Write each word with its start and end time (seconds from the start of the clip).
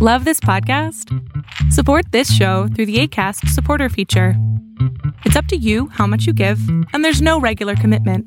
Love 0.00 0.24
this 0.24 0.38
podcast? 0.40 1.08
Support 1.72 2.12
this 2.12 2.32
show 2.32 2.68
through 2.68 2.86
the 2.86 3.00
ACAST 3.06 3.48
supporter 3.48 3.88
feature. 3.88 4.34
It's 5.24 5.34
up 5.34 5.46
to 5.46 5.56
you 5.56 5.88
how 5.88 6.06
much 6.06 6.24
you 6.26 6.32
give, 6.32 6.60
and 6.92 7.04
there's 7.04 7.20
no 7.20 7.40
regular 7.40 7.74
commitment. 7.74 8.24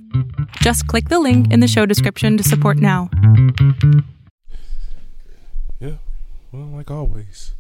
Just 0.58 0.86
click 0.88 1.08
the 1.10 1.20
link 1.20 1.50
in 1.52 1.62
the 1.62 1.68
show 1.70 1.86
description 1.86 2.36
to 2.38 2.44
support 2.44 2.78
now. 2.78 3.10
Yeah. 5.80 5.96
Well, 6.52 6.66
like 6.68 6.92
always, 6.92 7.54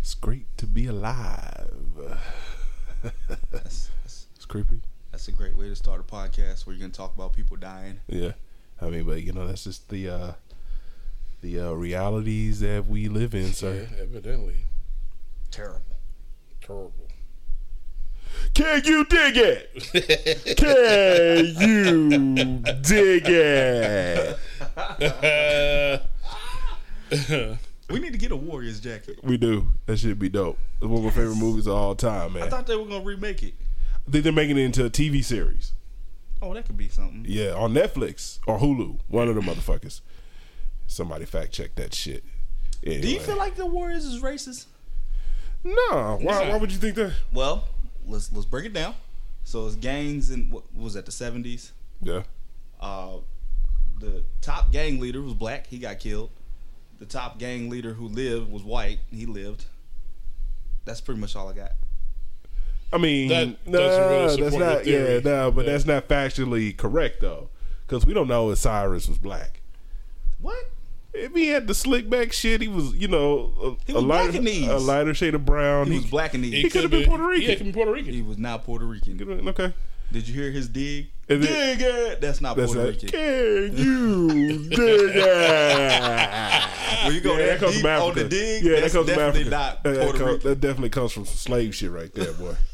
it's 0.00 0.14
great 0.14 0.46
to 0.58 0.66
be 0.66 0.86
alive. 0.86 1.70
That's, 3.50 3.90
that's, 4.02 4.26
It's 4.36 4.44
creepy. 4.46 4.80
that's 5.10 5.26
a 5.28 5.32
great 5.32 5.56
way 5.56 5.68
to 5.68 5.74
start 5.76 6.00
a 6.00 6.04
podcast 6.04 6.66
where 6.66 6.74
you're 6.74 6.80
gonna 6.80 6.92
talk 6.92 7.14
about 7.14 7.32
people 7.32 7.56
dying. 7.56 8.00
Yeah. 8.06 8.32
I 8.80 8.86
mean, 8.88 9.04
but 9.04 9.22
you 9.22 9.32
know, 9.32 9.46
that's 9.48 9.64
just 9.64 9.88
the 9.88 10.08
uh 10.08 10.32
the 11.40 11.60
uh 11.60 11.72
realities 11.72 12.60
that 12.60 12.86
we 12.86 13.08
live 13.08 13.34
in, 13.34 13.52
sir. 13.52 13.88
Yeah, 13.90 14.02
evidently. 14.02 14.56
Terrible. 15.50 15.82
Terrible. 16.60 16.92
Can 18.54 18.82
you 18.84 19.04
dig 19.04 19.36
it? 19.36 19.70
Can 20.56 21.46
you 21.60 22.58
dig 22.82 23.24
it? 23.26 24.38
We 27.88 28.00
need 28.00 28.12
to 28.12 28.18
get 28.18 28.32
a 28.32 28.36
Warriors 28.36 28.80
jacket. 28.80 29.20
We 29.22 29.36
do. 29.36 29.68
That 29.86 29.98
should 29.98 30.18
be 30.18 30.28
dope. 30.28 30.58
It's 30.80 30.86
one 30.88 30.98
of 30.98 31.04
my 31.04 31.10
favorite 31.10 31.36
movies 31.36 31.68
of 31.68 31.74
all 31.74 31.94
time, 31.94 32.32
man. 32.32 32.42
I 32.42 32.48
thought 32.48 32.66
they 32.66 32.74
were 32.74 32.84
gonna 32.84 33.04
remake 33.04 33.44
it. 33.44 33.54
I 34.06 34.10
think 34.10 34.24
they're 34.24 34.32
making 34.32 34.58
it 34.58 34.62
into 34.62 34.84
a 34.84 34.90
TV 34.90 35.22
series. 35.22 35.72
Oh, 36.42 36.52
that 36.52 36.66
could 36.66 36.76
be 36.76 36.88
something. 36.88 37.24
Yeah, 37.28 37.52
on 37.52 37.72
Netflix 37.72 38.40
or 38.46 38.58
Hulu. 38.58 38.98
One 39.08 39.28
of 39.28 39.36
the 39.36 39.40
motherfuckers. 39.40 40.00
Somebody 40.86 41.24
fact 41.24 41.52
check 41.52 41.74
that 41.76 41.94
shit. 41.94 42.24
Anyway. 42.84 43.02
Do 43.02 43.08
you 43.08 43.20
feel 43.20 43.36
like 43.36 43.56
the 43.56 43.66
Warriors 43.66 44.04
is 44.04 44.22
racist? 44.22 44.66
No. 45.64 46.18
Why, 46.22 46.48
why 46.48 46.56
would 46.56 46.70
you 46.72 46.78
think 46.78 46.94
that? 46.96 47.12
Well, 47.32 47.64
let's 48.06 48.32
let's 48.32 48.46
break 48.46 48.64
it 48.66 48.72
down. 48.72 48.94
So 49.44 49.66
it's 49.66 49.76
gangs 49.76 50.30
in 50.30 50.50
what 50.50 50.64
was 50.76 50.94
that 50.94 51.06
the 51.06 51.12
seventies? 51.12 51.72
Yeah. 52.00 52.22
Uh, 52.80 53.18
the 53.98 54.22
top 54.40 54.70
gang 54.70 55.00
leader 55.00 55.20
was 55.22 55.34
black. 55.34 55.66
He 55.66 55.78
got 55.78 55.98
killed. 55.98 56.30
The 56.98 57.06
top 57.06 57.38
gang 57.38 57.68
leader 57.68 57.94
who 57.94 58.06
lived 58.08 58.50
was 58.50 58.62
white. 58.62 58.98
He 59.10 59.26
lived. 59.26 59.64
That's 60.84 61.00
pretty 61.00 61.20
much 61.20 61.34
all 61.34 61.48
I 61.48 61.52
got. 61.52 61.72
I 62.92 62.98
mean, 62.98 63.28
That 63.28 63.66
no, 63.66 63.78
really 63.80 64.18
that's 64.20 64.34
support 64.34 64.52
your 64.52 64.60
not. 64.60 64.86
Yeah, 64.86 65.04
theory. 65.04 65.22
no, 65.24 65.50
but 65.50 65.64
Yeah. 65.66 65.72
that's 65.72 65.84
not 65.86 66.08
factually 66.08 66.76
correct 66.76 67.20
though, 67.20 67.48
because 67.86 68.06
we 68.06 68.14
don't 68.14 68.28
know 68.28 68.50
if 68.50 68.58
Cyrus 68.58 69.08
was 69.08 69.18
black. 69.18 69.60
What? 70.40 70.70
If 71.18 71.34
he 71.34 71.48
had 71.48 71.66
the 71.66 71.74
slick 71.74 72.08
back 72.10 72.32
shit, 72.32 72.60
he 72.60 72.68
was, 72.68 72.92
you 72.94 73.08
know, 73.08 73.52
a, 73.62 73.84
He 73.86 73.92
a 73.92 73.96
was 73.96 74.04
black 74.04 74.24
lighter, 74.26 74.38
in 74.38 74.44
these. 74.44 74.68
a 74.68 74.76
lighter 74.78 75.14
shade 75.14 75.34
of 75.34 75.44
brown. 75.46 75.86
He 75.90 75.98
was 75.98 76.06
black 76.06 76.34
and 76.34 76.44
He 76.44 76.62
he, 76.62 76.70
could've 76.70 76.90
been 76.90 77.08
Puerto 77.08 77.24
Rican. 77.26 77.42
Yeah, 77.42 77.48
he 77.50 77.56
could 77.56 77.66
be 77.66 77.72
Puerto 77.72 77.92
Rican. 77.92 78.12
he 78.12 78.22
was 78.22 78.38
not 78.38 78.64
Puerto 78.64 78.84
Rican. 78.84 79.48
Okay, 79.48 79.72
Did 80.12 80.28
you 80.28 80.34
hear 80.34 80.50
his 80.50 80.68
dig? 80.68 81.08
Is 81.28 81.44
dig 81.44 81.80
it. 81.80 82.20
That's 82.20 82.40
not 82.40 82.56
that's 82.56 82.72
Puerto 82.74 82.90
like, 82.92 83.02
Rican. 83.02 83.08
can 83.08 83.76
you 83.78 84.68
dig 84.68 84.78
it? 85.16 86.62
When 87.06 87.14
you 87.14 87.20
go 87.20 87.36
Yeah, 87.36 87.46
that 87.46 87.52
that 87.52 87.60
comes 87.60 87.72
deep 87.74 87.82
from 87.82 87.90
on 87.90 88.10
Africa. 88.10 88.22
the 88.24 88.28
dig, 88.28 88.64
yeah, 88.64 88.80
that's 88.80 88.92
that 88.92 88.98
comes 88.98 89.08
from 89.08 89.16
definitely 89.16 89.40
Africa. 89.42 89.50
not 89.50 89.82
That- 89.84 89.94
that, 89.94 90.02
Puerto 90.10 90.24
Rican. 90.24 90.48
that 90.50 90.60
definitely 90.60 90.90
comes 90.90 91.12
from 91.12 91.24
some 91.24 91.36
slave 91.36 91.74
shit 91.74 91.90
right 91.90 92.12
there, 92.14 92.32
boy. 92.32 92.54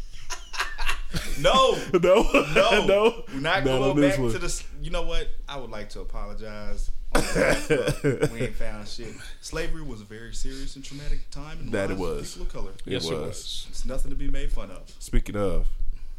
No, 1.39 1.77
no, 1.93 2.23
no, 2.55 2.87
no, 2.87 3.25
We're 3.29 3.41
not 3.41 3.43
Not 3.43 3.65
going 3.65 4.01
back 4.01 4.19
one. 4.19 4.33
to 4.33 4.39
the. 4.39 4.63
You 4.81 4.91
know 4.91 5.03
what? 5.03 5.29
I 5.49 5.59
would 5.59 5.71
like 5.71 5.91
to 5.91 6.01
apologize. 6.01 6.91
On 7.15 7.21
behalf 7.21 7.71
of 7.71 8.33
we 8.33 8.41
ain't 8.43 8.55
found 8.57 8.89
shit. 8.89 9.15
Slavery 9.41 9.83
was 9.83 10.01
a 10.01 10.05
very 10.05 10.35
serious 10.35 10.77
and 10.77 10.85
traumatic 10.85 11.29
time 11.31 11.59
in 11.61 11.67
the 11.67 11.73
That 11.73 11.91
it 11.91 11.99
lives 11.99 12.01
of 12.01 12.17
was. 12.17 12.33
people 12.33 12.47
of 12.47 12.53
color. 12.53 12.73
yes, 12.87 13.05
it 13.07 13.13
it 13.13 13.19
was. 13.19 13.27
was. 13.29 13.67
It's 13.71 13.85
nothing 13.85 14.11
to 14.11 14.17
be 14.17 14.29
made 14.29 14.53
fun 14.53 14.71
of. 14.71 14.83
Speaking 14.99 15.37
of, 15.37 15.67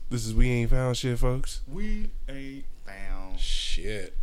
this 0.09 0.25
is 0.25 0.33
we 0.33 0.49
ain't 0.49 0.69
found 0.69 0.97
shit, 0.97 1.17
folks. 1.19 1.61
We 1.71 2.09
ain't 2.29 2.65
found. 2.85 3.39
Shit. 3.39 4.15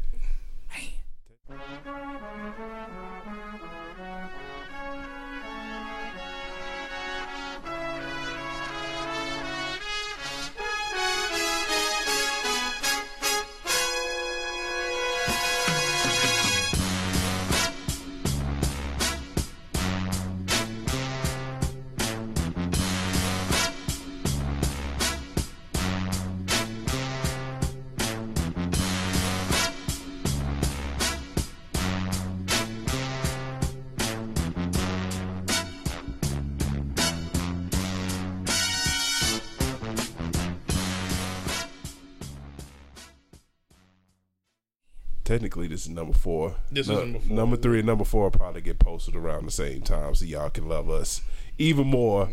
Technically, 45.31 45.69
this 45.69 45.83
is 45.83 45.91
number 45.91 46.13
four. 46.13 46.57
This 46.73 46.89
is 46.89 46.99
number 46.99 47.21
four. 47.21 47.37
Number 47.37 47.57
three 47.57 47.79
and 47.79 47.87
number 47.87 48.03
four 48.05 48.25
will 48.25 48.31
probably 48.33 48.63
get 48.63 48.81
posted 48.81 49.15
around 49.15 49.47
the 49.47 49.53
same 49.53 49.81
time, 49.81 50.13
so 50.17 50.25
y'all 50.25 50.51
can 50.51 50.69
love 50.69 50.91
us 50.91 51.23
even 51.57 51.87
more. 51.87 52.31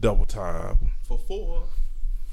Double 0.00 0.24
time 0.24 0.92
For 1.02 1.18
four, 1.18 1.64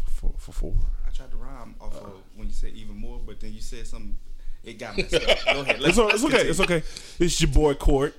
for, 0.06 0.34
for 0.38 0.54
four. 0.54 0.76
I 1.06 1.10
tried 1.10 1.32
to 1.32 1.36
rhyme 1.36 1.76
off 1.82 1.94
of 1.98 2.14
when 2.38 2.48
you 2.48 2.54
said 2.54 2.72
even 2.74 2.96
more, 2.96 3.20
but 3.26 3.42
then 3.42 3.52
you 3.52 3.60
said 3.60 3.86
something. 3.86 4.18
It 4.64 4.80
got 4.80 4.96
messed 4.96 5.14
up. 5.14 5.38
Go 5.46 5.60
ahead. 5.60 5.82
It's, 5.82 5.98
o- 5.98 6.08
it's 6.08 6.24
okay. 6.24 6.48
It's 6.48 6.60
okay. 6.62 6.84
It's 7.20 7.42
your 7.42 7.52
boy 7.52 7.74
Court. 7.74 8.16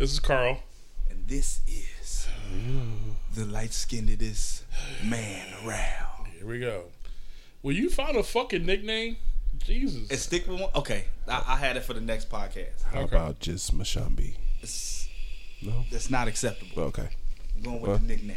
This 0.00 0.12
is 0.12 0.18
Carl. 0.18 0.58
And 1.08 1.28
this 1.28 1.60
is 1.68 2.26
the 3.36 3.44
light 3.44 3.70
skinnedest 3.70 4.62
man 5.04 5.46
around. 5.64 6.26
Here 6.36 6.44
we 6.44 6.58
go. 6.58 6.86
Will 7.62 7.74
you 7.74 7.88
find 7.88 8.16
a 8.16 8.24
fucking 8.24 8.66
nickname? 8.66 9.18
Jesus. 9.64 10.10
And 10.10 10.18
stick 10.18 10.46
with 10.48 10.60
one. 10.60 10.70
Okay, 10.74 11.04
I, 11.26 11.44
I 11.48 11.56
had 11.56 11.76
it 11.76 11.84
for 11.84 11.94
the 11.94 12.00
next 12.00 12.28
podcast. 12.30 12.82
How 12.84 13.00
Okay. 13.00 13.16
about 13.16 13.40
just 13.40 13.76
Mashambi? 13.76 14.34
It's, 14.62 15.08
No. 15.62 15.84
that's 15.90 16.10
not 16.10 16.28
acceptable. 16.28 16.82
Okay. 16.84 17.08
I'm 17.56 17.62
going 17.62 17.80
with 17.80 17.90
What? 17.90 18.00
the 18.02 18.06
nickname. 18.06 18.36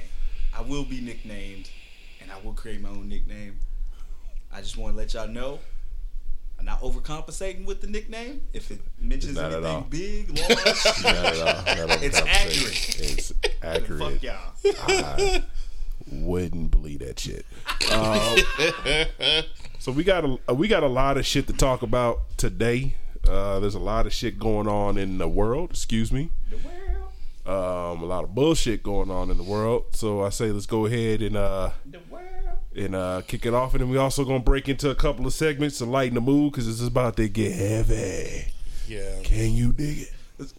I 0.57 0.61
will 0.61 0.83
be 0.83 0.99
nicknamed, 1.01 1.69
and 2.21 2.31
I 2.31 2.39
will 2.43 2.53
create 2.53 2.81
my 2.81 2.89
own 2.89 3.07
nickname. 3.09 3.59
I 4.51 4.59
just 4.61 4.75
want 4.77 4.93
to 4.93 4.97
let 4.97 5.13
y'all 5.13 5.27
know. 5.27 5.59
I'm 6.59 6.65
not 6.65 6.81
overcompensating 6.81 7.65
with 7.65 7.81
the 7.81 7.87
nickname. 7.87 8.41
If 8.53 8.69
it 8.69 8.81
mentions 8.99 9.35
Not 9.35 9.51
at 9.51 9.63
all. 9.63 9.87
anything 9.91 10.25
big, 10.27 10.39
large, 10.49 10.57
Not 11.03 11.15
at 11.15 11.77
all. 11.79 11.87
Not 11.87 12.03
It's 12.03 12.19
accurate. 12.19 12.99
It's 12.99 13.29
then 13.41 13.51
accurate. 13.63 13.99
fuck 13.99 14.23
y'all. 14.23 14.53
I 14.87 15.43
wouldn't 16.11 16.71
believe 16.71 16.99
that 16.99 17.19
shit. 17.19 17.45
Um, 17.91 18.37
so 19.79 19.91
we 19.91 20.03
got 20.03 20.25
a 20.47 20.53
we 20.53 20.67
got 20.67 20.83
a 20.83 20.87
lot 20.87 21.17
of 21.17 21.25
shit 21.25 21.47
to 21.47 21.53
talk 21.53 21.81
about 21.81 22.37
today. 22.37 22.95
Uh, 23.27 23.59
there's 23.59 23.75
a 23.75 23.79
lot 23.79 24.05
of 24.05 24.13
shit 24.13 24.39
going 24.39 24.67
on 24.67 24.97
in 24.97 25.17
the 25.17 25.27
world. 25.27 25.69
Excuse 25.71 26.11
me. 26.11 26.31
The 26.49 26.57
world. 26.57 26.77
Um, 27.43 28.03
a 28.03 28.05
lot 28.05 28.23
of 28.23 28.35
bullshit 28.35 28.83
going 28.83 29.09
on 29.09 29.29
in 29.31 29.37
the 29.37 29.43
world. 29.43 29.85
So 29.95 30.21
I 30.23 30.29
say 30.29 30.51
let's 30.51 30.65
go 30.67 30.85
ahead 30.85 31.21
and 31.21 31.35
uh 31.35 31.71
The 31.89 31.99
world. 32.09 32.25
and 32.75 32.95
uh 32.95 33.21
kick 33.27 33.45
it 33.45 33.53
off, 33.53 33.73
and 33.73 33.81
then 33.81 33.89
we 33.89 33.97
also 33.97 34.23
gonna 34.25 34.39
break 34.39 34.69
into 34.69 34.89
a 34.89 34.95
couple 34.95 35.25
of 35.25 35.33
segments 35.33 35.77
to 35.79 35.85
lighten 35.85 36.15
the 36.15 36.21
mood 36.21 36.51
because 36.51 36.67
this 36.67 36.79
is 36.79 36.87
about 36.87 37.17
to 37.17 37.27
get 37.29 37.53
heavy. 37.55 38.45
yeah. 38.87 39.21
Can 39.23 39.53
you 39.53 39.73
dig 39.73 39.99
it? 39.99 40.11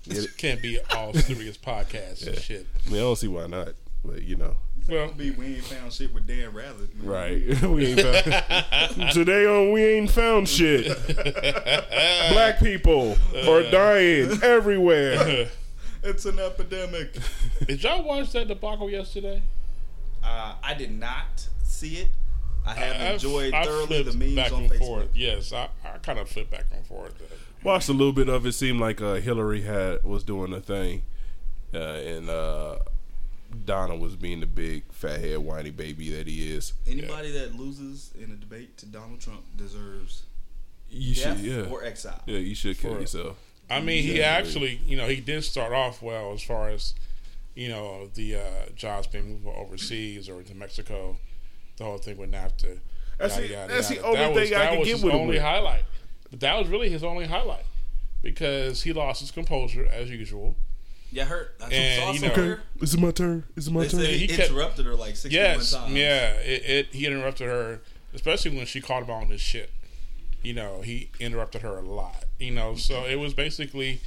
It 0.07 0.37
can't 0.37 0.63
be 0.63 0.79
all 0.95 1.13
serious 1.13 1.57
podcasts 1.59 2.25
and 2.27 2.39
shit. 2.39 2.67
I 2.87 2.91
mean, 2.91 2.99
I 2.99 3.03
don't 3.03 3.17
see 3.17 3.27
why 3.27 3.47
not, 3.49 3.71
but 4.05 4.23
you 4.23 4.37
know. 4.37 4.57
Well, 4.89 5.13
Be 5.13 5.31
we 5.31 5.47
ain't 5.57 5.65
found 5.65 5.93
shit 5.93 6.13
with 6.13 6.27
Dan 6.27 6.53
Rather. 6.53 6.87
Right. 7.03 7.63
we 7.63 7.87
ain't 7.87 8.01
found, 8.01 9.11
today 9.13 9.47
on 9.47 9.73
We 9.73 9.83
Ain't 9.85 10.11
Found 10.11 10.49
Shit. 10.49 10.87
Black 12.33 12.59
people 12.59 13.17
are 13.49 13.63
dying 13.71 14.39
everywhere. 14.43 15.49
It's 16.03 16.25
an 16.27 16.39
epidemic. 16.41 17.17
did 17.67 17.83
y'all 17.83 18.03
watch 18.03 18.33
that 18.33 18.49
debacle 18.49 18.91
yesterday? 18.91 19.41
Uh, 20.23 20.55
I 20.63 20.75
did 20.75 20.91
not 20.93 21.49
see 21.63 21.97
it. 21.99 22.09
I 22.67 22.75
have 22.75 22.97
I've- 22.97 23.15
enjoyed 23.15 23.55
I've 23.55 23.67
thoroughly 23.67 24.03
the 24.03 24.13
memes 24.17 24.35
back 24.37 24.53
on 24.53 24.65
and 24.65 24.73
Facebook. 24.73 24.79
forth. 24.79 25.09
Yes, 25.15 25.53
I, 25.53 25.69
I 25.85 25.99
kind 25.99 26.19
of 26.19 26.29
flipped 26.29 26.51
back 26.51 26.67
and 26.73 26.85
forth. 26.87 27.15
Watched 27.65 27.89
a 27.89 27.93
little 27.93 28.13
bit 28.13 28.29
of 28.29 28.45
it. 28.47 28.53
Seemed 28.53 28.81
like 28.81 29.01
uh, 29.01 29.15
Hillary 29.15 29.63
had 29.63 30.03
was 30.05 30.23
doing 30.25 30.53
a 30.53 30.61
thing, 30.61 31.03
uh, 31.73 31.79
and 31.79 32.29
uh, 32.29 32.79
Donna 33.65 33.97
was 33.97 34.17
being 34.17 34.41
the 34.41 34.47
big 34.47 34.85
fathead 34.93 35.39
whiny 35.39 35.71
baby 35.71 36.11
that 36.17 36.27
he 36.27 36.53
is. 36.53 36.73
Anybody 36.87 37.31
that 37.33 37.55
loses 37.55 38.11
in 38.19 38.31
a 38.31 38.35
debate 38.37 38.77
to 38.79 38.87
Donald 38.87 39.21
Trump 39.21 39.43
deserves 39.57 40.23
You 40.91 41.15
death 41.15 41.39
should, 41.39 41.47
yeah, 41.47 41.71
or 41.71 41.85
exile. 41.85 42.21
yeah. 42.27 42.39
You 42.39 42.55
should 42.55 42.79
kill 42.79 42.95
For- 42.95 43.01
yourself. 43.01 43.37
I 43.71 43.81
mean, 43.81 44.03
he 44.03 44.19
Yeah. 44.19 44.25
actually, 44.25 44.81
you 44.87 44.97
know, 44.97 45.07
he 45.09 45.21
did 45.21 45.45
start 45.45 45.73
off 45.73 46.03
well 46.03 46.33
as 46.33 46.43
far 46.43 46.69
as, 46.69 46.95
you 47.55 47.69
know, 47.69 48.09
the 48.15 48.37
uh, 48.37 48.41
jobs 48.77 49.07
being 49.07 49.29
moved 49.43 49.47
overseas 49.47 50.29
or 50.29 50.43
to 50.43 50.55
Mexico, 50.55 51.17
the 51.79 51.85
whole 51.85 51.99
thing 51.99 52.17
with 52.19 52.31
NAFTA. 52.31 52.81
That's 53.19 53.35
yada, 53.37 53.47
the- 53.49 53.53
yada, 53.55 53.73
that's 53.75 53.89
the 53.89 53.99
only 54.01 54.19
That 54.19 54.33
was- 54.35 54.49
thing 54.49 54.57
I 54.57 54.61
that 54.65 54.71
can 54.71 54.79
was 54.81 54.89
get 54.89 54.95
his 54.97 55.05
with 55.05 55.15
him 55.15 55.21
only 55.21 55.35
with. 55.37 55.43
highlight. 55.43 55.85
But 56.31 56.41
that 56.41 56.59
was 56.59 56.69
really 56.69 56.91
his 56.91 57.05
only 57.05 57.27
highlight 57.27 57.65
because 58.23 58.83
he 58.83 58.93
lost 58.93 59.21
his 59.21 59.31
composure 59.31 59.87
as 59.87 60.11
usual. 60.11 60.57
Yeah, 61.13 61.25
I 61.25 61.27
heard. 61.27 61.49
And, 61.71 62.15
you 62.21 62.29
know- 62.29 62.35
her. 62.35 62.43
Okay, 62.55 62.63
is 62.81 62.95
it 62.95 63.01
my 63.01 63.11
turn? 63.11 63.45
Is 63.55 63.69
it 63.69 63.71
my 63.73 63.83
They 63.83 63.89
turn? 63.89 64.01
he, 64.01 64.19
he 64.19 64.27
kept- 64.29 64.51
interrupted 64.51 64.87
her 64.87 64.95
like 64.95 65.15
sixty-one 65.17 65.45
Yes, 65.45 65.73
times. 65.73 65.93
yeah. 65.95 66.33
It, 66.37 66.63
it 66.65 66.87
he 66.95 67.07
interrupted 67.07 67.47
her, 67.47 67.81
especially 68.15 68.57
when 68.57 68.67
she 68.67 68.81
called 68.81 69.05
him 69.05 69.11
on 69.11 69.29
this 69.29 69.41
shit. 69.41 69.71
You 70.43 70.55
know, 70.55 70.81
he 70.81 71.11
interrupted 71.21 71.63
her 71.63 71.77
a 71.79 71.83
lot. 71.83 72.25
You 72.41 72.51
know, 72.51 72.75
so 72.75 73.05
it 73.05 73.17
was 73.17 73.35
basically 73.35 74.01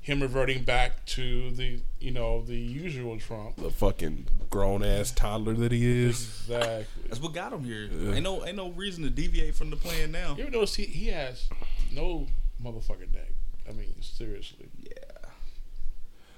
him 0.00 0.22
reverting 0.22 0.62
back 0.62 1.04
to 1.06 1.50
the 1.50 1.80
you 2.00 2.12
know 2.12 2.40
the 2.42 2.54
usual 2.56 3.18
Trump. 3.18 3.56
The 3.56 3.70
fucking 3.70 4.28
grown 4.48 4.84
ass 4.84 5.10
toddler 5.10 5.54
that 5.54 5.72
he 5.72 5.84
is. 6.06 6.44
Exactly. 6.46 7.02
That's 7.08 7.20
what 7.20 7.34
got 7.34 7.52
him 7.52 7.64
here. 7.64 7.90
Ain't 8.14 8.22
no, 8.22 8.46
ain't 8.46 8.56
no 8.56 8.70
reason 8.70 9.02
to 9.02 9.10
deviate 9.10 9.56
from 9.56 9.70
the 9.70 9.76
plan 9.76 10.12
now. 10.12 10.36
You 10.36 10.44
ever 10.44 10.52
notice 10.52 10.76
he, 10.76 10.84
he 10.84 11.06
has 11.08 11.48
no 11.92 12.28
motherfucking 12.64 13.12
neck? 13.12 13.32
I 13.68 13.72
mean, 13.72 13.92
seriously. 14.00 14.66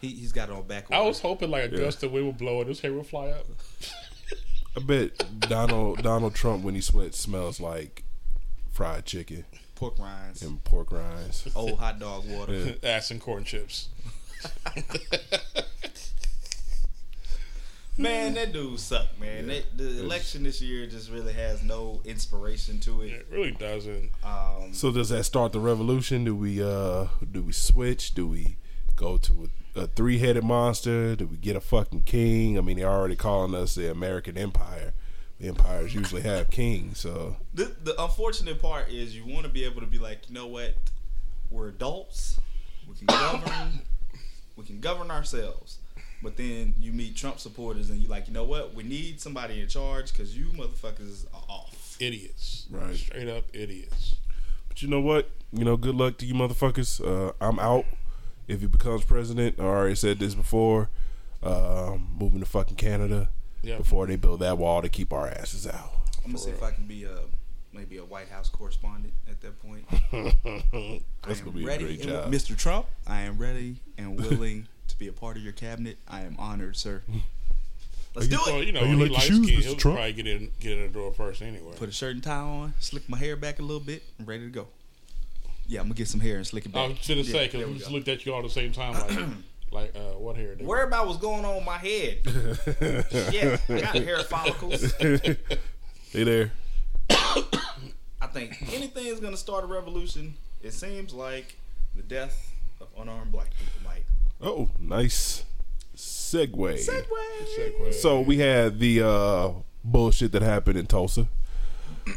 Yeah, 0.01 0.09
he 0.11 0.15
he's 0.17 0.33
got 0.33 0.49
it 0.49 0.53
on 0.55 0.63
back. 0.67 0.87
I 0.91 1.01
was 1.01 1.21
hoping 1.21 1.51
like 1.51 1.71
a 1.71 1.75
Yeah. 1.75 1.79
gust 1.85 2.03
of 2.03 2.13
wind 2.13 2.27
would 2.27 2.39
blow 2.39 2.61
and 2.61 2.69
his 2.69 2.81
hair 2.81 2.93
would 2.93 3.07
fly 3.07 3.29
up. 3.29 3.47
I 4.77 4.81
bet 4.81 5.41
Donald 5.41 6.03
Donald 6.03 6.35
Trump 6.35 6.63
when 6.65 6.75
he 6.75 6.81
sweats 6.81 7.19
smells 7.19 7.61
like 7.61 8.05
fried 8.71 9.05
chicken 9.07 9.45
pork 9.75 9.99
rinds, 9.99 10.43
and 10.43 10.63
pork 10.65 10.91
rinds. 10.93 11.47
old 11.55 11.79
hot 11.79 11.99
dog 11.99 12.29
water. 12.29 12.55
Yeah. 12.55 12.73
Ass 12.97 13.11
and 13.11 13.21
corn 13.21 13.45
chips. 13.45 13.89
Man, 18.01 18.35
that 18.35 18.53
dude 18.53 18.79
sucked, 18.79 19.19
man. 19.19 19.49
That, 19.49 19.77
the 19.77 19.99
election 20.01 20.45
this 20.45 20.63
year 20.63 20.87
just 20.87 21.11
really 21.11 21.33
has 21.33 21.65
no 21.65 22.01
inspiration 22.05 22.79
to 22.81 23.03
it. 23.03 23.11
It 23.11 23.27
really 23.29 23.51
doesn't. 23.51 24.11
Um, 24.23 24.73
So 24.73 24.93
does 24.93 25.09
that 25.09 25.25
start 25.25 25.51
the 25.53 25.59
revolution? 25.59 26.23
Do 26.23 26.37
we 26.37 26.63
uh 26.63 27.07
do 27.33 27.43
we 27.43 27.51
switch? 27.53 28.15
Do 28.15 28.29
we 28.29 28.57
go 28.95 29.17
to 29.17 29.33
a, 29.75 29.81
a 29.81 29.87
three 29.87 30.19
headed 30.19 30.45
monster? 30.45 31.17
Do 31.17 31.27
we 31.27 31.37
get 31.37 31.57
a 31.57 31.61
fucking 31.61 32.03
king? 32.03 32.59
I 32.59 32.61
mean, 32.61 32.79
they're 32.79 32.89
already 32.89 33.17
calling 33.17 33.55
us 33.55 33.75
the 33.75 33.91
American 33.91 34.37
Empire. 34.37 34.93
The 35.41 35.49
empires 35.49 35.95
usually 35.95 36.23
have 36.23 36.51
kings, 36.51 36.99
so 36.99 37.37
the 37.55 37.73
the 37.85 38.03
unfortunate 38.03 38.61
part 38.61 38.91
is 38.91 39.15
you 39.15 39.25
want 39.25 39.45
to 39.45 39.49
be 39.49 39.65
able 39.65 39.81
to 39.81 39.87
be 39.87 39.99
like, 39.99 40.29
you 40.29 40.35
know 40.35 40.49
what? 40.49 40.75
We're 41.49 41.69
adults. 41.69 42.41
We 42.89 42.97
can 42.97 43.07
govern. 43.07 43.81
we 44.57 44.65
can 44.65 44.81
govern 44.81 45.13
ourselves. 45.13 45.79
But 46.23 46.37
then 46.37 46.75
you 46.81 46.93
meet 46.93 47.17
Trump 47.17 47.39
supporters 47.39 47.91
and 47.91 48.01
you're 48.01 48.11
like, 48.11 48.27
you 48.27 48.35
know 48.35 48.45
what? 48.45 48.75
We 48.75 48.83
need 48.83 49.21
somebody 49.21 49.61
in 49.61 49.69
charge 49.69 50.13
because 50.13 50.37
you 50.37 50.47
motherfuckers 50.47 51.27
are 51.33 51.45
off. 51.49 51.97
Idiots. 52.01 52.67
Right. 52.71 52.97
Straight 52.97 53.29
up 53.29 53.45
idiots. 53.53 54.17
But 54.69 54.83
you 54.83 54.89
know 54.89 55.01
what? 55.01 55.31
You 55.53 55.65
know, 55.65 55.77
good 55.77 55.95
luck 55.95 56.19
to 56.19 56.27
you 56.27 56.35
motherfuckers. 56.35 57.01
Uh, 57.01 57.33
I'm 57.41 57.61
out 57.61 57.85
if 58.49 58.61
he 58.61 58.67
becomes 58.67 59.05
president. 59.05 59.57
I 59.61 59.65
already 59.65 59.95
said 59.95 60.19
this 60.19 60.35
before. 60.35 60.89
Uh, 61.43 61.97
moving 62.19 62.41
to 62.41 62.47
fucking 62.47 62.75
Canada 62.77 63.29
Yeah. 63.63 63.77
before 63.77 64.07
they 64.09 64.17
build 64.17 64.41
that 64.41 64.59
wall 64.59 64.83
to 64.83 64.89
keep 64.89 65.13
our 65.13 65.29
asses 65.29 65.67
out. 65.69 65.93
I'm 66.25 66.33
gonna 66.33 66.39
see 66.39 66.51
if 66.51 66.63
I 66.65 66.73
can 66.73 66.85
be 66.87 67.05
a 67.05 67.21
maybe 67.73 67.97
a 67.99 68.05
White 68.05 68.29
House 68.29 68.49
correspondent 68.49 69.13
at 69.31 69.41
that 69.43 69.61
point. 69.63 69.85
That's 71.27 71.41
gonna 71.41 71.51
am 71.51 71.55
be 71.57 71.63
a 71.63 71.79
great 71.79 72.03
job. 72.03 72.33
Mr. 72.33 72.57
Trump. 72.57 72.87
I 73.07 73.21
am 73.21 73.39
ready 73.39 73.77
and 73.97 74.19
willing 74.19 74.67
to 74.89 74.99
be 74.99 75.07
a 75.07 75.13
part 75.13 75.37
of 75.37 75.45
your 75.45 75.53
cabinet. 75.53 75.99
I 76.09 76.23
am 76.23 76.35
honored, 76.41 76.77
sir. 76.77 77.03
Let's 78.15 78.27
do 78.27 78.39
Well, 78.45 78.61
it. 78.61 78.67
you 78.67 78.73
know, 78.73 78.81
How 78.81 78.87
you 78.87 78.97
he 78.97 79.03
like 79.03 79.09
the 79.11 79.15
light 79.15 79.23
shoes, 79.23 79.47
skinned, 79.47 79.63
Mr. 79.63 79.65
He'll 79.67 79.77
Trump? 79.77 79.97
probably 79.99 80.13
get 80.15 80.27
in, 80.27 80.51
get 80.59 80.73
in 80.79 80.83
the 80.83 80.89
door 80.89 81.13
first 81.13 81.41
anyway. 81.43 81.73
Put 81.77 81.89
a 81.89 81.93
shirt 81.93 82.15
and 82.15 82.23
tie 82.25 82.37
on, 82.41 82.75
slick 82.81 83.09
my 83.09 83.19
hair 83.19 83.37
back 83.37 83.61
a 83.61 83.63
little 83.63 83.79
bit, 83.79 84.03
I'm 84.19 84.27
ready 84.27 84.45
to 84.45 84.51
go. 84.51 84.67
Yeah, 85.69 85.81
I'm 85.81 85.87
gonna 85.87 85.95
get 85.95 86.09
some 86.09 86.21
hair 86.21 86.39
and 86.39 86.47
slick 86.47 86.65
it 86.67 86.71
I 86.75 86.89
back. 86.89 86.99
was 86.99 87.07
gonna 87.07 87.21
Yeah, 87.21 87.33
say 87.33 87.45
because 87.47 87.59
there 87.61 87.67
we 87.69 87.73
we 87.75 87.79
just 87.79 87.91
looked 87.91 88.09
at 88.09 88.25
you 88.27 88.33
all 88.33 88.39
at 88.41 88.45
the 88.45 88.51
same 88.51 88.73
time, 88.73 88.95
like, 88.95 89.29
like 89.71 89.97
uh, 89.97 90.19
what 90.19 90.35
hair? 90.37 90.57
Worry 90.61 90.85
about 90.85 91.07
what's 91.07 91.19
going 91.21 91.45
on 91.45 91.57
in 91.59 91.65
my 91.65 91.77
head. 91.79 92.19
Shit, 93.31 93.61
I 93.69 93.81
got 93.81 93.95
hair 93.95 94.19
follicles. 94.21 94.93
Hey 96.11 96.25
there. 96.25 96.53
I 97.11 98.27
think 98.33 98.63
anything 98.75 99.07
is 99.07 99.21
gonna 99.21 99.37
start 99.37 99.63
a 99.63 99.67
revolution. 99.67 100.35
It 100.63 100.73
seems 100.73 101.13
like 101.13 101.57
the 101.95 102.03
death 102.03 102.51
of 102.81 102.89
unarmed 102.99 103.31
black 103.31 103.51
people 103.51 103.73
might. 103.85 104.05
Oh, 104.41 104.71
nice 104.79 105.45
segue. 105.95 106.49
Segway. 106.79 107.93
So 107.93 108.21
we 108.23 108.39
had 108.39 108.79
the 108.79 109.03
uh, 109.07 109.51
bullshit 109.85 110.33
that 110.33 110.41
happened 110.43 110.79
in 110.79 110.87
Tulsa. 110.87 111.29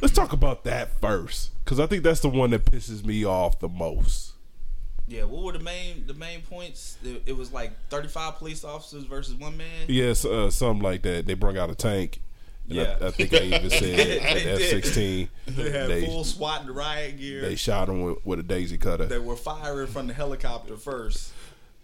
Let's 0.02 0.14
talk 0.14 0.34
about 0.34 0.64
that 0.66 1.00
first, 1.02 1.52
because 1.64 1.80
I 1.80 1.86
think 1.88 2.04
that's 2.04 2.20
the 2.22 2.30
one 2.30 2.52
that 2.52 2.66
pisses 2.66 3.04
me 3.04 3.26
off 3.26 3.60
the 3.60 3.68
most. 3.70 4.34
Yeah, 5.08 5.24
what 5.24 5.44
were 5.44 5.52
the 5.54 5.60
main 5.64 6.06
the 6.08 6.14
main 6.14 6.42
points? 6.42 6.98
It, 7.04 7.24
it 7.26 7.38
was 7.38 7.52
like 7.52 7.72
35 7.90 8.36
police 8.38 8.64
officers 8.64 9.04
versus 9.04 9.36
one 9.36 9.58
man. 9.58 9.86
Yes, 9.88 10.24
uh, 10.24 10.50
something 10.52 10.82
like 10.84 11.02
that. 11.02 11.26
They 11.26 11.34
brought 11.34 11.58
out 11.58 11.70
a 11.70 11.76
tank. 11.76 12.22
And 12.70 12.78
Yeah. 12.78 12.98
I, 13.02 13.08
I 13.08 13.12
think 13.12 13.34
I 13.34 13.38
even 13.42 13.70
said 13.70 13.82
They 13.82 14.20
at 14.22 14.34
did. 14.36 14.48
F 14.62 14.70
sixteen. 14.70 15.30
They 15.48 15.70
had 15.72 15.90
They 15.90 16.06
full 16.06 16.24
SWAT 16.24 16.62
and 16.62 16.70
riot 16.76 17.18
gear. 17.18 17.42
they 17.42 17.56
shot 17.56 17.90
him 17.90 18.04
with, 18.04 18.26
with 18.26 18.40
a 18.40 18.44
daisy 18.44 18.78
cutter. 18.78 19.06
They 19.08 19.18
were 19.20 19.36
firing 19.36 19.88
from 19.88 20.08
the 20.08 20.14
helicopter 20.14 20.78
first. 20.78 21.34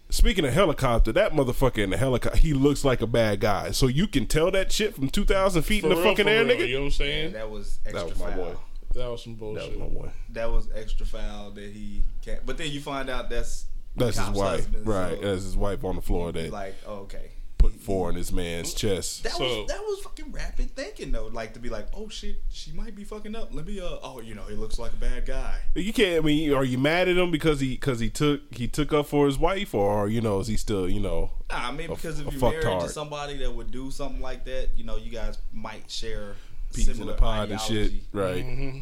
Speaking 0.09 0.45
of 0.45 0.54
helicopter, 0.54 1.12
that 1.12 1.33
motherfucker 1.33 1.80
in 1.83 1.89
the 1.89 1.98
helicopter, 1.98 2.38
he 2.38 2.54
looks 2.54 2.86
like 2.86 3.01
a 3.01 3.07
bad 3.07 3.42
guy. 3.42 3.71
So 3.71 3.88
you 3.88 4.07
can 4.07 4.25
tell 4.25 4.50
that 4.51 4.71
shit 4.71 4.95
from 4.95 5.09
two 5.09 5.25
thousand 5.25 5.63
feet 5.63 5.83
in 5.83 5.89
the 5.89 5.98
fucking 5.98 6.27
air, 6.27 6.45
nigga. 6.45 6.68
You 6.68 6.75
know 6.75 6.80
what 6.81 6.86
I'm 6.86 6.92
saying? 6.92 7.25
And 7.27 7.36
that 7.36 7.50
was 7.50 7.80
extra 7.86 8.00
That 8.04 8.09
was 8.09 8.19
my 8.19 8.25
foul. 8.33 8.36
boy. 8.38 8.56
That 8.94 9.07
was 9.12 9.24
some 9.24 9.33
That 9.33 9.39
bullshit. 9.39 9.69
was 9.71 9.80
my 9.80 10.00
boy. 10.01 10.12
That 10.30 10.51
was 10.51 10.69
extra 10.74 11.06
foul 11.06 11.51
that 11.51 11.71
he 11.71 12.04
can't. 12.24 12.45
But 12.45 12.57
then 12.57 12.71
you 12.71 12.80
find 12.80 13.09
out 13.09 13.30
that's 13.30 13.65
That's 13.98 14.18
his 14.18 14.30
wife, 14.30 14.65
husband, 14.65 14.88
right? 14.88 15.19
so 15.19 15.21
That's 15.27 15.44
his 15.44 15.57
wife 15.57 15.83
on 15.83 15.95
the 15.98 16.01
floor 16.01 16.31
that 16.31 16.51
like, 16.51 16.75
oh, 16.88 17.00
okay. 17.00 17.31
Put 17.57 17.74
four 17.74 18.09
in 18.09 18.15
this 18.15 18.31
man's 18.31 18.74
chest. 18.74 19.24
That 19.24 19.33
So- 19.33 19.44
was 19.62 19.68
that 19.68 19.80
was 19.81 20.00
fucking 20.04 20.31
rapid 20.31 20.75
thinking 20.75 21.12
though. 21.12 21.27
Like 21.27 21.54
to 21.56 21.59
be 21.59 21.69
like, 21.69 21.88
oh 21.94 22.07
shit, 22.09 22.42
she 22.50 22.71
might 22.71 22.95
be 22.95 23.04
fucking 23.04 23.36
up. 23.36 23.54
Let 23.54 23.65
me 23.65 23.80
uh 23.80 23.98
oh, 24.04 24.21
you 24.21 24.36
know, 24.36 24.44
he 24.44 24.56
looks 24.56 24.77
like 24.77 24.94
a 24.94 24.98
bad 24.98 25.25
guy. 25.25 25.56
You 25.75 25.92
can't. 25.94 26.24
I 26.24 26.25
mean, 26.25 26.54
are 26.54 26.63
you 26.63 26.77
mad 26.77 27.07
at 27.07 27.18
him 27.18 27.31
because 27.31 27.59
he 27.59 27.71
because 27.75 28.00
he 28.00 28.09
took 28.09 28.42
he 28.54 28.68
took 28.68 28.94
up 28.94 29.07
for 29.07 29.25
his 29.25 29.38
wife, 29.39 29.74
or 29.74 30.07
you 30.07 30.21
know, 30.21 30.39
is 30.39 30.48
he 30.48 30.57
still 30.57 30.88
you 30.88 31.00
know? 31.00 31.31
Nah, 31.50 31.69
I 31.69 31.71
mean 31.71 31.89
because 31.89 32.19
a 32.19 32.27
if 32.27 32.33
you're 32.33 32.51
married 32.51 32.63
fucktard. 32.65 32.81
to 32.83 32.89
somebody 32.89 33.38
that 33.38 33.54
would 33.54 33.71
do 33.71 33.90
something 33.92 34.21
like 34.21 34.45
that, 34.45 34.69
you 34.78 34.83
know, 34.83 34.97
you 34.97 35.09
guys 35.11 35.37
might 35.54 35.90
share 35.90 36.35
Peas 36.73 36.87
in 36.90 36.95
similar 36.95 37.14
the 37.14 37.19
pod 37.19 37.49
and 37.49 37.61
shit, 37.61 37.92
ideology. 37.92 38.04
right? 38.11 38.44
hmm 38.44 38.80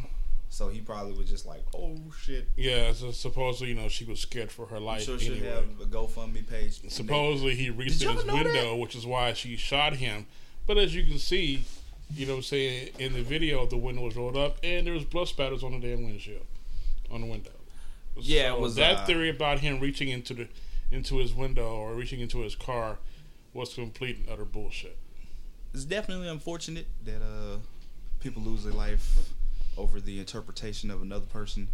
So 0.56 0.68
he 0.68 0.80
probably 0.80 1.12
was 1.12 1.28
just 1.28 1.44
like, 1.44 1.62
oh 1.76 1.98
shit. 2.18 2.48
Yeah, 2.56 2.94
so 2.94 3.10
supposedly, 3.10 3.74
you 3.74 3.74
know, 3.74 3.90
she 3.90 4.06
was 4.06 4.20
scared 4.20 4.50
for 4.50 4.64
her 4.68 4.76
I'm 4.76 4.84
life 4.84 5.02
sure 5.02 5.18
she'll 5.18 5.34
have 5.34 5.64
a 5.82 5.84
GoFundMe 5.84 6.48
page. 6.48 6.80
Supposedly, 6.90 7.54
he 7.54 7.68
reached 7.68 8.02
in 8.02 8.08
his 8.08 8.24
y'all 8.24 8.34
that? 8.34 8.44
window, 8.46 8.74
which 8.74 8.96
is 8.96 9.04
why 9.04 9.34
she 9.34 9.58
shot 9.58 9.96
him. 9.96 10.24
But 10.66 10.78
as 10.78 10.94
you 10.94 11.04
can 11.04 11.18
see, 11.18 11.66
you 12.14 12.24
know 12.24 12.32
what 12.32 12.36
I'm 12.38 12.42
saying, 12.44 12.88
in 12.98 13.12
the 13.12 13.22
video, 13.22 13.66
the 13.66 13.76
window 13.76 14.00
was 14.00 14.16
rolled 14.16 14.38
up 14.38 14.56
and 14.62 14.86
there 14.86 14.94
was 14.94 15.04
blood 15.04 15.28
spatters 15.28 15.62
on 15.62 15.78
the 15.78 15.86
damn 15.86 16.02
windshield, 16.02 16.46
on 17.10 17.20
the 17.20 17.26
window. 17.26 17.50
Yeah, 18.16 18.54
it 18.54 18.58
was, 18.58 18.76
that 18.76 19.00
uh, 19.00 19.04
theory 19.04 19.28
about 19.28 19.58
him 19.58 19.78
reaching 19.78 20.08
into 20.08 20.32
the 20.32 20.48
into 20.90 21.18
his 21.18 21.34
window 21.34 21.68
or 21.68 21.92
reaching 21.92 22.20
into 22.20 22.40
his 22.40 22.54
car 22.54 22.96
was 23.52 23.74
complete 23.74 24.20
and 24.20 24.30
utter 24.30 24.46
bullshit. 24.46 24.96
It's 25.74 25.84
definitely 25.84 26.28
unfortunate 26.28 26.86
that 27.04 27.20
uh 27.20 27.58
people 28.20 28.42
lose 28.42 28.64
their 28.64 28.72
life 28.72 29.34
over 29.76 30.00
the 30.00 30.18
interpretation 30.18 30.90
of 30.90 31.02
another 31.02 31.26
person 31.26 31.68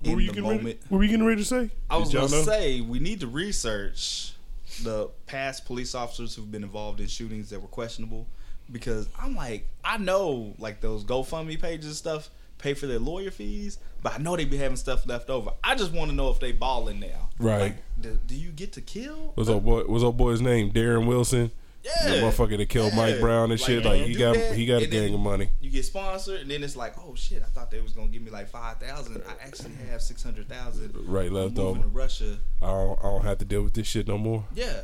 What 0.00 0.10
in 0.10 0.14
were 0.16 0.20
you 0.22 0.32
the 0.32 0.40
moment. 0.42 0.64
ready? 0.64 0.78
What 0.88 0.98
were 0.98 1.04
you 1.04 1.10
getting 1.10 1.26
ready 1.26 1.42
to 1.42 1.46
say? 1.46 1.70
I 1.90 1.96
was 1.96 2.12
y'all 2.12 2.28
gonna 2.28 2.42
say 2.44 2.80
we 2.80 2.98
need 2.98 3.20
to 3.20 3.26
research 3.26 4.34
the 4.82 5.08
past 5.26 5.64
police 5.66 5.94
officers 5.94 6.34
who've 6.34 6.50
been 6.50 6.64
involved 6.64 7.00
in 7.00 7.06
shootings 7.06 7.50
that 7.50 7.60
were 7.60 7.68
questionable 7.68 8.26
because 8.72 9.08
I'm 9.20 9.36
like 9.36 9.68
I 9.84 9.98
know 9.98 10.54
like 10.58 10.80
those 10.80 11.04
GoFundMe 11.04 11.60
pages 11.60 11.86
and 11.86 11.94
stuff 11.94 12.30
pay 12.58 12.72
for 12.74 12.86
their 12.86 12.98
lawyer 12.98 13.30
fees, 13.30 13.78
but 14.02 14.14
I 14.14 14.18
know 14.18 14.36
they 14.36 14.44
be 14.44 14.56
having 14.56 14.76
stuff 14.76 15.06
left 15.06 15.28
over. 15.28 15.50
I 15.62 15.74
just 15.74 15.92
want 15.92 16.10
to 16.10 16.16
know 16.16 16.30
if 16.30 16.40
they 16.40 16.52
balling 16.52 16.98
now. 17.00 17.28
Right. 17.38 17.60
Like, 17.60 17.76
do, 18.00 18.18
do 18.26 18.34
you 18.34 18.50
get 18.50 18.72
to 18.74 18.80
kill? 18.80 19.32
What's 19.34 19.50
old 19.50 19.64
boy? 19.64 19.82
What's 19.82 20.02
old 20.04 20.16
boy's 20.16 20.40
name? 20.40 20.72
Darren 20.72 21.06
Wilson. 21.06 21.50
Yeah, 21.84 22.14
The 22.14 22.16
motherfucker 22.22 22.56
that 22.56 22.68
killed 22.70 22.94
Mike 22.94 23.20
Brown 23.20 23.50
and 23.50 23.60
shit. 23.60 23.84
Like 23.84 24.02
he 24.04 24.14
got 24.14 24.34
that, 24.34 24.56
he 24.56 24.64
got 24.64 24.80
a 24.82 24.86
gang 24.86 25.12
of 25.12 25.20
money. 25.20 25.50
You 25.60 25.70
get 25.70 25.84
sponsored, 25.84 26.40
and 26.40 26.50
then 26.50 26.64
it's 26.64 26.76
like, 26.76 26.94
oh 26.98 27.14
shit! 27.14 27.42
I 27.42 27.46
thought 27.46 27.70
they 27.70 27.80
was 27.80 27.92
gonna 27.92 28.08
give 28.08 28.22
me 28.22 28.30
like 28.30 28.48
five 28.48 28.78
thousand. 28.78 29.22
I 29.28 29.32
actually 29.44 29.74
have 29.90 30.00
six 30.00 30.22
hundred 30.22 30.48
thousand. 30.48 30.94
Right 31.06 31.30
left 31.30 31.58
over. 31.58 31.82
to 31.82 31.88
Russia. 31.88 32.38
I 32.62 32.66
don't, 32.68 32.98
I 33.00 33.02
don't 33.02 33.24
have 33.24 33.36
to 33.38 33.44
deal 33.44 33.62
with 33.62 33.74
this 33.74 33.86
shit 33.86 34.08
no 34.08 34.16
more. 34.16 34.44
Yeah, 34.54 34.80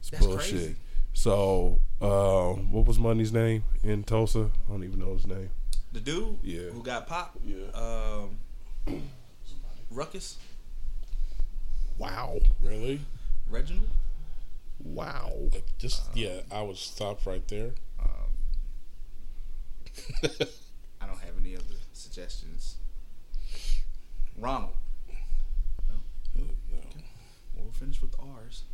It's 0.00 0.10
That's 0.10 0.26
bullshit. 0.26 0.50
crazy. 0.50 0.76
So, 1.12 1.80
uh, 2.00 2.48
what 2.54 2.86
was 2.86 2.98
Money's 2.98 3.32
name 3.32 3.62
in 3.84 4.02
Tulsa? 4.02 4.50
I 4.68 4.72
don't 4.72 4.82
even 4.82 4.98
know 4.98 5.12
his 5.14 5.28
name. 5.28 5.50
the 5.92 6.00
dude 6.00 6.38
Yeah. 6.42 6.70
who 6.70 6.82
got 6.82 7.06
popped. 7.06 7.38
Yeah. 7.44 7.66
Um, 7.72 9.02
Ruckus. 9.92 10.38
Wow. 11.98 12.40
Really? 12.60 13.00
Reginald. 13.48 13.86
Wow. 14.82 15.50
Just 15.78 16.02
yeah, 16.14 16.40
I 16.50 16.62
would 16.62 16.76
stop 16.76 17.24
right 17.26 17.46
there. 17.48 17.70
I 21.00 21.06
don't 21.06 21.20
have 21.20 21.38
any 21.40 21.54
other 21.56 21.64
suggestions. 21.92 22.76
Ronald. 24.38 24.74
No. 25.88 26.42
Okay. 26.42 27.04
We'll 27.56 27.70
finish 27.72 28.00
with 28.02 28.14
R's. 28.18 28.64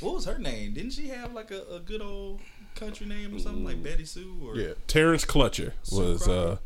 What 0.00 0.14
was 0.14 0.24
her 0.26 0.38
name? 0.38 0.74
Didn't 0.74 0.92
she 0.92 1.08
have 1.08 1.32
like 1.34 1.50
a, 1.50 1.62
a 1.74 1.80
good 1.80 2.00
old 2.00 2.40
country 2.74 3.06
name 3.06 3.34
or 3.34 3.38
something 3.38 3.64
like 3.64 3.82
Betty 3.82 4.04
Sue 4.04 4.34
or 4.44 4.56
Yeah. 4.56 4.74
Terence 4.86 5.24
Clutcher 5.24 5.72
was 5.92 6.26
uh 6.28 6.58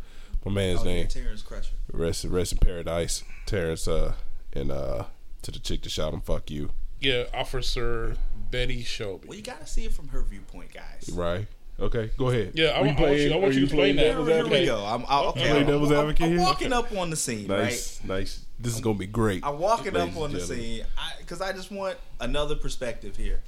my 0.45 0.53
man's 0.53 0.81
Oh, 0.81 0.85
yeah, 0.85 0.93
name. 0.95 1.09
Terence 1.09 1.43
Crutcher. 1.43 1.71
Rest 1.93 2.25
rest 2.27 2.53
in 2.53 2.59
paradise. 2.59 3.25
Terence 3.47 3.89
uh 3.89 4.15
and 4.53 4.71
uh 4.71 5.05
to 5.43 5.51
the 5.51 5.59
chick 5.59 5.83
that 5.83 5.91
shot 5.91 6.13
him, 6.15 6.21
fuck 6.21 6.51
you. 6.51 6.71
Yeah, 7.03 7.25
Officer 7.35 8.17
Betty 8.51 8.83
Shelby. 8.83 9.29
Well, 9.29 9.37
you 9.37 9.43
got 9.45 9.61
to 9.61 9.67
see 9.67 9.85
it 9.85 9.93
from 9.93 10.09
her 10.09 10.23
viewpoint, 10.23 10.73
guys. 10.73 11.11
Right. 11.13 11.47
Okay, 11.81 12.11
go 12.17 12.29
ahead. 12.29 12.53
Yeah, 12.55 12.67
I 12.69 12.81
Are 12.81 12.85
want- 12.85 12.99
I 12.99 13.03
want 13.03 13.17
you- 13.19 13.33
I 13.33 13.37
want 13.37 13.45
are 13.45 13.47
you 13.49 13.61
to 13.61 13.65
explain 13.65 13.79
playing 13.79 13.97
that. 13.97 14.03
Here, 14.03 14.11
devil's 14.13 14.29
here 14.29 14.37
advocate? 14.39 14.61
we 14.61 14.67
go. 14.67 14.85
I'm, 14.85 15.05
I, 15.09 15.21
okay, 15.25 15.41
Play 15.41 15.61
I'm, 15.61 15.67
devil's 15.67 15.91
I'm- 15.91 16.01
advocate 16.01 16.27
I'm 16.27 16.31
here? 16.33 16.41
walking 16.41 16.73
up 16.73 16.93
on 16.93 17.11
the 17.11 17.17
scene, 17.17 17.49
right? 17.49 17.63
Nice, 17.65 18.05
nice. 18.05 18.45
This 18.61 18.75
is 18.75 18.81
gonna 18.81 18.99
be 18.99 19.07
great. 19.07 19.45
I'm 19.45 19.59
walking 19.59 19.97
up 19.97 20.17
on 20.17 20.33
the 20.33 20.39
gentlemen. 20.39 20.41
scene 20.65 20.85
because 21.19 21.41
I, 21.41 21.53
just 21.53 21.73
want 21.73 21.97
another 22.21 22.55
perspective 22.55 23.17
here. 23.17 23.41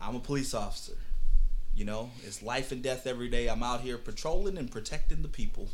I'm 0.00 0.14
a 0.14 0.20
police 0.20 0.54
officer. 0.54 0.92
You 1.74 1.84
know, 1.86 2.10
it's 2.24 2.42
life 2.42 2.70
and 2.70 2.80
death 2.82 3.06
every 3.06 3.28
day. 3.28 3.48
I'm 3.48 3.62
out 3.64 3.80
here 3.80 3.98
patrolling 3.98 4.56
and 4.58 4.70
protecting 4.70 5.22
the 5.22 5.28
people 5.28 5.68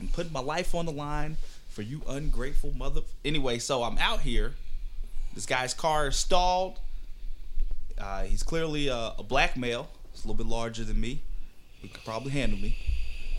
and 0.00 0.12
putting 0.12 0.32
my 0.32 0.40
life 0.40 0.74
on 0.74 0.86
the 0.86 0.92
line 0.92 1.36
for 1.68 1.82
you 1.82 2.02
ungrateful 2.08 2.72
mother. 2.72 3.02
Anyway, 3.24 3.58
so 3.60 3.84
I'm 3.84 3.98
out 3.98 4.20
here. 4.22 4.54
This 5.38 5.46
guy's 5.46 5.72
car 5.72 6.08
is 6.08 6.16
stalled. 6.16 6.80
Uh, 7.96 8.24
he's 8.24 8.42
clearly 8.42 8.88
a, 8.88 9.12
a 9.18 9.22
black 9.22 9.56
male. 9.56 9.88
He's 10.10 10.24
a 10.24 10.26
little 10.26 10.34
bit 10.34 10.50
larger 10.50 10.82
than 10.82 11.00
me. 11.00 11.22
He 11.80 11.86
could 11.86 12.04
probably 12.04 12.32
handle 12.32 12.58
me. 12.58 12.76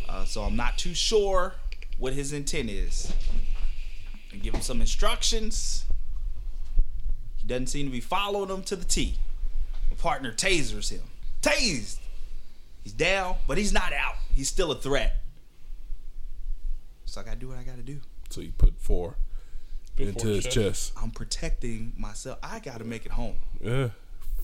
Uh, 0.07 0.23
so 0.23 0.43
I'm 0.43 0.55
not 0.55 0.77
too 0.77 0.93
sure 0.93 1.55
what 1.97 2.13
his 2.13 2.31
intent 2.31 2.69
is. 2.69 3.11
And 4.31 4.41
give 4.41 4.53
him 4.53 4.61
some 4.61 4.79
instructions. 4.79 5.83
He 7.35 7.47
doesn't 7.49 7.67
seem 7.67 7.87
to 7.87 7.91
be 7.91 7.99
following 7.99 8.47
them 8.47 8.63
to 8.63 8.77
the 8.77 8.85
T. 8.85 9.15
My 9.89 9.97
partner 9.97 10.31
tasers 10.31 10.91
him. 10.91 11.01
Tased. 11.41 11.97
He's 12.81 12.93
down, 12.93 13.35
but 13.45 13.57
he's 13.57 13.73
not 13.73 13.91
out. 13.91 14.15
He's 14.33 14.47
still 14.47 14.71
a 14.71 14.75
threat. 14.75 15.17
So 17.03 17.19
I 17.19 17.25
gotta 17.25 17.35
do 17.35 17.49
what 17.49 17.57
I 17.57 17.63
gotta 17.63 17.81
do. 17.81 17.99
So 18.29 18.39
you 18.39 18.53
put 18.57 18.79
four 18.79 19.17
into 20.07 20.27
his 20.27 20.43
check. 20.45 20.53
chest. 20.53 20.93
I'm 21.01 21.11
protecting 21.11 21.93
myself. 21.97 22.39
I 22.43 22.59
gotta 22.59 22.83
make 22.83 23.05
it 23.05 23.11
home. 23.11 23.35
Yeah. 23.61 23.89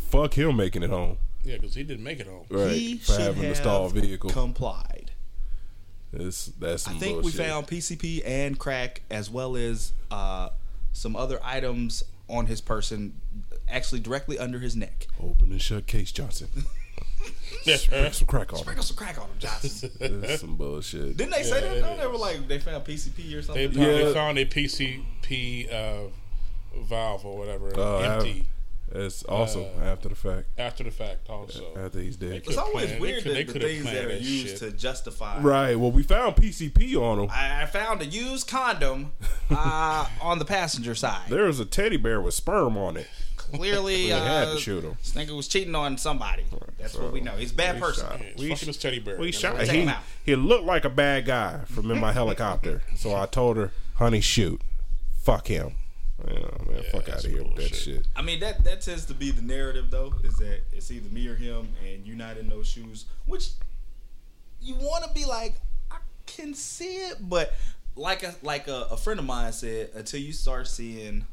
Fuck 0.09 0.35
him 0.37 0.55
making 0.57 0.83
it 0.83 0.89
home. 0.89 1.17
Yeah, 1.43 1.55
because 1.57 1.75
he 1.75 1.83
didn't 1.83 2.03
make 2.03 2.19
it 2.19 2.27
home. 2.27 2.45
Right. 2.49 2.71
He 2.71 2.97
For 2.97 3.13
should 3.13 3.21
having 3.21 3.43
have 3.43 3.51
a 3.51 3.55
stalled 3.55 3.93
vehicle. 3.93 4.29
complied. 4.29 5.11
It's, 6.13 6.45
that's 6.59 6.87
I 6.87 6.91
some 6.91 6.99
think 6.99 7.21
bullshit. 7.21 7.39
we 7.39 7.45
found 7.45 7.67
PCP 7.67 8.21
and 8.25 8.57
crack 8.57 9.01
as 9.11 9.29
well 9.29 9.55
as 9.57 9.91
uh, 10.09 10.49
some 10.93 11.15
other 11.15 11.39
items 11.43 12.03
on 12.29 12.45
his 12.47 12.61
person, 12.61 13.19
actually 13.69 13.99
directly 14.01 14.39
under 14.39 14.59
his 14.59 14.75
neck. 14.75 15.07
Open 15.21 15.51
and 15.51 15.61
shut 15.61 15.87
case 15.87 16.11
Johnson. 16.11 16.49
Sprinkle 17.77 18.11
some 18.13 18.27
crack 18.27 18.53
on 18.53 18.59
him. 18.59 18.63
Sprinkle 18.63 18.83
some 18.83 18.97
crack 18.97 19.17
on 19.19 19.27
him, 19.27 19.35
Johnson. 19.39 19.89
That's 20.21 20.41
some 20.41 20.55
bullshit. 20.55 21.17
Didn't 21.17 21.31
they 21.31 21.43
say 21.43 21.61
that? 21.61 21.77
it? 21.77 21.97
They 21.99 22.07
were 22.07 22.17
like 22.17 22.47
they 22.47 22.59
found 22.59 22.83
PCP 22.85 23.33
or 23.33 23.35
They, 23.37 23.41
something. 23.41 23.71
found, 23.71 23.85
they 23.85 24.07
Yeah. 24.07 24.13
found 24.13 24.37
a 24.37 24.45
PCP 24.45 25.73
uh, 25.73 26.09
valve 26.83 27.25
or 27.25 27.37
whatever 27.37 27.71
Oh, 27.75 27.97
I- 27.97 28.15
empty 28.15 28.49
It's 28.91 29.23
also 29.23 29.63
Uh, 29.81 29.83
after 29.85 30.09
the 30.09 30.15
fact. 30.15 30.47
after 30.59 30.83
the 30.83 30.91
fact. 30.91 31.27
Also, 31.29 31.73
After 31.75 31.99
he's 31.99 32.17
dead. 32.17 32.43
it's 32.45 32.55
always 32.55 32.85
plan- 32.85 32.95
they 32.95 32.99
weird 32.99 33.23
could- 33.23 33.31
they 33.35 33.43
that 33.43 33.47
the 33.47 33.53
could've 33.53 33.69
things 33.71 33.83
that 33.85 34.05
are 34.05 34.07
that 34.09 34.21
used 34.21 34.47
shit. 34.49 34.57
to 34.59 34.71
justify. 34.71 35.39
Right. 35.41 35.75
Well, 35.77 35.91
we 35.91 36.03
found 36.03 36.35
PCP 36.35 36.95
on 36.95 37.19
him. 37.19 37.29
I, 37.31 37.63
I 37.63 37.65
found 37.65 38.01
a 38.01 38.05
used 38.05 38.47
condom 38.47 39.11
uh, 39.49 40.07
on 40.21 40.37
the 40.39 40.45
passenger 40.45 40.93
side. 40.93 41.29
There 41.29 41.45
was 41.45 41.59
a 41.59 41.65
teddy 41.65 41.97
bear 41.97 42.21
with 42.21 42.35
sperm 42.35 42.77
on 42.77 42.95
it. 42.95 43.07
Clearly, 43.53 44.03
They 44.09 44.19
had 44.19 44.47
uh, 44.47 44.53
to 44.55 44.59
shoot 44.59 44.83
him. 44.83 44.97
this 45.01 45.13
nigga 45.13 45.35
was 45.35 45.47
cheating 45.47 45.75
on 45.75 45.97
somebody. 45.97 46.43
That's 46.79 46.95
what 46.95 47.11
we 47.11 47.21
know. 47.21 47.33
He's 47.33 47.51
a 47.51 47.55
bad 47.55 47.75
We 47.75 47.81
person. 47.81 48.07
shot 48.07 48.19
Yeah, 48.19 48.25
We 48.37 48.43
fucking 48.49 48.55
sh- 48.57 48.65
his 48.65 48.77
teddy 48.77 48.99
bear. 48.99 49.17
We 49.17 49.31
shot. 49.31 49.57
Take 49.59 49.69
He, 49.71 49.81
him 49.81 49.89
out. 49.89 50.03
he 50.25 50.35
looked 50.35 50.65
like 50.65 50.85
a 50.85 50.89
bad 50.89 51.25
guy 51.25 51.59
from 51.65 51.89
in 51.91 51.99
my 51.99 52.11
helicopter. 52.21 52.81
So 52.95 53.15
I 53.15 53.25
told 53.25 53.57
her, 53.57 53.71
honey, 53.95 54.21
shoot. 54.21 54.61
Fuck 55.23 55.47
him. 55.47 55.73
Yeah, 56.27 56.39
man, 56.67 56.83
fuck 56.91 57.09
out 57.09 57.25
of 57.25 57.29
here 57.31 57.43
with 57.43 57.55
that 57.55 57.75
shit. 57.75 58.07
I 58.15 58.21
mean 58.21 58.39
that 58.39 58.63
that 58.63 58.81
tends 58.81 59.05
to 59.07 59.13
be 59.13 59.31
the 59.31 59.41
narrative 59.41 59.91
though, 59.91 60.13
is 60.23 60.37
that 60.37 60.61
it's 60.71 60.89
either 60.89 61.09
me 61.09 61.27
or 61.27 61.35
him, 61.35 61.67
and 61.85 62.05
you're 62.07 62.15
not 62.15 62.37
in 62.37 62.47
those 62.47 62.67
shoes. 62.67 63.05
Which 63.25 63.49
you 64.61 64.75
want 64.75 65.03
to 65.03 65.09
be 65.13 65.25
like, 65.25 65.55
I 65.91 65.97
can 66.25 66.53
see 66.53 66.95
it, 67.07 67.17
but 67.19 67.53
like 67.97 68.23
a 68.23 68.33
like 68.43 68.67
a, 68.69 68.87
a 68.91 68.97
friend 68.97 69.19
of 69.19 69.25
mine 69.25 69.51
said, 69.51 69.89
until 69.93 70.21
you 70.21 70.31
start 70.31 70.67
seeing 70.69 71.27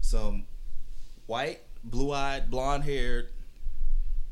some 0.00 0.46
white, 1.26 1.60
blue 1.84 2.12
eyed, 2.12 2.50
blonde 2.50 2.84
haired 2.84 3.28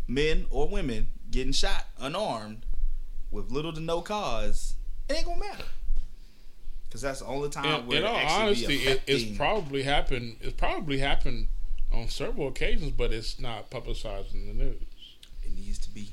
men 0.07 0.47
or 0.51 0.69
women 0.69 1.09
getting 1.31 1.53
shot 1.53 1.87
unarmed 1.99 2.65
with 3.31 3.51
little 3.51 3.73
to 3.73 3.81
no 3.81 4.01
cause, 4.01 4.75
it 5.09 5.15
ain't 5.15 5.27
gonna 5.27 5.41
matter. 5.41 5.65
Cause 6.91 7.01
that's 7.01 7.21
the 7.21 7.27
only 7.27 7.49
time 7.49 7.81
in, 7.81 7.87
where 7.89 7.99
in 7.99 8.05
it 8.05 8.07
all 8.07 8.17
actually 8.17 8.43
honesty, 8.43 8.75
it, 8.77 9.03
it's 9.09 9.37
probably 9.37 9.83
happened. 9.83 10.37
It's 10.41 10.55
probably 10.55 10.99
happened 10.99 11.49
on 11.93 12.09
several 12.09 12.47
occasions, 12.49 12.93
but 12.93 13.13
it's 13.13 13.41
not 13.41 13.69
publicized 13.69 14.33
in 14.33 14.47
the 14.47 14.55
news 14.55 14.83
It 15.43 15.53
needs 15.57 15.79
to 15.79 15.91
be. 15.91 16.09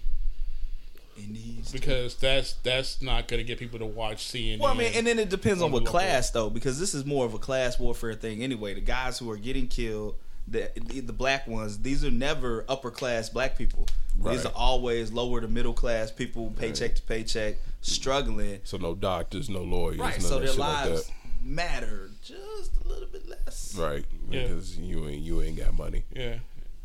It 1.15 1.29
needs 1.29 1.71
to 1.71 1.79
because 1.79 2.15
that's 2.15 2.53
that's 2.63 2.99
not 2.99 3.27
going 3.27 3.39
to 3.39 3.43
get 3.43 3.59
people 3.59 3.77
to 3.77 3.85
watch 3.85 4.25
CNN. 4.25 4.59
Well, 4.59 4.71
I 4.71 4.75
mean, 4.75 4.91
and 4.95 5.05
then 5.05 5.19
it 5.19 5.29
depends 5.29 5.61
on 5.61 5.71
what 5.71 5.85
class 5.85 6.31
though, 6.31 6.49
because 6.49 6.79
this 6.79 6.95
is 6.95 7.05
more 7.05 7.25
of 7.25 7.35
a 7.35 7.39
class 7.39 7.77
warfare 7.77 8.15
thing 8.15 8.41
anyway. 8.41 8.73
The 8.73 8.81
guys 8.81 9.19
who 9.19 9.29
are 9.29 9.37
getting 9.37 9.67
killed, 9.67 10.15
the 10.47 10.71
the 11.05 11.13
black 11.13 11.47
ones, 11.47 11.79
these 11.79 12.03
are 12.03 12.11
never 12.11 12.65
upper 12.67 12.91
class 12.91 13.29
black 13.29 13.57
people. 13.57 13.87
These 14.23 14.45
are 14.45 14.51
always 14.53 15.11
lower 15.11 15.39
to 15.41 15.47
middle 15.47 15.73
class 15.73 16.11
people, 16.11 16.51
paycheck 16.57 16.95
to 16.95 17.01
paycheck, 17.03 17.55
struggling. 17.81 18.59
So 18.63 18.77
no 18.77 18.93
doctors, 18.95 19.49
no 19.49 19.61
lawyers, 19.61 19.99
Right, 19.99 20.19
none 20.19 20.21
so 20.21 20.35
of 20.35 20.41
their 20.41 20.49
shit 20.51 20.59
like 20.59 20.85
lives 20.89 21.05
that. 21.07 21.13
matter 21.43 22.09
just 22.23 22.71
a 22.83 22.87
little 22.87 23.07
bit 23.07 23.27
less. 23.27 23.75
Right. 23.79 24.05
Yeah. 24.29 24.43
Because 24.47 24.77
you 24.77 25.07
ain't 25.07 25.21
you 25.21 25.41
ain't 25.41 25.57
got 25.57 25.77
money. 25.77 26.03
yeah. 26.15 26.35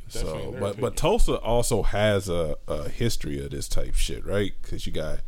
So, 0.08 0.20
definitely 0.22 0.42
in 0.46 0.52
but 0.60 0.66
opinion. 0.70 0.80
but 0.82 0.96
Tulsa 0.96 1.34
also 1.38 1.82
has 1.82 2.28
a, 2.28 2.56
a 2.68 2.88
history 2.88 3.44
of 3.44 3.50
this 3.50 3.66
type 3.68 3.94
shit, 3.96 4.24
right? 4.24 4.52
Because 4.62 4.86
you 4.86 4.92
got 4.92 5.18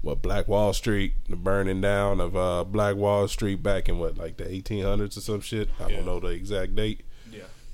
what 0.00 0.22
Black 0.22 0.48
Wall 0.48 0.72
Street, 0.72 1.12
the 1.28 1.36
burning 1.36 1.82
down 1.82 2.18
of 2.18 2.34
uh, 2.34 2.64
Black 2.64 2.96
Wall 2.96 3.28
Street 3.28 3.62
back 3.62 3.90
in 3.90 3.98
what 3.98 4.16
like 4.16 4.38
the 4.38 4.44
1800s 4.44 5.18
or 5.18 5.20
some 5.20 5.40
shit. 5.42 5.68
I 5.78 5.88
Yeah. 5.90 5.96
don't 5.96 6.06
know 6.06 6.18
the 6.18 6.28
exact 6.28 6.74
date, 6.74 7.02
Yeah, 7.02 7.06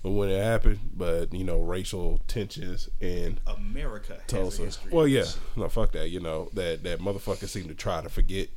but 0.02 0.10
when 0.12 0.28
it 0.28 0.42
happened, 0.42 0.78
but 0.96 1.32
you 1.34 1.44
know 1.44 1.58
racial 1.60 2.20
tensions 2.28 2.88
in 3.00 3.38
America 3.46 4.14
has 4.14 4.22
a 4.22 4.26
Tulsa. 4.26 4.78
Well, 4.90 5.06
yeah, 5.08 5.20
this 5.22 5.38
no, 5.56 5.68
fuck 5.68 5.92
that. 5.92 6.10
You 6.10 6.20
know 6.20 6.50
that 6.54 6.82
that 6.84 7.00
motherfucker 7.00 7.48
seem 7.48 7.68
to 7.68 7.74
try 7.74 8.00
to 8.00 8.08
forget. 8.08 8.48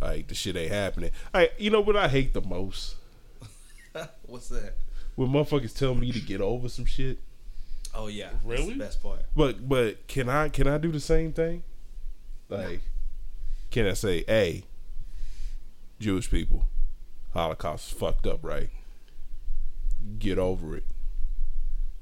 Like 0.00 0.28
the 0.28 0.34
shit 0.36 0.56
ain't 0.56 0.70
happening. 0.72 1.10
I, 1.34 1.50
you 1.58 1.70
know 1.70 1.80
what 1.80 1.96
I 1.96 2.06
hate 2.06 2.32
the 2.32 2.40
most 2.40 2.94
What's 4.26 4.48
that? 4.50 4.74
when 5.16 5.28
motherfuckers 5.30 5.76
tell 5.76 5.94
me 5.96 6.12
to 6.12 6.20
get 6.20 6.40
over 6.40 6.68
some 6.68 6.84
shit. 6.84 7.18
Oh 7.94 8.06
yeah, 8.06 8.28
that's 8.30 8.44
Really? 8.44 8.74
the 8.74 8.78
best 8.78 9.02
part. 9.02 9.22
But 9.34 9.68
but 9.68 10.06
can 10.06 10.28
I 10.28 10.48
can 10.50 10.68
I 10.68 10.78
do 10.78 10.92
the 10.92 11.00
same 11.00 11.32
thing? 11.32 11.64
Like, 12.48 12.80
can 13.72 13.86
I 13.86 13.94
say, 13.94 14.24
hey, 14.28 14.62
Jewish 15.98 16.30
people, 16.30 16.66
Holocaust 17.34 17.90
is 17.92 17.98
fucked 17.98 18.26
up, 18.26 18.38
right? 18.42 18.70
Get 20.18 20.38
over 20.38 20.76
it. 20.76 20.84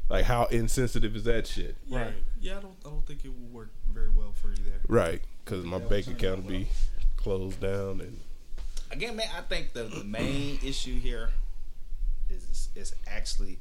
Like, 0.08 0.24
how 0.24 0.44
insensitive 0.44 1.16
is 1.16 1.24
that 1.24 1.46
shit? 1.46 1.76
Yeah, 1.86 2.02
Right. 2.02 2.14
Yeah, 2.40 2.58
I 2.58 2.60
don't. 2.60 2.76
I 2.84 2.90
don't 2.90 3.06
think 3.06 3.24
it 3.24 3.28
will 3.28 3.48
work 3.48 3.70
very 3.92 4.10
well 4.10 4.32
for 4.32 4.50
you 4.50 4.56
there. 4.64 4.80
Right? 4.86 5.22
Because 5.44 5.64
my 5.64 5.78
bank 5.78 6.06
account 6.06 6.40
off, 6.40 6.44
will 6.44 6.50
be 6.50 6.68
closed 7.16 7.60
down, 7.60 8.00
and 8.00 8.20
again, 8.90 9.16
man, 9.16 9.28
I 9.36 9.40
think 9.40 9.72
the, 9.72 9.84
the 9.84 10.04
main 10.04 10.58
issue 10.64 10.98
here 10.98 11.30
is 12.30 12.68
is 12.74 12.94
actually 13.06 13.58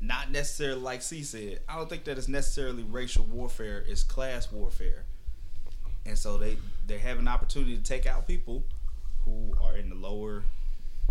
not 0.00 0.30
necessarily 0.30 0.80
like 0.80 1.02
C 1.02 1.22
said. 1.22 1.60
I 1.68 1.76
don't 1.76 1.88
think 1.88 2.04
that 2.04 2.16
it's 2.16 2.28
necessarily 2.28 2.82
racial 2.82 3.24
warfare. 3.24 3.84
It's 3.86 4.02
class 4.02 4.50
warfare, 4.52 5.04
and 6.06 6.16
so 6.16 6.38
they 6.38 6.56
they 6.86 6.98
have 6.98 7.18
an 7.18 7.28
opportunity 7.28 7.76
to 7.76 7.82
take 7.82 8.06
out 8.06 8.26
people 8.26 8.64
who 9.24 9.54
are 9.62 9.76
in 9.76 9.88
the 9.88 9.94
lower, 9.94 10.44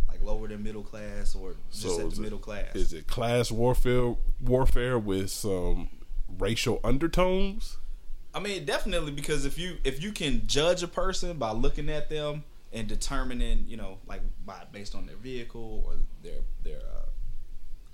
like 0.10 0.22
lower 0.24 0.48
than 0.48 0.64
middle 0.64 0.84
class 0.84 1.36
or 1.36 1.56
just 1.72 1.82
So 1.84 2.00
at 2.02 2.08
is 2.08 2.14
the 2.16 2.22
it- 2.22 2.24
middle 2.24 2.40
class. 2.40 2.76
is 2.76 2.92
it 2.94 3.08
class 3.08 3.52
warfare? 3.52 4.16
Warfare 4.42 4.98
with 5.00 5.30
some 5.30 5.90
racial 6.38 6.80
undertones? 6.84 7.78
I 8.34 8.40
mean, 8.40 8.66
definitely 8.66 9.12
because 9.12 9.46
if 9.46 9.58
you 9.58 9.78
if 9.84 10.02
you 10.04 10.12
can 10.12 10.46
judge 10.48 10.84
a 10.84 10.88
person 10.88 11.38
by 11.38 11.52
looking 11.52 11.90
at 11.90 12.10
them 12.10 12.44
and 12.72 12.88
determining, 12.88 13.66
you 13.68 13.78
know, 13.78 13.98
like 14.08 14.22
by 14.46 14.62
based 14.72 14.94
on 14.96 15.06
their 15.08 15.16
vehicle 15.16 15.84
or 15.86 15.96
their 16.24 16.40
their 16.64 16.80
uh, 16.80 17.06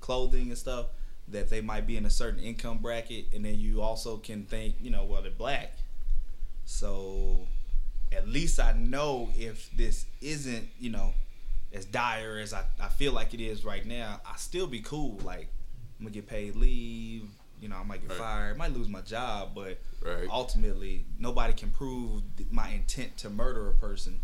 clothing 0.01 0.49
and 0.49 0.57
stuff, 0.57 0.87
that 1.29 1.49
they 1.49 1.61
might 1.61 1.87
be 1.87 1.95
in 1.97 2.05
a 2.05 2.09
certain 2.09 2.39
income 2.41 2.79
bracket, 2.79 3.27
and 3.33 3.45
then 3.45 3.57
you 3.57 3.81
also 3.81 4.17
can 4.17 4.43
think, 4.43 4.75
you 4.81 4.89
know, 4.91 5.05
well 5.05 5.21
they're 5.21 5.31
black, 5.31 5.73
so 6.65 7.47
at 8.11 8.27
least 8.27 8.59
I 8.59 8.73
know 8.73 9.29
if 9.37 9.69
this 9.75 10.05
isn't, 10.21 10.67
you 10.79 10.89
know, 10.89 11.13
as 11.75 11.85
dire 11.85 12.39
as 12.39 12.53
I, 12.53 12.63
I 12.79 12.87
feel 12.87 13.11
like 13.13 13.33
it 13.33 13.41
is 13.41 13.65
right 13.65 13.85
now, 13.85 14.21
I 14.25 14.37
still 14.37 14.65
be 14.67 14.79
cool. 14.79 15.19
Like 15.23 15.49
I'm 15.99 16.05
gonna 16.05 16.13
get 16.13 16.27
paid 16.27 16.55
leave. 16.55 17.27
You 17.61 17.69
know, 17.69 17.77
I 17.77 17.83
might 17.83 18.01
get 18.01 18.09
Right. 18.11 18.19
fired, 18.19 18.57
might 18.57 18.73
lose 18.73 18.87
my 18.89 19.01
job, 19.01 19.51
but 19.55 19.79
Right. 20.01 20.27
ultimately 20.29 21.05
nobody 21.19 21.53
can 21.53 21.71
prove 21.71 22.21
th- 22.37 22.49
my 22.51 22.69
intent 22.69 23.17
to 23.19 23.29
murder 23.29 23.69
a 23.69 23.73
person 23.75 24.19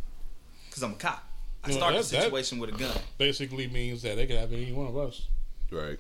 because 0.70 0.84
I'm 0.84 0.94
a 0.94 0.96
cop. 0.96 1.24
I 1.64 1.70
No, 1.70 1.76
start 1.78 1.94
that- 1.94 2.04
the 2.06 2.12
that- 2.16 2.24
situation 2.24 2.60
with 2.60 2.74
a 2.74 2.78
gun. 2.78 2.98
Basically 3.18 3.68
means 3.68 4.02
that 4.04 4.16
they 4.16 4.26
could 4.28 4.38
have 4.38 4.52
any 4.54 4.72
one 4.72 4.88
of 4.88 4.98
us 4.98 5.28
Right. 5.72 6.00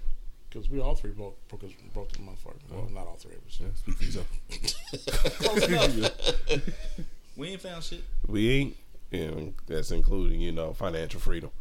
because 0.49 0.69
we 0.69 0.79
all 0.81 0.95
three 0.95 1.11
broke 1.11 1.37
broke, 1.47 1.61
his- 1.63 1.73
broke 1.93 2.11
the 2.11 2.19
motherfucker. 2.19 2.59
Well, 2.69 2.89
not 2.89 3.07
all 3.07 3.17
three 3.17 3.35
of 3.35 3.45
us. 3.47 3.59
Yeah, 3.59 3.67
speak 3.75 3.95
for 3.97 4.03
yourself. 4.03 4.27
We 7.37 7.49
ain't 7.51 7.61
found 7.61 7.81
shit. 7.83 8.03
We 8.27 8.49
ain't, 8.51 8.75
you 9.11 9.27
know, 9.31 9.53
that's 9.67 9.91
including, 9.91 10.41
you 10.41 10.51
know, 10.51 10.73
financial 10.73 11.19
freedom. 11.19 11.51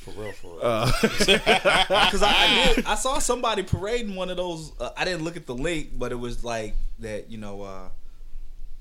For 0.00 0.10
real, 0.12 0.32
for 0.32 0.48
real. 0.56 0.60
Uh, 0.62 0.92
Because 1.02 2.22
I, 2.22 2.32
I 2.32 2.72
did, 2.74 2.84
I 2.86 2.94
saw 2.94 3.18
somebody 3.18 3.62
parading 3.62 4.14
one 4.14 4.28
of 4.30 4.36
those. 4.36 4.72
Uh, 4.78 4.90
I 4.96 5.04
didn't 5.04 5.22
look 5.24 5.36
at 5.36 5.46
the 5.46 5.54
link, 5.54 5.90
but 5.98 6.12
it 6.12 6.16
was 6.16 6.44
like 6.44 6.74
that. 6.98 7.30
You 7.30 7.38
know, 7.38 7.62
uh, 7.62 7.88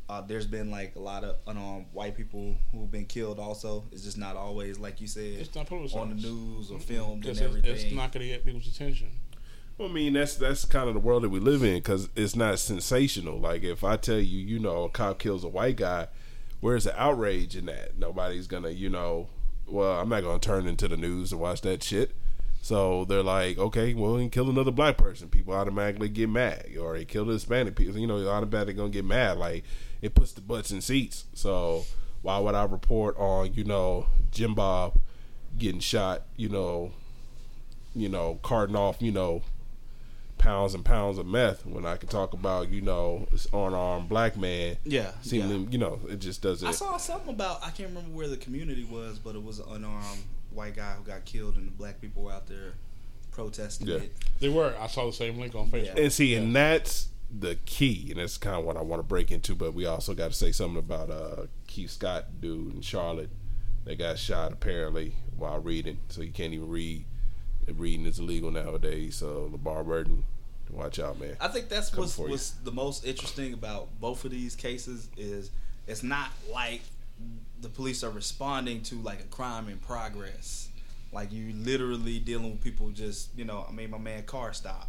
uh, 0.09 0.21
there's 0.21 0.45
been 0.45 0.69
like 0.69 0.95
a 0.97 0.99
lot 0.99 1.23
of 1.23 1.37
unarmed 1.47 1.85
white 1.93 2.17
people 2.17 2.57
who've 2.73 2.91
been 2.91 3.05
killed. 3.05 3.39
Also, 3.39 3.85
it's 3.93 4.03
just 4.03 4.17
not 4.17 4.35
always 4.35 4.79
like 4.79 4.99
you 4.99 5.07
said 5.07 5.23
it's 5.23 5.55
not 5.55 5.65
publicized 5.67 5.97
on 5.97 6.09
the 6.09 6.15
news 6.15 6.69
or 6.71 6.79
filmed 6.79 7.21
Because 7.21 7.39
and 7.39 7.47
it's, 7.47 7.57
everything. 7.57 7.85
it's 7.87 7.95
not 7.95 8.11
going 8.11 8.25
to 8.25 8.27
get 8.33 8.45
people's 8.45 8.67
attention. 8.67 9.07
I 9.79 9.87
mean, 9.87 10.13
that's 10.13 10.35
that's 10.35 10.65
kind 10.65 10.87
of 10.89 10.93
the 10.93 10.99
world 10.99 11.23
that 11.23 11.29
we 11.29 11.39
live 11.39 11.63
in 11.63 11.75
because 11.75 12.09
it's 12.17 12.35
not 12.35 12.59
sensational. 12.59 13.39
Like 13.39 13.63
if 13.63 13.83
I 13.83 13.95
tell 13.95 14.19
you, 14.19 14.39
you 14.39 14.59
know, 14.59 14.83
a 14.83 14.89
cop 14.89 15.19
kills 15.19 15.43
a 15.45 15.47
white 15.47 15.77
guy, 15.77 16.07
where's 16.63 16.85
the 16.85 16.97
outrage 17.01 17.57
in 17.57 17.65
that? 17.65 17.99
Nobody's 17.99 18.47
gonna, 18.47 18.69
you 18.69 18.89
know, 18.89 19.27
well, 19.67 19.99
I'm 19.99 20.07
not 20.07 20.23
gonna 20.23 20.39
turn 20.39 20.65
into 20.65 20.87
the 20.87 20.95
news 20.95 21.31
to 21.31 21.37
watch 21.37 21.59
that 21.61 21.83
shit. 21.83 22.15
So 22.61 23.03
they're 23.03 23.21
like, 23.21 23.57
okay, 23.57 23.93
well, 23.93 24.15
he 24.15 24.29
killed 24.29 24.47
another 24.47 24.71
black 24.71 24.95
person. 24.95 25.27
People 25.27 25.53
automatically 25.53 26.07
get 26.07 26.29
mad, 26.29 26.69
or 26.79 26.95
he 26.95 27.03
killed 27.03 27.29
a 27.29 27.33
Hispanic 27.33 27.75
people. 27.75 27.97
You 27.97 28.07
know, 28.07 28.17
you're 28.17 28.31
automatically 28.31 28.75
gonna 28.75 28.91
get 28.91 29.03
mad. 29.03 29.37
Like 29.37 29.65
it 30.01 30.15
puts 30.15 30.31
the 30.31 30.39
butts 30.39 30.71
in 30.71 30.79
seats. 30.79 31.25
So 31.33 31.83
why 32.21 32.39
would 32.39 32.55
I 32.55 32.63
report 32.63 33.17
on, 33.17 33.53
you 33.53 33.65
know, 33.65 34.07
Jim 34.31 34.55
Bob 34.55 34.97
getting 35.57 35.81
shot? 35.81 36.27
You 36.37 36.47
know, 36.47 36.93
you 37.93 38.07
know, 38.07 38.39
carting 38.41 38.77
off, 38.77 39.01
you 39.01 39.11
know, 39.11 39.41
pounds 40.43 40.73
and 40.73 40.83
pounds 40.83 41.17
of 41.17 41.25
meth 41.25 41.65
when 41.65 41.85
I 41.85 41.95
can 41.97 42.09
talk 42.09 42.33
about, 42.33 42.69
you 42.69 42.81
know, 42.81 43.25
this 43.31 43.47
unarmed 43.53 44.09
black 44.09 44.35
man. 44.37 44.77
yeah, 44.83 45.11
yeah. 45.23 45.45
You 45.47 45.77
know, 45.77 45.99
it 46.09 46.19
just 46.19 46.41
doesn't. 46.41 46.67
I 46.67 46.71
saw 46.71 46.97
something 46.97 47.29
about 47.29 47.63
I 47.65 47.69
can't 47.71 47.89
remember 47.89 48.09
where 48.15 48.27
the 48.27 48.37
community 48.37 48.83
was, 48.83 49.19
but 49.19 49.35
it 49.35 49.43
was 49.43 49.59
an 49.59 49.65
unarmed 49.71 50.23
white 50.51 50.75
guy 50.75 50.91
who 50.93 51.03
got 51.03 51.25
killed, 51.25 51.55
and 51.55 51.67
the 51.67 51.71
black 51.71 51.99
people 52.01 52.23
were 52.23 52.31
out 52.31 52.47
there 52.47 52.73
protesting 53.31 53.87
Yeah. 53.87 53.95
it. 53.97 54.13
They 54.39 54.49
were. 54.49 54.75
I 54.79 54.87
saw 54.87 55.05
the 55.07 55.13
same 55.13 55.39
link 55.39 55.55
on 55.55 55.69
Facebook. 55.69 55.97
and 55.97 56.11
see, 56.11 56.35
and 56.35 56.55
that's 56.55 57.07
the 57.35 57.55
key, 57.65 58.09
and 58.11 58.19
that's 58.19 58.37
kind 58.37 58.57
of 58.57 58.65
what 58.65 58.77
I 58.77 58.81
want 58.81 58.99
to 58.99 59.07
break 59.07 59.31
into. 59.31 59.55
But 59.55 59.73
we 59.73 59.85
also 59.85 60.13
got 60.13 60.31
to 60.31 60.37
say 60.37 60.51
something 60.51 60.77
about 60.77 61.09
uh, 61.09 61.47
Keith 61.67 61.89
Scott, 61.91 62.25
dude 62.41 62.75
in 62.75 62.81
Charlotte, 62.81 63.29
They 63.85 63.95
got 63.95 64.19
shot 64.19 64.51
apparently 64.51 65.15
while 65.35 65.59
reading, 65.59 65.97
so 66.09 66.21
you 66.21 66.31
can't 66.31 66.53
even 66.53 66.67
read. 66.69 67.05
Reading 67.65 68.05
is 68.05 68.19
illegal 68.19 68.51
nowadays. 68.51 69.15
So 69.15 69.49
LeVar 69.53 69.85
Burton, 69.85 70.25
watch 70.73 70.99
out, 70.99 71.19
man. 71.19 71.35
I 71.39 71.47
think 71.47 71.69
that's 71.69 71.89
Come 71.89 72.01
what's, 72.01 72.17
what's 72.17 72.49
the 72.51 72.71
most 72.71 73.05
interesting 73.05 73.53
about 73.53 73.87
both 73.99 74.25
of 74.25 74.31
these 74.31 74.55
cases 74.55 75.07
is 75.17 75.51
it's 75.87 76.03
not 76.03 76.29
like 76.51 76.81
the 77.61 77.69
police 77.69 78.03
are 78.03 78.09
responding 78.09 78.81
to 78.83 78.95
like 78.95 79.19
a 79.21 79.25
crime 79.25 79.69
in 79.69 79.77
progress. 79.77 80.69
Like 81.11 81.31
you 81.31 81.53
literally 81.53 82.19
dealing 82.19 82.51
with 82.51 82.61
people 82.61 82.89
just 82.89 83.29
you 83.37 83.45
know. 83.45 83.65
I 83.67 83.71
mean, 83.71 83.91
my 83.91 83.97
man 83.97 84.23
car 84.23 84.53
stopped. 84.53 84.87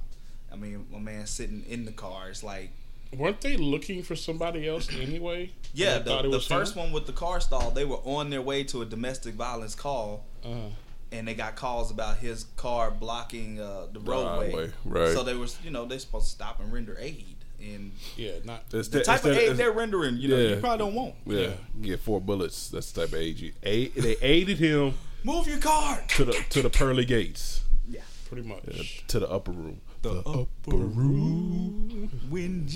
I 0.52 0.56
mean, 0.56 0.86
my 0.90 0.98
man 0.98 1.26
sitting 1.26 1.64
in 1.68 1.84
the 1.84 1.92
car. 1.92 2.28
It's 2.30 2.42
like 2.42 2.70
Weren't 3.16 3.40
they 3.40 3.56
looking 3.56 4.02
for 4.02 4.16
somebody 4.16 4.66
else 4.68 4.88
anyway? 4.92 5.50
yeah, 5.74 5.98
the, 5.98 6.22
the 6.30 6.40
first 6.40 6.74
him? 6.74 6.84
one 6.84 6.92
with 6.92 7.06
the 7.06 7.12
car 7.12 7.40
stall. 7.40 7.70
They 7.70 7.84
were 7.84 7.98
on 8.04 8.30
their 8.30 8.42
way 8.42 8.64
to 8.64 8.82
a 8.82 8.84
domestic 8.86 9.34
violence 9.34 9.74
call. 9.74 10.24
Uh, 10.44 10.70
and 11.12 11.26
they 11.28 11.34
got 11.34 11.54
calls 11.56 11.90
about 11.90 12.16
his 12.18 12.44
car 12.56 12.90
blocking 12.90 13.60
uh, 13.60 13.86
the 13.92 14.00
roadway. 14.00 14.50
highway, 14.50 14.70
right. 14.84 15.12
So 15.12 15.22
they 15.22 15.34
was, 15.34 15.56
you 15.64 15.70
know, 15.70 15.84
they're 15.86 15.98
supposed 15.98 16.26
to 16.26 16.32
stop 16.32 16.60
and 16.60 16.72
render 16.72 16.96
aid. 16.98 17.36
And 17.60 17.92
yeah, 18.16 18.32
not. 18.44 18.64
It's 18.72 18.88
the 18.88 18.98
that- 18.98 19.04
type 19.06 19.16
it's 19.18 19.26
of 19.26 19.32
aid 19.32 19.38
it's- 19.42 19.56
they're 19.58 19.72
rendering, 19.72 20.16
you 20.18 20.28
know, 20.28 20.36
Yeah. 20.36 20.48
you 20.54 20.60
probably 20.60 20.78
don't 20.78 20.94
want. 20.94 21.14
yeah, 21.26 21.38
Yeah. 21.40 21.54
get 21.82 22.00
four 22.00 22.20
bullets. 22.20 22.68
That's 22.68 22.90
the 22.92 23.02
type 23.02 23.10
of 23.14 23.18
age 23.20 23.40
you. 23.40 23.52
Aid, 23.62 23.94
they 23.94 24.16
aided 24.20 24.58
him 24.58 24.94
Move 25.22 25.46
your 25.48 25.58
car. 25.58 26.02
to 26.16 26.24
the 26.26 26.32
to 26.50 26.60
the 26.62 26.68
pearly 26.70 27.04
gates, 27.06 27.62
Yeah. 27.88 28.02
Pretty 28.28 28.46
much. 28.46 29.04
to 29.08 29.18
the 29.20 29.30
upper 29.30 29.52
room. 29.52 29.80
The 30.02 30.18
upper 30.20 30.76
room 30.76 32.10
when 32.28 32.66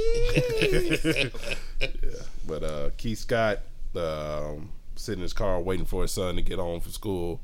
Jesus. 0.00 1.32
But 2.46 2.62
uh, 2.64 2.90
Keith 2.96 3.18
Scott, 3.18 3.60
um, 3.96 4.70
sitting 5.00 5.20
in 5.20 5.22
his 5.22 5.32
car 5.32 5.60
waiting 5.60 5.86
for 5.86 6.02
his 6.02 6.12
son 6.12 6.36
to 6.36 6.42
get 6.42 6.58
home 6.58 6.80
from 6.80 6.92
school, 6.92 7.40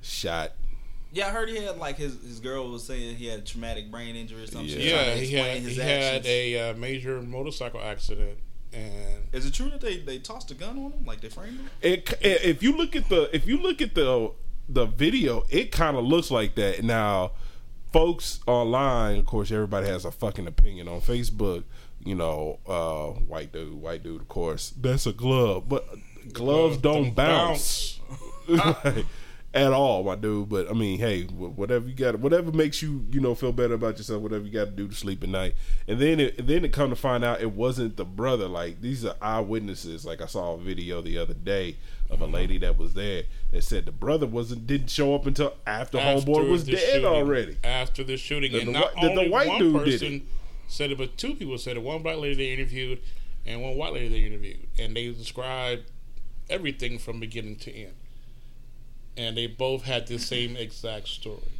shot. 0.00 0.52
yeah, 1.12 1.28
I 1.28 1.30
heard 1.30 1.48
he 1.48 1.62
had 1.62 1.78
like 1.78 1.96
his 1.96 2.20
his 2.22 2.40
girl 2.40 2.70
was 2.70 2.84
saying 2.84 3.16
he 3.16 3.26
had 3.26 3.40
a 3.40 3.42
traumatic 3.42 3.90
brain 3.90 4.16
injury 4.16 4.42
or 4.42 4.46
something. 4.46 4.68
Yeah. 4.68 5.14
Yeah, 5.14 5.14
he 5.14 5.34
had 5.34 5.58
his 5.58 5.76
he 5.76 5.82
had 5.82 6.26
a 6.26 6.70
uh, 6.70 6.74
major 6.74 7.20
motorcycle 7.22 7.80
accident, 7.80 8.38
and 8.72 9.26
Is 9.32 9.46
it 9.46 9.54
true 9.54 9.70
that 9.70 9.80
they 9.80 9.98
they 9.98 10.18
tossed 10.18 10.50
a 10.50 10.54
gun 10.54 10.78
on 10.78 10.92
him, 10.92 11.04
like 11.04 11.20
they 11.20 11.28
framed 11.28 11.58
him? 11.58 11.70
It, 11.82 12.14
if 12.22 12.62
you 12.62 12.76
look 12.76 12.96
at 12.96 13.08
the 13.08 13.34
if 13.34 13.46
you 13.46 13.58
look 13.58 13.80
at 13.82 13.94
the 13.94 14.32
the 14.68 14.86
video, 14.86 15.44
it 15.50 15.70
kind 15.72 15.96
of 15.96 16.04
looks 16.04 16.30
like 16.30 16.54
that. 16.54 16.82
Now, 16.82 17.32
folks 17.92 18.40
online, 18.46 19.18
of 19.18 19.26
course, 19.26 19.50
everybody 19.50 19.86
has 19.88 20.04
a 20.04 20.10
fucking 20.10 20.46
opinion 20.46 20.88
on 20.88 21.00
Facebook. 21.00 21.64
You 22.04 22.14
know, 22.16 22.58
uh, 22.66 23.10
white 23.20 23.52
dude, 23.52 23.74
white 23.74 24.02
dude, 24.02 24.22
of 24.22 24.28
course, 24.28 24.70
that's 24.70 25.06
a 25.06 25.12
glove, 25.12 25.68
but 25.68 25.86
gloves 26.32 26.78
don't, 26.78 27.14
bounce. 27.14 28.00
Like, 28.48 29.06
at 29.54 29.72
all, 29.72 30.02
my 30.02 30.16
dude. 30.16 30.48
But 30.48 30.70
I 30.70 30.72
mean, 30.72 30.98
hey, 30.98 31.24
whatever 31.24 31.86
you 31.86 31.94
got, 31.94 32.18
whatever 32.18 32.50
makes 32.52 32.80
you, 32.82 33.04
you 33.10 33.20
know, 33.20 33.34
feel 33.34 33.52
better 33.52 33.74
about 33.74 33.98
yourself, 33.98 34.22
whatever 34.22 34.44
you 34.44 34.50
got 34.50 34.64
to 34.64 34.70
do 34.70 34.88
to 34.88 34.94
sleep 34.94 35.22
at 35.22 35.28
night. 35.28 35.54
And 35.86 36.00
then, 36.00 36.20
it, 36.20 36.46
then 36.46 36.64
it 36.64 36.72
come 36.72 36.90
to 36.90 36.96
find 36.96 37.22
out 37.22 37.40
it 37.40 37.52
wasn't 37.52 37.96
the 37.96 38.04
brother. 38.04 38.48
Like 38.48 38.80
these 38.80 39.04
are 39.04 39.14
eyewitnesses. 39.20 40.04
Like 40.04 40.22
I 40.22 40.26
saw 40.26 40.54
a 40.54 40.58
video 40.58 41.02
the 41.02 41.18
other 41.18 41.34
day 41.34 41.76
of 42.10 42.20
a 42.20 42.26
lady 42.26 42.58
that 42.58 42.76
was 42.78 42.94
there 42.94 43.24
that 43.52 43.62
said 43.62 43.86
the 43.86 43.92
brother 43.92 44.26
wasn't 44.26 44.66
didn't 44.66 44.90
show 44.90 45.14
up 45.14 45.26
until 45.26 45.54
after, 45.66 45.98
homeboy 45.98 46.50
was 46.50 46.64
dead 46.64 46.78
shooting- 46.78 47.04
already. 47.04 47.56
After 47.62 48.02
the 48.04 48.16
shooting, 48.16 48.52
And 48.54 48.62
and, 48.62 48.74
the 48.74 48.80
not 48.80 48.94
the- 48.94 49.00
the 49.02 49.08
only 49.10 49.30
white 49.30 49.48
one 49.48 49.58
dude 49.58 49.74
person 49.84 50.26
said 50.66 50.90
it, 50.90 50.98
but 50.98 51.16
two 51.16 51.34
people 51.34 51.58
said 51.58 51.76
it. 51.76 51.82
One 51.82 52.02
black 52.02 52.16
lady 52.16 52.34
they 52.34 52.52
interviewed, 52.52 53.00
and 53.46 53.62
one 53.62 53.76
white 53.76 53.92
lady 53.92 54.08
they 54.08 54.24
interviewed, 54.24 54.66
and 54.78 54.96
they 54.96 55.08
described 55.12 55.84
everything 56.48 56.98
from 56.98 57.20
beginning 57.20 57.56
to 57.56 57.72
end. 57.72 57.94
And 59.16 59.36
they 59.36 59.46
both 59.46 59.84
had 59.84 60.06
the 60.06 60.18
same 60.18 60.56
exact 60.56 61.08
story. 61.08 61.52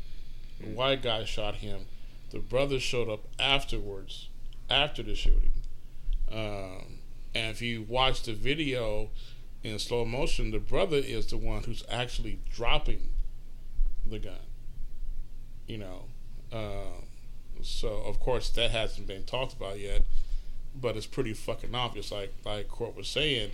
The 0.60 0.68
white 0.68 1.02
guy 1.02 1.24
shot 1.24 1.56
him. 1.56 1.82
The 2.30 2.38
brother 2.38 2.80
showed 2.80 3.10
up 3.10 3.24
afterwards, 3.38 4.28
after 4.70 5.02
the 5.02 5.14
shooting. 5.14 5.52
Um, 6.30 6.98
and 7.34 7.50
if 7.50 7.60
you 7.60 7.82
watch 7.82 8.22
the 8.22 8.32
video 8.32 9.10
in 9.62 9.78
slow 9.78 10.04
motion, 10.04 10.50
the 10.50 10.58
brother 10.58 10.96
is 10.96 11.26
the 11.26 11.36
one 11.36 11.62
who's 11.64 11.84
actually 11.90 12.38
dropping 12.50 13.10
the 14.08 14.18
gun. 14.18 14.34
You 15.66 15.78
know, 15.78 16.04
um, 16.52 17.06
so 17.62 18.02
of 18.06 18.18
course 18.20 18.50
that 18.50 18.70
hasn't 18.70 19.06
been 19.06 19.24
talked 19.24 19.52
about 19.52 19.78
yet, 19.78 20.02
but 20.74 20.96
it's 20.96 21.06
pretty 21.06 21.32
fucking 21.32 21.74
obvious. 21.74 22.10
Like 22.10 22.32
like 22.44 22.68
Court 22.68 22.96
was 22.96 23.08
saying, 23.08 23.52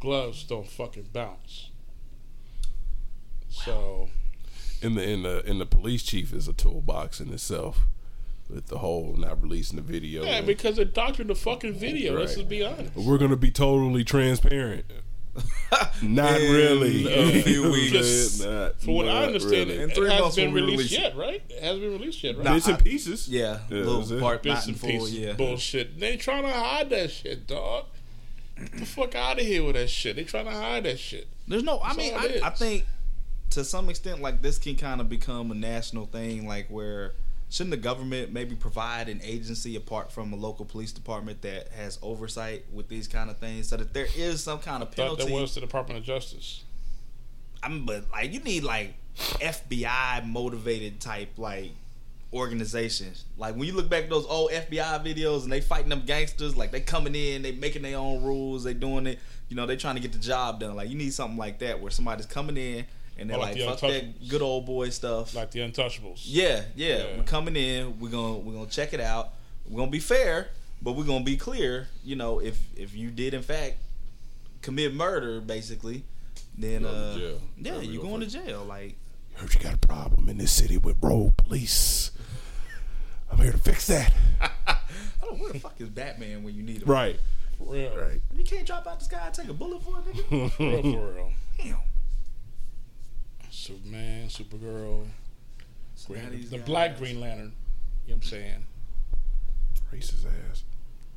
gloves 0.00 0.44
don't 0.44 0.68
fucking 0.68 1.08
bounce. 1.12 1.70
So 3.48 4.08
In 4.82 4.94
the 4.94 5.02
in 5.08 5.22
the 5.22 5.44
in 5.48 5.58
the 5.58 5.66
police 5.66 6.02
chief 6.02 6.32
is 6.32 6.48
a 6.48 6.52
toolbox 6.52 7.20
in 7.20 7.32
itself. 7.32 7.80
With 8.48 8.68
the 8.68 8.78
whole 8.78 9.14
not 9.18 9.42
releasing 9.42 9.76
the 9.76 9.82
video. 9.82 10.24
yeah, 10.24 10.40
because 10.40 10.76
they 10.76 10.84
doctored 10.86 11.28
the 11.28 11.34
fucking 11.34 11.74
video. 11.74 12.18
Let's 12.18 12.34
just 12.36 12.48
be 12.48 12.64
honest. 12.64 12.94
We're 12.96 13.18
gonna 13.18 13.36
be 13.36 13.50
totally 13.50 14.04
transparent. 14.04 14.86
Not 16.02 16.40
In 16.40 16.52
really. 16.52 17.12
a 17.12 17.42
few 17.42 17.70
weeks. 17.72 17.92
Just 17.92 18.44
Not- 18.46 18.80
For 18.80 18.96
what 18.96 19.08
I 19.08 19.24
understand, 19.26 19.68
really. 19.70 19.82
It, 19.82 19.98
it 19.98 20.10
hasn't 20.10 20.34
been 20.36 20.52
we'll 20.54 20.64
released 20.64 20.90
yet, 20.92 21.14
right? 21.16 21.42
It 21.50 21.62
hasn't 21.62 21.82
been 21.82 21.92
released 21.92 22.24
yet, 22.24 22.36
right? 22.38 22.44
Nah, 22.44 22.54
bits 22.54 22.66
and 22.68 22.78
pieces. 22.82 23.28
Yeah, 23.28 23.58
Yeah, 23.68 23.76
little 23.78 24.00
that's 24.02 24.20
part 24.20 24.42
Bits 24.42 24.64
in 24.64 24.70
and 24.70 24.80
full. 24.80 24.88
pieces 24.90 25.12
Yeah, 25.14 25.32
bullshit. 25.34 26.00
They 26.00 26.16
trying 26.16 26.44
to 26.44 26.50
hide 26.52 26.88
that 26.90 27.10
shit, 27.10 27.46
dog. 27.46 27.84
The 28.76 28.86
fuck 28.86 29.14
out 29.14 29.40
of 29.40 29.46
here 29.46 29.64
with 29.64 29.76
that 29.76 29.90
shit. 29.90 30.16
They 30.16 30.24
trying 30.24 30.46
to 30.46 30.50
hide 30.52 30.84
that 30.84 30.98
shit. 30.98 31.28
There's 31.46 31.62
no. 31.62 31.80
I 31.82 31.94
mean, 31.94 32.14
I, 32.14 32.40
I 32.44 32.50
think 32.50 32.84
to 33.50 33.64
some 33.64 33.88
extent, 33.88 34.20
like 34.20 34.42
this 34.42 34.58
can 34.58 34.76
kind 34.76 35.00
of 35.00 35.08
become 35.08 35.50
a 35.50 35.54
national 35.54 36.06
thing. 36.06 36.46
Like 36.46 36.68
where 36.68 37.12
shouldn't 37.50 37.70
the 37.70 37.76
government 37.76 38.32
maybe 38.32 38.54
provide 38.54 39.08
an 39.08 39.20
agency 39.24 39.74
apart 39.76 40.12
from 40.12 40.32
a 40.32 40.36
local 40.36 40.64
police 40.64 40.92
department 40.92 41.42
that 41.42 41.68
has 41.68 41.98
oversight 42.02 42.64
with 42.72 42.88
these 42.88 43.08
kind 43.08 43.30
of 43.30 43.38
things, 43.38 43.68
so 43.68 43.76
that 43.76 43.94
there 43.94 44.08
is 44.16 44.42
some 44.42 44.58
kind 44.58 44.82
of 44.82 44.90
penalty. 44.90 45.24
that 45.24 45.32
was 45.32 45.54
the 45.54 45.60
Department 45.60 45.98
of 45.98 46.04
Justice. 46.04 46.64
I 47.62 47.68
mean, 47.68 47.86
but 47.86 48.04
like 48.12 48.32
you 48.32 48.40
need 48.40 48.64
like 48.64 48.94
FBI 49.16 50.26
motivated 50.26 51.00
type 51.00 51.30
like 51.38 51.72
organizations. 52.32 53.24
Like 53.36 53.54
when 53.56 53.66
you 53.66 53.72
look 53.74 53.88
back 53.88 54.04
at 54.04 54.10
those 54.10 54.26
old 54.26 54.50
FBI 54.50 55.04
videos 55.04 55.42
and 55.44 55.52
they 55.52 55.60
fighting 55.60 55.88
them 55.88 56.02
gangsters, 56.06 56.56
like 56.56 56.70
they 56.70 56.80
coming 56.80 57.14
in, 57.14 57.42
they 57.42 57.52
making 57.52 57.82
their 57.82 57.98
own 57.98 58.22
rules, 58.22 58.64
they 58.64 58.74
doing 58.74 59.06
it. 59.06 59.18
You 59.48 59.56
know, 59.56 59.66
they 59.66 59.76
trying 59.76 59.94
to 59.96 60.00
get 60.00 60.12
the 60.12 60.18
job 60.18 60.60
done. 60.60 60.76
Like 60.76 60.88
you 60.90 60.94
need 60.96 61.12
something 61.12 61.38
like 61.38 61.58
that 61.60 61.80
where 61.80 61.90
somebody's 61.90 62.26
coming 62.26 62.56
in 62.56 62.84
and 63.18 63.28
they're 63.30 63.36
Or 63.36 63.40
like 63.40 63.56
like, 63.56 63.80
the 63.80 63.86
fuck 63.86 63.90
that 63.90 64.28
good 64.28 64.42
old 64.42 64.66
boy 64.66 64.90
stuff. 64.90 65.34
Like 65.34 65.50
the 65.50 65.60
Untouchables. 65.60 66.22
yeah, 66.24 66.64
yeah, 66.76 66.98
Yeah. 66.98 67.16
we're 67.16 67.22
coming 67.24 67.56
in. 67.56 67.98
We're 67.98 68.10
gonna 68.10 68.38
we're 68.38 68.54
gonna 68.54 68.66
check 68.66 68.92
it 68.92 69.00
out. 69.00 69.30
We're 69.68 69.78
gonna 69.78 69.90
be 69.90 69.98
fair, 70.00 70.48
but 70.82 70.92
we're 70.92 71.04
gonna 71.04 71.24
be 71.24 71.36
clear. 71.36 71.88
You 72.04 72.16
know, 72.16 72.40
if 72.40 72.58
if 72.76 72.94
you 72.94 73.10
did 73.10 73.34
in 73.34 73.42
fact 73.42 73.76
commit 74.62 74.92
murder, 74.94 75.40
basically, 75.40 76.04
then 76.56 76.82
Go 76.82 76.90
to 76.90 76.96
uh, 76.96 77.14
jail. 77.18 77.40
yeah, 77.58 77.80
you 77.80 77.92
you 77.92 78.00
going 78.02 78.20
to 78.20 78.26
gonna 78.26 78.46
jail. 78.46 78.64
Like 78.64 78.96
Heard 79.34 79.54
you 79.54 79.60
got 79.60 79.74
a 79.74 79.78
problem 79.78 80.28
in 80.28 80.36
this 80.36 80.50
city 80.52 80.78
with 80.78 80.96
road 81.00 81.36
police. 81.36 82.10
I'm 83.30 83.38
here 83.38 83.52
to 83.52 83.58
fix 83.58 83.86
that. 83.88 84.12
I 84.40 84.76
don't 85.22 85.36
know 85.36 85.42
where 85.44 85.52
the 85.52 85.58
fuck 85.60 85.80
is 85.80 85.88
Batman 85.88 86.42
when 86.42 86.54
you 86.54 86.62
need 86.62 86.82
him. 86.82 86.88
Right. 86.90 87.18
For 87.58 87.72
real. 87.74 87.96
Right. 87.96 88.20
You 88.36 88.44
can't 88.44 88.66
drop 88.66 88.86
out 88.86 88.98
the 89.00 89.04
sky 89.04 89.20
and 89.26 89.34
take 89.34 89.48
a 89.48 89.52
bullet 89.54 89.82
for 89.82 89.98
a 89.98 90.00
nigga. 90.02 90.50
For 90.56 90.62
real, 90.64 90.82
for 90.82 91.12
real. 91.12 91.32
Damn. 91.58 91.76
Superman, 93.50 94.28
Supergirl, 94.28 95.06
So 95.94 96.14
Green, 96.14 96.30
the 96.50 96.58
guys- 96.58 96.66
Black 96.66 96.98
Green 96.98 97.20
Lantern. 97.20 97.52
You 98.06 98.14
know 98.14 98.16
what 98.16 98.16
I'm 98.16 98.22
saying? 98.22 98.66
Racist 99.92 100.26
ass. 100.50 100.62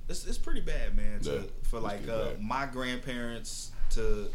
It's, 0.09 0.25
it's 0.25 0.37
pretty 0.37 0.61
bad, 0.61 0.95
man. 0.97 1.19
To, 1.21 1.33
Yeah, 1.35 1.39
for 1.63 1.79
like 1.79 2.07
uh, 2.09 2.29
my 2.39 2.65
grandparents 2.65 3.71
to, 3.91 4.29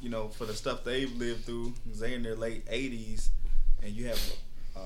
you 0.00 0.08
know, 0.08 0.28
for 0.28 0.46
the 0.46 0.54
stuff 0.54 0.84
they've 0.84 1.14
lived 1.16 1.44
through. 1.44 1.74
'cause 1.88 1.98
They're 2.00 2.14
in 2.14 2.22
their 2.22 2.36
late 2.36 2.64
eighties, 2.70 3.30
and 3.82 3.92
you 3.92 4.06
have, 4.06 4.32
um, 4.76 4.82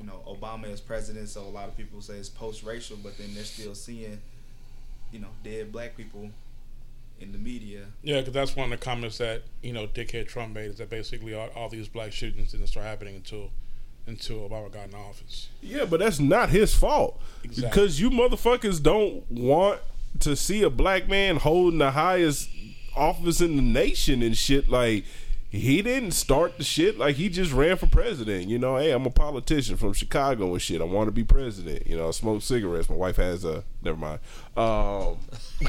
you 0.00 0.06
know, 0.06 0.22
Obama 0.26 0.72
is 0.72 0.80
president. 0.80 1.28
So 1.28 1.42
a 1.42 1.44
lot 1.44 1.68
of 1.68 1.76
people 1.76 2.00
say 2.00 2.14
it's 2.14 2.28
post-racial, 2.28 2.98
but 3.02 3.18
then 3.18 3.28
they're 3.34 3.44
still 3.44 3.74
seeing, 3.74 4.20
you 5.12 5.20
know, 5.20 5.28
dead 5.42 5.72
black 5.72 5.96
people 5.96 6.30
in 7.20 7.32
the 7.32 7.38
media. 7.38 7.86
Yeah, 8.02 8.20
because 8.20 8.34
that's 8.34 8.56
one 8.56 8.72
of 8.72 8.78
the 8.78 8.84
comments 8.84 9.18
that 9.18 9.42
you 9.62 9.72
know 9.72 9.86
dickhead 9.86 10.28
Trump 10.28 10.54
made 10.54 10.70
is 10.70 10.78
that 10.78 10.90
basically 10.90 11.34
all, 11.34 11.48
all 11.54 11.68
these 11.68 11.88
black 11.88 12.12
shootings 12.12 12.52
didn't 12.52 12.68
start 12.68 12.86
happening 12.86 13.16
until 13.16 13.50
until 14.06 14.48
Obama 14.48 14.72
got 14.72 14.88
in 14.88 14.94
office. 14.94 15.48
Yeah, 15.60 15.84
but 15.84 16.00
that's 16.00 16.18
not 16.18 16.48
his 16.48 16.74
fault. 16.74 17.20
Exactly. 17.44 17.68
Because 17.68 18.00
you 18.00 18.10
motherfuckers 18.10 18.82
don't 18.82 19.30
want 19.30 19.80
to 20.20 20.34
see 20.34 20.62
a 20.62 20.70
black 20.70 21.08
man 21.08 21.36
holding 21.36 21.78
the 21.78 21.90
highest 21.90 22.48
office 22.96 23.40
in 23.40 23.56
the 23.56 23.62
nation 23.62 24.22
and 24.22 24.36
shit. 24.36 24.68
Like, 24.68 25.04
he 25.50 25.80
didn't 25.82 26.10
start 26.12 26.58
the 26.58 26.64
shit. 26.64 26.98
Like, 26.98 27.16
he 27.16 27.28
just 27.28 27.52
ran 27.52 27.76
for 27.76 27.86
president. 27.86 28.48
You 28.48 28.58
know, 28.58 28.76
hey, 28.76 28.90
I'm 28.92 29.06
a 29.06 29.10
politician 29.10 29.76
from 29.76 29.92
Chicago 29.94 30.52
and 30.52 30.60
shit. 30.62 30.80
I 30.80 30.84
want 30.84 31.08
to 31.08 31.12
be 31.12 31.24
president. 31.24 31.86
You 31.86 31.96
know, 31.96 32.08
I 32.08 32.10
smoke 32.10 32.42
cigarettes. 32.42 32.90
My 32.90 32.96
wife 32.96 33.16
has 33.16 33.44
a. 33.44 33.64
Never 33.82 33.96
mind. 33.96 34.20
Um, 34.56 35.16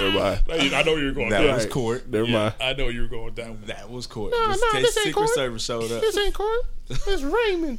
never 0.00 0.18
mind. 0.18 0.42
I 0.50 0.82
know 0.84 0.96
you 0.96 1.06
were 1.06 1.12
going. 1.12 1.30
That 1.30 1.42
there. 1.42 1.54
was 1.54 1.66
court. 1.66 2.08
Never 2.08 2.26
Yeah, 2.26 2.32
mind. 2.32 2.54
I 2.60 2.72
know 2.74 2.88
you 2.88 3.02
were 3.02 3.08
going 3.08 3.34
down. 3.34 3.62
that 3.66 3.90
was 3.90 4.06
court. 4.06 4.32
No, 4.32 4.46
Just 4.46 4.60
no, 4.62 4.66
in 4.78 4.84
case 4.84 4.94
this 4.94 4.96
ain't 4.98 5.06
Secret 5.06 5.14
court. 5.26 5.34
Service 5.34 5.64
showed 5.64 5.90
up. 5.92 6.00
This 6.00 6.16
ain't 6.16 6.34
court. 6.34 6.60
It's 6.90 7.22
Raymond. 7.22 7.78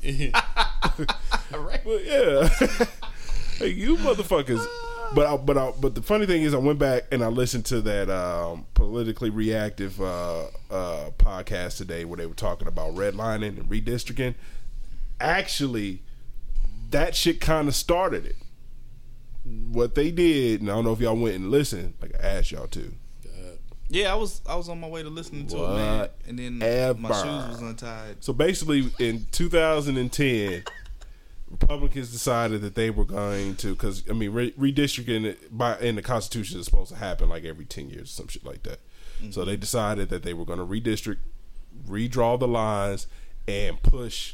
But 1.84 2.04
yeah, 2.06 2.48
hey, 3.60 3.68
you 3.70 3.96
motherfuckers. 3.98 4.66
But 5.14 5.26
I, 5.28 5.38
but 5.38 5.58
I, 5.58 5.72
but 5.80 5.96
the 5.96 6.02
funny 6.02 6.26
thing 6.26 6.44
is, 6.44 6.54
I 6.54 6.58
went 6.58 6.80
back 6.80 7.04
and 7.12 7.24
I 7.24 7.28
listened 7.28 7.66
to 7.66 7.82
that 7.82 8.10
um, 8.10 8.66
politically 8.74 9.30
reactive 9.30 10.00
uh, 10.02 10.46
uh, 10.72 11.12
podcast 11.18 11.78
today 11.78 12.06
where 12.06 12.18
they 12.18 12.26
were 12.26 12.34
talking 12.34 12.68
about 12.68 12.96
redlining 12.96 13.60
and 13.60 13.70
redistricting. 13.70 14.36
Actually, 15.20 16.02
that 16.92 17.16
shit 17.16 17.40
kind 17.40 17.68
of 17.68 17.76
started 17.76 18.26
it. 18.26 18.36
What 19.72 19.96
they 19.96 20.12
did, 20.12 20.62
and 20.62 20.72
I 20.72 20.74
don't 20.74 20.86
know 20.86 20.94
if 20.94 21.00
y'all 21.00 21.16
went 21.16 21.36
and 21.36 21.52
listened. 21.52 21.94
Like 22.02 22.16
I 22.16 22.28
asked 22.28 22.52
y'all 22.52 22.68
to. 22.68 22.94
Yeah, 23.88 24.12
I 24.12 24.16
was 24.16 24.42
I 24.50 24.56
was 24.56 24.68
on 24.68 24.80
my 24.80 24.88
way 24.88 25.04
to 25.04 25.10
listening 25.10 25.46
to 25.48 25.58
it, 25.58 25.76
man, 25.76 26.10
and 26.28 26.40
then 26.40 26.58
my 27.00 27.10
shoes 27.12 27.50
was 27.50 27.62
untied. 27.62 28.18
So 28.20 28.34
basically, 28.34 28.92
in 28.98 29.28
2010, 29.32 30.64
Republicans 31.62 32.12
decided 32.12 32.62
that 32.62 32.76
they 32.76 32.90
were 32.90 33.06
going 33.06 33.56
to, 33.58 33.74
because 33.74 34.04
I 34.10 34.14
mean, 34.14 34.32
re- 34.32 34.52
redistricting 34.52 35.36
by 35.52 35.80
in 35.80 35.96
the 35.96 36.02
Constitution 36.02 36.60
is 36.60 36.66
supposed 36.66 36.92
to 36.92 36.98
happen 36.98 37.30
like 37.30 37.46
every 37.46 37.66
10 37.66 37.90
years, 37.90 38.12
some 38.12 38.28
shit 38.28 38.44
like 38.44 38.64
that. 38.64 38.80
Mm-hmm. 39.22 39.32
So 39.32 39.46
they 39.46 39.56
decided 39.56 40.10
that 40.10 40.24
they 40.24 40.34
were 40.34 40.46
going 40.46 40.60
to 40.60 40.66
redistrict, 40.66 41.20
redraw 41.88 42.38
the 42.38 42.48
lines, 42.48 43.08
and 43.48 43.82
push 43.82 44.34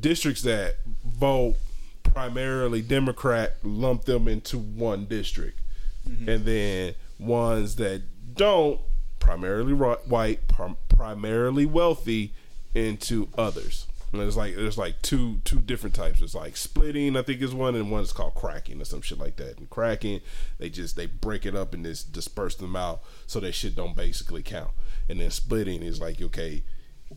districts 0.00 0.42
that 0.42 0.76
vote 1.04 1.56
primarily 2.02 2.80
Democrat, 2.80 3.56
lump 3.62 4.04
them 4.04 4.26
into 4.26 4.58
one 4.58 5.04
district, 5.04 5.60
mm-hmm. 6.08 6.28
and 6.28 6.44
then 6.46 6.94
ones 7.18 7.76
that 7.76 8.02
don't 8.34 8.80
primarily 9.18 9.74
ri- 9.74 9.96
white, 10.06 10.48
prim- 10.48 10.76
primarily 10.88 11.66
wealthy, 11.66 12.32
into 12.74 13.28
others. 13.36 13.86
And 14.20 14.26
there's 14.26 14.36
like 14.36 14.54
there's 14.54 14.78
like 14.78 15.02
two 15.02 15.40
two 15.44 15.60
different 15.60 15.94
types. 15.94 16.20
It's 16.20 16.34
like 16.34 16.56
splitting, 16.56 17.16
I 17.16 17.22
think 17.22 17.42
is 17.42 17.54
one, 17.54 17.74
and 17.74 17.90
one 17.90 18.02
is 18.02 18.12
called 18.12 18.34
cracking 18.34 18.80
or 18.80 18.84
some 18.84 19.02
shit 19.02 19.18
like 19.18 19.36
that. 19.36 19.58
And 19.58 19.70
cracking, 19.70 20.20
they 20.58 20.70
just 20.70 20.96
they 20.96 21.06
break 21.06 21.46
it 21.46 21.54
up 21.54 21.74
and 21.74 21.84
just 21.84 22.12
disperse 22.12 22.54
them 22.54 22.76
out 22.76 23.02
so 23.26 23.40
that 23.40 23.52
shit 23.52 23.74
don't 23.74 23.96
basically 23.96 24.42
count. 24.42 24.72
And 25.08 25.20
then 25.20 25.30
splitting 25.30 25.82
is 25.82 26.00
like 26.00 26.20
okay, 26.20 26.62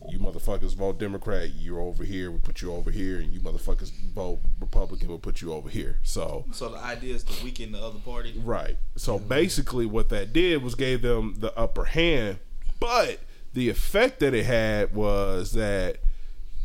you 0.08 0.18
motherfuckers 0.18 0.74
vote 0.74 0.98
Democrat, 0.98 1.50
you're 1.54 1.80
over 1.80 2.04
here, 2.04 2.30
we 2.30 2.38
put 2.38 2.62
you 2.62 2.72
over 2.72 2.90
here, 2.90 3.18
and 3.18 3.32
you 3.32 3.40
motherfuckers 3.40 3.90
vote 3.90 4.40
Republican, 4.60 5.08
we'll 5.08 5.18
put 5.18 5.40
you 5.40 5.52
over 5.52 5.68
here. 5.68 5.98
So 6.02 6.44
So 6.52 6.68
the 6.68 6.78
idea 6.78 7.14
is 7.14 7.24
to 7.24 7.44
weaken 7.44 7.72
the 7.72 7.82
other 7.82 7.98
party. 7.98 8.40
Right. 8.44 8.76
So 8.96 9.18
basically, 9.18 9.86
what 9.86 10.08
that 10.10 10.32
did 10.32 10.62
was 10.62 10.74
gave 10.74 11.02
them 11.02 11.36
the 11.38 11.56
upper 11.58 11.84
hand, 11.84 12.38
but 12.78 13.20
the 13.52 13.68
effect 13.68 14.20
that 14.20 14.32
it 14.34 14.44
had 14.46 14.94
was 14.94 15.52
that 15.52 15.98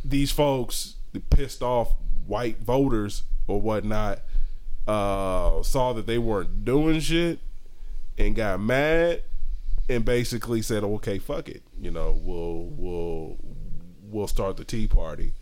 these 0.08 0.30
folks, 0.30 0.94
pissed 1.30 1.62
off 1.62 1.94
white 2.26 2.60
voters 2.60 3.22
or 3.46 3.60
whatnot, 3.60 4.20
uh, 4.86 5.62
saw 5.62 5.92
that 5.92 6.06
they 6.06 6.18
weren't 6.18 6.64
doing 6.64 7.00
shit 7.00 7.40
and 8.18 8.34
got 8.34 8.60
mad 8.60 9.22
and 9.88 10.04
basically 10.04 10.62
said, 10.62 10.84
"Okay, 10.84 11.18
fuck 11.18 11.48
it. 11.48 11.62
You 11.80 11.90
know, 11.90 12.18
we'll 12.22 12.68
we'll 12.70 13.36
we'll 14.02 14.26
start 14.26 14.56
the 14.56 14.64
Tea 14.64 14.86
Party. 14.86 15.32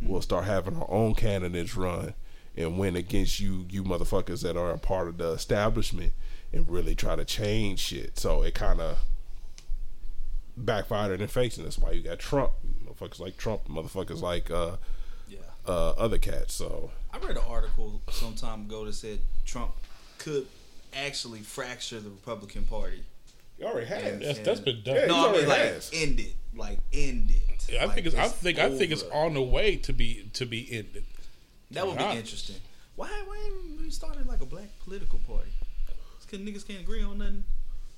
We'll 0.00 0.22
start 0.22 0.44
having 0.44 0.76
our 0.76 0.90
own 0.90 1.14
candidates 1.14 1.76
run 1.76 2.14
and 2.56 2.78
win 2.78 2.96
against 2.96 3.40
you, 3.40 3.66
you 3.70 3.82
motherfuckers 3.82 4.42
that 4.42 4.56
are 4.56 4.70
a 4.70 4.78
part 4.78 5.08
of 5.08 5.18
the 5.18 5.32
establishment, 5.32 6.12
and 6.52 6.68
really 6.68 6.94
try 6.94 7.16
to 7.16 7.24
change 7.24 7.80
shit." 7.80 8.18
So 8.18 8.42
it 8.42 8.54
kind 8.54 8.80
of 8.80 8.98
backfired 10.56 11.12
in 11.12 11.18
their 11.18 11.28
face, 11.28 11.56
and 11.56 11.66
that's 11.66 11.78
why 11.78 11.90
you 11.92 12.02
got 12.02 12.18
Trump, 12.18 12.52
motherfuckers 12.96 13.18
like 13.20 13.36
Trump, 13.36 13.66
motherfuckers 13.68 14.20
like 14.22 14.50
uh, 14.50 14.76
Yeah. 15.28 15.38
uh, 15.66 15.90
other 15.92 16.18
cats. 16.18 16.54
So 16.54 16.90
I 17.12 17.18
read 17.18 17.36
an 17.36 17.42
article 17.48 18.00
some 18.10 18.34
time 18.34 18.62
ago 18.62 18.84
that 18.84 18.94
said 18.94 19.20
Trump 19.44 19.72
could 20.18 20.46
actually 20.94 21.40
fracture 21.40 22.00
the 22.00 22.10
Republican 22.10 22.64
Party. 22.64 23.02
you 23.58 23.66
already 23.66 23.86
had 23.86 24.20
That's, 24.20 24.38
that's 24.40 24.60
been 24.60 24.82
done. 24.82 24.96
Yeah, 24.96 25.06
no, 25.06 25.28
I 25.28 25.32
mean 25.32 25.48
like 25.48 25.58
has. 25.58 25.90
end 25.94 26.20
it, 26.20 26.34
like 26.54 26.78
end 26.92 27.30
it. 27.30 27.66
Yeah, 27.68 27.82
I 27.82 27.86
Like, 27.86 27.94
think 27.96 28.06
it's. 28.06 28.16
I 28.16 28.28
think. 28.28 28.58
I 28.60 28.70
think 28.76 28.92
it's 28.92 29.02
on 29.12 29.34
the 29.34 29.42
way 29.42 29.76
to 29.76 29.92
be 29.92 30.30
to 30.34 30.46
be 30.46 30.68
ended. 30.70 31.04
That 31.72 31.86
would 31.86 31.96
be 31.98 32.02
Yeah. 32.04 32.14
interesting. 32.14 32.56
Why? 32.94 33.08
Why 33.26 33.50
we 33.82 33.90
started 33.90 34.26
like 34.26 34.40
a 34.40 34.46
black 34.46 34.68
political 34.84 35.18
party? 35.26 35.50
Because 36.22 36.38
niggas 36.46 36.66
can't 36.66 36.80
agree 36.80 37.02
on 37.02 37.18
nothing. 37.18 37.44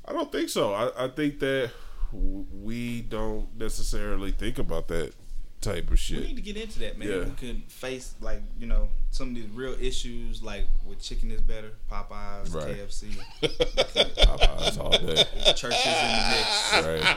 I 0.07 0.13
don't 0.13 0.33
think 0.33 0.49
so. 0.49 0.73
I, 0.73 1.05
I 1.05 1.09
think 1.09 1.39
that 1.41 1.71
w- 1.71 1.71
we 2.13 3.03
don't 3.03 3.49
necessarily 3.59 4.31
think 4.33 4.59
about 4.59 4.89
that 4.89 5.13
type 5.61 5.91
of 5.91 5.99
shit. 5.99 6.21
We 6.21 6.27
need 6.29 6.37
to 6.37 6.43
get 6.43 6.57
into 6.57 6.79
that, 6.81 6.99
man. 6.99 7.09
Yeah. 7.09 7.25
We 7.25 7.31
can 7.33 7.63
face 7.69 8.15
like 8.21 8.43
you 8.59 8.67
know 8.67 8.89
some 9.11 9.31
of 9.31 9.35
these 9.35 9.49
real 9.51 9.75
issues, 9.81 10.43
like 10.43 10.67
with 10.87 11.01
chicken 11.03 11.31
is 11.31 11.41
better, 11.41 11.73
Popeyes, 11.91 12.55
Right. 12.55 12.77
KFC, 12.77 13.17
Popeyes 13.43 14.79
all 14.79 14.91
day. 14.91 15.25
Church's 15.55 15.87
in 15.87 15.93
the 15.93 16.35
mix. 16.37 16.73
Right. 16.87 17.17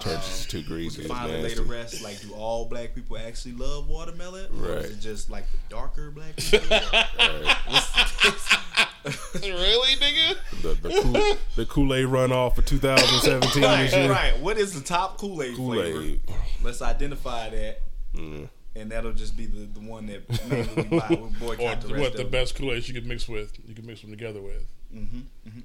Church 0.00 0.28
is 0.28 0.46
too 0.46 0.58
um, 0.58 0.64
greasy. 0.64 1.00
can 1.02 1.08
finally 1.08 1.42
lay 1.42 1.54
to 1.54 1.62
rest. 1.62 2.02
Like, 2.02 2.20
do 2.20 2.32
all 2.34 2.66
black 2.66 2.94
people 2.94 3.16
actually 3.16 3.52
love 3.52 3.88
watermelon? 3.88 4.44
Or 4.52 4.74
Right. 4.74 4.84
is 4.84 4.90
it 4.90 5.00
just 5.00 5.30
like 5.30 5.50
the 5.50 5.56
darker 5.70 6.10
black 6.10 6.36
people? 6.36 6.68
Right. 7.18 8.88
really, 9.34 9.94
nigga? 9.96 10.36
The 10.62 10.74
the, 10.74 11.00
Kool, 11.02 11.36
the 11.56 11.66
Kool-Aid 11.66 12.06
runoff 12.06 12.56
for 12.56 12.62
2017 12.62 13.62
right, 13.62 14.10
right. 14.10 14.38
What 14.40 14.58
is 14.58 14.72
the 14.74 14.80
top 14.86 15.18
Kool 15.18 15.42
Aid 15.42 15.56
flavor? 15.56 15.92
Kool-Aid. 15.98 16.20
Let's 16.62 16.82
identify 16.82 17.50
that, 17.50 17.80
Mm. 18.14 18.48
and 18.74 18.90
that'll 18.90 19.12
just 19.12 19.36
be 19.36 19.46
the, 19.46 19.66
the 19.66 19.80
one 19.80 20.06
that 20.06 20.28
mainly 20.48 20.68
we 20.74 20.82
buy. 20.98 21.06
We 21.10 21.16
Or 21.16 21.30
boycott 21.38 21.80
the 21.82 21.88
what 21.94 22.08
of 22.08 22.12
the 22.14 22.22
them. 22.24 22.30
best 22.30 22.54
Kool-Aid 22.56 22.88
you 22.88 22.94
could 22.94 23.06
mix 23.06 23.28
with? 23.28 23.52
You 23.66 23.74
can 23.74 23.86
mix 23.86 24.00
them 24.00 24.10
together 24.10 24.40
with. 24.40 24.64
Mm-hmm, 24.94 25.20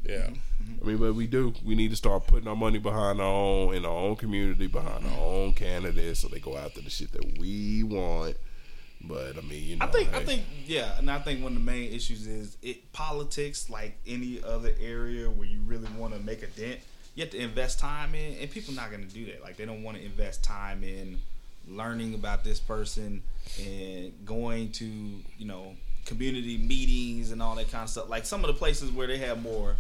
Yeah. 0.06 0.30
I 0.82 0.86
mean, 0.86 0.98
but 0.98 1.14
we 1.16 1.28
do. 1.28 1.54
We 1.64 1.76
need 1.76 1.92
to 1.92 1.96
start 1.96 2.28
putting 2.28 2.48
our 2.48 2.56
money 2.56 2.80
behind 2.80 3.22
our 3.22 3.26
own 3.28 3.76
in 3.76 3.86
our 3.86 3.92
own 3.96 4.16
community, 4.18 4.68
behind 4.68 5.06
our 5.06 5.18
own 5.20 5.54
candidates, 5.54 6.20
so 6.22 6.28
they 6.28 6.40
go 6.40 6.58
after 6.58 6.82
the 6.82 6.90
shit 6.90 7.12
that 7.14 7.38
we 7.40 7.84
want. 7.84 8.36
But 9.04 9.38
I 9.38 9.42
mean, 9.42 9.64
you 9.64 9.76
know, 9.78 9.86
I 9.86 9.90
think 9.90 10.14
I 10.14 10.24
think 10.24 10.44
yeah, 10.66 10.98
and 10.98 11.10
I 11.10 11.20
think 11.20 11.44
one 11.44 11.54
of 11.54 11.58
the 11.58 11.66
main 11.66 11.92
issues 11.92 12.28
is 12.28 12.58
it 12.62 12.92
politics 12.94 13.70
like 13.70 13.98
any 14.06 14.42
other 14.44 14.72
area 14.80 15.30
where 15.30 15.48
you 15.48 15.60
really 15.66 15.90
want 15.98 16.14
to 16.14 16.20
make 16.20 16.44
a 16.44 16.48
dent. 16.48 16.80
You 17.16 17.24
have 17.24 17.32
to 17.32 17.40
invest 17.40 17.80
time 17.80 18.16
in, 18.16 18.38
and 18.40 18.50
people 18.50 18.74
not 18.74 18.90
going 18.90 19.06
to 19.06 19.14
do 19.14 19.26
that. 19.26 19.42
Like 19.42 19.58
they 19.58 19.66
don't 19.66 19.84
want 19.84 19.98
to 19.98 20.04
invest 20.04 20.44
time 20.44 20.84
in 20.84 21.20
learning 21.68 22.14
about 22.14 22.44
this 22.44 22.60
person 22.60 23.22
and 23.60 24.14
going 24.26 24.72
to 24.74 24.86
you 24.86 25.46
know 25.46 25.76
community 26.06 26.58
meetings 26.58 27.32
and 27.32 27.42
all 27.42 27.56
that 27.56 27.72
kind 27.72 27.84
of 27.84 27.90
stuff. 27.90 28.10
Like 28.10 28.26
some 28.26 28.44
of 28.44 28.48
the 28.48 28.54
places 28.54 28.92
where 28.92 29.08
they 29.08 29.18
have 29.18 29.42
more 29.42 29.76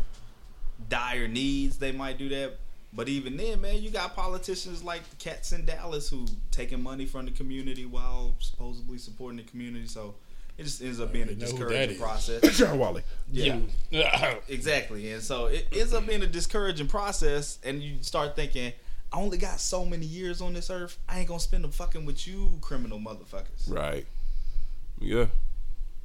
dire 0.89 1.27
needs, 1.27 1.77
they 1.77 1.91
might 1.91 2.17
do 2.17 2.29
that. 2.29 2.57
But 2.93 3.07
even 3.07 3.37
then, 3.37 3.61
man, 3.61 3.81
you 3.81 3.89
got 3.89 4.15
politicians 4.15 4.83
like 4.83 5.09
the 5.09 5.15
cats 5.15 5.53
in 5.53 5.65
Dallas 5.65 6.09
who 6.09 6.25
taking 6.51 6.83
money 6.83 7.05
from 7.05 7.25
the 7.25 7.31
community 7.31 7.85
while 7.85 8.35
supposedly 8.39 8.97
supporting 8.97 9.37
the 9.37 9.43
community. 9.43 9.87
So 9.87 10.15
it 10.57 10.63
just 10.63 10.81
ends 10.81 10.99
up 10.99 11.13
being 11.13 11.29
a 11.29 11.31
You 11.31 11.37
know 11.37 11.45
who 11.45 11.69
that 11.69 11.87
discouraging 11.89 11.99
process. 11.99 12.57
John 12.57 12.77
Wiley. 12.77 13.03
Yeah, 13.31 13.59
You. 13.89 14.37
exactly. 14.49 15.11
And 15.13 15.23
so 15.23 15.45
it 15.45 15.67
ends 15.71 15.93
up 15.93 16.05
being 16.05 16.21
a 16.21 16.27
discouraging 16.27 16.87
process, 16.87 17.59
and 17.63 17.81
you 17.81 17.97
start 18.01 18.35
thinking, 18.35 18.73
I 19.13 19.19
only 19.19 19.37
got 19.37 19.59
so 19.59 19.85
many 19.85 20.05
years 20.05 20.41
on 20.41 20.53
this 20.53 20.69
earth. 20.69 20.97
I 21.07 21.19
ain't 21.19 21.27
gonna 21.27 21.39
spend 21.39 21.63
them 21.63 21.71
fucking 21.71 22.05
with 22.05 22.27
you, 22.27 22.57
criminal 22.61 22.99
motherfuckers. 22.99 23.69
Right. 23.69 24.05
Yeah. 24.99 25.27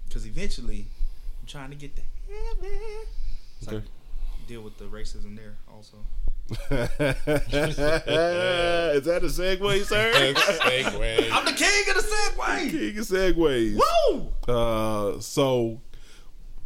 Because 0.07 0.27
eventually, 0.27 0.87
I'm 1.40 1.46
trying 1.46 1.70
to 1.70 1.77
get 1.77 1.96
to 1.96 2.03
heaven. 2.29 2.79
So 3.61 3.77
Okay. 3.77 3.87
Deal 4.46 4.62
with 4.62 4.78
the 4.78 4.85
racism 4.85 5.37
there 5.37 5.56
also. 5.72 5.96
Is 6.50 6.59
that 9.04 9.20
a 9.22 9.26
segue, 9.26 9.85
sir? 9.85 10.12
Segue. 10.35 11.30
I'm 11.32 11.44
the 11.44 11.52
king 11.52 11.85
of 11.88 11.96
the 11.96 12.02
Segway. 12.02 12.70
King 12.70 12.98
of 12.98 13.04
segues. 13.04 13.80
Woo! 14.09 14.32
Uh, 14.46 15.18
so 15.20 15.80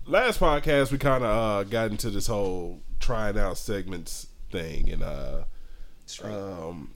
last 0.06 0.38
podcast 0.38 0.92
we 0.92 0.98
kind 0.98 1.24
of 1.24 1.30
uh, 1.30 1.64
got 1.64 1.90
into 1.90 2.10
this 2.10 2.26
whole 2.26 2.82
trying 2.98 3.38
out 3.38 3.56
segments 3.56 4.26
thing, 4.50 4.90
and 4.90 5.02
uh, 5.02 5.44
um, 6.24 6.90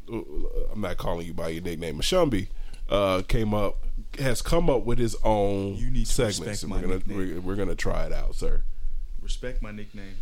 I'm 0.72 0.80
not 0.82 0.98
calling 0.98 1.26
you 1.26 1.32
by 1.32 1.48
your 1.48 1.62
nickname, 1.62 1.98
Mashumbi. 1.98 2.48
Uh, 2.90 3.22
came 3.26 3.54
up 3.54 3.78
has 4.18 4.42
come 4.42 4.68
up 4.68 4.84
with 4.84 4.98
his 4.98 5.16
own 5.24 5.74
You 5.76 5.90
need 5.90 6.06
segments, 6.06 6.62
and 6.62 6.70
we're 6.70 6.80
gonna 6.82 7.00
we're, 7.06 7.40
we're 7.40 7.56
gonna 7.56 7.74
try 7.74 8.04
it 8.04 8.12
out, 8.12 8.34
sir. 8.34 8.62
Respect 9.22 9.62
my 9.62 9.70
nickname. 9.70 10.16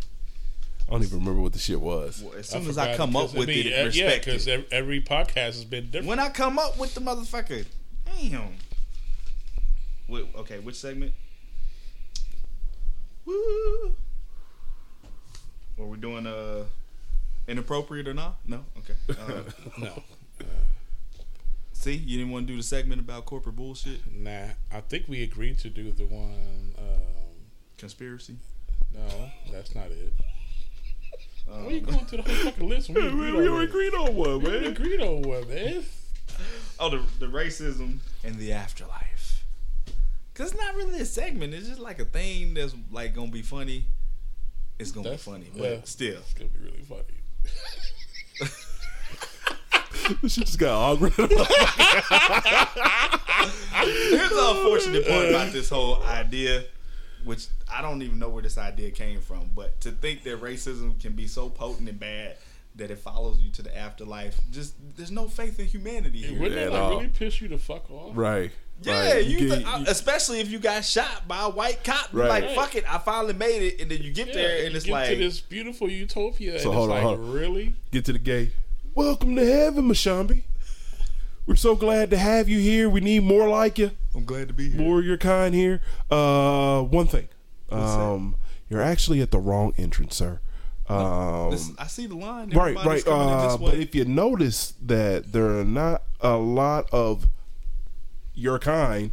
I 0.92 0.96
don't 0.96 1.04
even 1.04 1.20
remember 1.20 1.40
what 1.40 1.54
the 1.54 1.58
shit 1.58 1.80
was. 1.80 2.22
Well, 2.22 2.34
as 2.38 2.54
I 2.54 2.58
soon 2.58 2.68
as 2.68 2.76
I 2.76 2.94
come 2.98 3.16
up 3.16 3.32
with 3.34 3.46
be- 3.46 3.72
it, 3.72 3.72
uh, 3.72 3.90
yeah, 3.92 4.04
respect 4.04 4.26
because 4.26 4.48
every 4.70 5.00
podcast 5.00 5.34
has 5.34 5.64
been 5.64 5.86
different. 5.86 6.06
When 6.06 6.18
I 6.20 6.28
come 6.28 6.58
up 6.58 6.78
with 6.78 6.94
the 6.94 7.00
motherfucker, 7.00 7.64
damn. 8.04 8.56
Wait, 10.06 10.26
okay, 10.36 10.58
which 10.58 10.74
segment? 10.76 11.14
Woo! 13.24 13.94
Are 15.78 15.86
we 15.86 15.96
doing 15.96 16.26
uh 16.26 16.64
inappropriate 17.48 18.06
or 18.06 18.12
not? 18.12 18.36
No. 18.46 18.62
Okay. 18.78 18.94
Uh, 19.08 19.42
no, 19.78 20.02
see, 21.72 21.94
you 21.94 22.18
didn't 22.18 22.32
want 22.32 22.46
to 22.46 22.52
do 22.52 22.56
the 22.58 22.62
segment 22.62 23.00
about 23.00 23.24
corporate 23.24 23.56
bullshit, 23.56 24.00
nah. 24.14 24.48
I 24.70 24.82
think 24.82 25.08
we 25.08 25.22
agreed 25.22 25.58
to 25.60 25.70
do 25.70 25.90
the 25.90 26.04
one. 26.04 26.74
Um, 26.76 26.84
conspiracy. 27.78 28.36
no, 28.94 29.30
that's 29.50 29.74
not 29.74 29.86
it. 29.86 30.12
Um, 31.52 31.64
Why 31.64 31.70
are 31.70 31.74
you 31.74 31.80
going 31.82 32.04
through 32.06 32.22
the 32.22 32.32
whole 32.32 32.44
fucking 32.50 32.68
list? 32.68 32.88
We 32.88 32.94
We, 33.02 33.08
agreed, 33.08 33.34
we 33.34 33.48
on 33.48 33.60
agreed 33.62 33.94
on 33.94 34.14
one, 34.16 34.40
We 34.40 34.50
man. 34.50 34.64
agreed 34.64 35.00
on 35.00 35.22
one, 35.22 35.48
man. 35.48 35.84
Oh, 36.80 36.88
the 36.90 37.02
the 37.18 37.26
racism 37.26 37.98
and 38.24 38.36
the 38.36 38.52
afterlife. 38.52 39.44
Cause 40.34 40.52
it's 40.52 40.60
not 40.60 40.74
really 40.74 41.00
a 41.00 41.04
segment. 41.04 41.52
It's 41.52 41.68
just 41.68 41.78
like 41.80 41.98
a 42.00 42.06
thing 42.06 42.54
that's 42.54 42.74
like 42.90 43.14
gonna 43.14 43.30
be 43.30 43.42
funny. 43.42 43.84
It's 44.78 44.90
gonna 44.90 45.10
That's- 45.10 45.24
be 45.26 45.30
funny, 45.30 45.46
yeah. 45.54 45.74
but 45.76 45.86
still. 45.88 46.18
It's 46.20 46.32
gonna 46.34 46.48
be 46.50 46.60
really 46.64 46.82
funny. 46.82 47.02
This 50.20 50.32
shit 50.34 50.46
just 50.46 50.58
got 50.58 50.72
awkward. 50.94 51.12
Here's 51.16 51.28
the 54.30 54.54
unfortunate 54.56 55.06
part 55.06 55.28
about 55.28 55.52
this 55.52 55.68
whole 55.68 56.02
idea, 56.02 56.64
which 57.24 57.46
I 57.72 57.82
don't 57.82 58.02
even 58.02 58.18
know 58.18 58.28
where 58.28 58.42
this 58.42 58.58
idea 58.58 58.90
came 58.90 59.20
from, 59.20 59.50
but 59.54 59.80
to 59.82 59.90
think 59.90 60.22
that 60.24 60.40
racism 60.40 61.00
can 61.00 61.12
be 61.12 61.26
so 61.26 61.48
potent 61.48 61.88
and 61.88 61.98
bad 62.00 62.36
that 62.76 62.90
it 62.90 62.98
follows 62.98 63.38
you 63.38 63.50
to 63.50 63.62
the 63.62 63.76
afterlife, 63.76 64.40
just 64.50 64.74
there's 64.96 65.10
no 65.10 65.28
faith 65.28 65.58
in 65.60 65.66
humanity 65.66 66.22
here. 66.22 66.40
Wouldn't 66.40 66.58
at 66.58 66.70
that 66.70 66.72
like 66.72 66.82
all. 66.82 66.90
really 66.96 67.08
piss 67.08 67.40
you 67.40 67.48
the 67.48 67.58
fuck 67.58 67.90
off? 67.90 68.12
right. 68.16 68.50
Yeah, 68.84 69.12
right. 69.12 69.24
you, 69.24 69.38
get- 69.46 69.54
th- 69.58 69.66
I- 69.66 69.74
uh, 69.80 69.84
especially 69.88 70.40
if 70.40 70.50
you 70.50 70.58
got 70.58 70.84
shot 70.84 71.28
by 71.28 71.42
a 71.42 71.50
white 71.50 71.84
cop. 71.84 72.12
You're 72.12 72.22
Right. 72.26 72.42
Like 72.44 72.54
fuck 72.56 72.74
it, 72.74 72.84
I 72.92 72.98
finally 72.98 73.34
made 73.34 73.62
it, 73.62 73.80
and 73.80 73.90
then 73.90 74.02
you 74.02 74.10
get 74.12 74.28
Yeah, 74.28 74.34
there 74.34 74.66
and 74.66 74.74
it's 74.74 74.86
get 74.86 74.92
like, 74.92 75.08
to 75.10 75.16
this 75.16 75.40
beautiful 75.40 75.88
utopia, 75.90 76.58
So 76.58 76.70
and 76.70 76.76
hold 76.78 76.90
it's 76.90 76.96
on, 76.98 77.04
like, 77.04 77.16
hold 77.18 77.20
on. 77.28 77.32
really? 77.32 77.74
get 77.92 78.04
to 78.06 78.12
the 78.14 78.18
gate. 78.18 78.52
Welcome 78.94 79.36
to 79.36 79.44
heaven, 79.46 79.84
Mashambi. 79.88 80.42
We're 81.46 81.56
so 81.56 81.76
glad 81.76 82.10
to 82.10 82.16
have 82.18 82.48
you 82.48 82.58
here. 82.58 82.88
We 82.88 83.00
need 83.00 83.22
more 83.22 83.48
like 83.48 83.78
you, 83.78 83.90
I'm 84.14 84.24
glad 84.24 84.48
to 84.48 84.54
be 84.54 84.70
here. 84.70 84.80
more 84.80 84.98
of 85.00 85.04
your 85.06 85.16
kind 85.16 85.54
here. 85.54 85.80
Uh, 86.10 86.82
one 86.82 87.06
thing, 87.06 87.28
um, 87.70 88.36
you're 88.68 88.82
actually 88.82 89.20
at 89.22 89.30
the 89.30 89.38
wrong 89.38 89.72
entrance, 89.78 90.16
sir. 90.16 90.40
Um, 90.88 91.50
Listen, 91.50 91.74
I 91.78 91.86
see 91.86 92.06
the 92.06 92.16
line. 92.16 92.50
right, 92.50 92.76
Everybody's 92.76 93.06
right. 93.06 93.14
in 93.14 93.28
Uh, 93.28 93.48
this 93.48 93.56
but 93.70 93.74
if 93.78 93.94
you 93.94 94.04
notice 94.04 94.74
that 94.82 95.32
there 95.32 95.58
are 95.58 95.64
not 95.64 96.02
a 96.20 96.36
lot 96.36 96.88
of 96.92 97.28
your 98.34 98.58
kind 98.58 99.12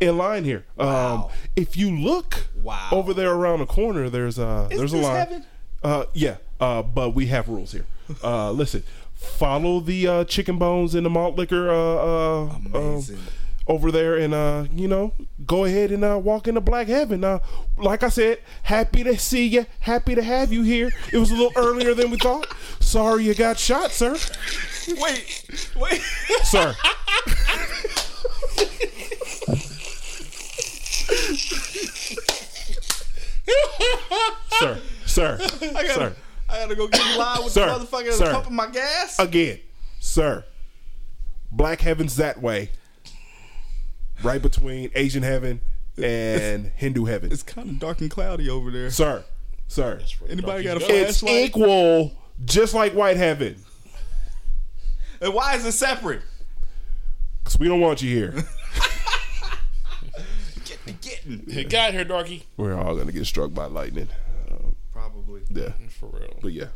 in 0.00 0.16
line 0.18 0.44
here. 0.44 0.66
Wow. 0.76 1.14
Um, 1.14 1.30
if 1.56 1.76
you 1.76 1.90
look 1.96 2.48
Wow. 2.62 2.88
over 2.92 3.14
there 3.14 3.32
around 3.32 3.60
the 3.60 3.66
corner, 3.66 4.08
there's 4.10 4.38
a 4.38 4.68
Is 4.70 4.78
there's 4.78 4.92
a 4.92 4.96
this 4.96 5.04
line. 5.06 5.16
heaven? 5.16 5.44
Uh, 5.82 6.04
yeah, 6.12 6.36
uh, 6.60 6.82
but 6.82 7.10
we 7.14 7.26
have 7.26 7.48
rules 7.48 7.72
here. 7.72 7.86
Uh, 8.22 8.50
listen, 8.52 8.82
follow 9.14 9.80
the 9.80 10.06
uh, 10.06 10.24
chicken 10.24 10.58
bones 10.58 10.94
and 10.94 11.04
the 11.06 11.10
malt 11.10 11.36
liquor 11.36 11.70
uh, 11.70 11.74
uh, 11.74 12.56
Amazing. 12.74 13.18
Over 13.66 13.90
there, 13.90 14.16
and 14.16 14.34
uh, 14.34 14.66
you 14.72 14.88
know, 14.88 15.12
go 15.46 15.64
ahead 15.64 15.90
and 15.90 16.04
uh, 16.04 16.18
walk 16.22 16.48
into 16.48 16.60
black 16.60 16.88
heaven. 16.88 17.24
Uh, 17.24 17.38
like 17.76 18.02
I 18.02 18.08
said, 18.08 18.40
happy 18.64 19.02
to 19.04 19.18
see 19.18 19.46
you, 19.46 19.66
happy 19.80 20.14
to 20.14 20.22
have 20.22 20.52
you 20.52 20.62
here. 20.62 20.90
It 21.12 21.18
was 21.18 21.30
a 21.30 21.34
little 21.34 21.52
earlier 21.56 21.94
than 21.94 22.10
we 22.10 22.18
thought. 22.18 22.46
Sorry 22.80 23.24
you 23.24 23.34
got 23.34 23.58
shot, 23.58 23.90
sir. 23.90 24.16
wait, 25.00 25.70
wait. 25.76 26.00
Sir. 26.44 26.74
sir, 34.58 34.80
sir, 35.06 35.38
sir. 35.38 36.16
I 36.48 36.58
gotta 36.58 36.74
go 36.76 36.86
get 36.86 37.00
in 37.04 37.18
line 37.18 37.42
with 37.42 37.52
Sir, 37.52 37.66
the 37.66 37.84
motherfucker 37.84 38.18
that's 38.18 38.32
pumping 38.32 38.54
my 38.54 38.68
gas. 38.68 39.18
Again, 39.18 39.58
sir. 40.00 40.44
Black 41.50 41.80
heaven's 41.80 42.16
that 42.16 42.42
way. 42.42 42.70
Right 44.24 44.40
between 44.40 44.90
Asian 44.94 45.22
heaven 45.22 45.60
and 46.02 46.66
Hindu 46.76 47.04
heaven. 47.04 47.30
it's 47.30 47.42
kind 47.42 47.68
of 47.68 47.78
dark 47.78 48.00
and 48.00 48.10
cloudy 48.10 48.48
over 48.48 48.70
there. 48.70 48.90
Sir, 48.90 49.24
sir. 49.68 50.00
Anybody 50.28 50.64
got 50.64 50.78
a 50.78 50.80
Darkies 50.80 50.88
go. 50.88 50.96
It's 50.96 51.22
equal, 51.22 52.12
just 52.44 52.72
like 52.74 52.94
white 52.94 53.16
heaven. 53.18 53.56
And 55.20 55.34
why 55.34 55.54
is 55.56 55.64
it 55.64 55.72
separate? 55.72 56.22
Because 57.42 57.58
we 57.58 57.68
don't 57.68 57.80
want 57.80 58.00
you 58.02 58.14
here. 58.14 58.30
Get 60.64 60.78
the 60.86 60.92
getting. 60.92 61.44
Hey, 61.48 61.64
Get 61.64 61.88
out 61.88 61.92
here, 61.92 62.04
darky. 62.04 62.46
We're 62.56 62.74
all 62.74 62.94
going 62.94 63.06
to 63.06 63.12
get 63.12 63.26
struck 63.26 63.52
by 63.52 63.66
lightning. 63.66 64.08
Um, 64.50 64.74
Probably. 64.92 65.42
yeah. 65.50 65.72
For 65.98 66.06
real. 66.06 66.38
But 66.40 66.52
yeah. 66.52 66.68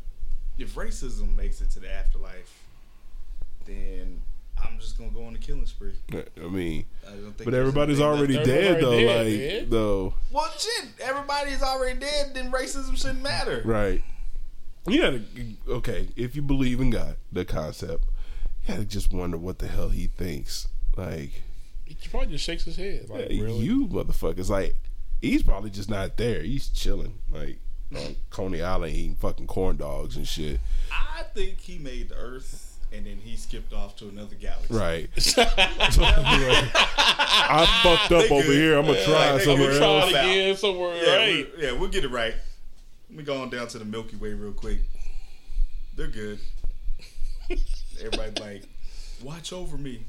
If 0.59 0.75
racism 0.75 1.35
makes 1.37 1.61
it 1.63 1.71
to 1.71 1.81
the 1.81 1.91
afterlife, 1.91 2.53
then 3.67 4.21
I'm 4.65 4.79
just 4.79 4.99
gonna 4.99 5.11
go 5.11 5.25
on 5.25 5.35
a 5.35 5.39
killing 5.39 5.67
spree. 5.67 5.95
I 6.13 6.47
mean, 6.49 6.85
I 7.07 7.13
but 7.45 7.55
everybody's 7.55 8.01
already 8.01 8.35
left. 8.35 8.47
dead, 8.47 8.65
Everybody 8.65 8.81
though. 8.83 9.01
dead, 9.09 9.27
like, 9.27 9.63
man. 9.63 9.71
though. 9.71 10.15
Well, 10.31 10.53
shit. 10.59 10.89
Everybody's 11.01 11.63
already 11.63 11.99
dead. 12.01 12.35
Then 12.35 12.51
racism 12.53 12.97
shouldn't 12.97 13.23
matter. 13.23 13.63
Right. 13.65 14.03
You 14.87 15.01
gotta 15.01 15.23
okay. 15.69 16.09
If 16.17 16.35
you 16.37 16.43
believe 16.43 16.81
in 16.81 16.91
God, 16.91 17.17
the 17.31 17.45
concept, 17.45 18.05
you 18.67 18.75
gotta 18.75 18.85
just 18.87 19.13
wonder 19.13 19.37
what 19.37 19.59
the 19.59 19.67
hell 19.69 19.91
he 19.91 20.07
thinks. 20.07 20.69
Like 20.97 21.43
He 21.85 21.97
probably 22.09 22.29
just 22.33 22.45
shakes 22.45 22.65
his 22.65 22.77
head. 22.77 23.09
Like, 23.11 23.31
hey, 23.31 23.41
really? 23.41 23.59
you 23.59 23.87
motherfuckers. 23.87 24.49
Like 24.49 24.77
he's 25.21 25.43
probably 25.43 25.71
just 25.71 25.91
not 25.91 26.17
there. 26.17 26.43
He's 26.43 26.69
chilling 26.69 27.19
like 27.31 27.59
on 27.95 28.17
Coney 28.31 28.63
Island 28.63 28.95
eating 28.95 29.17
fucking 29.17 29.47
corn 29.47 29.77
dogs 29.77 30.17
and 30.17 30.27
shit. 30.27 30.61
I 30.91 31.23
think 31.35 31.61
he 31.61 31.79
made 31.79 32.09
the 32.11 32.17
Earth 32.17 32.78
and 32.93 33.07
then 33.07 33.17
he 33.19 33.37
skipped 33.37 33.73
off 33.73 33.97
to 33.97 34.09
another 34.09 34.35
galaxy. 34.37 34.75
Right. 34.75 35.11
So, 35.21 35.43
like, 35.43 35.55
I 36.71 37.81
fucked 37.83 38.13
up 38.13 38.29
They 38.29 38.31
over 38.31 38.43
good. 38.47 38.55
here. 38.57 38.79
I'm 38.79 38.87
gonna 38.87 39.05
try 39.05 39.31
Like, 39.33 39.39
they 39.41 39.45
somewhere 39.45 39.69
gonna 39.69 39.79
Try 39.79 40.01
else. 40.01 40.11
again 40.11 40.57
somewhere, 40.57 40.97
Yeah, 40.97 41.17
right? 41.17 41.57
we, 41.57 41.63
yeah, 41.65 41.73
we'll 41.73 41.89
get 41.89 42.05
it 42.05 42.11
right. 42.11 42.35
Let 43.09 43.19
me 43.19 43.25
go 43.25 43.41
on 43.43 43.51
down 43.51 43.69
to 43.69 43.79
the 43.79 43.85
Milky 43.85 44.17
Way 44.17 44.35
real 44.35 44.53
quick. 44.53 44.81
They're 45.97 46.09
good. 46.09 46.39
Everybody's 48.01 48.39
like, 48.39 48.63
watch 49.23 49.53
over 49.53 49.77
me. 49.79 50.05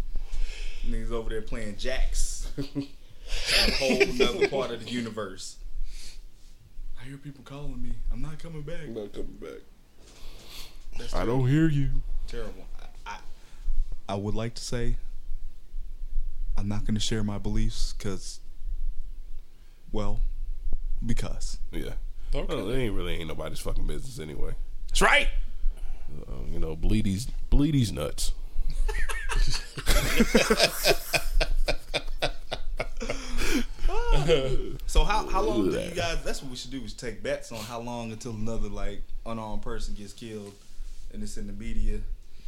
And 0.85 0.93
he's 0.95 1.11
over 1.11 1.29
there 1.29 1.41
playing 1.41 1.77
jacks. 1.77 2.51
a 2.57 3.71
whole 3.71 3.99
nother 4.15 4.47
part 4.49 4.71
of 4.71 4.83
the 4.83 4.89
universe. 4.91 5.57
I 7.01 7.05
hear 7.07 7.17
people 7.17 7.43
calling 7.43 7.81
me. 7.81 7.91
I'm 8.11 8.21
not 8.21 8.37
coming 8.39 8.61
back. 8.63 8.81
I'm 8.83 8.93
not 8.93 9.13
coming 9.13 9.37
back. 9.41 9.61
That's 10.97 11.13
I 11.15 11.25
don't 11.25 11.47
hear 11.47 11.69
you. 11.69 11.89
terrible. 12.27 12.65
I, 14.09 14.11
I, 14.11 14.15
I 14.15 14.17
would 14.17 14.35
like 14.35 14.55
to 14.55 14.63
say 14.63 14.97
I'm 16.57 16.67
not 16.67 16.81
going 16.81 16.95
to 16.95 16.99
share 16.99 17.23
my 17.23 17.37
beliefs 17.37 17.93
because, 17.97 18.41
well, 19.91 20.21
because. 21.05 21.59
Yeah. 21.71 21.93
Okay. 22.35 22.53
Well, 22.53 22.69
it 22.69 22.77
ain't 22.77 22.93
really 22.93 23.15
ain't 23.15 23.27
nobody's 23.27 23.59
fucking 23.59 23.87
business 23.87 24.19
anyway. 24.19 24.53
That's 24.89 25.01
right. 25.01 25.29
Uh, 26.27 26.33
you 26.51 26.59
know, 26.59 26.75
bleed 26.75 27.05
these 27.05 27.27
bleed 27.49 27.75
these 27.75 27.91
nuts. 27.91 28.33
So 34.85 35.03
how 35.03 35.27
how 35.27 35.41
long 35.41 35.71
do 35.71 35.79
you 35.79 35.91
guys? 35.91 36.23
That's 36.23 36.41
what 36.41 36.51
we 36.51 36.57
should 36.57 36.71
do. 36.71 36.83
Is 36.83 36.93
take 36.93 37.23
bets 37.23 37.51
on 37.51 37.59
how 37.59 37.79
long 37.79 38.11
until 38.11 38.31
another 38.31 38.69
like 38.69 39.01
unarmed 39.25 39.61
person 39.61 39.95
gets 39.95 40.13
killed, 40.13 40.53
and 41.13 41.23
it's 41.23 41.37
in 41.37 41.47
the 41.47 41.53
media. 41.53 41.99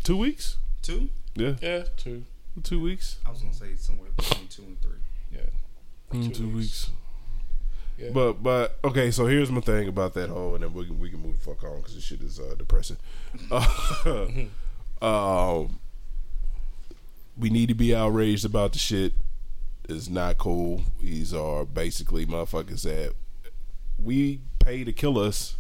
Two 0.04 0.18
weeks? 0.18 0.58
Two. 0.82 1.10
Yeah. 1.36 1.56
Yeah, 1.62 1.84
two. 1.98 2.24
Two 2.64 2.82
weeks. 2.82 3.18
I 3.26 3.32
was 3.32 3.42
gonna 3.42 3.54
say 3.54 3.76
somewhere 3.76 4.10
between 4.18 4.48
two 4.48 4.64
and 4.64 4.82
three. 4.82 5.00
Yeah. 5.32 5.40
Mm, 6.14 6.36
two 6.36 6.50
weeks. 6.50 6.90
Yeah. 7.98 8.10
But 8.14 8.44
but 8.44 8.78
okay, 8.84 9.12
so 9.12 9.26
here's 9.28 9.52
my 9.52 9.62
thing 9.62 9.88
about 9.88 10.14
that 10.16 10.30
whole, 10.30 10.56
and 10.56 10.64
then 10.64 10.74
we 10.74 10.86
can 10.86 11.00
we 11.00 11.10
can 11.10 11.22
move 11.22 11.38
the 11.38 11.44
fuck 11.44 11.64
on 11.64 11.78
because 11.78 11.96
this 11.96 12.04
shit 12.04 12.22
is 12.22 12.40
uh, 12.40 12.56
depressing. 12.58 12.98
um, 15.02 15.80
we 17.38 17.50
need 17.50 17.70
to 17.70 17.76
be 17.76 17.96
outraged 17.96 18.44
about 18.44 18.74
the 18.74 18.80
shit. 18.80 19.14
It's 19.88 20.10
not 20.10 20.38
cool. 20.38 20.84
These 21.02 21.34
are 21.34 21.66
basically 21.66 22.26
motherfuckers 22.26 22.84
that 22.84 23.14
we 24.02 24.42
pay 24.60 24.84
to 24.84 24.92
kill 24.94 25.20
us. 25.20 25.56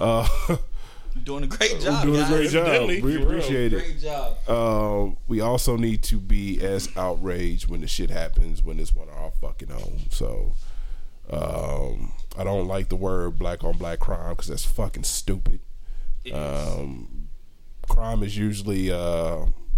Uh, 0.00 0.28
You're 0.48 0.58
doing 1.24 1.44
a 1.44 1.46
great 1.46 1.80
job. 1.80 1.82
we're 1.82 1.90
job, 1.92 2.04
doing 2.04 2.20
a 2.22 2.26
great 2.28 2.50
job. 2.50 2.66
Evidently, 2.66 3.02
We 3.02 3.22
appreciate 3.22 3.72
it. 3.72 3.78
Great 3.78 4.00
job. 4.00 4.48
Um, 4.48 5.16
we 5.26 5.40
also 5.40 5.76
need 5.76 6.02
to 6.04 6.16
be 6.18 6.60
as 6.60 6.88
outraged 6.96 7.68
when 7.68 7.80
the 7.80 7.86
shit 7.88 8.10
happens 8.10 8.62
when 8.62 8.78
it's 8.80 8.94
one 8.94 9.08
of 9.08 9.14
our 9.16 9.30
fucking 9.40 9.70
own. 9.72 10.00
So, 10.10 10.54
um, 11.30 12.12
I 12.36 12.44
don't 12.44 12.66
like 12.66 12.88
the 12.88 12.96
word 12.96 13.38
black 13.38 13.64
on 13.64 13.76
black 13.76 13.98
crime 14.00 14.30
because 14.30 14.48
that's 14.48 14.64
fucking 14.64 15.04
stupid. 15.04 15.60
It 16.24 16.30
is. 16.32 16.78
Um, 16.78 17.28
crime 17.88 18.22
is 18.22 18.36
usually 18.36 18.90
uh, 18.90 18.96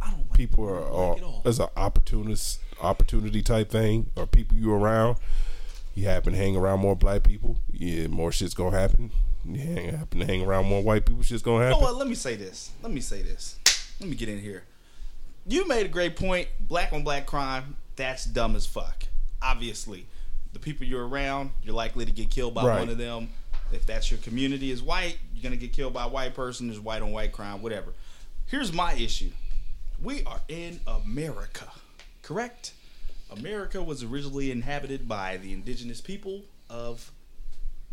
I 0.02 0.10
don't 0.10 0.28
like 0.28 0.32
people 0.32 0.64
are, 0.64 0.80
word 0.80 0.82
are 0.82 0.90
black 0.90 1.18
at 1.18 1.22
all. 1.24 1.42
as 1.44 1.58
an 1.60 1.68
opportunist 1.76 2.60
opportunity 2.80 3.42
type 3.42 3.70
thing 3.70 4.10
or 4.16 4.26
people 4.26 4.56
you 4.56 4.72
around. 4.72 5.16
You 5.94 6.06
happen 6.06 6.32
to 6.32 6.38
hang 6.38 6.56
around 6.56 6.80
more 6.80 6.94
black 6.96 7.24
people, 7.24 7.58
yeah, 7.72 8.06
more 8.06 8.30
shit's 8.32 8.54
gonna 8.54 8.78
happen. 8.78 9.10
You 9.44 9.58
hang, 9.58 9.96
happen 9.96 10.20
to 10.20 10.26
hang 10.26 10.42
around 10.42 10.66
more 10.66 10.82
white 10.82 11.06
people, 11.06 11.22
shit's 11.22 11.42
gonna 11.42 11.64
You 11.64 11.70
know 11.70 11.76
happen. 11.76 11.82
what? 11.82 11.96
Let 11.96 12.08
me 12.08 12.14
say 12.14 12.36
this. 12.36 12.70
Let 12.82 12.92
me 12.92 13.00
say 13.00 13.22
this. 13.22 13.56
Let 14.00 14.08
me 14.10 14.16
get 14.16 14.28
in 14.28 14.38
here. 14.40 14.64
You 15.46 15.66
made 15.66 15.86
a 15.86 15.88
great 15.88 16.16
point. 16.16 16.48
Black 16.60 16.92
on 16.92 17.02
black 17.02 17.26
crime, 17.26 17.76
that's 17.96 18.24
dumb 18.24 18.54
as 18.54 18.66
fuck. 18.66 19.04
Obviously, 19.42 20.06
the 20.52 20.58
people 20.58 20.86
you're 20.86 21.06
around, 21.08 21.50
you're 21.62 21.74
likely 21.74 22.04
to 22.04 22.12
get 22.12 22.30
killed 22.30 22.54
by 22.54 22.64
Right. 22.66 22.78
one 22.80 22.88
of 22.90 22.98
them. 22.98 23.30
If 23.72 23.86
that's 23.86 24.10
your 24.10 24.18
community 24.20 24.70
is 24.70 24.82
white, 24.82 25.16
you're 25.34 25.42
gonna 25.42 25.56
get 25.56 25.72
killed 25.72 25.94
by 25.94 26.04
a 26.04 26.08
white 26.08 26.34
person. 26.34 26.66
There's 26.68 26.80
white 26.80 27.02
on 27.02 27.12
white 27.12 27.32
crime, 27.32 27.62
whatever. 27.62 27.92
Here's 28.46 28.72
my 28.72 28.94
issue. 28.94 29.30
We 30.02 30.22
are 30.24 30.40
in 30.48 30.80
America, 30.86 31.68
correct? 32.22 32.72
America 33.30 33.82
was 33.82 34.02
originally 34.02 34.50
inhabited 34.50 35.08
by 35.08 35.36
the 35.36 35.52
indigenous 35.52 36.00
people 36.00 36.42
of 36.68 37.12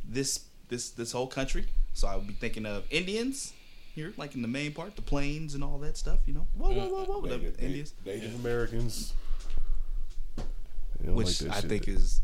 this 0.03 0.45
this 0.69 0.89
this 0.89 1.11
whole 1.11 1.27
country. 1.27 1.65
So 1.93 2.07
I 2.07 2.15
would 2.15 2.27
be 2.27 2.33
thinking 2.33 2.65
of 2.65 2.83
Indians 2.91 3.53
here, 3.95 4.13
like 4.17 4.35
in 4.35 4.41
the 4.41 4.47
main 4.47 4.71
part, 4.73 4.95
the 4.95 5.01
plains 5.01 5.55
and 5.55 5.63
all 5.63 5.77
that 5.79 5.97
stuff. 5.97 6.19
You 6.25 6.33
know, 6.35 6.47
whoa, 6.55 6.71
whoa, 6.71 6.87
whoa, 6.87 7.21
whoa, 7.21 7.27
the 7.27 7.57
Indians, 7.59 7.93
Native 8.05 8.35
Americans. 8.35 9.13
Which 11.03 11.41
like 11.43 11.51
I 11.57 11.59
shit. 11.61 11.69
think 11.69 11.87
is 11.87 12.21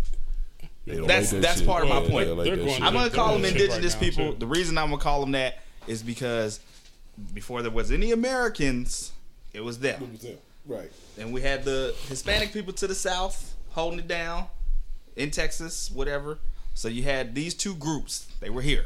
that's- 0.86 1.32
like 1.32 1.41
that 1.41 1.41
that's 1.41 1.60
shit. 1.60 1.67
part 1.67 1.84
of 1.84 1.89
my 1.89 2.01
point. 2.01 2.27
they 2.27 2.34
like 2.34 2.56
going. 2.56 2.84
I'm 2.84 2.93
gonna 2.93 3.10
call 3.10 3.34
them 3.34 3.45
indigenous 3.45 3.93
right 3.93 4.01
now, 4.01 4.10
people. 4.10 4.34
too. 4.34 4.39
The 4.39 4.47
reason 4.47 4.77
I'm 4.77 4.89
gonna 4.89 5.01
call 5.01 5.21
them 5.21 5.32
that 5.32 5.60
is 5.88 6.01
because 6.01 6.60
before 7.34 7.62
there 7.62 7.71
was 7.71 7.91
any 7.91 8.12
Americans, 8.12 9.12
it 9.53 9.63
was 9.63 9.79
them. 9.79 10.17
Right. 10.65 10.91
and 11.17 11.34
we 11.34 11.41
had 11.41 11.65
the 11.65 11.93
Hispanic 12.08 12.53
people 12.53 12.71
to 12.73 12.88
the 12.88 12.95
south 12.95 13.53
holding 13.71 13.99
it 13.99 14.08
down 14.08 14.45
in 15.15 15.29
Texas, 15.29 15.91
whatever. 15.91 16.39
So 16.74 16.88
you 16.88 17.04
had 17.04 17.36
these 17.36 17.54
two 17.54 17.76
groups. 17.76 18.28
They 18.40 18.50
were 18.50 18.62
here. 18.62 18.86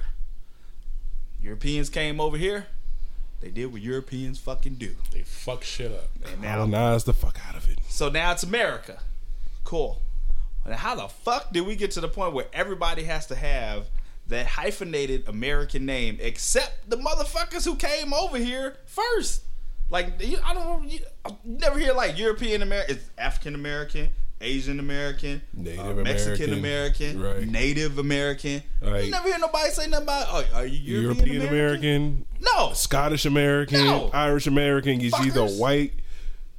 Europeans 1.42 1.90
came 1.90 2.20
over 2.20 2.38
here. 2.38 2.68
They 3.40 3.50
did 3.50 3.72
what 3.72 3.82
Europeans 3.82 4.40
fucking 4.40 4.76
do. 4.76 4.96
They 5.12 5.22
fuck 5.22 5.64
shit 5.64 5.92
up. 5.92 6.10
And 6.32 6.42
now, 6.42 6.56
Colonize 6.56 7.04
the 7.04 7.14
fuck 7.14 7.40
out 7.48 7.56
of 7.56 7.70
it. 7.70 7.80
so 7.88 8.10
now 8.10 8.32
it's 8.32 8.44
America. 8.44 9.02
Cool. 9.64 10.02
And 10.66 10.74
how 10.74 10.96
the 10.96 11.08
fuck 11.08 11.54
did 11.54 11.62
we 11.62 11.76
get 11.76 11.92
to 11.92 12.02
the 12.02 12.08
point 12.08 12.34
where 12.34 12.48
everybody 12.52 13.04
has 13.04 13.28
to 13.28 13.36
have 13.36 13.88
that 14.28 14.46
hyphenated 14.48 15.28
American 15.28 15.86
name 15.86 16.18
except 16.20 16.90
the 16.90 16.98
motherfuckers 16.98 17.64
who 17.64 17.76
came 17.76 18.14
over 18.14 18.38
here 18.38 18.76
first? 18.86 19.44
Like 19.90 20.22
I 20.22 20.54
don't 20.54 20.84
know, 20.84 20.90
you, 20.90 21.00
I 21.24 21.38
never 21.46 21.80
hear 21.80 21.94
like 21.94 22.18
European 22.18 22.62
American, 22.62 22.98
it's 22.98 23.10
African 23.18 23.56
American, 23.56 24.10
Asian 24.40 24.80
American, 24.80 25.42
Native 25.54 25.80
uh, 25.80 25.94
Mexican 26.04 26.54
American, 26.54 27.18
American, 27.18 27.22
right. 27.22 27.48
Native 27.48 27.98
American. 27.98 28.62
Right. 28.82 29.06
You 29.06 29.12
never 29.12 29.28
hear 29.30 29.40
nobody 29.40 29.70
say 29.72 29.88
nothing 29.88 30.04
about 30.04 30.28
oh, 30.30 30.46
are 30.54 30.66
you 30.66 31.00
European, 31.02 31.28
European 31.28 31.48
American, 31.48 32.26
No. 32.40 32.74
Scottish 32.74 33.26
American, 33.26 33.84
No. 33.86 34.10
Irish 34.14 34.46
American. 34.48 35.02
Is 35.02 35.14
either 35.16 35.42
Fuckers. 35.42 35.60
white. 35.60 35.94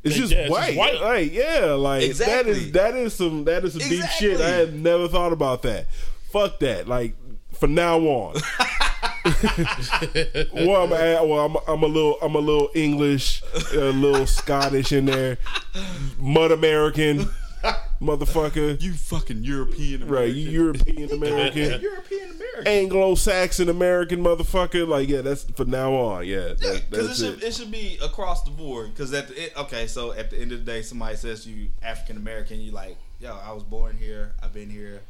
It's 0.03 0.14
Yeah, 0.17 0.21
just 0.23 0.33
it's 0.33 0.41
just 0.49 0.51
white. 0.51 0.77
white. 0.77 1.01
Like 1.01 1.33
yeah, 1.33 1.67
like 1.73 2.01
that 2.01 2.09
Exactly. 2.09 2.53
is 2.53 2.73
that 2.73 2.95
is 2.95 3.14
some 3.14 3.45
that 3.45 3.64
is 3.64 3.73
some 3.75 3.88
deep 3.88 4.05
shit. 4.19 4.41
I 4.41 4.49
had 4.51 4.75
never 4.75 5.07
thought 5.09 5.33
about 5.33 5.62
that. 5.62 5.87
Fuck 6.33 6.59
that. 6.61 6.88
Like 6.88 7.14
from 7.53 7.75
now 7.75 7.99
on. 8.01 8.35
well, 10.53 10.85
I'm 10.85 10.93
a, 10.93 11.27
well, 11.27 11.45
I'm, 11.47 11.57
I'm 11.67 11.83
a 11.83 11.87
little, 11.87 12.19
I'm 12.23 12.35
a 12.35 12.38
little 12.38 12.71
English, 12.75 13.43
a 13.73 13.77
little 13.93 14.27
Scottish 14.27 14.93
in 14.93 15.05
there, 15.07 15.38
mud 16.19 16.51
American, 16.53 17.29
motherfucker. 18.00 18.80
You 18.80 18.92
fucking 18.92 19.44
European 19.44 20.02
American. 20.02 20.08
Right, 20.08 20.34
you 20.34 20.50
European 20.50 21.12
American. 21.12 21.80
European 21.80 22.30
American. 22.30 22.66
Anglo-Saxon 22.66 23.68
American 23.68 24.22
motherfucker. 24.22 24.87
Like, 24.87 25.08
yeah, 25.08 25.22
that's 25.22 25.44
from 25.44 25.70
now 25.70 25.94
on. 25.94 26.26
Yeah, 26.26 26.54
that, 26.54 26.84
because 26.90 27.20
it 27.20 27.24
should, 27.24 27.42
it. 27.42 27.46
it 27.46 27.54
should 27.54 27.70
be 27.70 27.98
across 28.02 28.42
the 28.42 28.50
board. 28.50 28.92
Because 28.92 29.12
at 29.12 29.28
the 29.28 29.42
end, 29.42 29.52
okay, 29.56 29.87
so 29.87 30.12
at 30.12 30.30
the 30.30 30.38
end 30.38 30.52
of 30.52 30.64
the 30.64 30.70
day, 30.70 30.82
somebody 30.82 31.16
says 31.16 31.44
to 31.44 31.50
you 31.50 31.68
African 31.82 32.16
American, 32.16 32.61
you 32.61 32.72
like, 32.72 32.96
yo, 33.20 33.37
I 33.37 33.52
was 33.52 33.62
born 33.62 33.96
here, 33.96 34.34
I've 34.42 34.52
been 34.52 34.70
here, 34.70 35.02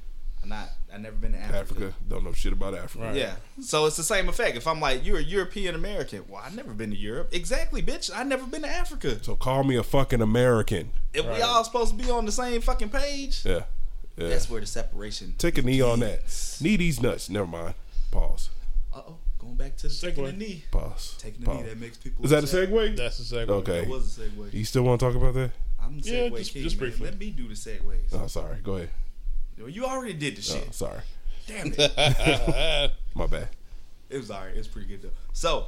not, 0.48 0.70
I've 0.92 1.00
never 1.00 1.16
been 1.16 1.32
to 1.32 1.38
Africa. 1.38 1.58
Africa 1.58 1.94
don't 2.08 2.24
know 2.24 2.32
shit 2.32 2.52
about 2.52 2.74
Africa. 2.74 3.04
Right. 3.06 3.14
Yeah, 3.16 3.36
so 3.60 3.86
it's 3.86 3.96
the 3.96 4.02
same 4.02 4.28
effect. 4.28 4.56
If 4.56 4.66
I'm 4.66 4.80
like, 4.80 5.04
you're 5.04 5.18
a 5.18 5.22
European 5.22 5.74
American, 5.74 6.24
well, 6.28 6.42
I've 6.44 6.56
never 6.56 6.72
been 6.72 6.90
to 6.90 6.96
Europe. 6.96 7.28
Exactly, 7.32 7.82
bitch, 7.82 8.10
I've 8.12 8.26
never 8.26 8.46
been 8.46 8.62
to 8.62 8.68
Africa. 8.68 9.22
So 9.22 9.36
call 9.36 9.62
me 9.64 9.76
a 9.76 9.82
fucking 9.82 10.20
American. 10.22 10.90
If 11.14 11.24
we 11.26 11.40
all 11.42 11.62
supposed 11.64 11.96
to 11.96 12.02
be 12.04 12.10
on 12.10 12.24
the 12.26 12.32
same 12.32 12.60
fucking 12.60 12.90
page, 12.90 13.44
Yeah, 13.44 13.64
yeah. 14.16 14.28
that's 14.28 14.48
where 14.50 14.60
the 14.60 14.66
separation. 14.66 15.34
Take 15.38 15.58
a 15.58 15.62
knee 15.62 15.80
on 15.80 16.00
that. 16.00 16.20
Knee 16.60 16.76
these 16.76 17.00
nuts. 17.00 17.28
Never 17.30 17.46
mind. 17.46 17.74
Pause. 18.10 18.50
Uh 18.94 19.02
oh, 19.06 19.16
going 19.38 19.54
back 19.54 19.76
to 19.76 19.88
the 19.88 19.94
taking 19.94 20.24
the 20.24 20.32
knee. 20.32 20.64
Pause. 20.70 21.16
Taking 21.18 21.40
the 21.40 21.46
Pause. 21.46 21.56
knee 21.62 21.68
that 21.68 21.78
makes 21.78 21.96
people. 21.98 22.24
Is 22.24 22.30
that 22.30 22.38
a 22.38 22.42
upset. 22.44 22.68
segue? 22.70 22.96
That's 22.96 23.18
a 23.20 23.34
segue. 23.34 23.48
Okay. 23.50 23.80
That 23.80 23.88
was 23.88 24.18
a 24.18 24.22
segue. 24.22 24.52
You 24.52 24.64
still 24.64 24.82
want 24.82 24.98
to 25.00 25.06
talk 25.06 25.14
about 25.14 25.34
that? 25.34 25.50
I'm 25.80 26.00
the 26.00 26.08
Yeah, 26.10 26.14
segue 26.28 26.38
just- 26.38 26.52
king, 26.52 26.62
just 26.64 26.76
man. 26.76 26.88
briefly. 26.90 27.04
Let 27.06 27.18
me 27.18 27.30
do 27.30 27.48
the 27.48 27.54
segues. 27.54 28.12
Oh, 28.12 28.26
sorry. 28.26 28.56
Go 28.62 28.76
ahead. 28.76 28.90
You 29.66 29.84
already 29.86 30.14
did 30.14 30.36
the 30.36 30.42
shit. 30.42 30.64
Oh, 30.68 30.72
sorry. 30.72 31.00
Damn 31.46 31.72
it. 31.76 32.92
My 33.14 33.26
bad. 33.26 33.48
It 34.10 34.16
was 34.18 34.30
alright. 34.30 34.56
It's 34.56 34.68
pretty 34.68 34.88
good 34.88 35.02
though. 35.02 35.10
So, 35.32 35.66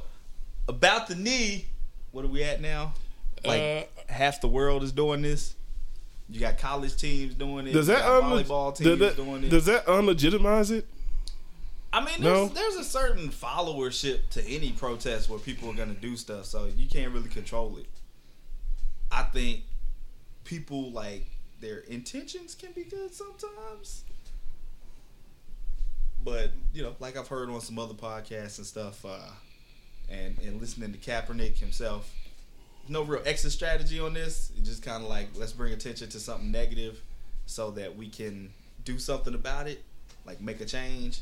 about 0.67 1.07
the 1.07 1.15
knee, 1.15 1.65
what 2.11 2.23
are 2.25 2.29
we 2.29 2.43
at 2.43 2.61
now? 2.61 2.93
Like 3.45 3.89
Uh, 4.07 4.11
half 4.13 4.41
the 4.41 4.47
world 4.47 4.83
is 4.83 4.91
doing 4.91 5.21
this. 5.21 5.55
You 6.29 6.39
got 6.39 6.57
college 6.57 6.95
teams 6.95 7.33
doing 7.33 7.67
it. 7.67 7.73
Does 7.73 7.87
that 7.87 7.99
got 7.99 8.23
unle- 8.23 8.43
volleyball 8.43 8.75
teams 8.75 8.99
that, 8.99 9.15
doing 9.17 9.43
it? 9.43 9.49
does 9.49 9.65
that 9.65 9.85
unlegitimize 9.85 10.71
it? 10.71 10.85
I 11.93 12.05
mean, 12.05 12.21
No. 12.21 12.45
there's, 12.47 12.51
there's 12.53 12.75
a 12.75 12.89
certain 12.89 13.29
followership 13.29 14.29
to 14.29 14.47
any 14.47 14.71
protest 14.71 15.29
where 15.29 15.39
people 15.39 15.69
are 15.69 15.73
going 15.73 15.93
to 15.93 15.99
do 15.99 16.15
stuff, 16.15 16.45
so 16.45 16.69
you 16.77 16.87
can't 16.87 17.11
really 17.11 17.27
control 17.27 17.77
it. 17.77 17.87
I 19.11 19.23
think 19.23 19.63
people 20.45 20.91
like 20.91 21.25
their 21.61 21.79
intentions 21.79 22.55
can 22.55 22.71
be 22.71 22.83
good 22.83 23.13
sometimes, 23.13 24.03
but 26.23 26.51
you 26.73 26.83
know, 26.83 26.95
like 26.99 27.17
I've 27.17 27.27
heard 27.27 27.49
on 27.49 27.61
some 27.61 27.79
other 27.79 27.93
podcasts 27.93 28.57
and 28.57 28.67
stuff, 28.67 29.05
uh, 29.05 29.29
and 30.09 30.37
and 30.39 30.59
listening 30.59 30.91
to 30.93 30.97
Kaepernick 30.97 31.57
himself, 31.57 32.13
no 32.87 33.03
real 33.03 33.21
exit 33.25 33.51
strategy 33.51 33.99
on 33.99 34.13
this. 34.13 34.51
It's 34.57 34.67
just 34.67 34.83
kind 34.83 35.03
of 35.03 35.09
like 35.09 35.29
let's 35.35 35.53
bring 35.53 35.73
attention 35.73 36.09
to 36.09 36.19
something 36.19 36.51
negative, 36.51 37.01
so 37.45 37.71
that 37.71 37.95
we 37.95 38.09
can 38.09 38.51
do 38.83 38.97
something 38.99 39.33
about 39.33 39.67
it, 39.67 39.83
like 40.25 40.41
make 40.41 40.61
a 40.61 40.65
change. 40.65 41.21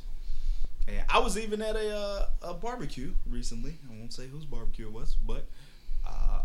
And 0.87 1.03
I 1.09 1.19
was 1.19 1.37
even 1.37 1.61
at 1.61 1.75
a 1.75 1.95
uh, 1.95 2.25
a 2.41 2.53
barbecue 2.53 3.13
recently. 3.29 3.77
I 3.89 3.99
won't 3.99 4.13
say 4.13 4.27
whose 4.27 4.45
barbecue 4.45 4.87
it 4.87 4.93
was, 4.93 5.15
but 5.15 5.45
uh, 6.07 6.41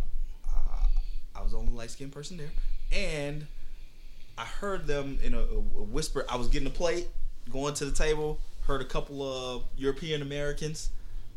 uh, 0.49 0.87
I 1.35 1.43
was 1.43 1.53
the 1.53 1.59
only 1.59 1.73
light 1.73 1.91
skinned 1.91 2.13
person 2.13 2.37
there, 2.37 2.51
and 2.93 3.47
I 4.37 4.45
heard 4.45 4.87
them 4.87 5.19
in 5.23 5.35
a, 5.35 5.41
a 5.41 5.61
whisper. 5.61 6.25
I 6.29 6.37
was 6.37 6.49
getting 6.49 6.67
a 6.67 6.71
plate, 6.73 7.09
going 7.51 7.75
to 7.75 7.85
the 7.85 7.93
table. 7.93 8.41
Heard 8.67 8.81
a 8.81 8.87
couple 8.87 9.23
of 9.23 9.65
European 9.77 10.23
Americans 10.23 10.91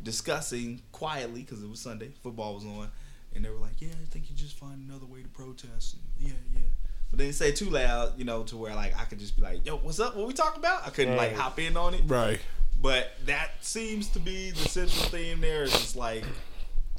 discussing 0.04 0.82
quietly 0.92 1.42
because 1.42 1.62
it 1.62 1.70
was 1.70 1.80
Sunday, 1.80 2.12
football 2.24 2.54
was 2.56 2.64
on, 2.64 2.90
and 3.36 3.44
they 3.44 3.50
were 3.50 3.58
like, 3.58 3.80
"Yeah, 3.82 3.90
I 3.90 4.06
think 4.10 4.30
you 4.30 4.36
just 4.36 4.58
find 4.58 4.90
another 4.90 5.06
way 5.06 5.22
to 5.22 5.28
protest." 5.30 5.96
And, 5.96 6.28
yeah, 6.28 6.34
yeah. 6.54 6.62
But 7.10 7.20
they 7.20 7.26
didn't 7.26 7.36
say 7.36 7.52
too 7.52 7.70
loud, 7.70 8.18
you 8.18 8.26
know, 8.26 8.44
to 8.44 8.58
where 8.58 8.74
like 8.76 8.98
I 9.00 9.04
could 9.06 9.20
just 9.20 9.36
be 9.36 9.42
like, 9.42 9.66
"Yo, 9.66 9.78
what's 9.78 10.00
up? 10.00 10.16
What 10.16 10.28
we 10.28 10.34
talking 10.34 10.60
about?" 10.60 10.88
I 10.88 10.90
couldn't 10.90 11.18
like 11.18 11.36
hop 11.36 11.60
in 11.60 11.78
on 11.78 11.94
it. 11.94 12.02
Right. 12.06 12.40
But 12.80 13.14
that 13.26 13.66
seems 13.66 14.08
to 14.10 14.20
be 14.20 14.52
the 14.52 14.70
central 14.70 15.06
theme 15.06 15.42
there. 15.42 15.64
Is 15.64 15.72
just 15.72 15.96
like, 15.96 16.24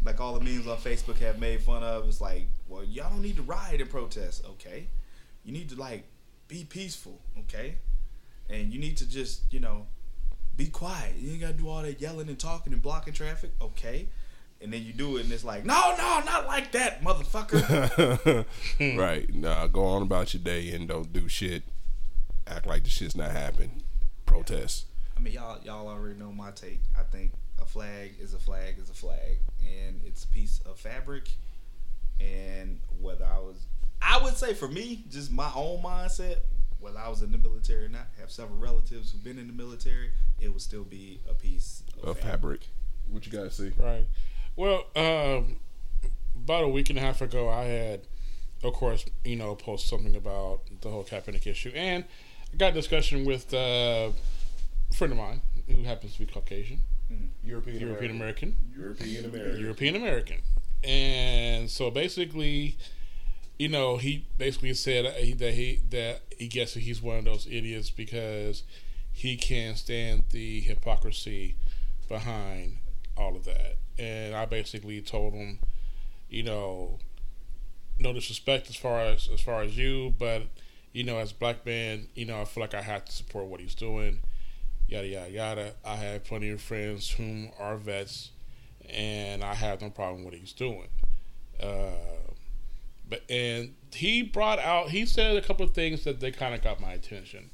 like 0.05 0.20
all 0.20 0.38
the 0.38 0.44
memes 0.44 0.66
on 0.66 0.76
Facebook 0.76 1.18
have 1.18 1.38
made 1.38 1.62
fun 1.62 1.82
of. 1.82 2.07
It's 2.09 2.20
like, 2.20 2.49
well, 2.68 2.84
y'all 2.84 3.11
don't 3.11 3.22
need 3.22 3.36
to 3.36 3.42
riot 3.42 3.80
and 3.80 3.88
protest, 3.88 4.44
okay? 4.44 4.88
You 5.49 5.55
need 5.55 5.70
to 5.70 5.76
like 5.76 6.05
be 6.46 6.64
peaceful, 6.64 7.22
okay? 7.38 7.76
And 8.51 8.70
you 8.70 8.78
need 8.78 8.99
to 8.99 9.09
just, 9.09 9.51
you 9.51 9.61
know, 9.61 9.86
be 10.59 10.66
quiet. 10.66 11.16
You 11.16 11.30
ain't 11.32 11.40
gotta 11.40 11.55
do 11.55 11.70
all 11.70 11.80
that 11.80 12.03
yelling 12.03 12.28
and 12.28 12.38
talking 12.38 12.74
and 12.74 12.82
blocking 12.82 13.14
traffic, 13.14 13.53
okay? 13.62 14.09
And 14.61 14.70
then 14.70 14.84
you 14.84 14.92
do 14.92 15.16
it, 15.16 15.24
and 15.24 15.32
it's 15.32 15.44
like, 15.44 15.64
no, 15.64 15.94
no, 15.96 16.20
not 16.26 16.46
like 16.46 16.72
that, 16.72 17.03
motherfucker. 17.03 18.44
Hmm. 18.78 18.99
right. 18.99 19.34
Nah, 19.34 19.68
go 19.68 19.86
on 19.86 20.03
about 20.03 20.34
your 20.34 20.42
day 20.42 20.70
and 20.72 20.86
don't 20.86 21.14
do 21.14 21.28
shit. 21.28 21.62
Act 22.46 22.66
like 22.66 22.84
the 22.84 22.90
shit's 22.90 23.16
not 23.16 23.30
happening. 23.30 23.82
Protest. 24.26 24.84
I 25.16 25.20
mean, 25.20 25.32
y'all 25.32 25.59
y'all 25.64 25.88
already 25.88 26.18
know 26.18 26.30
my 26.30 26.51
take. 26.51 26.80
I 26.99 27.05
think 27.05 27.32
a 27.59 27.64
flag 27.64 28.16
is 28.20 28.34
a 28.34 28.38
flag 28.38 28.74
is 28.78 28.90
a 28.90 28.94
flag, 28.94 29.38
and 29.61 30.03
it's 30.05 30.24
a 30.24 30.28
piece 30.28 30.61
of 30.66 30.78
fabric. 30.78 31.30
And 32.20 32.80
whether 33.01 33.24
I 33.24 33.38
was, 33.38 33.64
I 34.01 34.22
would 34.22 34.36
say 34.36 34.55
for 34.55 34.68
me, 34.68 35.05
just 35.11 35.32
my 35.32 35.51
own 35.55 35.82
mindset, 35.82 36.36
whether 36.80 36.99
I 36.99 37.09
was 37.09 37.22
in 37.22 37.32
the 37.32 37.38
military 37.38 37.86
or 37.86 37.88
not, 37.88 38.07
have 38.20 38.30
several 38.30 38.59
relatives 38.59 39.12
who've 39.12 39.24
been 39.24 39.38
in 39.38 39.46
the 39.46 39.53
military, 39.53 40.11
it 40.40 40.53
would 40.53 40.62
still 40.62 40.84
be 40.84 41.20
a 41.28 41.34
piece 41.34 41.82
of, 42.03 42.11
A 42.11 42.14
fabric. 42.14 42.68
What 43.11 43.26
you 43.26 43.32
guys 43.32 43.57
see? 43.57 43.72
Right. 43.78 44.07
Well, 44.57 44.84
um, 44.94 45.57
about 46.36 46.64
a 46.64 46.68
week 46.68 46.90
and 46.90 46.99
a 46.99 47.03
half 47.03 47.20
ago, 47.20 47.49
I 47.49 47.64
had, 47.64 48.01
of 48.62 48.72
course, 48.74 49.05
you 49.24 49.36
know, 49.36 49.55
post 49.55 49.88
something 49.88 50.14
about 50.14 50.61
the 50.80 50.90
whole 50.90 51.05
Kaepernick 51.05 51.46
issue, 51.46 51.72
and 51.74 52.05
I 52.53 52.57
got 52.57 52.72
a 52.72 52.74
discussion 52.74 53.24
with 53.24 53.53
uh, 53.53 54.11
a 54.90 54.94
friend 54.94 55.12
of 55.12 55.18
mine 55.18 55.42
who 55.66 55.82
happens 55.82 56.14
to 56.14 56.20
be 56.20 56.26
Caucasian, 56.26 56.80
European 57.42 57.80
European 57.80 58.11
American, 58.11 58.57
European 58.76 59.24
American. 59.24 59.61
European 59.61 59.96
American, 59.96 60.36
and 60.84 61.70
so 61.70 61.90
basically, 61.90 62.76
you 63.59 63.68
know, 63.68 63.96
he 63.96 64.24
basically 64.38 64.72
said 64.74 65.04
that 65.04 65.16
he 65.16 65.80
that 65.90 66.20
he, 66.36 66.48
guesses 66.48 66.84
he's 66.84 67.02
one 67.02 67.18
of 67.18 67.24
those 67.24 67.46
idiots 67.46 67.90
because 67.90 68.62
he 69.12 69.36
can't 69.36 69.76
stand 69.76 70.24
the 70.30 70.61
hypocrisy 70.61 71.56
behind 72.09 72.76
all 73.16 73.34
of 73.34 73.44
that. 73.44 73.76
And 73.98 74.34
I 74.34 74.46
basically 74.46 75.00
told 75.00 75.34
him, 75.34 75.59
you 76.30 76.44
know, 76.44 77.00
no 77.98 78.12
disrespect 78.12 78.70
as 78.70 78.76
far 78.76 79.00
as 79.00 79.28
as 79.32 79.40
far 79.40 79.62
as 79.62 79.76
you, 79.76 80.14
but 80.18 80.42
you 80.92 81.02
know, 81.02 81.18
as 81.18 81.32
a 81.32 81.34
black 81.34 81.66
man, 81.66 82.06
you 82.14 82.26
know, 82.26 82.40
I 82.40 82.44
feel 82.44 82.61
like 82.62 82.74
I 82.74 82.82
have 82.82 83.04
to 83.06 83.12
support 83.12 83.46
what 83.46 83.61
he's 83.61 83.74
doing. 83.74 84.20
Yada 84.86 85.06
yada 85.06 85.30
yada. 85.30 85.74
I 85.84 85.96
have 85.96 86.24
plenty 86.24 86.50
of 86.50 86.61
friends 86.61 87.11
whom 87.11 87.50
are 87.59 87.76
vets, 87.76 88.30
and 88.88 89.42
I 89.42 89.54
have 89.54 89.80
no 89.80 89.90
problem 89.90 90.24
with 90.24 90.32
what 90.32 90.40
he's 90.40 90.52
doing. 90.52 90.88
Uh, 91.61 91.90
but 93.09 93.22
and 93.30 93.74
he 93.94 94.22
brought 94.22 94.59
out, 94.59 94.90
he 94.90 95.06
said 95.06 95.36
a 95.36 95.40
couple 95.40 95.64
of 95.64 95.72
things 95.72 96.04
that 96.04 96.20
they 96.20 96.30
kind 96.30 96.54
of 96.54 96.62
got 96.62 96.80
my 96.80 96.92
attention. 96.92 97.50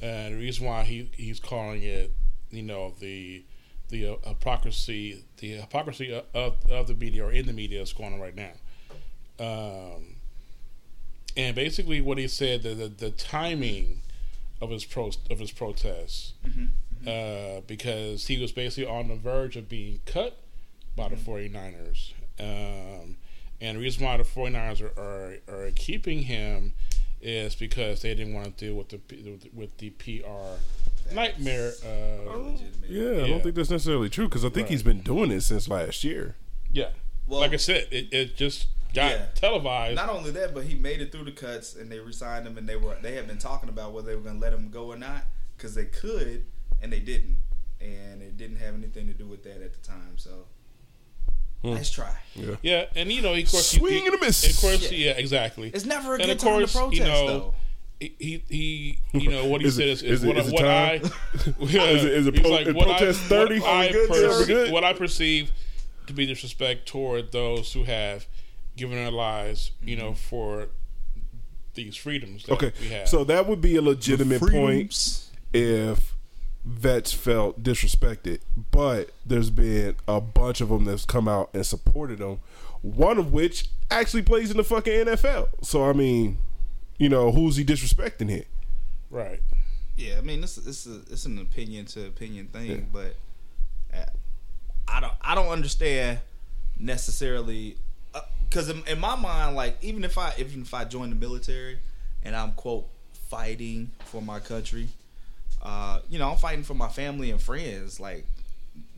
And 0.00 0.34
the 0.34 0.38
reason 0.38 0.66
why 0.66 0.84
he 0.84 1.10
he's 1.14 1.40
calling 1.40 1.82
it, 1.82 2.12
you 2.50 2.62
know, 2.62 2.94
the 2.98 3.44
the 3.90 4.06
uh, 4.08 4.16
hypocrisy, 4.28 5.24
the 5.38 5.48
hypocrisy 5.52 6.12
of, 6.12 6.24
of, 6.34 6.70
of 6.70 6.86
the 6.88 6.94
media 6.94 7.24
or 7.24 7.32
in 7.32 7.46
the 7.46 7.52
media 7.52 7.82
is 7.82 7.92
going 7.92 8.14
on 8.14 8.20
right 8.20 8.34
now. 8.34 8.52
Um, 9.38 10.16
and 11.36 11.54
basically, 11.54 12.00
what 12.00 12.18
he 12.18 12.28
said 12.28 12.62
the 12.62 12.74
the, 12.74 12.88
the 12.88 13.10
timing 13.10 14.02
of 14.60 14.70
his 14.70 14.84
pro 14.84 15.10
of 15.30 15.38
his 15.38 15.50
protests, 15.50 16.32
uh, 17.06 17.60
because 17.66 18.26
he 18.28 18.38
was 18.38 18.52
basically 18.52 18.88
on 18.90 19.08
the 19.08 19.16
verge 19.16 19.56
of 19.56 19.68
being 19.68 20.00
cut 20.06 20.38
by 20.96 21.08
the 21.08 21.16
49ers. 21.16 22.12
Um, 22.40 23.16
and 23.60 23.76
the 23.76 23.80
reason 23.82 24.04
why 24.04 24.16
the 24.16 24.24
49ers 24.24 24.80
are, 24.82 25.00
are, 25.00 25.36
are 25.66 25.70
keeping 25.72 26.22
him 26.22 26.72
is 27.20 27.54
because 27.54 28.02
they 28.02 28.14
didn't 28.14 28.34
want 28.34 28.56
to 28.58 28.66
deal 28.66 28.74
with 28.74 28.88
the 28.90 29.00
with 29.54 29.76
the 29.78 29.90
PR 29.90 31.14
nightmare. 31.14 31.72
Uh, 31.84 32.36
legitimate. 32.38 32.90
Yeah, 32.90 33.24
I 33.24 33.28
don't 33.28 33.42
think 33.42 33.54
that's 33.54 33.70
necessarily 33.70 34.08
true 34.10 34.28
because 34.28 34.44
I 34.44 34.48
think 34.48 34.64
Right. 34.66 34.70
he's 34.70 34.82
been 34.82 35.00
doing 35.00 35.30
it 35.30 35.40
since 35.42 35.68
last 35.68 36.04
year. 36.04 36.36
yeah, 36.72 36.90
Well- 37.26 37.40
like 37.40 37.52
I 37.52 37.56
said, 37.56 37.88
it, 37.90 38.12
it 38.12 38.36
just 38.36 38.66
got 38.94 39.10
Yeah. 39.12 39.26
televised. 39.34 39.96
Not 39.96 40.08
only 40.08 40.30
that, 40.32 40.52
but 40.54 40.64
he 40.64 40.74
made 40.74 41.00
it 41.00 41.12
through 41.12 41.24
the 41.24 41.32
cuts, 41.32 41.74
and 41.74 41.90
they 41.90 41.98
resigned 42.00 42.46
him, 42.46 42.58
and 42.58 42.68
they 42.68 42.76
were 42.76 42.96
they 43.00 43.14
had 43.14 43.26
been 43.26 43.38
talking 43.38 43.68
about 43.68 43.92
whether 43.92 44.08
they 44.08 44.16
were 44.16 44.22
going 44.22 44.36
to 44.36 44.40
let 44.40 44.52
him 44.52 44.70
go 44.70 44.86
or 44.92 44.96
not, 44.96 45.24
because 45.56 45.74
they 45.74 45.84
could, 45.86 46.44
and 46.82 46.92
they 46.92 47.00
didn't, 47.00 47.36
and 47.80 48.20
it 48.22 48.36
didn't 48.36 48.56
have 48.56 48.74
anything 48.74 49.06
to 49.06 49.12
do 49.14 49.26
with 49.26 49.42
that 49.44 49.62
at 49.62 49.72
the 49.72 49.80
time. 49.86 50.16
So, 50.16 50.46
nice 51.72 51.90
try. 51.90 52.14
Yeah. 52.34 52.56
Yeah, 52.62 52.84
and 52.96 53.10
you 53.12 53.22
know, 53.22 53.32
of 53.34 53.50
course, 53.50 53.66
Swing 53.70 53.92
he, 54.02 54.06
and 54.06 54.14
a 54.16 54.18
miss. 54.20 54.48
Of 54.54 54.60
course, 54.60 54.90
Yeah. 54.90 55.06
yeah, 55.10 55.12
exactly. 55.12 55.70
It's 55.72 55.84
never 55.84 56.12
a 56.14 56.18
and 56.18 56.24
good 56.26 56.30
of 56.32 56.38
time 56.38 56.52
course, 56.58 56.72
to 56.72 56.78
protest, 56.78 57.00
you 57.00 57.06
know, 57.06 57.26
though. 57.26 57.54
he 58.00 58.42
he, 58.48 58.98
you 59.12 59.30
know, 59.30 59.46
what 59.46 59.60
he 59.60 59.68
Is 59.68 59.76
said 59.76 59.88
it- 59.88 59.90
is, 59.92 60.02
is 60.02 60.10
is, 60.10 60.24
it- 60.24 60.26
what, 60.28 60.36
is 60.38 60.48
it 60.48 60.52
what 60.52 60.64
I, 60.66 60.92
yeah, 61.60 61.84
Is 61.84 62.04
it- 62.04 62.12
is 62.12 62.26
it 62.26 62.34
he's 62.34 62.42
pro- 62.42 62.56
is 62.58 62.72
protest 62.74 63.20
30? 63.22 63.60
What 63.60 63.68
I, 63.68 63.74
Are 63.74 63.86
we 63.86 63.92
good, 63.92 64.08
perce- 64.08 64.18
sir? 64.18 64.30
Are 64.30 64.40
we 64.40 64.46
good? 64.46 64.72
what 64.72 64.84
I 64.84 64.92
perceive 64.92 65.52
to 66.06 66.12
be 66.12 66.26
disrespect 66.26 66.86
toward 66.86 67.32
those 67.32 67.72
who 67.72 67.84
have 67.84 68.26
given 68.76 68.96
their 68.96 69.10
lives, 69.12 69.70
you 69.82 69.96
know, 69.96 70.12
for 70.14 70.68
these 71.74 71.96
freedoms 71.96 72.44
that 72.44 72.52
Okay, 72.54 72.72
we 72.80 72.88
have. 72.88 73.08
so 73.08 73.24
that 73.24 73.46
would 73.48 73.60
be 73.60 73.76
a 73.76 73.82
legitimate 73.82 74.40
point 74.40 75.20
if 75.52 76.13
vets 76.64 77.12
felt 77.12 77.62
disrespected, 77.62 78.40
but 78.70 79.10
there's 79.26 79.50
been 79.50 79.96
a 80.08 80.20
bunch 80.20 80.60
of 80.60 80.68
them 80.70 80.84
that's 80.84 81.04
come 81.04 81.28
out 81.28 81.50
and 81.52 81.64
supported 81.66 82.18
them. 82.18 82.40
One 82.82 83.18
of 83.18 83.32
which 83.32 83.68
actually 83.90 84.22
plays 84.22 84.50
in 84.50 84.56
the 84.56 84.64
fucking 84.64 84.92
NFL. 84.92 85.48
So 85.62 85.88
I 85.88 85.92
mean, 85.92 86.38
you 86.98 87.08
know, 87.08 87.30
who's 87.32 87.56
he 87.56 87.64
disrespecting 87.64 88.30
here? 88.30 88.44
right. 89.10 89.40
Yeah, 89.96 90.16
I 90.18 90.22
mean, 90.22 90.40
this 90.40 90.58
it's 90.58 90.86
a, 90.86 91.02
it's 91.08 91.24
an 91.24 91.38
opinion 91.38 91.84
to 91.86 92.06
opinion 92.06 92.48
thing, 92.48 92.66
Yeah. 92.70 92.76
but 92.92 93.14
uh, 93.96 94.04
I 94.88 94.98
don't 95.00 95.12
I 95.20 95.34
don't 95.36 95.48
understand 95.50 96.18
necessarily 96.78 97.76
because 98.48 98.68
in, 98.68 98.82
in 98.86 98.98
my 98.98 99.14
mind, 99.16 99.56
like 99.56 99.76
even 99.82 100.02
if 100.04 100.18
I 100.18 100.32
even 100.38 100.62
if 100.62 100.74
I 100.74 100.84
join 100.84 101.10
the 101.10 101.16
military 101.16 101.78
and 102.24 102.34
I'm 102.34 102.52
quote 102.52 102.86
fighting 103.28 103.90
for 104.06 104.20
my 104.20 104.40
country, 104.40 104.88
uh, 105.64 106.00
you 106.10 106.18
know, 106.18 106.30
I'm 106.30 106.36
fighting 106.36 106.64
for 106.64 106.74
my 106.74 106.88
family 106.88 107.30
and 107.30 107.40
friends. 107.40 107.98
Like, 107.98 108.26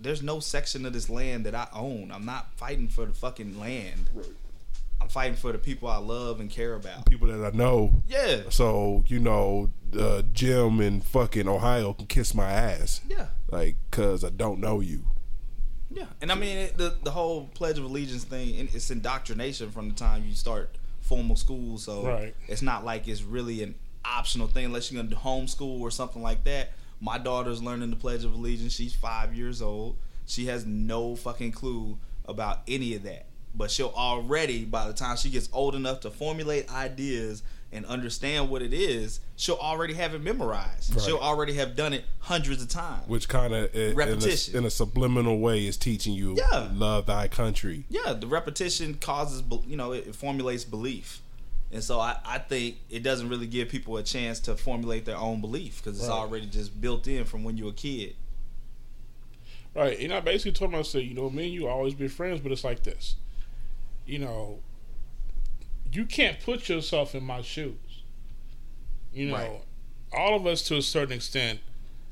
there's 0.00 0.22
no 0.22 0.40
section 0.40 0.84
of 0.86 0.92
this 0.92 1.08
land 1.08 1.46
that 1.46 1.54
I 1.54 1.68
own. 1.72 2.10
I'm 2.12 2.24
not 2.24 2.52
fighting 2.56 2.88
for 2.88 3.04
the 3.06 3.12
fucking 3.12 3.58
land. 3.60 4.08
I'm 5.00 5.08
fighting 5.08 5.36
for 5.36 5.52
the 5.52 5.58
people 5.58 5.88
I 5.88 5.98
love 5.98 6.40
and 6.40 6.50
care 6.50 6.74
about. 6.74 7.06
People 7.06 7.28
that 7.28 7.44
I 7.54 7.56
know. 7.56 7.92
Yeah, 8.08 8.42
So 8.48 9.04
you 9.06 9.18
know, 9.20 9.70
uh, 9.98 10.22
Jim 10.32 10.80
in 10.80 11.02
fucking 11.02 11.46
Ohio 11.46 11.92
can 11.92 12.06
kiss 12.06 12.34
my 12.34 12.50
ass, 12.50 13.02
yeah. 13.08 13.26
like, 13.50 13.76
cause 13.90 14.24
I 14.24 14.30
don't 14.30 14.58
know 14.58 14.80
you. 14.80 15.04
Yeah, 15.90 16.06
and 16.20 16.32
I 16.32 16.34
mean 16.34 16.56
it, 16.56 16.78
the 16.78 16.96
the 17.04 17.10
whole 17.12 17.48
Pledge 17.54 17.78
of 17.78 17.84
Allegiance 17.84 18.24
thing. 18.24 18.68
It's 18.72 18.90
indoctrination 18.90 19.70
from 19.70 19.88
the 19.90 19.94
time 19.94 20.24
you 20.26 20.34
start 20.34 20.70
formal 21.02 21.36
school, 21.36 21.78
so 21.78 22.04
Right. 22.06 22.34
it's 22.48 22.62
not 22.62 22.84
like 22.84 23.06
it's 23.06 23.22
really 23.22 23.62
an 23.62 23.74
optional 24.16 24.46
thing 24.48 24.64
unless 24.66 24.90
you're 24.90 25.02
gonna 25.02 25.14
do 25.14 25.20
homeschool 25.20 25.80
or 25.80 25.90
something 25.90 26.22
like 26.22 26.44
that. 26.44 26.72
My 27.00 27.18
daughter's 27.18 27.62
learning 27.62 27.90
the 27.90 27.96
Pledge 27.96 28.24
of 28.24 28.32
Allegiance. 28.34 28.72
She's 28.74 28.94
five 28.94 29.34
years 29.34 29.60
old. 29.60 29.96
She 30.26 30.46
has 30.46 30.64
no 30.66 31.14
fucking 31.16 31.52
clue 31.52 31.98
about 32.24 32.60
any 32.66 32.94
of 32.94 33.02
that. 33.04 33.26
But 33.54 33.70
she'll 33.70 33.92
already, 33.96 34.64
by 34.64 34.86
the 34.86 34.92
time 34.92 35.16
she 35.16 35.30
gets 35.30 35.48
old 35.52 35.74
enough 35.74 36.00
to 36.00 36.10
formulate 36.10 36.70
ideas 36.72 37.42
and 37.72 37.84
understand 37.86 38.48
what 38.48 38.62
it 38.62 38.72
is, 38.72 39.20
she'll 39.36 39.56
already 39.56 39.94
have 39.94 40.14
it 40.14 40.22
memorized. 40.22 40.94
Right. 40.94 41.02
She'll 41.04 41.18
already 41.18 41.54
have 41.54 41.74
done 41.76 41.92
it 41.92 42.04
hundreds 42.20 42.62
of 42.62 42.68
times. 42.68 43.06
Which 43.08 43.28
kind 43.28 43.54
of 43.54 43.74
in, 43.74 43.94
Repetition. 43.96 44.56
in 44.56 44.64
a 44.64 44.70
subliminal 44.70 45.38
way 45.38 45.66
is 45.66 45.76
teaching 45.76 46.14
you 46.14 46.36
Yeah. 46.36 46.68
love 46.74 47.06
thy 47.06 47.28
country. 47.28 47.84
yeah, 47.88 48.12
the 48.12 48.26
repetition 48.26 48.94
causes, 48.94 49.42
you 49.66 49.76
know, 49.76 49.92
it 49.92 50.14
formulates 50.14 50.64
belief. 50.64 51.20
And 51.72 51.82
so 51.82 51.98
I, 52.00 52.16
I 52.24 52.38
think 52.38 52.76
it 52.90 53.02
doesn't 53.02 53.28
really 53.28 53.46
give 53.46 53.68
people 53.68 53.96
a 53.96 54.02
chance 54.02 54.38
to 54.40 54.56
formulate 54.56 55.04
their 55.04 55.16
own 55.16 55.40
belief 55.40 55.82
because 55.82 55.98
it's 55.98 56.08
Right. 56.08 56.14
already 56.14 56.46
just 56.46 56.80
built 56.80 57.06
in 57.08 57.24
from 57.24 57.42
when 57.44 57.56
you're 57.56 57.70
a 57.70 57.74
kid. 57.74 58.14
Right. 59.74 59.98
And 60.00 60.12
I 60.12 60.20
basically 60.20 60.52
told 60.52 60.72
him, 60.72 60.78
I 60.78 60.82
said, 60.82 61.02
you 61.02 61.14
know, 61.14 61.28
me 61.28 61.44
and 61.46 61.52
you 61.54 61.68
always 61.68 61.94
be 61.94 62.08
friends, 62.08 62.40
but 62.40 62.50
it's 62.52 62.64
like 62.64 62.82
this. 62.82 63.16
You 64.06 64.20
know, 64.20 64.60
you 65.92 66.06
can't 66.06 66.40
put 66.40 66.68
yourself 66.68 67.14
in 67.14 67.24
my 67.24 67.42
shoes. 67.42 67.74
You 69.12 69.26
know, 69.28 69.34
Right. 69.34 69.60
all 70.12 70.36
of 70.36 70.46
us 70.46 70.62
to 70.68 70.76
a 70.76 70.82
certain 70.82 71.14
extent 71.14 71.60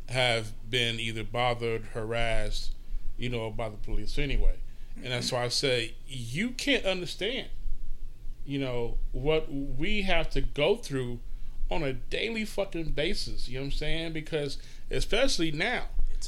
have 0.08 0.52
been 0.68 0.98
either 1.00 1.24
bothered, 1.24 1.84
harassed, 1.94 2.72
you 3.16 3.28
know, 3.28 3.50
by 3.50 3.68
the 3.68 3.76
police 3.76 4.18
anyway. 4.18 4.56
And 4.96 5.06
that's 5.12 5.32
why 5.32 5.44
I 5.44 5.48
say 5.48 5.94
you 6.06 6.50
can't 6.50 6.84
understand, 6.84 7.48
you 8.46 8.58
know, 8.58 8.98
what 9.12 9.50
we 9.52 10.02
have 10.02 10.30
to 10.30 10.40
go 10.40 10.76
through 10.76 11.20
on 11.70 11.82
a 11.82 11.92
daily 11.94 12.44
fucking 12.44 12.90
basis. 12.90 13.48
You 13.48 13.54
know 13.54 13.62
what 13.62 13.66
I'm 13.66 13.72
saying? 13.72 14.12
Because 14.12 14.58
especially 14.90 15.50
now, 15.50 15.84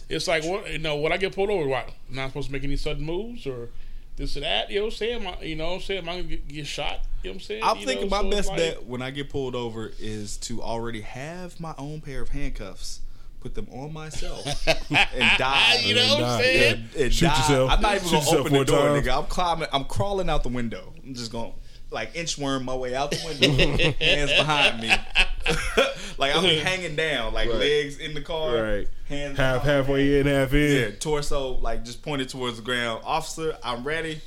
it's 0.09 0.27
like 0.29 0.45
what 0.45 0.71
you 0.71 0.79
know 0.79 0.97
when 0.97 1.13
I 1.13 1.17
get 1.17 1.35
pulled 1.35 1.51
over, 1.51 1.67
what 1.69 1.89
I'm 2.09 2.15
not 2.17 2.29
supposed 2.29 2.47
to 2.49 2.53
make 2.53 2.65
any 2.65 2.77
sudden 2.77 3.05
moves 3.05 3.47
or 3.47 3.69
this 4.17 4.37
or 4.37 4.41
that. 4.41 4.71
You 4.71 4.77
know 4.81 4.85
what 4.87 4.93
I'm 4.95 4.97
saying? 4.97 5.27
Am 5.27 5.35
I- 5.41 5.43
You 5.45 5.57
know 5.57 5.69
what 5.69 5.75
I'm 5.77 5.81
saying? 5.83 5.99
Am 6.03 6.09
I 6.09 6.13
gonna 6.17 6.23
get, 6.25 6.49
get 6.49 6.67
shot? 6.67 7.01
You 7.23 7.31
know 7.31 7.35
what 7.35 7.35
I'm 7.35 7.41
saying? 7.41 7.63
I'm 7.65 7.79
You 7.79 7.87
thinking 7.87 8.09
know, 8.09 8.23
my 8.23 8.31
so 8.31 8.37
best 8.37 8.49
like- 8.49 8.57
bet 8.59 8.87
when 8.87 9.03
I 9.03 9.11
get 9.11 9.29
pulled 9.31 9.55
over 9.55 9.93
is 9.99 10.37
to 10.39 10.63
already 10.63 11.03
have 11.03 11.59
my 11.61 11.75
own 11.79 12.01
pair 12.01 12.23
of 12.23 12.31
handcuffs, 12.31 13.01
put 13.41 13.55
them 13.55 13.69
on 13.73 13.93
myself, 13.93 14.45
and 14.91 15.39
die. 15.39 15.81
You 15.85 15.95
know 15.97 16.15
what 16.15 16.25
I'm 16.25 16.41
saying? 16.43 16.73
and, 16.95 17.03
and 17.03 17.15
Shoot 17.15 17.27
die. 17.27 17.37
yourself. 17.39 17.71
I'm 17.71 17.81
not 17.83 17.97
even 17.97 18.09
Shoot 18.09 18.25
gonna 18.25 18.39
open 18.39 18.53
the 18.55 18.65
door, 18.65 18.89
times. 18.89 19.07
nigga. 19.07 19.19
I'm 19.19 19.27
climbing. 19.27 19.69
I'm 19.73 19.85
crawling 19.85 20.29
out 20.31 20.43
the 20.43 20.49
window. 20.51 20.93
I'm 21.05 21.15
just 21.15 21.31
going 21.33 21.53
like 21.97 22.13
inchworm 22.15 22.63
my 22.65 22.75
way 22.75 22.95
out 22.95 23.11
the 23.11 23.19
window, 23.25 23.93
hands 23.99 24.31
behind 24.33 24.81
me, 24.83 24.89
like 26.19 26.37
I'm 26.37 26.45
hanging 26.45 26.95
down, 26.95 27.33
like 27.33 27.49
Right. 27.49 27.59
legs 27.59 27.99
in 27.99 28.13
the 28.13 28.21
car, 28.21 28.55
Right. 28.63 28.89
hands 29.09 29.39
Half 29.39 29.63
behind 29.63 29.65
me. 29.67 29.73
halfway 29.73 30.21
in, 30.21 30.27
half 30.27 30.53
in. 30.53 30.77
Yeah, 30.77 30.91
torso 31.01 31.53
like 31.57 31.85
just 31.85 32.03
pointed 32.03 32.29
towards 32.29 32.57
the 32.59 32.63
ground. 32.63 33.03
Officer, 33.05 33.57
I'm 33.65 33.83
ready. 33.83 34.21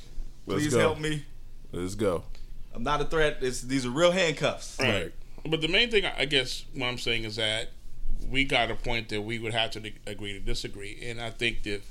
Let's 0.46 0.62
Please 0.64 0.74
go. 0.74 0.80
help 0.80 0.98
me. 0.98 1.24
Let's 1.72 1.94
go. 1.94 2.24
I'm 2.74 2.82
not 2.82 3.00
a 3.00 3.04
threat. 3.04 3.38
It's, 3.40 3.60
these 3.62 3.86
are 3.86 3.90
real 3.90 4.10
handcuffs. 4.10 4.76
Right. 4.80 5.12
But 5.48 5.60
the 5.60 5.68
main 5.68 5.90
thing, 5.90 6.04
I 6.04 6.24
guess, 6.24 6.64
what 6.74 6.86
I'm 6.86 6.98
saying 6.98 7.22
is 7.24 7.36
that 7.36 7.70
we 8.28 8.44
got 8.44 8.70
a 8.70 8.74
point 8.74 9.08
that 9.10 9.22
we 9.22 9.38
would 9.38 9.54
have 9.54 9.70
to 9.72 9.92
agree 10.06 10.32
to 10.32 10.40
disagree, 10.40 10.98
and 11.04 11.20
I 11.20 11.30
think 11.30 11.62
that 11.62 11.82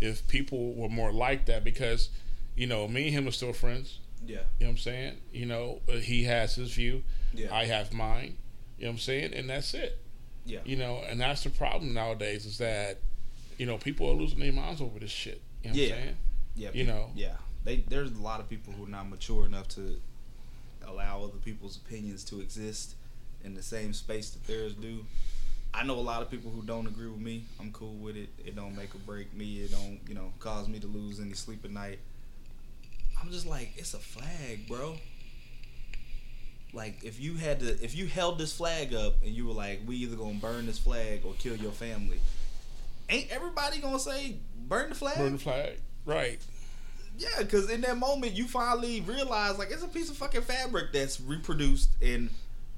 if 0.00 0.26
people 0.28 0.72
were 0.74 0.88
more 0.88 1.12
like 1.12 1.46
that, 1.46 1.64
because 1.64 2.10
you 2.54 2.66
know, 2.66 2.86
me 2.88 3.06
and 3.08 3.12
him 3.12 3.28
are 3.28 3.32
still 3.32 3.52
friends. 3.52 3.98
Yeah. 4.24 4.36
You 4.36 4.40
know 4.40 4.44
what 4.58 4.68
I'm 4.70 4.76
saying? 4.78 5.16
You 5.32 5.46
know, 5.46 5.80
he 5.88 6.24
has 6.24 6.54
his 6.54 6.72
view, 6.72 7.02
Yeah. 7.34 7.54
I 7.54 7.66
have 7.66 7.92
mine. 7.92 8.36
You 8.78 8.84
know 8.84 8.90
what 8.90 8.94
I'm 8.94 8.98
saying? 8.98 9.34
And 9.34 9.48
that's 9.50 9.74
it. 9.74 9.98
Yeah. 10.44 10.60
You 10.64 10.76
know, 10.76 11.02
and 11.08 11.20
that's 11.20 11.42
the 11.44 11.50
problem 11.50 11.92
nowadays 11.94 12.46
is 12.46 12.58
that 12.58 12.98
you 13.58 13.66
know 13.66 13.78
people 13.78 14.08
are 14.10 14.14
losing 14.14 14.38
their 14.38 14.52
minds 14.52 14.80
over 14.80 14.98
this 14.98 15.10
shit. 15.10 15.40
You 15.64 15.70
know 15.70 15.76
Yeah. 15.76 15.88
what 15.88 15.96
I'm 15.98 16.02
saying? 16.04 16.16
Yeah, 16.56 16.70
You 16.72 16.84
know. 16.84 17.10
Yeah, 17.14 17.36
they 17.64 17.76
there's 17.88 18.10
a 18.12 18.20
lot 18.22 18.40
of 18.40 18.48
people 18.48 18.72
who 18.72 18.84
are 18.84 18.88
not 18.88 19.08
mature 19.08 19.44
enough 19.46 19.68
to 19.70 20.00
allow 20.86 21.24
other 21.24 21.38
people's 21.44 21.76
opinions 21.76 22.22
to 22.24 22.40
exist 22.40 22.94
in 23.44 23.54
the 23.54 23.62
same 23.62 23.92
space 23.92 24.30
that 24.30 24.44
theirs 24.46 24.74
do. 24.74 25.04
I 25.74 25.84
know 25.84 25.94
a 25.94 26.00
lot 26.00 26.22
of 26.22 26.30
people 26.30 26.50
who 26.50 26.62
don't 26.62 26.86
agree 26.86 27.08
with 27.08 27.20
me. 27.20 27.44
I'm 27.60 27.72
cool 27.72 27.94
with 27.94 28.16
it. 28.16 28.28
It 28.44 28.56
don't 28.56 28.74
make 28.76 28.94
or 28.94 28.98
break 28.98 29.34
me. 29.34 29.60
It 29.60 29.72
don't, 29.72 30.00
you 30.08 30.14
know, 30.14 30.32
cause 30.38 30.68
me 30.68 30.78
to 30.78 30.86
lose 30.86 31.20
any 31.20 31.34
sleep 31.34 31.64
at 31.64 31.70
night. 31.70 31.98
I'm 33.20 33.30
just 33.30 33.46
like, 33.46 33.72
it's 33.76 33.94
a 33.94 33.98
flag, 33.98 34.68
bro. 34.68 34.96
Like 36.72 37.02
if 37.04 37.20
you 37.20 37.34
had 37.34 37.60
to, 37.60 37.82
if 37.82 37.96
you 37.96 38.06
held 38.06 38.38
this 38.38 38.54
flag 38.56 38.92
up 38.94 39.22
and 39.22 39.30
you 39.30 39.46
were 39.46 39.54
like, 39.54 39.80
we 39.86 39.96
either 39.96 40.16
gonna 40.16 40.34
burn 40.34 40.66
this 40.66 40.78
flag 40.78 41.22
or 41.24 41.32
kill 41.38 41.56
your 41.56 41.72
family, 41.72 42.20
ain't 43.08 43.30
everybody 43.30 43.80
gonna 43.80 43.98
say 43.98 44.36
burn 44.68 44.90
the 44.90 44.94
flag? 44.94 45.16
Burn 45.16 45.32
the 45.32 45.38
flag. 45.38 45.78
Right. 46.04 46.38
Yeah, 47.18 47.28
because 47.38 47.70
in 47.70 47.80
that 47.82 47.96
moment 47.96 48.32
you 48.34 48.46
finally 48.46 49.00
realize 49.00 49.58
like 49.58 49.70
it's 49.70 49.82
a 49.82 49.88
piece 49.88 50.10
of 50.10 50.16
fucking 50.18 50.42
fabric 50.42 50.92
that's 50.92 51.18
reproduced 51.20 51.88
and 52.02 52.28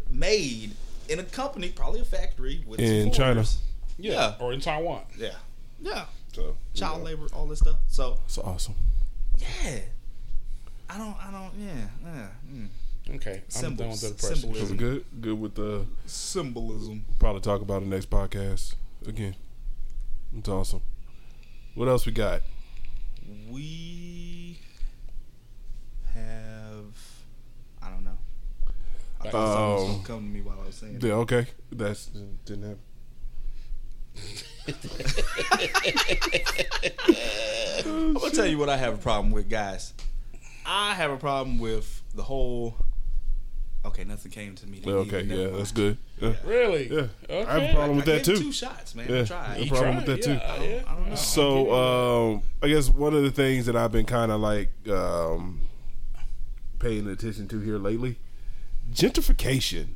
made 0.08 0.72
in 1.08 1.18
a 1.18 1.24
company, 1.24 1.70
probably 1.70 2.00
a 2.00 2.04
factory 2.04 2.62
with 2.66 2.78
In 2.78 3.04
some 3.04 3.12
China. 3.12 3.44
Yeah. 3.98 4.12
Yeah. 4.12 4.34
Or 4.38 4.52
in 4.52 4.60
Taiwan. 4.60 5.02
Yeah, 5.16 5.30
yeah, 5.80 6.04
So 6.32 6.56
child 6.74 6.98
you 6.98 7.16
know, 7.16 7.22
labor, 7.22 7.26
all 7.34 7.46
this 7.46 7.58
stuff. 7.58 7.78
So 7.88 8.18
It's 8.26 8.38
awesome. 8.38 8.74
yeah, 9.38 9.80
I 10.90 10.96
don't, 10.98 11.16
I 11.22 11.30
don't, 11.30 11.52
yeah, 11.58 11.88
yeah. 12.04 12.28
Mm. 12.52 12.68
Okay. 13.16 13.42
I'm 13.62 13.74
done 13.76 13.88
with 13.88 13.98
Symbols. 13.98 14.00
the 14.00 14.14
person. 14.14 14.34
So 14.36 14.40
Symbolism. 14.40 14.70
we 14.70 14.76
good? 14.76 15.04
Good 15.20 15.40
with 15.40 15.54
the 15.54 15.84
Symbolism. 16.06 17.04
probably 17.18 17.40
talk 17.42 17.60
about 17.62 17.80
the 17.82 17.88
next 17.88 18.08
podcast 18.10 18.74
again. 19.06 19.34
It's 20.36 20.48
awesome. 20.48 20.80
What 21.74 21.88
else 21.88 22.04
we 22.06 22.12
got? 22.12 22.42
We 23.50 24.58
have, 26.14 26.84
I 27.82 27.90
don't 27.90 28.04
know. 28.04 28.18
I 29.20 29.30
thought 29.30 29.54
something 29.54 29.74
was 29.74 29.82
Um, 29.82 29.88
gonna 29.92 30.04
come 30.06 30.20
to 30.26 30.30
me 30.32 30.40
while 30.42 30.60
I 30.62 30.66
was 30.66 30.74
saying. 30.74 31.00
Yeah, 31.02 31.10
it. 31.10 31.14
okay. 31.14 31.46
That's 31.72 32.06
didn't 32.44 32.62
happen. 32.62 32.78
I'm 37.86 38.14
gonna 38.14 38.30
tell 38.30 38.46
you 38.46 38.58
what 38.58 38.68
I 38.68 38.76
have 38.76 38.94
a 38.94 38.98
problem 38.98 39.30
with, 39.30 39.48
guys. 39.48 39.94
I 40.70 40.94
have 40.94 41.10
a 41.10 41.16
problem 41.16 41.58
with 41.58 42.02
the 42.14 42.22
whole. 42.22 42.76
Okay, 43.86 44.04
nothing 44.04 44.30
came 44.30 44.54
to 44.56 44.66
me. 44.66 44.82
Yeah, 44.84 44.92
okay, 44.94 45.22
yeah, 45.22 45.56
that's 45.56 45.72
good. 45.72 45.96
Yeah. 46.20 46.34
Really? 46.44 46.88
Yeah. 46.92 47.06
Okay. 47.30 47.44
I 47.44 47.52
have 47.58 47.62
a 47.70 47.72
problem 47.74 47.92
I 47.92 47.96
with 47.96 48.04
that 48.06 48.24
too. 48.24 48.36
Two 48.36 48.52
shots, 48.52 48.94
man. 48.94 49.06
Yeah. 49.08 49.20
I 49.20 49.24
tried. 49.24 49.56
No 49.58 49.62
You 49.64 49.70
problem 49.70 49.96
with 49.96 50.04
tried, 50.04 50.16
that, 50.16 50.22
too. 50.22 50.32
yeah, 50.32 50.52
I 50.52 50.58
don't- 50.58 50.88
I 50.88 50.94
don't 50.94 51.08
know. 51.10 51.14
So, 51.14 51.72
um, 52.34 52.42
I 52.62 52.68
guess 52.68 52.90
one 52.90 53.14
of 53.14 53.22
the 53.22 53.30
things 53.30 53.64
that 53.66 53.76
I've 53.76 53.92
been 53.92 54.04
kind 54.04 54.30
of 54.30 54.40
like 54.40 54.70
um, 54.90 55.62
paying 56.80 57.08
attention 57.08 57.48
to 57.48 57.60
here 57.60 57.78
lately, 57.78 58.16
gentrification. 58.92 59.88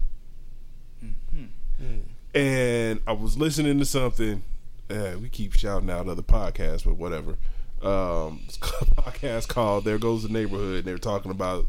And 2.35 3.01
I 3.07 3.12
was 3.12 3.37
listening 3.37 3.79
to 3.79 3.85
something. 3.85 4.43
Uh, 4.89 5.16
we 5.20 5.29
keep 5.29 5.53
shouting 5.53 5.91
out 5.91 6.09
other 6.09 6.23
podcasts, 6.23 6.85
but 6.85 6.95
whatever. 6.97 7.37
Um, 7.83 8.41
podcast 8.97 9.49
called 9.49 9.85
"There 9.85 9.99
Goes 9.99 10.22
the 10.22 10.28
Neighborhood." 10.28 10.76
And 10.78 10.85
they're 10.85 10.99
talking 10.99 11.30
about 11.30 11.66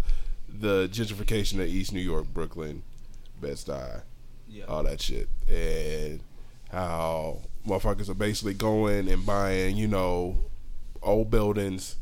the 0.47 0.88
gentrification 0.91 1.55
of 1.55 1.68
East 1.68 1.91
New 1.93 1.99
York, 2.01 2.28
Brooklyn, 2.34 2.84
Bed 3.41 3.55
Stuy, 3.55 4.01
Yeah. 4.47 4.66
all 4.66 4.84
that 4.84 5.01
shit, 5.01 5.28
and 5.49 6.20
how 6.72 7.39
motherfuckers 7.68 8.09
are 8.09 8.14
basically 8.14 8.53
going 8.53 9.09
and 9.09 9.26
buying, 9.26 9.76
you 9.78 9.88
know, 9.88 10.38
old 11.01 11.32
buildings, 11.32 11.95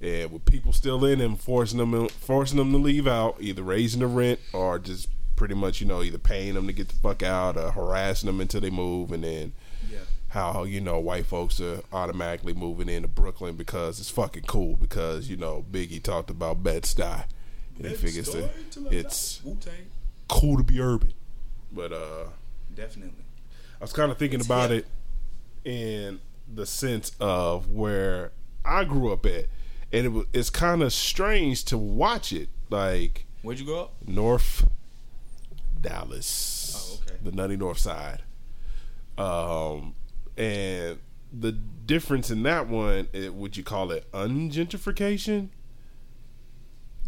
and 0.00 0.32
with 0.32 0.44
people 0.44 0.72
still 0.72 1.04
in 1.04 1.18
them, 1.20 1.36
forcing 1.36 1.78
them, 1.78 2.08
forcing 2.08 2.58
them 2.58 2.72
to 2.72 2.78
leave 2.78 3.06
out, 3.06 3.36
either 3.40 3.62
raising 3.62 4.00
the 4.00 4.06
rent 4.08 4.40
or 4.52 4.78
just 4.78 5.08
pretty 5.36 5.54
much, 5.54 5.80
you 5.80 5.86
know, 5.86 6.02
either 6.02 6.18
paying 6.18 6.54
them 6.54 6.66
to 6.66 6.72
get 6.72 6.88
the 6.88 6.96
fuck 6.96 7.22
out 7.22 7.56
or 7.56 7.70
harassing 7.70 8.26
them 8.26 8.40
until 8.40 8.60
they 8.60 8.70
move, 8.70 9.12
and 9.12 9.22
then. 9.22 9.52
How 10.28 10.64
you 10.64 10.80
know 10.80 10.98
white 10.98 11.26
folks 11.26 11.60
are 11.60 11.80
automatically 11.92 12.52
moving 12.52 12.88
into 12.88 13.08
Brooklyn 13.08 13.56
because 13.56 13.98
it's 14.00 14.10
fucking 14.10 14.44
cool 14.44 14.76
because 14.76 15.28
you 15.30 15.36
know 15.36 15.64
Biggie 15.70 16.02
talked 16.02 16.30
about 16.30 16.62
Bed 16.62 16.82
Stuy, 16.84 17.24
and 17.78 17.86
he 17.86 17.94
figures 17.94 18.30
that 18.32 18.50
it's 18.90 19.42
Wu 19.44 19.56
Tang. 19.60 19.86
cool 20.28 20.56
to 20.58 20.62
be 20.62 20.80
urban, 20.80 21.12
but 21.72 21.92
uh. 21.92 22.26
Definitely. 22.74 23.24
I 23.80 23.84
was 23.84 23.92
kind 23.92 24.12
of 24.12 24.18
thinking 24.18 24.40
about 24.40 24.70
hip. 24.70 24.86
it 25.64 25.68
in 25.68 26.20
the 26.52 26.64
sense 26.66 27.10
of 27.18 27.70
where 27.70 28.30
I 28.64 28.84
grew 28.84 29.12
up 29.12 29.26
at, 29.26 29.46
and 29.92 30.06
it 30.06 30.08
was 30.10 30.26
it's 30.32 30.50
kind 30.50 30.82
of 30.82 30.92
strange 30.92 31.64
to 31.66 31.78
watch 31.78 32.32
it 32.32 32.48
like 32.70 33.24
Where'd 33.42 33.58
you 33.58 33.64
grow 33.66 33.80
up? 33.80 33.94
North 34.06 34.68
Dallas, 35.80 36.74
Oh, 36.76 37.00
okay. 37.06 37.16
the 37.22 37.32
nutty 37.32 37.56
North 37.56 37.78
Side, 37.78 38.22
um, 39.16 39.94
and 40.38 40.98
the 41.32 41.52
difference 41.52 42.30
in 42.30 42.42
that 42.44 42.68
one, 42.68 43.08
it, 43.12 43.34
would 43.34 43.56
you 43.56 43.62
call 43.62 43.90
it 43.90 44.10
ungentrification? 44.12 45.48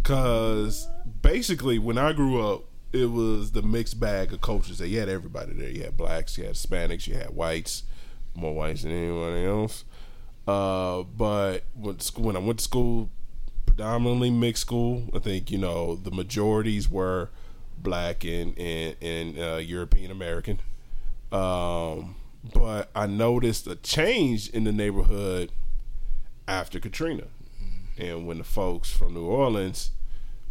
Cause 0.03 0.89
basically, 1.23 1.79
when 1.79 1.99
I 1.99 2.13
grew 2.13 2.41
up, 2.41 2.65
it 2.93 3.11
was 3.11 3.53
the 3.53 3.63
mixed 3.63 4.01
bag 4.01 4.33
of 4.33 4.41
cultures. 4.41 4.79
That 4.79 4.89
you 4.89 4.99
had 4.99 5.09
everybody 5.09 5.53
there. 5.53 5.71
You 5.71 5.85
had 5.85 5.97
blacks, 5.97 6.37
you 6.37 6.45
had 6.45 6.55
Hispanics, 6.55 7.07
you 7.07 7.15
had 7.15 7.31
whites, 7.31 7.85
more 8.35 8.55
whites 8.55 8.83
than 8.83 8.93
anyone 8.93 9.37
else. 9.37 9.85
Uh, 10.47 11.03
but 11.03 11.65
when, 11.75 11.97
when 12.17 12.37
I 12.37 12.41
went 12.41 12.59
to 12.59 12.65
school, 12.65 13.11
predominantly 13.81 14.31
mixed 14.31 14.63
school. 14.63 15.09
I 15.15 15.21
think 15.21 15.51
you 15.51 15.57
know 15.57 15.95
the 15.95 16.11
majorities 16.11 16.91
were 16.91 17.31
black 17.79 18.25
and 18.25 18.59
and, 18.59 18.97
and 19.01 19.39
uh, 19.39 19.57
European 19.57 20.11
American. 20.11 20.59
Um, 21.33 22.17
but 22.55 22.91
I 22.95 23.07
noticed 23.07 23.67
a 23.67 23.77
change 23.77 24.49
in 24.49 24.65
the 24.65 24.73
neighborhood 24.73 25.51
after 26.49 26.81
Katrina, 26.81 27.25
and 27.99 28.27
when 28.27 28.39
the 28.39 28.45
folks 28.45 28.91
from 28.91 29.15
New 29.15 29.27
Orleans 29.27 29.91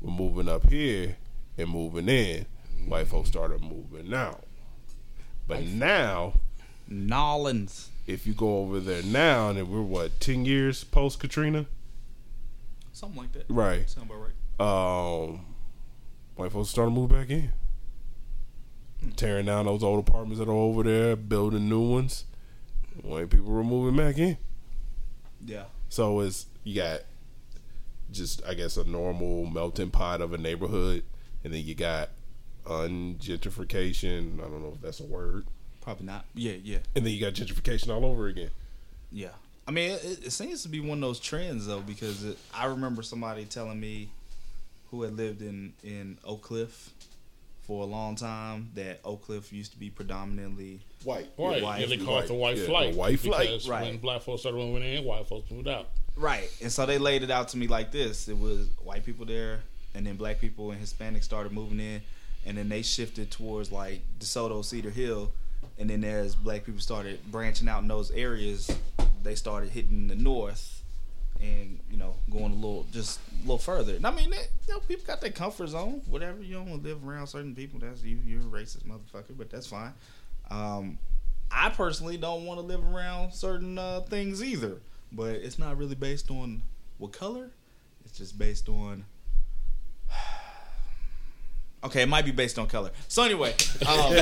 were 0.02 0.12
moving 0.12 0.48
up 0.48 0.70
here 0.70 1.18
and 1.58 1.70
moving 1.70 2.08
in, 2.08 2.46
white 2.88 3.08
folks 3.08 3.30
started 3.30 3.62
moving 3.62 4.14
out. 4.14 4.44
But 5.48 5.64
now, 5.64 6.34
Nolans. 6.88 7.90
if 8.08 8.26
you 8.28 8.34
go 8.34 8.60
over 8.60 8.80
there 8.80 9.04
now, 9.04 9.50
and 9.50 9.68
we're 9.70 9.82
what 9.82 10.20
ten 10.20 10.46
years 10.46 10.84
post 10.84 11.20
Katrina, 11.20 11.66
Something 12.94 13.22
like 13.22 13.32
that. 13.34 13.46
right? 13.50 13.90
Sound 13.90 14.10
about 14.10 14.22
right. 14.60 15.26
um, 15.30 15.46
white 16.36 16.52
folks 16.52 16.70
started 16.70 16.92
to 16.92 16.96
move 16.96 17.10
back 17.10 17.30
in, 17.30 17.52
tearing 19.16 19.46
down 19.46 19.66
those 19.66 19.84
old 19.84 20.08
apartments 20.08 20.40
that 20.40 20.48
are 20.50 20.54
over 20.54 20.84
there, 20.84 21.16
building 21.16 21.70
new 21.70 21.82
ones. 21.92 22.26
White 23.02 23.30
people 23.30 23.46
were 23.52 23.64
moving 23.64 23.96
back 23.96 24.18
in, 24.18 24.38
Yeah. 25.46 25.64
so 25.88 26.20
it's 26.20 26.48
you 26.66 26.76
got 26.76 27.02
just 28.12 28.44
I 28.46 28.54
guess 28.56 28.76
a 28.78 28.84
normal 28.84 29.46
melting 29.46 29.90
pot 29.92 30.20
of 30.22 30.34
a 30.34 30.38
neighborhood, 30.38 31.04
and 31.44 31.54
then 31.54 31.64
you 31.66 31.76
got 31.76 32.10
ungentrification. 32.66 34.40
I 34.40 34.44
don't 34.44 34.62
know 34.62 34.74
if 34.76 34.82
that's 34.82 35.00
a 35.00 35.06
word, 35.06 35.46
Probably 35.82 36.06
not. 36.06 36.26
Yeah, 36.36 36.54
yeah, 36.64 36.80
and 36.96 37.06
then 37.06 37.14
you 37.14 37.20
got 37.22 37.34
gentrification 37.34 37.90
all 37.90 38.06
over 38.06 38.28
again. 38.28 38.52
yeah. 39.12 39.30
I 39.68 39.72
mean, 39.72 39.92
it, 39.92 40.26
it 40.26 40.32
seems 40.32 40.64
to 40.64 40.68
be 40.70 40.80
one 40.80 40.98
of 40.98 41.02
those 41.02 41.20
trends 41.20 41.68
though, 41.68 41.82
because 41.82 42.24
it, 42.26 42.38
I 42.54 42.66
remember 42.66 43.04
somebody 43.04 43.46
telling 43.46 43.80
me 43.80 44.10
who 44.90 45.04
had 45.04 45.16
lived 45.16 45.42
in 45.44 45.74
in 45.84 46.18
Oak 46.26 46.42
Cliff 46.42 46.90
for 47.70 47.84
a 47.84 47.86
long 47.86 48.16
time 48.16 48.72
that 48.74 49.00
Oak 49.06 49.22
Cliff 49.28 49.54
used 49.54 49.74
to 49.74 49.78
be 49.80 49.92
predominantly 49.92 50.80
White, 51.04 51.30
Right. 51.38 51.62
white- 51.62 51.82
yeah, 51.82 51.86
they 51.86 52.04
call 52.04 52.18
it 52.18 52.26
the 52.26 52.34
white 52.34 52.56
yeah, 52.58 52.64
the 52.64 52.68
flight. 52.68 52.96
white 52.96 53.20
flight. 53.20 53.48
Because 53.48 53.70
Right. 53.70 53.84
when 53.84 53.98
black 54.00 54.24
folks 54.24 54.42
started 54.42 54.58
moving 54.58 54.82
in, 54.82 55.04
white 55.06 55.28
folks 55.28 55.52
moved 55.52 55.68
out. 55.68 55.88
Right. 56.16 56.50
And 56.64 56.72
so 56.72 56.88
they 56.88 56.98
laid 56.98 57.22
it 57.22 57.30
out 57.30 57.50
to 57.50 57.58
me 57.58 57.68
like 57.68 57.92
this. 57.92 58.28
It 58.28 58.40
was 58.40 58.70
white 58.84 59.06
people 59.06 59.24
there 59.24 59.62
and 59.94 60.04
then 60.08 60.16
black 60.16 60.42
people 60.42 60.72
and 60.72 60.84
Hispanics 60.84 61.26
started 61.26 61.52
moving 61.52 61.80
in 61.80 62.02
and 62.44 62.58
then 62.58 62.70
they 62.70 62.82
shifted 62.82 63.30
towards 63.30 63.72
like 63.72 64.02
DeSoto, 64.20 64.66
Cedar 64.66 64.90
Hill. 64.90 65.32
And 65.78 65.92
then 65.92 66.04
as 66.04 66.34
black 66.36 66.66
people 66.66 66.82
started 66.82 67.20
branching 67.32 67.68
out 67.70 67.84
in 67.84 67.88
those 67.88 68.10
areas, 68.10 68.72
they 69.22 69.36
started 69.36 69.70
hitting 69.70 70.08
the 70.08 70.16
north 70.16 70.79
and, 71.42 71.80
you 71.90 71.98
know, 71.98 72.16
going 72.30 72.52
a 72.52 72.56
little 72.56 72.86
just 72.92 73.20
a 73.38 73.42
little 73.42 73.58
further. 73.58 73.96
And 73.96 74.06
I 74.06 74.12
mean, 74.12 74.30
they, 74.30 74.48
you 74.68 74.74
know, 74.74 74.80
people 74.80 75.06
got 75.06 75.22
their 75.22 75.32
comfort 75.32 75.68
zone. 75.68 76.02
Whatever 76.08 76.42
you 76.42 76.56
don't 76.56 76.70
want 76.70 76.84
to 76.84 76.90
live 76.90 77.08
around 77.08 77.28
certain 77.28 77.56
people, 77.56 77.80
that's 77.80 78.04
you. 78.04 78.20
You're 78.26 78.42
a 78.42 78.44
racist 78.44 78.84
motherfucker, 78.84 79.38
but 79.38 79.50
that's 79.50 79.68
fine. 79.68 79.94
Um, 80.52 81.00
I 81.52 81.70
personally 81.70 82.18
don't 82.18 82.46
want 82.46 82.60
to 82.60 82.66
live 82.66 82.84
around 82.84 83.34
certain 83.34 83.78
uh, 83.78 84.02
things 84.02 84.44
either, 84.44 84.78
but 85.12 85.36
it's 85.36 85.58
not 85.58 85.78
really 85.78 85.96
based 85.96 86.30
on 86.30 86.62
what 86.98 87.12
color. 87.12 87.50
It's 88.06 88.18
just 88.18 88.38
based 88.38 88.70
on. 88.70 89.06
Okay, 91.84 92.02
it 92.02 92.10
might 92.10 92.26
be 92.26 92.32
based 92.32 92.60
on 92.60 92.68
color. 92.68 92.92
So 93.08 93.24
anyway, 93.24 93.52
um, 93.88 94.12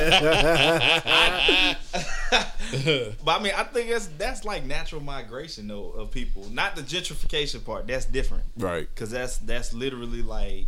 but 3.25 3.39
I 3.39 3.39
mean, 3.41 3.53
I 3.55 3.63
think 3.63 3.89
that's 3.89 4.07
that's 4.17 4.45
like 4.45 4.65
natural 4.65 5.01
migration 5.01 5.67
though 5.67 5.89
of 5.91 6.11
people, 6.11 6.47
not 6.51 6.75
the 6.75 6.81
gentrification 6.81 7.63
part. 7.65 7.87
That's 7.87 8.05
different 8.05 8.43
Right. 8.57 8.87
because 8.93 9.09
that's 9.11 9.37
that's 9.37 9.73
literally 9.73 10.21
like 10.21 10.67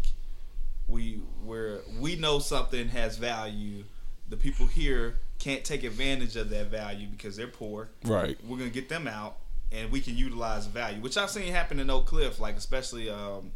we 0.87 1.19
where 1.45 1.79
we 1.99 2.15
know 2.15 2.39
something 2.39 2.89
has 2.89 3.17
value 3.17 3.83
the 4.27 4.37
people 4.37 4.65
here 4.65 5.15
can't 5.37 5.63
take 5.63 5.83
advantage 5.83 6.35
of 6.35 6.49
that 6.49 6.67
value 6.67 7.07
because 7.07 7.35
they're 7.37 7.47
poor 7.47 7.89
Right. 8.03 8.37
we're 8.47 8.57
gonna 8.57 8.69
get 8.71 8.89
them 8.89 9.07
out 9.07 9.37
and 9.71 9.91
we 9.91 10.01
can 10.01 10.17
utilize 10.17 10.65
value 10.65 10.99
which 10.99 11.15
i've 11.15 11.29
seen 11.29 11.51
happen 11.53 11.79
in 11.79 11.89
oak 11.91 12.07
cliff 12.07 12.39
like 12.39 12.55
especially 12.57 13.07
um 13.09 13.51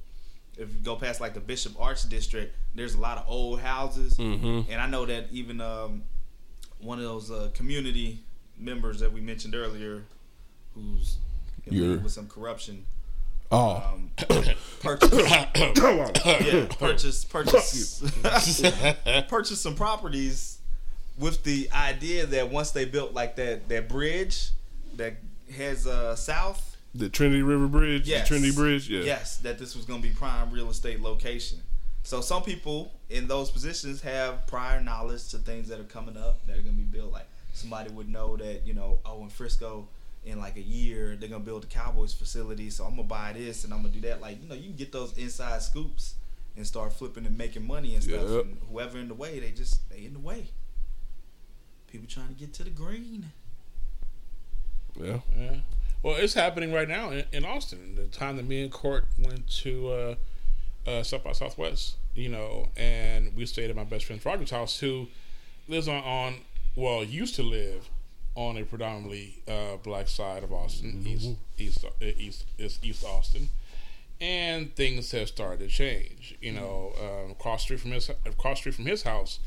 if 0.57 0.69
you 0.73 0.79
go 0.83 0.95
past 0.95 1.19
like 1.21 1.33
the 1.33 1.39
bishop 1.39 1.73
arts 1.79 2.03
district 2.05 2.55
there's 2.75 2.93
a 2.95 2.99
lot 2.99 3.17
of 3.17 3.25
old 3.27 3.59
houses 3.59 4.13
Mhm. 4.17 4.65
and 4.69 4.79
i 4.81 4.87
know 4.87 5.05
that 5.05 5.27
even 5.31 5.59
um 5.61 6.03
one 6.79 6.97
of 6.99 7.05
those 7.05 7.31
uh, 7.31 7.49
community 7.53 8.19
members 8.57 8.99
that 8.99 9.11
we 9.11 9.21
mentioned 9.21 9.55
earlier 9.55 10.03
who's 10.75 11.17
in 11.65 12.03
with 12.03 12.11
some 12.11 12.27
corruption 12.27 12.85
Oh. 13.51 13.75
um, 13.93 14.09
purchase, 14.79 15.13
yeah, 15.13 16.65
purchase, 16.79 17.23
purchase, 17.23 18.01
purchase 19.27 19.61
some 19.61 19.75
properties 19.75 20.57
with 21.19 21.43
the 21.43 21.69
idea 21.71 22.25
that 22.25 22.49
once 22.49 22.71
they 22.71 22.85
built 22.85 23.13
like 23.13 23.35
that 23.35 23.69
that 23.69 23.87
bridge 23.87 24.49
that 24.95 25.17
heads 25.55 25.85
uh, 25.85 26.15
south, 26.15 26.72
the 26.95 27.09
Trinity 27.09 27.41
River 27.41 27.67
Bridge. 27.67 28.07
yes, 28.07 28.21
The 28.21 28.35
Trinity 28.35 28.55
Bridge. 28.55 28.89
Yeah. 28.89 29.01
yes, 29.01 29.37
that 29.37 29.57
this 29.57 29.75
was 29.75 29.85
going 29.85 30.01
to 30.01 30.07
be 30.07 30.13
prime 30.13 30.51
real 30.51 30.69
estate 30.69 31.01
location. 31.01 31.59
So 32.03 32.21
some 32.21 32.43
people 32.43 32.91
in 33.09 33.27
those 33.27 33.49
positions 33.49 34.01
have 34.01 34.45
prior 34.47 34.81
knowledge 34.81 35.29
to 35.29 35.37
things 35.37 35.69
that 35.69 35.79
are 35.79 35.85
coming 35.85 36.17
up 36.17 36.45
that 36.47 36.57
are 36.57 36.61
going 36.61 36.75
to 36.75 36.81
be 36.81 36.83
built. 36.83 37.11
Like 37.11 37.27
somebody 37.53 37.91
would 37.91 38.09
know 38.09 38.35
that 38.37 38.65
you 38.65 38.73
know, 38.73 38.99
oh, 39.05 39.23
in 39.23 39.29
Frisco, 39.29 39.87
in 40.25 40.39
like 40.39 40.55
a 40.55 40.61
year 40.61 41.15
they're 41.19 41.29
gonna 41.29 41.43
build 41.43 41.63
the 41.63 41.67
Cowboys 41.67 42.13
facility, 42.13 42.69
so 42.69 42.85
I'm 42.85 42.91
gonna 42.95 43.03
buy 43.03 43.33
this 43.33 43.63
and 43.63 43.73
I'm 43.73 43.81
gonna 43.81 43.93
do 43.93 44.01
that. 44.01 44.21
Like 44.21 44.41
you 44.41 44.49
know, 44.49 44.55
you 44.55 44.63
can 44.63 44.75
get 44.75 44.91
those 44.91 45.17
inside 45.17 45.61
scoops 45.61 46.15
and 46.55 46.65
start 46.65 46.93
flipping 46.93 47.25
and 47.25 47.37
making 47.37 47.65
money 47.65 47.95
and 47.95 48.03
stuff. 48.03 48.29
Yep. 48.29 48.45
And 48.45 48.57
whoever 48.69 48.97
in 48.99 49.07
the 49.07 49.13
way, 49.13 49.39
they 49.39 49.51
just 49.51 49.89
they 49.89 50.05
in 50.05 50.13
the 50.13 50.19
way. 50.19 50.47
People 51.87 52.07
trying 52.07 52.29
to 52.29 52.33
get 52.33 52.53
to 52.53 52.63
the 52.63 52.69
green. 52.69 53.31
Yeah. 54.99 55.19
Yeah. 55.37 55.55
Well, 56.03 56.15
it's 56.17 56.33
happening 56.33 56.73
right 56.73 56.87
now 56.87 57.11
in, 57.11 57.23
in 57.31 57.45
Austin. 57.45 57.95
The 57.95 58.07
time 58.07 58.35
that 58.35 58.45
me 58.45 58.61
and 58.61 58.71
Court 58.71 59.05
went 59.17 59.47
to 59.61 59.89
uh, 59.89 60.15
uh, 60.89 61.03
South 61.03 61.23
by 61.23 61.31
Southwest, 61.31 61.95
you 62.13 62.27
know, 62.27 62.67
and 62.75 63.33
we 63.35 63.45
stayed 63.45 63.69
at 63.69 63.75
my 63.75 63.85
best 63.85 64.05
friend 64.05 64.23
Roger's 64.23 64.51
house, 64.51 64.79
who 64.79 65.07
lives 65.69 65.87
on, 65.87 66.03
on 66.03 66.35
well, 66.75 67.03
used 67.03 67.35
to 67.35 67.43
live 67.43 67.89
on 68.35 68.57
a 68.57 68.63
predominantly 68.63 69.41
uh, 69.47 69.77
black 69.77 70.07
side 70.09 70.43
of 70.43 70.51
Austin, 70.51 71.03
east 71.07 71.29
east 71.57 71.85
uh, 71.85 71.89
east 72.17 72.45
east 72.57 72.83
East 72.83 73.05
Austin, 73.05 73.47
and 74.19 74.75
things 74.75 75.11
have 75.11 75.29
started 75.29 75.59
to 75.59 75.67
change. 75.67 76.35
You 76.41 76.51
know, 76.51 76.91
um, 76.99 77.31
across 77.31 77.61
street 77.63 77.79
from 77.79 77.91
his 77.91 78.09
across 78.25 78.57
street 78.59 78.75
from 78.75 78.87
his 78.87 79.03
house 79.03 79.39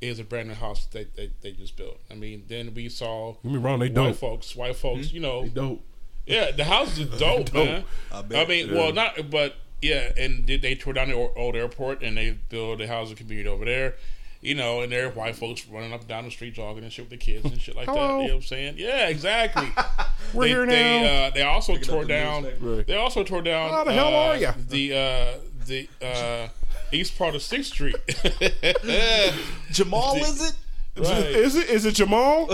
is 0.00 0.18
a 0.18 0.24
brand 0.24 0.48
new 0.48 0.54
house 0.54 0.86
that 0.86 1.14
they, 1.14 1.30
they 1.42 1.52
just 1.52 1.76
built. 1.76 2.00
I 2.10 2.14
mean, 2.14 2.42
then 2.48 2.74
we 2.74 2.88
saw 2.88 3.34
Get 3.44 3.52
me 3.52 3.58
wrong, 3.58 3.78
they 3.78 3.86
white 3.86 3.94
dope. 3.94 4.16
folks, 4.16 4.56
white 4.56 4.74
folks, 4.74 5.12
you 5.12 5.20
know, 5.20 5.42
They 5.42 5.50
dope. 5.50 5.84
Yeah, 6.26 6.50
the 6.52 6.64
house 6.64 6.98
is 6.98 7.08
dope, 7.18 7.46
Dope. 7.52 7.54
man. 7.66 7.84
I 8.12 8.18
I, 8.18 8.46
mean, 8.46 8.68
Yeah. 8.68 8.74
well, 8.74 8.92
not, 8.92 9.30
but 9.30 9.54
yeah, 9.80 10.12
and 10.16 10.46
did 10.46 10.62
they 10.62 10.74
tore 10.74 10.92
down 10.92 11.08
the 11.08 11.14
old 11.16 11.56
airport 11.56 12.02
and 12.02 12.16
they 12.16 12.38
built 12.48 12.80
a 12.80 12.86
housing 12.86 13.16
community 13.16 13.48
over 13.48 13.64
there, 13.64 13.94
you 14.40 14.54
know, 14.54 14.80
and 14.80 14.92
there 14.92 15.06
are 15.06 15.10
white 15.10 15.34
folks 15.36 15.66
running 15.66 15.92
up 15.92 16.00
and 16.00 16.08
down 16.08 16.24
the 16.24 16.30
street 16.30 16.54
jogging 16.54 16.84
and 16.84 16.92
shit 16.92 17.04
with 17.04 17.10
the 17.10 17.16
kids 17.16 17.44
and 17.44 17.60
shit 17.60 17.74
like 17.76 17.86
that. 17.86 17.92
You 17.94 17.98
know 17.98 18.18
what 18.18 18.30
I'm 18.32 18.42
saying? 18.42 18.74
Yeah, 18.78 19.08
exactly. 19.08 19.68
We're 20.34 20.42
they, 20.44 20.48
here 20.48 20.66
they, 20.66 21.00
now. 21.02 21.24
uh, 21.26 21.30
they 21.30 21.42
also 21.42 21.72
Picking 21.74 21.88
tore 21.88 22.02
the 22.02 22.08
down. 22.08 22.46
Right. 22.60 22.86
They 22.86 22.96
also 22.96 23.24
tore 23.24 23.42
down. 23.42 23.70
How 23.70 23.84
the 23.84 23.92
hell 23.92 24.08
uh, 24.14 24.28
are 24.28 24.36
you? 24.36 24.50
The 24.68 24.94
uh, 24.94 25.26
the 25.66 25.88
uh, 26.00 26.48
east 26.92 27.18
part 27.18 27.34
of 27.34 27.42
Sixth 27.42 27.72
Street. 27.72 27.96
Jamal, 29.72 30.16
is 30.16 30.50
it? 30.50 30.56
right. 30.96 31.26
Is 31.26 31.56
it? 31.56 31.68
Is 31.70 31.84
it 31.86 31.94
Jamal? 31.94 32.48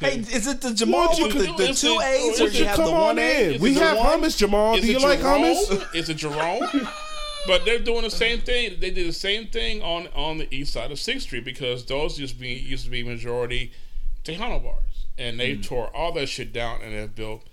Hey, 0.00 0.18
is 0.18 0.46
it 0.46 0.60
the 0.60 0.74
Jamal 0.74 1.08
with 1.20 1.32
the, 1.32 1.66
the 1.66 1.74
two 1.74 1.98
it- 2.00 2.04
A's 2.04 2.40
or 2.40 2.48
you 2.48 2.64
have 2.64 2.76
Come 2.76 2.84
the 2.86 2.92
on 2.92 3.00
one 3.02 3.18
A? 3.18 3.46
in. 3.48 3.54
Is 3.54 3.60
We 3.60 3.74
have 3.74 3.96
one? 3.96 4.20
hummus, 4.20 4.36
Jamal. 4.36 4.76
Is 4.76 4.82
Do 4.82 4.90
it 4.90 4.92
you 4.92 4.98
like 5.00 5.18
hummus? 5.18 5.94
Is 5.94 6.08
it 6.08 6.14
Jerome? 6.14 6.88
but 7.48 7.64
they're 7.64 7.78
doing 7.80 8.02
the 8.02 8.10
same 8.10 8.40
thing. 8.40 8.78
They 8.78 8.90
did 8.90 9.08
the 9.08 9.12
same 9.12 9.48
thing 9.48 9.82
on 9.82 10.06
on 10.14 10.38
the 10.38 10.52
east 10.54 10.72
side 10.72 10.92
of 10.92 11.00
Sixth 11.00 11.26
Street 11.26 11.44
because 11.44 11.84
those 11.86 12.18
used 12.18 12.34
to 12.34 12.40
be 12.40 12.52
used 12.52 12.84
to 12.84 12.90
be 12.90 13.02
majority 13.02 13.72
Tejano 14.24 14.62
bars, 14.62 15.06
and 15.16 15.40
they 15.40 15.56
mm. 15.56 15.64
tore 15.64 15.88
all 15.96 16.12
that 16.12 16.28
shit 16.28 16.52
down 16.52 16.82
and 16.82 16.94
have 16.94 17.14
built 17.14 17.44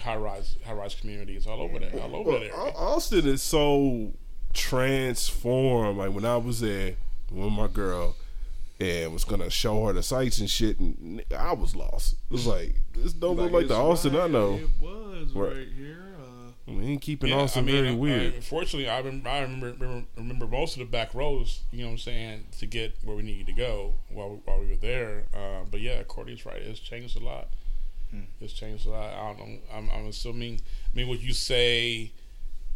high 0.00 0.16
rise 0.16 0.56
high 0.64 0.72
rise 0.72 0.94
communities 0.94 1.46
all 1.46 1.60
over 1.62 1.78
there, 1.78 1.92
all 2.02 2.16
over 2.16 2.30
Well, 2.30 2.40
that 2.40 2.52
Austin 2.52 3.26
is 3.26 3.42
so 3.42 4.12
transformed. 4.52 5.98
Like 5.98 6.12
when 6.12 6.24
I 6.24 6.36
was 6.36 6.60
there 6.60 6.96
with 7.30 7.52
my 7.52 7.66
girl 7.66 8.16
and 8.78 9.12
was 9.12 9.24
gonna 9.24 9.48
show 9.50 9.86
her 9.86 9.92
the 9.92 10.02
sights 10.02 10.38
and 10.38 10.50
shit, 10.50 10.78
and 10.78 11.24
I 11.36 11.52
was 11.52 11.74
lost. 11.74 12.14
It 12.14 12.32
was 12.32 12.46
like 12.46 12.74
this 12.94 13.12
don't 13.12 13.36
look 13.36 13.52
like 13.52 13.68
the 13.68 13.74
Austin 13.76 14.16
I 14.16 14.26
know. 14.26 14.54
It 14.54 14.68
was 14.80 15.32
Right. 15.32 15.56
right 15.56 15.68
here. 15.76 16.02
Uh, 16.68 16.72
We 16.72 16.84
ain't 16.86 17.00
keeping 17.00 17.30
Yeah, 17.30 17.36
on 17.36 17.48
some 17.48 17.64
very 17.66 17.90
uh, 17.90 17.94
weird. 17.94 18.34
uh, 18.38 18.40
fortunately, 18.40 18.88
I 18.88 18.98
remember, 18.98 19.28
I 19.30 19.38
remember, 19.40 19.72
remember 19.72 20.06
remember 20.16 20.46
most 20.46 20.74
of 20.74 20.80
the 20.80 20.84
back 20.86 21.14
rows. 21.14 21.60
You 21.70 21.80
know 21.82 21.86
what 21.86 21.92
I'm 21.92 21.98
saying 21.98 22.46
to 22.58 22.66
get 22.66 22.96
where 23.04 23.16
we 23.16 23.22
needed 23.22 23.46
to 23.46 23.52
go 23.52 23.94
while 24.10 24.30
we, 24.30 24.36
while 24.44 24.58
we 24.60 24.66
were 24.66 24.76
there. 24.76 25.24
Uh, 25.32 25.64
but 25.70 25.80
yeah, 25.80 26.02
Courtney's 26.02 26.44
right. 26.44 26.60
It's 26.60 26.80
changed 26.80 27.16
a 27.16 27.24
lot. 27.24 27.48
It's 28.40 28.52
changed 28.54 28.86
a 28.86 28.90
lot. 28.90 29.12
I 29.12 29.26
don't 29.34 29.38
know. 29.38 29.58
I'm, 29.72 29.90
I'm 29.90 30.06
assuming. 30.06 30.60
I 30.92 30.96
mean, 30.96 31.06
would 31.08 31.22
you 31.22 31.34
say 31.34 32.12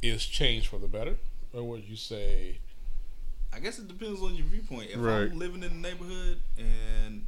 is 0.02 0.24
changed 0.26 0.66
for 0.68 0.78
the 0.78 0.88
better, 0.88 1.16
or 1.54 1.62
would 1.62 1.84
you 1.88 1.96
say? 1.96 2.58
I 3.52 3.58
guess 3.60 3.78
it 3.78 3.88
depends 3.88 4.22
on 4.22 4.34
your 4.34 4.46
viewpoint. 4.46 4.90
If 4.90 4.96
Right. 4.98 5.22
I'm 5.30 5.38
living 5.38 5.62
in 5.62 5.82
the 5.82 5.88
neighborhood 5.88 6.38
and 6.58 7.26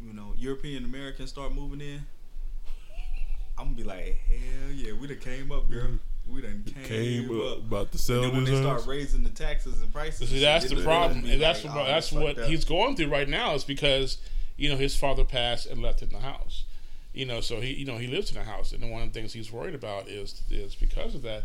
you 0.00 0.12
know 0.12 0.34
European 0.36 0.84
Americans 0.84 1.30
start 1.30 1.54
moving 1.54 1.80
in, 1.80 2.04
I'm 3.58 3.66
gonna 3.66 3.76
be 3.76 3.84
like, 3.84 4.18
hell 4.28 4.70
yeah, 4.72 4.92
we 4.92 5.06
done 5.08 5.18
came 5.18 5.50
up, 5.50 5.68
girl. 5.70 5.98
We 6.28 6.42
done 6.42 6.62
came, 6.66 6.84
Came 7.28 7.40
up. 7.40 7.52
up 7.52 7.58
about 7.60 7.92
to 7.92 7.98
sell 7.98 8.16
And 8.22 8.24
then 8.34 8.42
when 8.42 8.44
they 8.44 8.60
start 8.60 8.86
raising 8.86 9.22
the 9.22 9.30
taxes 9.30 9.80
and 9.80 9.90
prices, 9.90 10.28
See, 10.28 10.36
and 10.36 10.44
that's 10.44 10.68
the 10.68 10.82
problem, 10.82 11.24
and 11.24 11.40
that's 11.40 11.64
like, 11.64 11.74
what 11.74 11.84
oh, 11.84 11.86
that's 11.88 12.12
what 12.12 12.38
up. 12.38 12.48
he's 12.48 12.64
going 12.66 12.96
through 12.96 13.08
right 13.08 13.28
now. 13.28 13.54
Is 13.54 13.64
because 13.64 14.18
you 14.58 14.68
know 14.68 14.76
his 14.76 14.94
father 14.94 15.24
passed 15.24 15.66
and 15.66 15.80
left 15.80 16.02
him 16.02 16.10
the 16.10 16.18
house. 16.20 16.64
You 17.14 17.24
know, 17.24 17.40
so 17.40 17.60
he 17.62 17.72
you 17.72 17.86
know 17.86 17.96
he 17.96 18.06
lives 18.06 18.30
in 18.30 18.36
the 18.36 18.44
house, 18.44 18.72
and 18.72 18.88
one 18.90 19.02
of 19.02 19.10
the 19.12 19.18
things 19.18 19.32
he's 19.32 19.50
worried 19.50 19.74
about 19.74 20.06
is 20.08 20.42
is 20.50 20.74
because 20.74 21.14
of 21.14 21.22
that. 21.22 21.44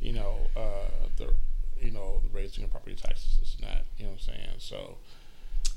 You 0.00 0.12
know, 0.14 0.38
uh, 0.56 0.88
the 1.16 1.34
you 1.80 1.90
know 1.90 2.20
the 2.22 2.28
raising 2.30 2.64
of 2.64 2.70
property 2.70 2.94
taxes, 2.96 3.36
this 3.38 3.56
and 3.60 3.68
that. 3.68 3.84
You 3.98 4.04
know 4.04 4.10
what 4.12 4.20
I'm 4.28 4.34
saying? 4.34 4.48
So, 4.58 4.98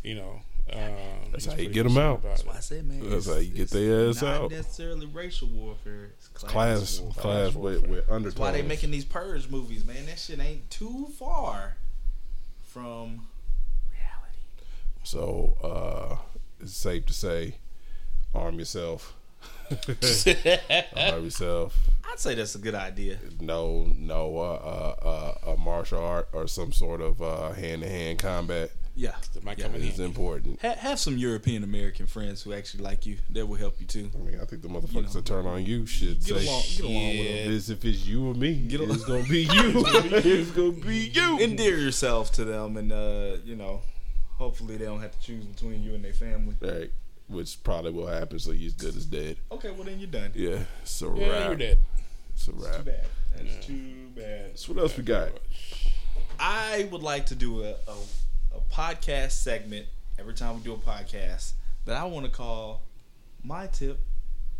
you 0.03 0.15
know, 0.15 0.41
um, 0.71 1.31
That's 1.31 1.45
how 1.45 1.51
you 1.53 1.57
pretty 1.57 1.73
get 1.73 1.79
'em 1.81 1.87
concerned 1.93 2.07
out. 2.07 2.23
That's 2.23 2.41
it. 2.41 2.47
why 2.47 2.55
I 2.55 2.59
said, 2.59 2.85
man. 2.87 2.99
That's 3.01 3.25
it's- 3.25 3.27
how 3.27 3.39
you 3.41 3.49
get 3.51 3.61
it's 3.63 3.71
their 3.73 4.09
ass 4.09 4.21
not 4.21 4.41
out. 4.41 4.51
necessarily 4.51 5.05
racial 5.07 5.47
warfare. 5.49 6.05
It's 6.17 6.27
class, 6.29 6.51
Class, 6.51 6.99
warfare. 6.99 7.21
class 7.21 7.55
with, 7.55 7.87
with 7.87 7.99
undertones. 8.09 8.23
That's 8.23 8.37
why 8.39 8.51
they 8.51 8.61
making 8.61 8.91
these 8.91 9.05
purge 9.05 9.49
movies, 9.49 9.83
man. 9.85 10.05
That 10.05 10.19
shit 10.19 10.39
ain't 10.39 10.69
too 10.69 11.07
far 11.19 11.75
from 12.63 13.27
reality. 13.91 14.37
So 15.03 15.57
uh, 15.63 16.17
it's 16.61 16.75
safe 16.75 17.05
to 17.07 17.13
say, 17.13 17.55
arm 18.33 18.57
yourself. 18.59 19.15
Arm 20.95 21.23
yourself. 21.25 21.77
I'd 22.11 22.19
say 22.19 22.35
that's 22.35 22.53
a 22.55 22.59
good 22.59 22.75
idea. 22.75 23.17
No, 23.39 23.87
no, 23.97 24.37
uh, 24.37 24.41
uh, 25.03 25.07
uh, 25.47 25.51
a 25.53 25.57
martial 25.57 26.03
art 26.03 26.29
or 26.33 26.47
some 26.47 26.71
sort 26.71 27.01
of 27.01 27.19
hand 27.55 27.81
to 27.81 27.89
hand 27.89 28.19
combat 28.19 28.71
Yeah. 28.95 29.15
That 29.33 29.43
might 29.43 29.57
Yeah. 29.57 29.65
come 29.65 29.75
in 29.75 29.81
is 29.87 29.99
important. 29.99 30.61
Ha- 30.61 30.75
have 30.77 30.99
some 30.99 31.17
European 31.17 31.63
American 31.63 32.05
friends 32.05 32.43
who 32.43 32.53
actually 32.53 32.83
like 32.83 33.07
you. 33.07 33.17
That 33.31 33.47
will 33.47 33.55
help 33.57 33.79
you 33.81 33.87
too. 33.87 34.11
I 34.13 34.17
mean, 34.19 34.39
I 34.39 34.45
think 34.45 34.61
the 34.61 34.67
motherfuckers 34.67 34.93
You 34.93 35.01
know. 35.01 35.09
that 35.09 35.25
turn 35.25 35.45
on 35.47 35.65
you 35.65 35.87
should 35.87 36.23
Get 36.23 36.37
say, 36.37 36.45
along, 36.45 36.61
get 36.69 36.79
along 36.81 37.07
with 37.17 37.27
them. 37.27 37.51
"This 37.51 37.69
if 37.69 37.85
it's 37.85 38.05
you 38.05 38.27
or 38.29 38.35
me, 38.35 38.53
Get 38.67 38.81
al- 38.81 38.91
it's 38.93 39.03
gonna 39.05 39.23
be 39.23 39.41
you. 39.45 39.83
it's 39.87 40.51
gonna 40.51 40.71
be 40.73 41.09
you." 41.11 41.39
Endear 41.39 41.79
yourself 41.79 42.31
to 42.33 42.45
them, 42.45 42.77
and 42.77 42.91
uh, 42.91 43.37
you 43.43 43.55
know, 43.55 43.81
hopefully 44.37 44.77
they 44.77 44.85
don't 44.85 45.01
have 45.01 45.17
to 45.19 45.25
choose 45.25 45.43
between 45.45 45.81
you 45.81 45.95
and 45.95 46.05
their 46.05 46.13
family. 46.13 46.53
Right, 46.61 46.91
which 47.27 47.61
probably 47.63 47.91
will 47.91 48.07
happen. 48.07 48.39
So 48.39 48.51
you 48.51 48.67
as 48.67 48.73
good 48.73 48.95
as 48.95 49.05
dead. 49.05 49.37
Okay, 49.51 49.71
well 49.71 49.83
then 49.83 49.99
you're 49.99 50.09
done. 50.09 50.31
Yeah, 50.35 50.59
so 50.83 51.13
a 51.13 51.19
Yeah, 51.19 51.29
wrap. 51.29 51.47
you're 51.47 51.55
dead. 51.57 51.79
It's 52.33 52.47
a 52.47 52.51
Too 52.51 52.57
bad. 52.83 53.05
That's 53.37 53.65
too 53.65 54.09
bad. 54.15 54.59
So 54.59 54.73
what 54.73 54.81
else 54.81 54.97
we 54.97 55.03
got? 55.03 55.29
I 56.39 56.87
would 56.91 57.03
like 57.03 57.27
to 57.27 57.35
do 57.35 57.63
a, 57.63 57.71
a, 57.87 57.95
a 58.55 58.61
podcast 58.71 59.31
segment 59.31 59.87
every 60.19 60.33
time 60.33 60.55
we 60.57 60.61
do 60.63 60.73
a 60.73 60.77
podcast 60.77 61.53
that 61.85 61.95
I 61.95 62.03
want 62.05 62.25
to 62.25 62.31
call 62.31 62.81
my 63.43 63.67
tip 63.67 63.99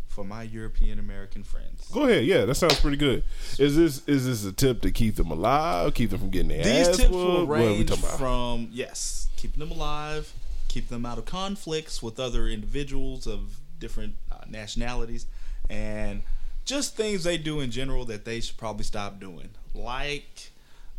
for 0.08 0.24
my 0.24 0.42
European 0.44 0.98
American 0.98 1.42
friends. 1.42 1.88
Go 1.92 2.04
ahead. 2.04 2.24
Yeah, 2.24 2.44
that 2.44 2.54
sounds 2.54 2.78
pretty 2.80 2.96
good. 2.96 3.24
Is 3.58 3.76
this 3.76 4.06
is 4.06 4.26
this 4.26 4.44
a 4.44 4.52
tip 4.52 4.82
to 4.82 4.90
keep 4.92 5.16
them 5.16 5.30
alive, 5.30 5.92
keep 5.94 6.10
them 6.10 6.20
from 6.20 6.30
getting 6.30 6.48
their 6.48 6.62
These 6.62 6.88
ass 6.88 6.96
tips 6.98 7.10
will 7.10 7.38
whooped? 7.46 7.48
What 7.48 7.58
are 7.58 7.62
we 7.62 7.68
range 7.78 7.88
talking 7.88 8.04
about? 8.04 8.18
from 8.18 8.68
yes, 8.72 9.28
keeping 9.36 9.58
them 9.60 9.72
alive, 9.72 10.32
keep 10.74 10.88
them 10.88 11.06
out 11.06 11.18
of 11.18 11.24
conflicts 11.24 12.02
with 12.02 12.18
other 12.18 12.48
individuals 12.48 13.28
of 13.28 13.60
different 13.78 14.16
uh, 14.32 14.38
nationalities, 14.50 15.26
and 15.70 16.22
just 16.64 16.96
things 16.96 17.22
they 17.22 17.36
do 17.38 17.60
in 17.60 17.70
general 17.70 18.04
that 18.06 18.24
they 18.24 18.40
should 18.40 18.56
probably 18.56 18.82
stop 18.82 19.20
doing. 19.20 19.50
Like, 19.72 20.50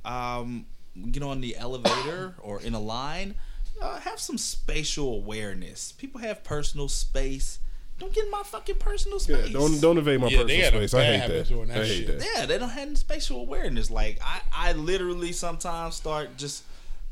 um, 0.06 0.66
get 1.12 1.24
on 1.24 1.42
the 1.42 1.58
elevator 1.58 2.36
or 2.42 2.62
in 2.62 2.74
a 2.74 2.80
line, 2.80 3.36
uh, 3.82 4.00
have 4.00 4.18
some 4.20 4.38
spatial 4.38 5.14
awareness. 5.16 5.92
People 5.92 6.22
have 6.22 6.42
personal 6.46 6.88
space. 6.88 7.60
Don't 8.00 8.14
get 8.14 8.26
in 8.26 8.32
my 8.32 8.44
fucking 8.44 8.76
personal 8.76 9.20
space. 9.20 9.48
Yeah, 9.48 9.54
don't 9.60 9.82
don't 9.82 9.98
invade 9.98 10.22
my 10.22 10.28
Yeah, 10.28 10.44
personal 10.44 10.88
space. 10.88 10.94
I 10.94 11.04
hate 11.18 11.28
that. 11.28 11.68
that 11.68 11.78
I 11.82 11.86
hate 11.86 12.06
shit. 12.08 12.20
that. 12.20 12.28
Yeah, 12.36 12.46
they 12.46 12.58
don't 12.58 12.70
have 12.70 12.88
any 12.88 12.96
spatial 12.96 13.42
awareness. 13.42 13.90
Like 13.92 14.20
I, 14.24 14.42
I 14.54 14.72
literally 14.74 15.32
sometimes 15.34 15.96
start 15.96 16.38
just 16.38 16.64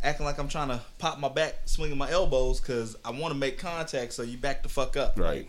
acting 0.04 0.26
like 0.26 0.38
I'm 0.38 0.49
trying 0.49 0.68
to 0.70 0.82
pop 0.99 1.20
my 1.20 1.30
back, 1.30 1.56
swinging 1.66 1.97
my 1.97 2.10
elbows 2.12 2.60
because 2.60 2.95
I 3.06 3.12
want 3.12 3.34
to 3.34 3.39
make 3.39 3.58
contact. 3.58 4.14
So 4.14 4.22
you 4.24 4.38
back 4.38 4.64
the 4.64 4.70
fuck 4.70 4.97
up. 4.97 5.18
Right. 5.18 5.47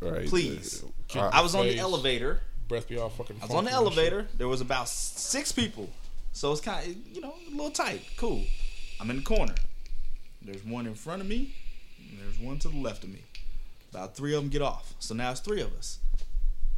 Right. 0.00 0.26
Please. 0.28 0.84
Uh, 1.14 1.18
I- 1.18 1.22
uh, 1.26 1.30
I 1.34 1.40
was 1.42 1.54
on 1.54 1.66
the 1.66 1.78
elevator. 1.78 2.40
Breath 2.68 2.88
be 2.88 2.98
all 2.98 3.10
fucking. 3.10 3.36
I 3.42 3.46
was 3.46 3.54
on 3.54 3.64
the 3.64 3.70
funky 3.70 3.86
and 3.86 3.94
shit. 3.94 4.02
elevator. 4.12 4.28
There 4.38 4.48
was 4.48 4.60
about 4.60 4.88
six 4.88 5.52
people, 5.52 5.88
so 6.32 6.50
it's 6.52 6.60
kind 6.62 6.86
of 6.86 7.16
you 7.16 7.20
know 7.20 7.34
a 7.48 7.50
little 7.50 7.70
tight. 7.70 8.02
Cool. 8.16 8.42
I'm 9.00 9.10
in 9.10 9.16
the 9.16 9.22
corner. 9.22 9.54
There's 10.42 10.64
one 10.64 10.86
in 10.86 10.94
front 10.94 11.20
of 11.22 11.28
me. 11.28 11.54
And 12.10 12.18
there's 12.20 12.38
one 12.38 12.58
to 12.60 12.68
the 12.68 12.76
left 12.76 13.02
of 13.04 13.10
me. 13.10 13.22
About 13.90 14.14
three 14.16 14.34
of 14.34 14.42
them 14.42 14.50
get 14.50 14.62
off. 14.62 14.94
So 14.98 15.14
now 15.14 15.30
it's 15.30 15.40
three 15.40 15.60
of 15.62 15.72
us. 15.74 15.98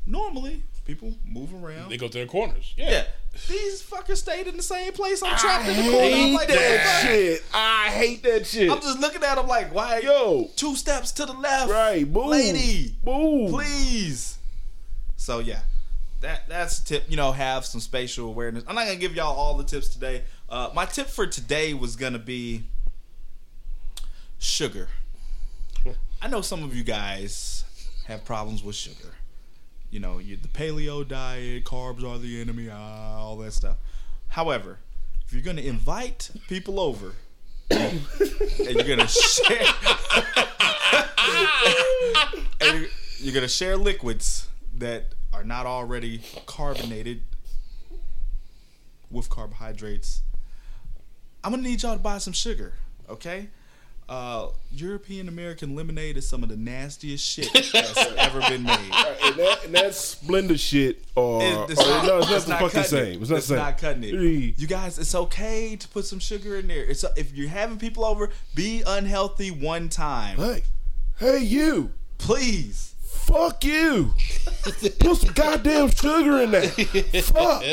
Normally, 0.07 0.63
people 0.87 1.15
move 1.25 1.53
around. 1.53 1.91
They 1.91 1.97
go 1.97 2.09
to 2.09 2.19
their 2.19 2.27
corners. 2.27 2.73
Yeah. 2.77 2.91
Yeah. 2.91 3.05
These 3.49 3.83
fuckers 3.83 4.17
stayed 4.17 4.47
in 4.47 4.57
the 4.57 4.63
same 4.63 4.93
place. 4.93 5.23
I'm 5.23 5.37
trapped 5.39 5.69
in 5.69 5.77
the 5.77 5.91
corner. 5.91 6.17
I'm 6.17 6.33
like, 6.33 6.49
that 6.49 7.01
fuck?" 7.03 7.11
shit. 7.11 7.45
I 7.53 7.89
hate 7.91 8.23
that 8.23 8.47
shit. 8.47 8.71
I'm 8.71 8.81
just 8.81 8.99
looking 8.99 9.23
at 9.23 9.35
them 9.35 9.47
like, 9.47 9.75
why? 9.75 9.99
Yo, 9.99 10.49
Two 10.57 10.75
steps 10.75 11.13
to 11.13 11.27
the 11.27 11.35
left. 11.35 11.71
right, 11.71 12.09
move, 12.09 12.27
Lady. 12.27 12.95
move. 13.05 13.51
Please. 13.51 14.39
So, 15.17 15.41
yeah. 15.41 15.61
That 16.23 16.49
That's 16.49 16.79
a 16.81 16.85
tip. 16.85 17.05
You 17.11 17.17
know, 17.17 17.33
have 17.33 17.67
some 17.67 17.81
spatial 17.81 18.29
awareness. 18.29 18.65
I'm 18.67 18.75
not 18.75 18.87
going 18.87 18.97
to 18.97 19.01
give 19.01 19.15
y'all 19.15 19.37
all 19.37 19.57
the 19.59 19.65
tips 19.65 19.89
today. 19.89 20.23
Uh, 20.49 20.71
my 20.75 20.87
tip 20.87 21.09
for 21.09 21.27
today 21.27 21.75
was 21.75 21.95
going 21.97 22.15
to 22.15 22.19
be 22.19 22.63
sugar. 24.39 24.89
I 26.23 26.29
know 26.29 26.41
some 26.41 26.63
of 26.65 26.75
you 26.75 26.85
guys 26.85 27.65
have 28.07 28.25
problems 28.25 28.63
with 28.63 28.77
sugar. 28.77 29.15
You 29.91 30.01
know, 30.01 30.19
you, 30.19 30.37
the 30.37 30.49
paleo 30.49 31.07
diet, 31.07 31.65
carbs 31.65 32.05
are 32.05 32.19
the 32.19 32.41
enemy, 32.41 32.69
ah, 32.71 33.19
all 33.19 33.37
that 33.39 33.53
stuff. 33.53 33.77
However, 34.29 34.79
if 35.27 35.33
you're 35.33 35.43
going 35.43 35.57
to 35.57 35.67
invite 35.67 36.31
people 36.49 36.79
over 36.79 37.13
and 37.71 38.01
you're 38.59 38.85
going 38.85 38.99
to 38.99 39.09
share 39.09 39.67
and 42.61 42.89
you're, 43.19 43.33
going 43.33 43.43
to 43.43 43.49
share 43.49 43.77
liquids 43.77 44.49
that 44.77 45.15
are 45.33 45.45
not 45.45 45.67
already 45.67 46.23
carbonated 46.47 47.23
with 49.11 49.31
carbohydrates, 49.31 50.23
I'm 51.43 51.53
going 51.53 51.63
to 51.63 51.69
need 51.69 51.83
y'all 51.83 51.97
to 51.97 52.03
buy 52.03 52.19
some 52.19 52.33
sugar, 52.33 52.75
okay? 53.09 53.49
Uh, 54.09 54.49
European 54.71 55.27
American 55.27 55.75
lemonade 55.75 56.17
is 56.17 56.29
some 56.29 56.45
of 56.45 56.49
the 56.49 56.57
nastiest 56.57 57.25
shit 57.27 57.49
that's 57.73 57.97
ever 58.19 58.41
been 58.43 58.63
made. 58.63 58.79
and, 59.25 59.35
that, 59.37 59.65
and 59.65 59.75
that's 59.75 60.15
Splenda 60.15 60.57
shit, 60.59 61.03
or, 61.17 61.43
It- 61.43 61.71
it's 61.71 61.83
or 61.83 61.89
not- 61.89 62.07
no, 62.07 62.19
it's 62.19 62.29
not 62.29 62.37
it's 62.37 62.45
the 62.45 62.51
not 62.51 62.61
fucking 62.61 62.71
cutting 62.83 62.91
same. 62.91 63.13
it. 63.15 63.21
It's 63.23 63.31
not 63.31 63.37
the 63.37 63.43
same. 63.43 63.57
not 63.57 63.79
cutting 63.79 64.05
it. 64.05 64.15
You 64.61 64.67
guys, 64.69 64.99
it's 65.01 65.15
okay 65.15 65.75
to 65.75 65.89
put 65.89 66.05
some 66.05 66.21
sugar 66.21 66.57
in 66.57 66.69
there. 66.69 66.85
It's 66.85 67.05
if 67.17 67.33
you're 67.35 67.49
having 67.49 67.79
people 67.79 68.05
over, 68.05 68.31
be 68.55 68.85
unhealthy 68.87 69.51
one 69.51 69.89
time, 69.89 70.37
Hey, 70.39 70.63
hey, 71.19 71.39
you. 71.39 71.91
please. 72.19 72.93
Fuck 73.03 73.65
you. 73.65 74.13
Put 75.01 75.17
some 75.17 75.33
goddamn 75.35 75.91
sugar 75.91 76.43
in 76.43 76.53
that. 76.53 76.69
Fuck. 77.35 77.65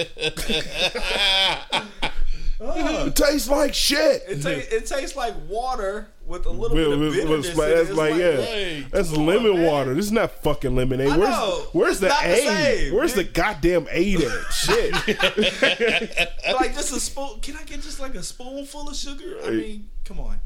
Ah. 2.62 3.06
it 3.08 3.16
tastes 3.16 3.50
like 3.50 3.74
shit. 3.74 4.24
It, 4.28 4.42
ta- 4.42 4.50
it 4.50 4.86
tastes 4.86 5.16
like 5.16 5.34
water 5.50 6.08
with 6.26 6.46
a 6.46 6.50
little 6.50 6.78
With- 6.78 6.90
bit 6.90 6.94
of 6.94 7.14
bitterness. 7.14 7.48
with- 7.56 7.58
that's 7.76 7.90
It's 7.90 7.98
like, 7.98 8.12
yeah, 8.16 8.32
hey, 8.38 8.86
that's 8.90 9.10
come 9.12 9.20
on, 9.22 9.26
lemon 9.28 9.64
water. 9.64 9.94
This 9.94 10.06
is 10.06 10.12
not 10.12 10.42
fucking 10.44 10.76
lemonade. 10.76 11.10
I 11.10 11.18
Where's 11.18 11.30
know. 11.32 11.68
where's 11.74 12.00
the 12.00 12.14
A? 12.24 12.92
Where's 12.92 13.14
the 13.14 13.24
goddamn 13.24 13.88
A 13.92 14.16
at? 14.16 14.22
Shit. 14.54 14.94
like 16.54 16.74
just 16.74 16.94
a 16.94 17.00
spoon. 17.00 17.40
Can 17.42 17.58
I 17.58 17.64
get 17.64 17.82
just 17.82 18.00
like 18.00 18.16
a 18.16 18.24
spoonful 18.24 18.90
of 18.90 18.96
sugar? 18.96 19.38
I 19.46 19.50
mean, 19.50 19.90
come 20.06 20.20
on, 20.20 20.40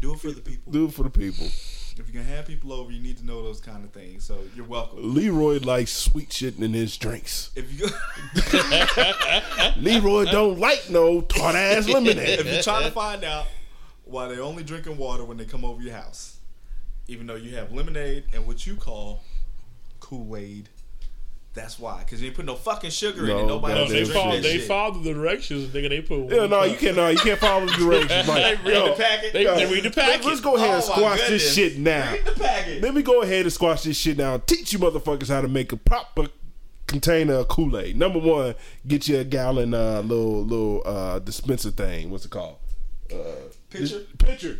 do 0.00 0.14
it 0.14 0.20
for 0.20 0.32
the 0.32 0.40
people. 0.40 0.72
Do 0.72 0.86
it 0.86 0.92
for 0.94 1.04
the 1.04 1.10
people. 1.10 1.46
If 1.96 2.12
you're 2.12 2.22
gonna 2.22 2.34
have 2.34 2.46
people 2.46 2.72
over, 2.72 2.90
you 2.90 3.00
need 3.00 3.18
to 3.18 3.26
know 3.26 3.42
those 3.42 3.60
kind 3.60 3.84
of 3.84 3.92
things. 3.92 4.24
So 4.24 4.40
you're 4.56 4.66
welcome. 4.66 5.14
Leroy 5.14 5.60
likes 5.60 5.92
sweet 5.92 6.32
shit 6.32 6.58
in 6.58 6.72
his 6.72 6.96
drinks. 6.96 7.50
If 7.54 7.72
you 7.72 7.86
Leroy 9.82 10.24
don't 10.24 10.58
like 10.58 10.90
no 10.90 11.20
tart 11.20 11.54
ass 11.54 11.88
lemonade. 11.88 12.40
if 12.40 12.52
you're 12.52 12.62
trying 12.62 12.84
to 12.84 12.90
find 12.90 13.22
out 13.22 13.46
why 14.04 14.26
they're 14.28 14.42
only 14.42 14.64
drinking 14.64 14.96
water 14.96 15.24
when 15.24 15.36
they 15.36 15.44
come 15.44 15.64
over 15.64 15.80
your 15.80 15.94
house, 15.94 16.38
even 17.06 17.26
though 17.28 17.36
you 17.36 17.54
have 17.56 17.72
lemonade 17.72 18.24
and 18.32 18.46
what 18.46 18.66
you 18.66 18.74
call 18.74 19.22
Kool 20.00 20.36
Aid, 20.36 20.68
That's 21.54 21.78
why, 21.78 22.00
because 22.00 22.20
you 22.20 22.26
ain't 22.26 22.36
put 22.36 22.46
no 22.46 22.56
fucking 22.56 22.90
sugar 22.90 23.24
in 23.30 23.30
it. 23.38 23.46
Nobody 23.46 23.74
no, 23.74 23.80
else 23.82 23.90
they 23.90 24.00
is 24.00 24.08
Goddamn 24.08 24.22
follow 24.24 24.34
that 24.36 24.42
they 24.42 24.58
shit. 24.58 24.66
follow 24.66 24.98
the 24.98 25.12
directions, 25.14 25.68
nigga. 25.68 25.88
They 25.88 26.00
put 26.02 26.32
Yeah, 26.32 26.46
no, 26.46 26.64
you 26.64 26.76
can't. 26.76 26.96
No, 26.96 27.08
you 27.08 27.16
can't 27.18 27.38
follow 27.38 27.66
the 27.66 27.72
directions. 27.78 28.26
Like, 28.28 28.64
Read 28.64 28.74
yo, 28.74 28.88
the 28.88 28.94
packet. 29.02 29.32
They, 29.32 29.42
yo, 29.44 29.54
they 29.54 29.66
read 29.66 29.84
the 29.84 29.88
let- 29.90 29.94
packet. 29.94 30.26
Let's 30.26 30.40
go 30.40 30.56
ahead 30.56 30.70
and 30.74 30.82
Oh, 30.84 30.88
my 30.88 30.94
squash 31.16 31.28
this 31.28 31.54
shit 31.54 31.78
now. 31.78 32.10
Read 32.12 32.24
the 32.24 32.32
packet. 32.32 32.82
Let 32.82 32.92
me 32.94 33.02
go 33.02 33.22
ahead 33.22 33.42
and 33.42 33.52
squash 33.52 33.82
this 33.84 33.96
shit 33.96 34.18
now. 34.18 34.38
Teach 34.38 34.72
you 34.72 34.80
motherfuckers 34.80 35.28
how 35.28 35.42
to 35.42 35.46
make 35.48 35.70
a 35.70 35.76
proper 35.76 36.26
container 36.88 37.34
of 37.34 37.46
Kool 37.48 37.78
Aid. 37.78 37.96
Number 37.96 38.18
one, 38.18 38.56
get 38.88 39.06
you 39.06 39.18
a 39.20 39.24
gallon 39.24 39.74
uh, 39.74 40.00
little 40.00 40.44
little 40.44 40.82
uh, 40.84 41.20
dispenser 41.20 41.70
thing. 41.70 42.10
What's 42.10 42.24
it 42.24 42.30
called? 42.32 42.56
Uh, 43.12 43.16
Pitcher? 43.70 44.00
Pitcher. 44.18 44.58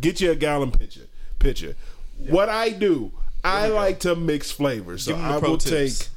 Get 0.00 0.20
you 0.22 0.30
a 0.30 0.34
gallon 0.34 0.70
pitcher. 0.70 1.02
Pitcher. 1.38 1.74
What 2.28 2.48
I 2.48 2.70
do, 2.70 3.12
I 3.44 3.66
like 3.68 4.00
to 4.00 4.14
mix 4.14 4.50
flavors. 4.50 5.02
So 5.04 5.12
Give 5.14 5.20
'em 5.22 5.28
the 5.28 5.34
I 5.34 5.38
will 5.38 5.58
tips. 5.58 5.98
take 5.98 6.08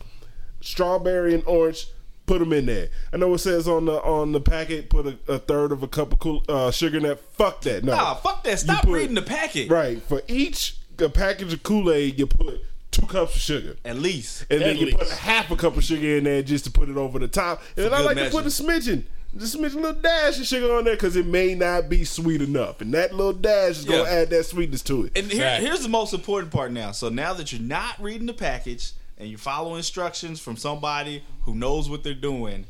strawberry 0.66 1.34
and 1.34 1.44
orange. 1.46 1.88
Put 2.26 2.40
them 2.40 2.54
in 2.54 2.66
there. 2.66 2.90
I 3.14 3.18
know 3.18 3.32
it 3.36 3.38
says 3.38 3.68
on 3.68 3.86
the 3.86 4.02
on 4.02 4.32
the 4.32 4.42
packet, 4.42 4.90
put 4.90 5.06
a, 5.06 5.16
a 5.32 5.38
third 5.38 5.72
of 5.72 5.84
a 5.84 5.88
cup 5.88 6.12
of 6.12 6.18
cool, 6.18 6.44
uh, 6.50 6.72
sugar 6.72 6.98
in 6.98 7.04
that. 7.04 7.20
Fuck 7.20 7.62
that. 7.62 7.84
No, 7.84 7.96
Nah, 7.96 8.16
fuck 8.16 8.44
that. 8.46 8.58
Stop 8.60 8.84
put- 8.84 8.94
reading 8.94 9.14
the 9.14 9.22
packet. 9.22 9.70
Right. 9.70 10.02
For 10.02 10.24
each 10.28 10.76
a 10.98 11.08
package 11.08 11.54
of 11.54 11.62
Kool 11.62 11.92
Aid, 11.92 12.18
you 12.18 12.26
put 12.26 12.62
two 12.90 13.06
cups 13.06 13.36
of 13.36 13.42
sugar. 13.44 13.76
At 13.86 13.98
least. 13.98 14.46
And 14.50 14.62
then 14.62 14.72
At 14.72 14.78
you 14.78 14.96
put 14.98 15.08
half 15.10 15.52
a 15.52 15.56
cup 15.56 15.78
of 15.78 15.84
sugar 15.84 16.18
in 16.18 16.24
there 16.24 16.42
just 16.42 16.64
to 16.66 16.72
put 16.72 16.90
it 16.90 16.98
over 16.98 17.20
the 17.20 17.28
top. 17.28 17.62
And 17.78 17.86
then 17.86 17.94
I 17.94 17.98
good 17.98 18.06
like 18.06 18.18
to 18.18 18.30
put 18.32 18.46
a 18.46 18.48
smidgen, 18.48 19.04
just 19.38 19.56
smidge 19.56 19.66
a 19.66 19.70
smidgen, 19.70 19.76
little 19.84 20.02
dash 20.02 20.40
of 20.40 20.48
sugar 20.48 20.74
on 20.74 20.86
there 20.86 20.96
because 20.96 21.16
it 21.16 21.28
may 21.28 21.54
not 21.54 21.90
be 21.90 22.06
sweet 22.06 22.42
enough. 22.42 22.82
And 22.82 22.92
that 22.96 23.14
little 23.14 23.34
dash 23.34 23.78
is 23.78 23.86
going 23.86 24.04
to 24.04 24.10
Yeah. 24.12 24.18
add 24.22 24.30
that 24.32 24.46
sweetness 24.48 24.82
to 24.84 25.06
it. 25.06 25.12
And 25.16 25.32
here, 25.32 25.44
Right. 25.46 25.62
here's 25.62 25.84
the 25.84 25.90
most 25.90 26.12
important 26.12 26.52
part 26.52 26.72
now. 26.72 26.92
So 26.92 27.10
now 27.10 27.34
that 27.34 27.52
you're 27.52 27.62
not 27.62 28.02
reading 28.02 28.26
the 28.26 28.34
package 28.34 28.94
and 29.18 29.30
you 29.30 29.38
follow 29.38 29.76
instructions 29.76 30.40
from 30.40 30.58
somebody 30.58 31.24
who 31.44 31.56
knows 31.56 31.90
what 31.90 32.04
they're 32.04 32.14
doing, 32.14 32.66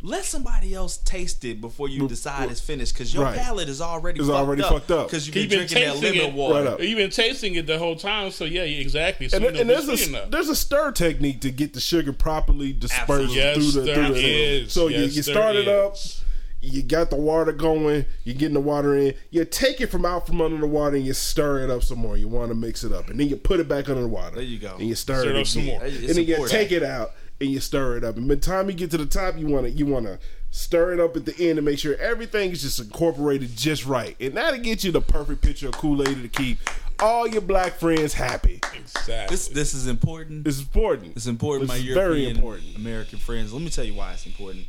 let 0.00 0.24
somebody 0.24 0.74
else 0.74 0.98
taste 0.98 1.44
it 1.44 1.60
before 1.60 1.88
you 1.88 2.06
decide 2.06 2.48
it's 2.52 2.60
finished 2.60 2.92
because 2.94 3.12
your 3.12 3.24
Right. 3.24 3.36
palate 3.36 3.68
is 3.68 3.80
already 3.80 4.20
It's 4.20 4.28
fucked 4.28 4.38
already 4.38 4.62
up 4.62 4.72
fucked 4.72 4.90
up. 4.92 5.06
because 5.08 5.26
you've 5.26 5.34
You've 5.34 5.50
been 5.50 5.58
been 5.60 5.66
drinking 5.68 5.88
that 5.88 6.00
tasting 6.00 6.18
lemon 6.20 6.34
it. 6.34 6.38
water. 6.38 6.70
Right. 6.76 6.80
You've 6.88 6.98
been 6.98 7.10
tasting 7.10 7.54
it 7.56 7.66
the 7.66 7.78
whole 7.78 7.96
time, 7.96 8.30
so 8.30 8.44
yeah, 8.44 8.62
exactly. 8.62 9.28
So 9.28 9.38
and, 9.38 9.46
you 9.46 9.52
know 9.52 9.60
and 9.62 9.70
there's 9.70 9.88
a 9.88 10.08
enough. 10.08 10.30
there's 10.30 10.48
a 10.48 10.54
stir 10.54 10.92
technique 10.92 11.40
to 11.40 11.50
get 11.50 11.72
the 11.74 11.80
sugar 11.80 12.12
properly 12.12 12.72
dispersed 12.72 13.00
Absolutely. 13.10 13.36
Yes, 13.36 13.54
through 13.56 13.70
the 13.72 13.80
there 13.80 13.94
through 14.06 14.14
the 14.14 14.20
is. 14.64 14.72
So 14.72 14.86
Yes, 14.86 14.98
you, 15.00 15.04
you 15.06 15.22
there 15.22 15.34
start 15.34 15.56
it 15.56 15.66
up, 15.68 15.94
is. 15.94 16.22
You 16.60 16.82
got 16.82 17.10
the 17.10 17.16
water 17.16 17.52
going, 17.52 18.04
you're 18.24 18.34
getting 18.34 18.54
the 18.54 18.60
water 18.60 18.96
in, 18.96 19.14
you 19.30 19.44
take 19.44 19.80
it 19.80 19.88
from 19.88 20.04
out 20.04 20.26
from 20.26 20.40
under 20.40 20.58
the 20.58 20.66
water 20.66 20.96
and 20.96 21.04
you 21.04 21.12
stir 21.12 21.64
it 21.64 21.70
up 21.70 21.82
some 21.82 21.98
more. 21.98 22.16
You 22.16 22.28
want 22.28 22.50
to 22.50 22.54
mix 22.54 22.82
it 22.84 22.92
up, 22.92 23.08
and 23.08 23.18
then 23.18 23.28
you 23.28 23.36
put 23.36 23.60
it 23.60 23.68
back 23.68 23.88
under 23.88 24.02
the 24.02 24.08
water. 24.08 24.36
There 24.36 24.44
you 24.44 24.58
go. 24.58 24.74
And 24.76 24.88
you 24.88 24.94
stir, 24.94 25.20
Stir 25.20 25.30
it 25.30 25.36
it 25.36 25.40
up 25.40 25.46
some 25.46 25.64
more. 25.66 25.84
It's 25.84 25.98
and 25.98 26.08
then 26.16 26.24
you 26.24 26.48
take 26.48 26.72
it 26.72 26.82
out 26.82 27.12
and 27.40 27.50
you 27.50 27.60
stir 27.60 27.98
it 27.98 28.04
up. 28.04 28.16
And 28.16 28.26
by 28.26 28.34
the 28.34 28.40
time 28.40 28.68
you 28.68 28.74
get 28.74 28.90
to 28.90 28.98
the 28.98 29.06
top, 29.06 29.38
you 29.38 29.46
want 29.46 29.66
to 29.66 29.70
you 29.70 29.86
want 29.86 30.06
to 30.06 30.18
stir 30.50 30.94
it 30.94 31.00
up 31.00 31.16
at 31.16 31.26
the 31.26 31.48
end 31.48 31.56
to 31.56 31.62
make 31.62 31.78
sure 31.78 31.96
everything 31.96 32.50
is 32.50 32.62
just 32.62 32.80
incorporated 32.80 33.56
just 33.56 33.86
right, 33.86 34.16
and 34.20 34.36
that'll 34.36 34.60
get 34.60 34.82
you 34.82 34.90
the 34.90 35.00
perfect 35.00 35.42
picture 35.42 35.68
of 35.68 35.74
Kool 35.74 36.02
Aid 36.06 36.22
to 36.22 36.28
keep 36.28 36.58
all 37.00 37.28
your 37.28 37.42
black 37.42 37.74
friends 37.74 38.14
happy. 38.14 38.60
Exactly. 38.74 39.34
This 39.34 39.48
this 39.48 39.74
is 39.74 39.86
important. 39.86 40.46
It's 40.46 40.58
important. 40.58 41.16
It's 41.16 41.26
important, 41.26 41.68
This 41.68 41.76
my 41.76 41.76
is 41.76 41.84
European 41.84 42.10
very 42.10 42.28
important. 42.28 42.76
American 42.76 43.18
friends. 43.18 43.52
Let 43.52 43.62
me 43.62 43.70
tell 43.70 43.84
you 43.84 43.94
why 43.94 44.12
it's 44.12 44.26
important. 44.26 44.66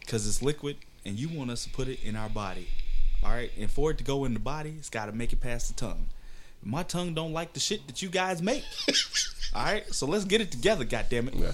Because 0.00 0.26
it's 0.26 0.42
liquid, 0.42 0.76
and 1.04 1.18
you 1.18 1.28
want 1.28 1.50
us 1.50 1.64
to 1.64 1.70
put 1.70 1.88
it 1.88 2.02
in 2.04 2.16
our 2.16 2.28
body. 2.28 2.68
All 3.22 3.30
right, 3.30 3.50
and 3.58 3.70
for 3.70 3.90
it 3.90 3.98
to 3.98 4.04
go 4.04 4.24
in 4.24 4.32
the 4.34 4.40
body, 4.40 4.74
it's 4.78 4.88
got 4.90 5.06
to 5.06 5.12
make 5.12 5.32
it 5.32 5.40
past 5.40 5.68
the 5.68 5.74
tongue. 5.74 6.06
My 6.62 6.82
tongue 6.82 7.14
don't 7.14 7.32
like 7.32 7.52
the 7.52 7.60
shit 7.60 7.86
that 7.86 8.02
you 8.02 8.08
guys 8.08 8.40
make. 8.42 8.64
All 9.54 9.64
right, 9.64 9.92
so 9.94 10.06
let's 10.06 10.24
get 10.24 10.40
it 10.40 10.50
together. 10.50 10.84
God 10.84 11.06
damn 11.10 11.28
it! 11.28 11.34
Yeah. 11.34 11.52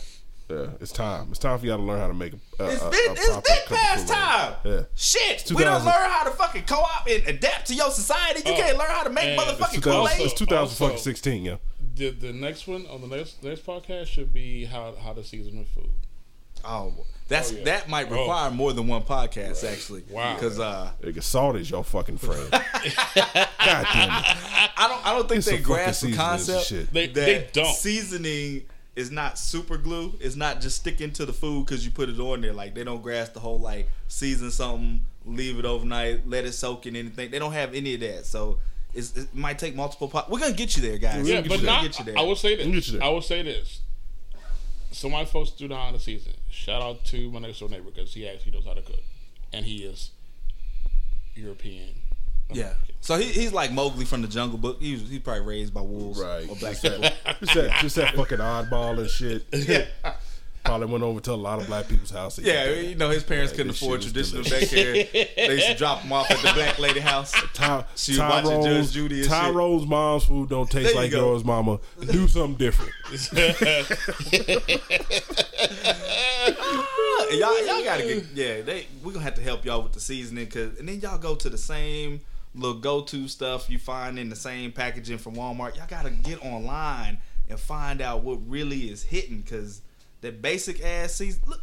Yeah, 0.49 0.67
it's 0.81 0.93
time. 0.93 1.27
It's 1.31 1.41
time 1.41 1.59
for 1.59 1.67
y'all 1.67 1.77
to 1.79 1.83
learn 1.83 1.99
how 1.99 2.07
to 2.07 2.15
make 2.15 2.33
a. 2.33 2.63
a 2.63 2.69
It's 2.73 2.81
a- 2.83 2.89
been, 2.91 3.09
a 3.09 3.13
it's 3.15 3.27
proper 3.27 3.43
been 3.69 3.79
past 3.79 4.07
time. 4.09 4.55
Yeah. 4.65 4.81
Shit, 4.95 5.51
we 5.53 5.65
don't 5.65 5.85
learn 5.85 6.09
how 6.11 6.23
to 6.23 6.31
fucking 6.31 6.67
co-op 6.67 7.05
and 7.09 7.27
adapt 7.27 7.67
to 7.67 7.75
your 7.75 7.91
society. 7.91 8.43
You 8.47 8.55
Oh, 8.55 8.57
can't 8.57 8.79
learn 8.79 8.87
how 8.91 9.03
to 9.03 9.11
make 9.11 9.25
and 9.25 9.41
motherfucking 9.41 9.83
Kool 9.83 9.93
Also- 9.93 10.23
It's 10.25 10.35
2016, 10.35 11.45
yeah. 11.45 11.57
the 11.97 12.11
the 12.11 12.33
next 12.33 12.69
one 12.69 12.87
on 12.87 13.01
the 13.01 13.09
next 13.09 13.43
next 13.43 13.67
podcast 13.67 14.07
should 14.07 14.33
be 14.33 14.67
how 14.67 14.95
how 15.03 15.13
to 15.15 15.25
season 15.25 15.59
with 15.59 15.69
food. 15.69 15.91
Oh, 16.65 16.93
that's 17.29 17.53
Oh, 17.53 17.57
yeah. 17.57 17.65
that 17.65 17.89
might 17.89 18.07
Oh. 18.11 18.19
require 18.21 18.51
more 18.51 18.73
than 18.73 18.87
one 18.87 19.03
podcast 19.03 19.65
actually. 19.71 20.05
Wow. 20.11 20.35
because 20.35 20.59
uh, 20.61 20.91
Nigga, 21.03 21.23
salt 21.23 21.57
is 21.57 21.71
your 21.71 21.83
fucking 21.85 22.19
friend. 22.19 22.49
God 22.51 22.67
damn 23.65 24.11
it. 24.11 24.25
I 24.79 24.87
don't 24.89 25.07
I 25.07 25.13
don't 25.15 25.29
think 25.29 25.39
It's 25.39 25.47
they 25.49 25.59
grasp 25.59 26.03
the 26.07 26.15
concept 26.15 26.67
shit. 26.67 26.93
They- 26.93 27.07
that 27.07 27.15
they 27.15 27.49
don't. 27.53 27.75
seasoning 27.75 28.67
is 28.95 29.11
not 29.11 29.39
super 29.39 29.77
glue. 29.77 30.15
It's 30.21 30.37
not 30.37 30.61
just 30.61 30.77
sticking 30.77 31.13
to 31.15 31.27
the 31.27 31.33
food 31.33 31.67
because 31.67 31.85
you 31.85 31.91
put 31.91 32.09
it 32.09 32.19
on 32.19 32.41
there. 32.41 32.53
Like 32.53 32.75
they 32.75 32.85
don't 32.85 33.03
grasp 33.03 33.35
the 33.35 33.41
whole 33.41 33.59
like 33.61 33.91
season 34.09 34.51
something, 34.51 35.05
leave 35.27 35.59
it 35.59 35.65
overnight, 35.65 36.27
let 36.29 36.45
it 36.45 36.53
soak 36.53 36.87
in 36.87 36.97
anything. 36.97 37.31
They 37.31 37.39
don't 37.39 37.53
have 37.53 37.75
any 37.75 37.95
of 37.95 38.01
that. 38.01 38.25
So 38.27 38.59
it's, 38.95 39.15
it 39.17 39.35
might 39.35 39.59
take 39.59 39.75
multiple. 39.75 40.09
Po- 40.09 40.25
We're 40.31 40.39
gonna 40.41 40.55
get 40.55 40.77
you 40.77 40.83
there, 40.83 40.97
guys. 40.97 41.29
Yeah, 41.29 41.43
but 41.43 41.63
not. 41.63 41.83
get 41.83 41.99
you 41.99 42.05
there. 42.07 42.19
I 42.19 42.23
will 42.23 42.37
say 42.37 42.57
We'll 42.57 42.67
get 42.67 42.67
you 42.75 42.81
this. 42.81 42.91
there. 42.93 43.03
I 43.05 43.09
will 43.09 43.21
say 43.21 43.43
this. 43.43 43.81
So 44.93 45.11
my 45.11 45.27
folks 45.27 45.51
do 45.51 45.69
know 45.69 45.77
how 45.77 45.91
to 45.91 45.99
season. 46.01 46.33
Shout 46.57 46.83
out 46.83 47.05
to 47.07 47.31
my 47.31 47.39
next 47.41 47.61
door 47.61 47.69
neighbor 47.69 47.91
because 47.95 48.13
he 48.15 48.27
actually 48.29 48.53
knows 48.53 48.65
how 48.65 48.73
to 48.75 48.83
cook, 48.83 49.01
and 49.53 49.65
he 49.65 49.85
is 49.85 50.11
European. 51.35 51.91
yeah. 52.53 52.73
So 53.01 53.17
he, 53.19 53.25
he's 53.27 53.53
like 53.53 53.71
Mowgli 53.73 54.05
from 54.05 54.23
the 54.23 54.29
Jungle 54.29 54.59
Book. 54.59 54.79
He 54.81 54.93
was 54.95 55.09
he's 55.09 55.21
probably 55.21 55.43
raised 55.45 55.73
by 55.75 55.81
wolves 55.83 56.19
Right. 56.21 56.49
or 56.49 56.57
black 56.57 56.81
people. 56.81 56.99
Just 57.41 57.55
that, 57.55 57.79
just 57.83 57.97
that 57.97 58.15
fucking 58.17 58.39
oddball 58.39 58.99
and 58.99 59.09
shit. 59.11 59.45
yeah. 59.53 59.85
Probably 60.67 60.87
went 60.87 61.05
over 61.05 61.21
to 61.21 61.33
a 61.33 61.35
lot 61.35 61.61
of 61.61 61.67
black 61.67 61.89
people's 61.89 62.11
houses. 62.11 62.45
Yeah, 62.45 62.71
you 62.71 62.95
know 62.97 63.11
his 63.11 63.23
parents 63.25 63.53
Yeah, 63.53 63.57
couldn't 63.59 63.71
afford 63.71 64.03
traditional 64.03 64.43
daycare. 64.43 65.11
they 65.13 65.55
used 65.55 65.67
to 65.69 65.75
drop 65.77 66.03
them 66.03 66.13
off 66.13 66.31
at 66.31 66.39
the 66.39 66.53
black 66.55 66.79
lady 66.79 67.01
house. 67.01 67.33
Ty, 67.55 67.85
She 67.95 68.13
was 68.13 68.21
watching 68.21 68.63
Judge 68.63 68.93
Judy 68.93 69.17
and 69.17 69.25
shit. 69.25 69.33
Tyrone's 69.33 69.87
mom's 69.87 70.25
food 70.25 70.49
don't 70.49 70.71
taste 70.71 70.91
you 70.91 70.97
like 71.01 71.11
go. 71.11 71.33
yours, 71.33 71.45
mama. 71.45 71.79
Do 72.11 72.27
something 72.29 72.57
different. 72.57 72.93
Y'all, 77.33 77.67
y'all 77.67 77.85
gotta 77.85 78.03
get 78.05 78.25
yeah. 78.35 78.61
They 78.63 78.87
we 79.03 79.13
gonna 79.13 79.25
have 79.25 79.35
to 79.35 79.43
help 79.43 79.65
y'all 79.65 79.83
with 79.83 79.93
the 79.93 80.01
seasoning, 80.01 80.47
cause 80.47 80.79
and 80.79 80.89
then 80.89 81.01
y'all 81.01 81.19
go 81.19 81.35
to 81.35 81.51
the 81.51 81.59
same 81.59 82.21
little 82.55 82.79
go 82.79 83.03
to 83.03 83.29
stuff 83.29 83.69
you 83.69 83.79
find 83.79 84.19
in 84.19 84.29
the 84.31 84.37
same 84.37 84.73
packaging 84.73 85.19
from 85.19 85.35
Walmart. 85.35 85.77
Y'all 85.77 85.87
gotta 85.89 86.11
get 86.11 86.43
online 86.45 87.19
and 87.49 87.59
find 87.59 88.01
out 88.01 88.23
what 88.23 88.39
really 88.49 88.91
is 88.91 89.03
hitting, 89.03 89.43
cause 89.43 89.83
that 90.27 90.43
basic 90.43 90.85
ass 90.85 91.15
season. 91.15 91.43
Look, 91.47 91.63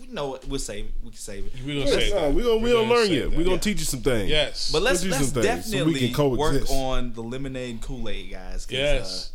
we 0.00 0.06
know 0.08 0.34
it. 0.34 0.46
We'll 0.48 0.58
save 0.60 0.86
it. 0.86 0.92
We 1.02 1.10
can 1.10 1.18
save 1.18 1.46
it. 1.46 1.52
We're 1.64 1.80
gonna 1.80 1.90
say 1.92 2.08
it. 2.08 2.14
that. 2.14 2.32
we 2.32 2.42
gonna 2.42 2.56
we 2.56 2.62
We're 2.72 2.80
gonna 2.82 2.94
learn 2.94 3.06
say 3.06 3.14
you. 3.14 3.20
that. 3.22 3.30
We 3.30 3.44
gonna 3.44 3.56
Yeah. 3.56 3.60
teach 3.60 3.78
you 3.78 3.84
some 3.84 4.00
things. 4.02 4.28
Yes, 4.30 4.70
But 4.72 4.82
let's 4.82 5.02
We'll 5.02 5.12
do 5.12 5.16
let's 5.18 5.32
some 5.32 5.42
things 5.42 5.64
so 5.70 5.70
we 5.84 5.92
definitely 5.92 6.08
can 6.12 6.30
work 6.36 6.70
on 6.70 7.12
the 7.12 7.22
lemonade 7.22 7.70
and 7.70 7.82
Kool 7.82 8.08
Aid, 8.08 8.30
guys. 8.30 8.66
yes. 8.70 9.30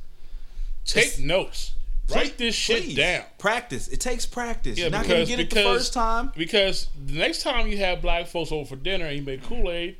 Take 0.85 1.19
notes. 1.19 1.73
uh, 2.11 2.15
Write 2.15 2.37
this 2.37 2.55
shit 2.55 2.83
please, 2.83 2.95
down. 2.95 3.23
Practice. 3.37 3.87
It 3.87 3.99
takes 4.01 4.25
practice. 4.25 4.77
Yeah, 4.77 4.85
You're 4.85 4.91
not 4.91 5.03
because 5.03 5.29
gonna 5.29 5.37
get 5.37 5.39
it 5.39 5.49
the 5.49 5.63
first 5.63 5.93
time. 5.93 6.31
because 6.35 6.87
the 7.05 7.13
next 7.13 7.41
time 7.43 7.67
you 7.67 7.77
have 7.77 8.01
black 8.01 8.27
folks 8.27 8.51
over 8.51 8.65
for 8.65 8.75
dinner 8.75 9.05
and 9.05 9.17
you 9.17 9.23
make 9.23 9.43
Kool 9.43 9.69
Aid, 9.71 9.95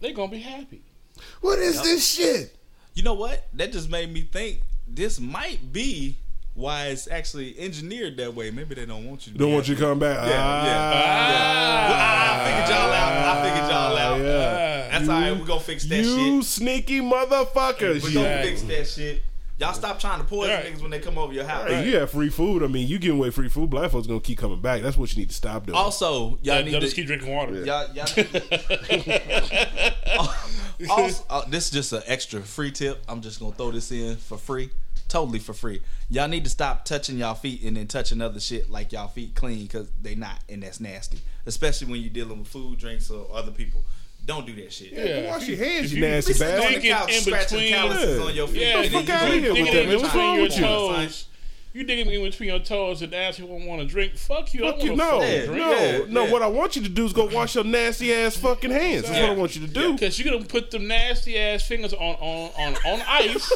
they're 0.00 0.12
gonna 0.12 0.30
be 0.30 0.40
happy. 0.40 0.82
What 1.40 1.58
is 1.58 1.80
this 1.82 2.06
shit? 2.06 2.54
You 2.94 3.02
know 3.02 3.14
what? 3.14 3.46
That 3.54 3.72
just 3.72 3.88
made 3.88 4.12
me 4.12 4.22
think 4.22 4.60
this 4.86 5.18
might 5.20 5.72
be 5.72 6.16
why 6.54 6.86
it's 6.86 7.08
actually 7.10 7.58
engineered 7.58 8.16
that 8.18 8.34
way. 8.34 8.50
Maybe 8.50 8.74
they 8.74 8.86
don't 8.86 9.06
want 9.06 9.26
you 9.26 9.32
to. 9.32 9.38
Don't 9.38 9.48
be 9.48 9.54
want 9.54 9.68
you 9.68 9.74
to 9.74 9.80
come 9.80 9.98
back. 9.98 10.18
Yeah, 10.26 10.64
yeah. 10.64 10.92
Ah, 10.94 11.88
Well, 11.90 11.98
I, 11.98 12.00
I 12.30 12.32
figured 12.50 12.68
y'all 12.70 12.92
out. 12.92 13.12
I 13.12 13.42
figured 13.42 13.70
y'all 13.70 13.96
out. 13.96 14.18
Yeah. 14.20 14.88
That's 14.98 15.08
all 15.08 15.20
right. 15.20 15.36
We're 15.40 15.46
gonna 15.46 15.60
fix 15.60 15.84
that 15.84 15.96
You 15.96 16.04
shit. 16.04 16.18
You 16.26 16.42
sneaky 16.42 17.00
motherfuckers. 17.00 18.02
We're 18.04 18.14
gonna 18.14 18.28
Yeah. 18.28 18.42
fix 18.42 18.62
that 18.62 18.86
shit. 18.86 19.22
Y'all 19.58 19.72
stop 19.72 20.00
trying 20.00 20.18
to 20.18 20.24
poison 20.24 20.52
Right. 20.52 20.64
niggas 20.66 20.82
when 20.82 20.90
they 20.90 20.98
come 20.98 21.16
over 21.16 21.32
your 21.32 21.44
house. 21.44 21.68
Hey, 21.68 21.88
you 21.88 21.96
have 21.98 22.10
free 22.10 22.28
food. 22.28 22.64
I 22.64 22.66
mean, 22.66 22.88
you 22.88 22.98
giving 22.98 23.18
away 23.18 23.30
free 23.30 23.48
food. 23.48 23.70
Black 23.70 23.88
folks 23.90 24.06
gonna 24.08 24.18
keep 24.20 24.38
coming 24.38 24.60
back. 24.60 24.82
That's 24.82 24.96
what 24.96 25.12
you 25.12 25.18
need 25.20 25.28
to 25.28 25.34
stop 25.34 25.66
doing. 25.66 25.76
Also, 25.78 26.30
y'all 26.30 26.38
Yeah, 26.42 26.62
need 26.62 26.72
they'll 26.72 26.80
to 26.80 26.86
just 26.86 26.96
keep 26.96 27.06
drinking 27.06 27.32
water. 27.32 27.64
Y'all, 27.64 27.88
y'all 27.94 28.06
also, 30.90 31.24
uh, 31.30 31.42
this 31.48 31.66
is 31.66 31.70
just 31.70 31.92
an 31.92 32.02
extra 32.06 32.40
free 32.40 32.70
tip. 32.72 33.00
I'm 33.08 33.20
just 33.20 33.38
gonna 33.40 33.54
throw 33.54 33.70
this 33.70 33.90
in 33.92 34.16
for 34.16 34.38
free, 34.38 34.70
totally 35.08 35.38
for 35.38 35.52
free. 35.54 35.80
Y'all 36.10 36.28
need 36.28 36.44
to 36.44 36.50
stop 36.50 36.84
touching 36.84 37.18
y'all 37.18 37.34
feet 37.34 37.62
and 37.62 37.76
then 37.76 37.86
touching 37.86 38.20
other 38.20 38.40
shit 38.40 38.70
like 38.70 38.92
y'all 38.92 39.08
feet 39.08 39.34
clean 39.34 39.62
because 39.62 39.88
they 40.02 40.14
not, 40.14 40.38
and 40.48 40.62
that's 40.62 40.80
nasty. 40.80 41.18
Especially 41.46 41.90
when 41.90 42.00
you're 42.00 42.10
dealing 42.10 42.38
with 42.38 42.48
food, 42.48 42.78
drinks, 42.78 43.10
or 43.10 43.26
other 43.32 43.50
people. 43.50 43.82
Don't 44.26 44.46
do 44.46 44.54
that 44.56 44.72
shit. 44.72 44.92
Yeah, 44.92 45.30
wash 45.30 45.46
your 45.46 45.58
hands, 45.58 45.86
if 45.86 45.92
you 45.92 46.00
nasty 46.00 46.32
Be 46.32 46.38
sitting 46.38 46.54
on 46.54 46.60
bastard. 46.62 46.82
the 46.82 46.88
couch 46.88 47.12
in 47.14 47.20
scratching 47.20 47.58
between- 47.58 47.74
calluses 47.74 48.18
Yeah. 48.18 48.24
on 48.24 48.34
your 48.34 48.48
feet. 48.48 48.60
Yeah, 48.62 48.80
and 48.82 48.92
fuck 48.92 49.04
then 49.04 49.16
outta 49.20 49.34
you 49.34 49.40
here 49.40 49.48
go- 49.48 49.52
with 49.52 49.58
you 49.58 49.64
that, 49.66 49.72
go 49.72 49.86
man. 49.90 49.98
What's 50.00 50.12
trying 50.12 50.26
wrong 50.28 50.40
with 50.42 50.58
you? 50.58 51.24
One, 51.74 51.86
son. 51.86 51.94
toes. 51.94 51.96
You 51.96 51.96
digging 51.96 52.06
me 52.06 52.16
in 52.16 52.30
between 52.30 52.48
your 52.48 52.58
toes 52.60 53.02
and 53.02 53.14
ask 53.14 53.38
you 53.38 53.46
want 53.46 53.80
to 53.80 53.86
drink? 53.86 54.16
Fuck 54.16 54.54
you. 54.54 54.60
Fuck 54.60 54.78
don't 54.78 54.84
you, 54.84 54.96
no, 54.96 55.18
no, 55.18 55.24
Yeah, 55.24 56.04
no. 56.08 56.24
yeah. 56.24 56.32
What 56.32 56.42
I 56.42 56.46
want 56.46 56.76
you 56.76 56.82
to 56.82 56.88
do 56.88 57.04
is 57.04 57.12
go 57.12 57.26
wash 57.26 57.54
your 57.54 57.64
nasty 57.64 58.12
ass 58.12 58.36
fucking 58.36 58.70
hands. 58.70 59.02
That's 59.08 59.20
what 59.20 59.30
I 59.30 59.34
want 59.34 59.56
you 59.56 59.66
to 59.66 59.72
do. 59.72 59.92
Because 59.92 60.18
you're 60.18 60.32
gonna 60.32 60.44
put 60.44 60.70
them 60.70 60.86
nasty 60.86 61.38
ass 61.38 61.66
fingers 61.66 61.92
on 61.92 62.00
on 62.00 62.50
on, 62.58 62.74
on 62.86 63.02
ice, 63.08 63.52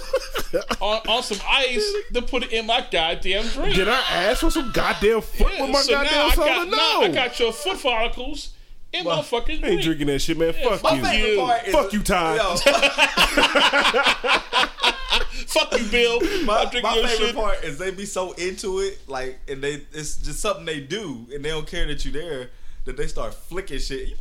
on, 0.80 1.00
on 1.08 1.22
some 1.22 1.38
ice 1.48 1.94
to 2.12 2.22
put 2.22 2.44
it 2.44 2.52
in 2.52 2.66
my 2.66 2.86
goddamn 2.90 3.46
drink. 3.48 3.76
Did 3.76 3.88
I 3.88 4.00
ask 4.00 4.40
for 4.40 4.50
some 4.50 4.72
goddamn 4.72 5.20
foot 5.20 5.60
with 5.60 5.70
my 5.70 5.80
so 5.80 5.92
now 5.92 6.04
goddamn 6.04 6.30
I 6.30 6.34
got, 6.34 6.68
No, 6.68 7.02
I 7.02 7.08
got 7.08 7.38
your 7.40 7.52
foot 7.52 7.78
follicles 7.78 8.50
in 8.98 9.04
my 9.04 9.22
fucking 9.22 9.64
I 9.64 9.68
ain't 9.68 9.82
drinking 9.82 10.06
that 10.08 10.18
shit, 10.20 10.36
man. 10.38 10.52
Fuck 10.52 10.82
My 10.82 10.94
you. 10.94 11.02
favorite 11.04 11.30
you. 11.32 11.40
part 11.40 11.66
is 11.66 11.74
Fuck 11.74 11.92
you, 11.92 12.02
Ty. 12.02 12.36
Yo, 12.36 12.56
Fuck 15.48 15.78
you, 15.80 15.86
Bill. 15.86 16.20
my, 16.44 16.58
I'm 16.58 16.68
drinking 16.70 16.82
my 16.82 16.96
your 16.96 17.08
favorite 17.08 17.26
shit. 17.28 17.34
part 17.36 17.64
is 17.64 17.78
they 17.78 17.90
be 17.90 18.04
so 18.04 18.32
into 18.32 18.80
it, 18.80 18.98
like, 19.08 19.38
and 19.48 19.62
they 19.62 19.82
it's 19.92 20.16
just 20.18 20.40
something 20.40 20.64
they 20.66 20.80
do, 20.80 21.26
and 21.34 21.44
they 21.44 21.48
don't 21.50 21.66
care 21.66 21.86
that 21.86 22.04
you're 22.04 22.12
there, 22.12 22.50
that 22.84 22.96
they 22.96 23.06
start 23.06 23.32
flicking 23.34 23.78
shit. 23.78 24.08
You- 24.08 24.16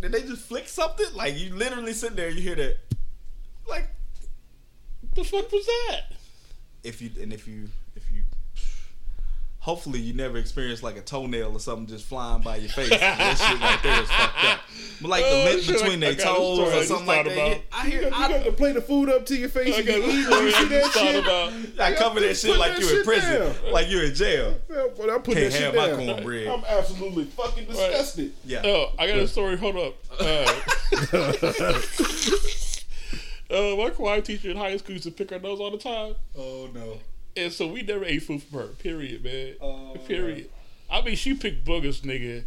Did 0.00 0.12
they 0.12 0.22
just 0.22 0.42
flick 0.42 0.68
something? 0.68 1.06
Like 1.14 1.36
you 1.38 1.54
literally 1.54 1.92
sit 1.92 2.14
there, 2.16 2.28
you 2.30 2.40
hear 2.40 2.54
that, 2.56 2.76
like 3.68 3.88
The 5.14 5.24
fuck 5.24 5.50
was 5.50 5.66
that? 5.66 6.02
if 6.84 7.02
you 7.02 7.10
and 7.20 7.32
if 7.32 7.46
you. 7.48 7.68
Hopefully 9.62 9.98
you 10.00 10.14
never 10.14 10.38
experience 10.38 10.82
like 10.82 10.96
a 10.96 11.02
toenail 11.02 11.52
or 11.52 11.60
something 11.60 11.86
just 11.86 12.06
flying 12.06 12.40
by 12.40 12.56
your 12.56 12.70
face. 12.70 12.88
that 12.88 13.36
shit 13.36 13.60
right 13.60 13.78
there 13.82 14.02
is 14.02 14.10
fucked 14.10 14.44
up. 14.46 14.60
But 15.02 15.08
like 15.08 15.22
Oh, 15.26 15.44
the 15.44 15.50
lint 15.50 15.66
between 15.66 16.02
I- 16.02 16.08
I 16.08 16.14
their 16.14 16.24
toes 16.24 16.58
or 16.60 16.82
something 16.84 17.06
like 17.06 17.24
that. 17.26 17.32
about. 17.34 17.62
I 17.70 17.84
You 17.84 17.90
hear 17.90 18.00
got, 18.08 18.18
you 18.18 18.24
I, 18.24 18.28
got 18.38 18.44
to 18.46 18.52
play 18.52 18.72
the 18.72 18.80
food 18.80 19.10
up 19.10 19.26
to 19.26 19.36
your 19.36 19.50
face. 19.50 19.76
I 19.76 19.82
got 19.82 19.96
you, 19.98 20.02
you 20.04 20.50
see 20.50 20.64
that 20.64 20.92
shit. 20.92 21.16
About. 21.24 21.52
I, 21.78 21.92
I 21.92 21.94
cover 21.94 22.20
that 22.20 22.36
shit 22.38 22.56
like 22.58 22.72
that 22.76 22.80
you're 22.80 23.00
in 23.00 23.04
prison, 23.04 23.38
down. 23.62 23.72
like 23.72 23.90
you're 23.90 24.04
in 24.04 24.14
jail. 24.14 24.56
Yeah, 24.70 24.86
but 24.96 25.10
I 25.10 25.18
put 25.18 25.34
Can't 25.34 25.50
that 25.50 25.52
shit 25.52 25.62
have 25.62 25.74
down. 25.74 26.06
my 26.06 26.12
cornbread. 26.14 26.46
I'm 26.48 26.64
absolutely 26.66 27.24
fucking 27.24 27.66
disgusted. 27.66 28.32
Yeah. 28.46 28.62
Oh, 28.64 28.92
I 28.98 29.06
got 29.08 29.18
a 29.18 29.28
story. 29.28 29.56
Hold 29.58 29.76
up. 29.76 29.94
Uh, 31.12 31.32
uh, 33.50 33.76
my 33.76 33.90
choir 33.90 34.20
teacher 34.20 34.50
in 34.50 34.56
high 34.56 34.76
school 34.76 34.92
used 34.92 35.04
to 35.04 35.10
pick 35.10 35.30
her 35.30 35.38
nose 35.38 35.60
all 35.60 35.70
the 35.70 35.78
time, 35.78 36.14
Oh 36.36 36.68
no. 36.72 36.98
And 37.36 37.52
so 37.52 37.66
we 37.66 37.82
never 37.82 38.04
ate 38.04 38.22
food 38.22 38.42
from 38.42 38.58
her. 38.60 38.66
Period, 38.66 39.24
man. 39.24 39.54
Oh, 39.60 39.96
period. 40.06 40.50
I 40.90 41.02
mean, 41.02 41.16
she 41.16 41.34
picked 41.34 41.64
boogers, 41.64 42.00
nigga. 42.00 42.44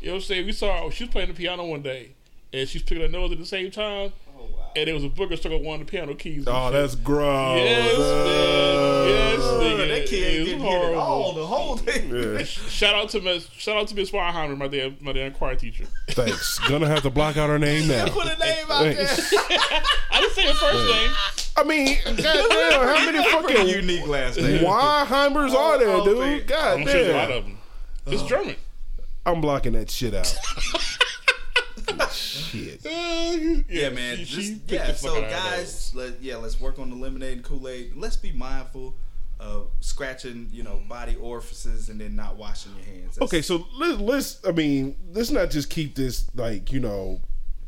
You 0.00 0.08
know 0.08 0.12
what 0.12 0.14
I'm 0.16 0.20
saying? 0.22 0.46
We 0.46 0.52
saw 0.52 0.84
her. 0.84 0.90
She 0.90 1.04
was 1.04 1.12
playing 1.12 1.28
the 1.28 1.34
piano 1.34 1.64
one 1.64 1.82
day, 1.82 2.10
and 2.52 2.68
she's 2.68 2.82
picking 2.82 3.02
her 3.02 3.08
nose 3.08 3.32
at 3.32 3.38
the 3.38 3.46
same 3.46 3.70
time, 3.70 4.12
Oh 4.38 4.42
wow. 4.44 4.70
and 4.76 4.88
it 4.88 4.92
was 4.92 5.04
a 5.04 5.08
booger 5.08 5.36
stuck 5.38 5.52
on 5.52 5.64
one 5.64 5.80
of 5.80 5.86
the 5.86 5.90
piano 5.90 6.14
keys. 6.14 6.44
Oh, 6.46 6.66
shit. 6.66 6.72
that's 6.74 6.94
gross. 6.94 7.58
Yes, 7.58 7.98
man. 7.98 9.08
Yes, 9.08 9.40
Oh, 9.42 9.60
nigga. 9.62 9.88
that 9.88 10.06
kid 10.08 10.22
It 10.22 10.26
ain't 10.26 10.38
was 10.40 10.48
getting 10.48 10.60
hit 10.60 10.68
horrible. 10.78 11.00
all. 11.00 11.32
The 11.32 11.46
whole 11.46 11.76
thing. 11.76 12.10
Yeah. 12.14 12.44
Shout 12.44 12.94
out 12.94 13.08
to 13.10 13.20
Miss 13.20 13.48
Shout 13.52 13.76
out 13.76 13.88
to 13.88 13.94
Miss 13.94 14.10
Weinheimer, 14.10 14.56
my 14.56 14.68
damn 14.68 14.96
my 15.00 15.12
damn 15.12 15.32
choir 15.32 15.54
teacher. 15.56 15.84
Thanks. 16.10 16.58
Gonna 16.68 16.88
have 16.88 17.02
to 17.02 17.10
block 17.10 17.36
out 17.36 17.48
her 17.48 17.58
name 17.58 17.88
now. 17.88 18.06
Put 18.10 18.26
a 18.26 18.38
name 18.38 18.66
out 18.70 18.82
there. 18.82 18.96
I 20.10 20.20
didn't 20.20 20.32
say 20.34 20.46
her 20.46 20.54
first 20.54 20.92
name. 20.92 21.10
I 21.58 21.64
mean, 21.64 21.96
goddamn, 22.04 22.24
how 22.96 23.10
many 23.10 23.24
fucking 23.30 23.68
unique 23.68 24.06
last 24.06 24.36
name. 24.36 24.62
Weiheimers 24.62 25.54
are 25.54 25.78
there, 25.78 25.88
Oh, 25.88 26.04
dude? 26.04 26.18
man. 26.18 26.42
God 26.46 26.76
sure 26.76 26.84
there's 26.84 27.08
a 27.08 27.12
lot 27.12 27.28
damn. 27.28 27.38
of 27.38 27.44
them. 27.44 27.58
It's 28.08 28.22
oh. 28.22 28.28
German. 28.28 28.56
I'm 29.24 29.40
blocking 29.40 29.72
that 29.72 29.90
shit 29.90 30.12
out. 30.14 30.36
Shit. 32.12 32.80
Uh, 32.86 33.62
yeah, 33.68 33.88
man. 33.90 34.16
she- 34.18 34.24
she 34.24 34.36
Just, 34.36 34.66
picked 34.66 34.70
yeah. 34.72 34.86
the 34.86 34.92
fuck 34.94 35.10
So 35.10 35.16
out 35.18 35.24
of 35.24 35.30
guys, 35.30 35.92
let 35.94 36.22
yeah, 36.22 36.36
let's 36.36 36.60
work 36.60 36.78
on 36.78 36.90
the 36.90 36.96
lemonade 36.96 37.32
and 37.38 37.44
Kool 37.44 37.68
Aid. 37.68 37.92
Let's 37.96 38.16
be 38.16 38.32
mindful 38.32 38.94
of 39.38 39.68
scratching, 39.80 40.48
you 40.50 40.62
know, 40.62 40.80
body 40.88 41.16
orifices 41.16 41.88
and 41.90 42.00
then 42.00 42.16
not 42.16 42.36
washing 42.36 42.72
your 42.76 42.84
hands. 42.86 43.16
That's- 43.16 43.22
Okay, 43.28 43.42
so 43.42 43.66
let, 43.78 43.98
let's. 44.00 44.40
I 44.46 44.52
mean, 44.52 44.96
let's 45.12 45.30
not 45.30 45.50
just 45.50 45.68
keep 45.70 45.94
this 45.94 46.26
like 46.34 46.72
you 46.72 46.80
know 46.80 47.20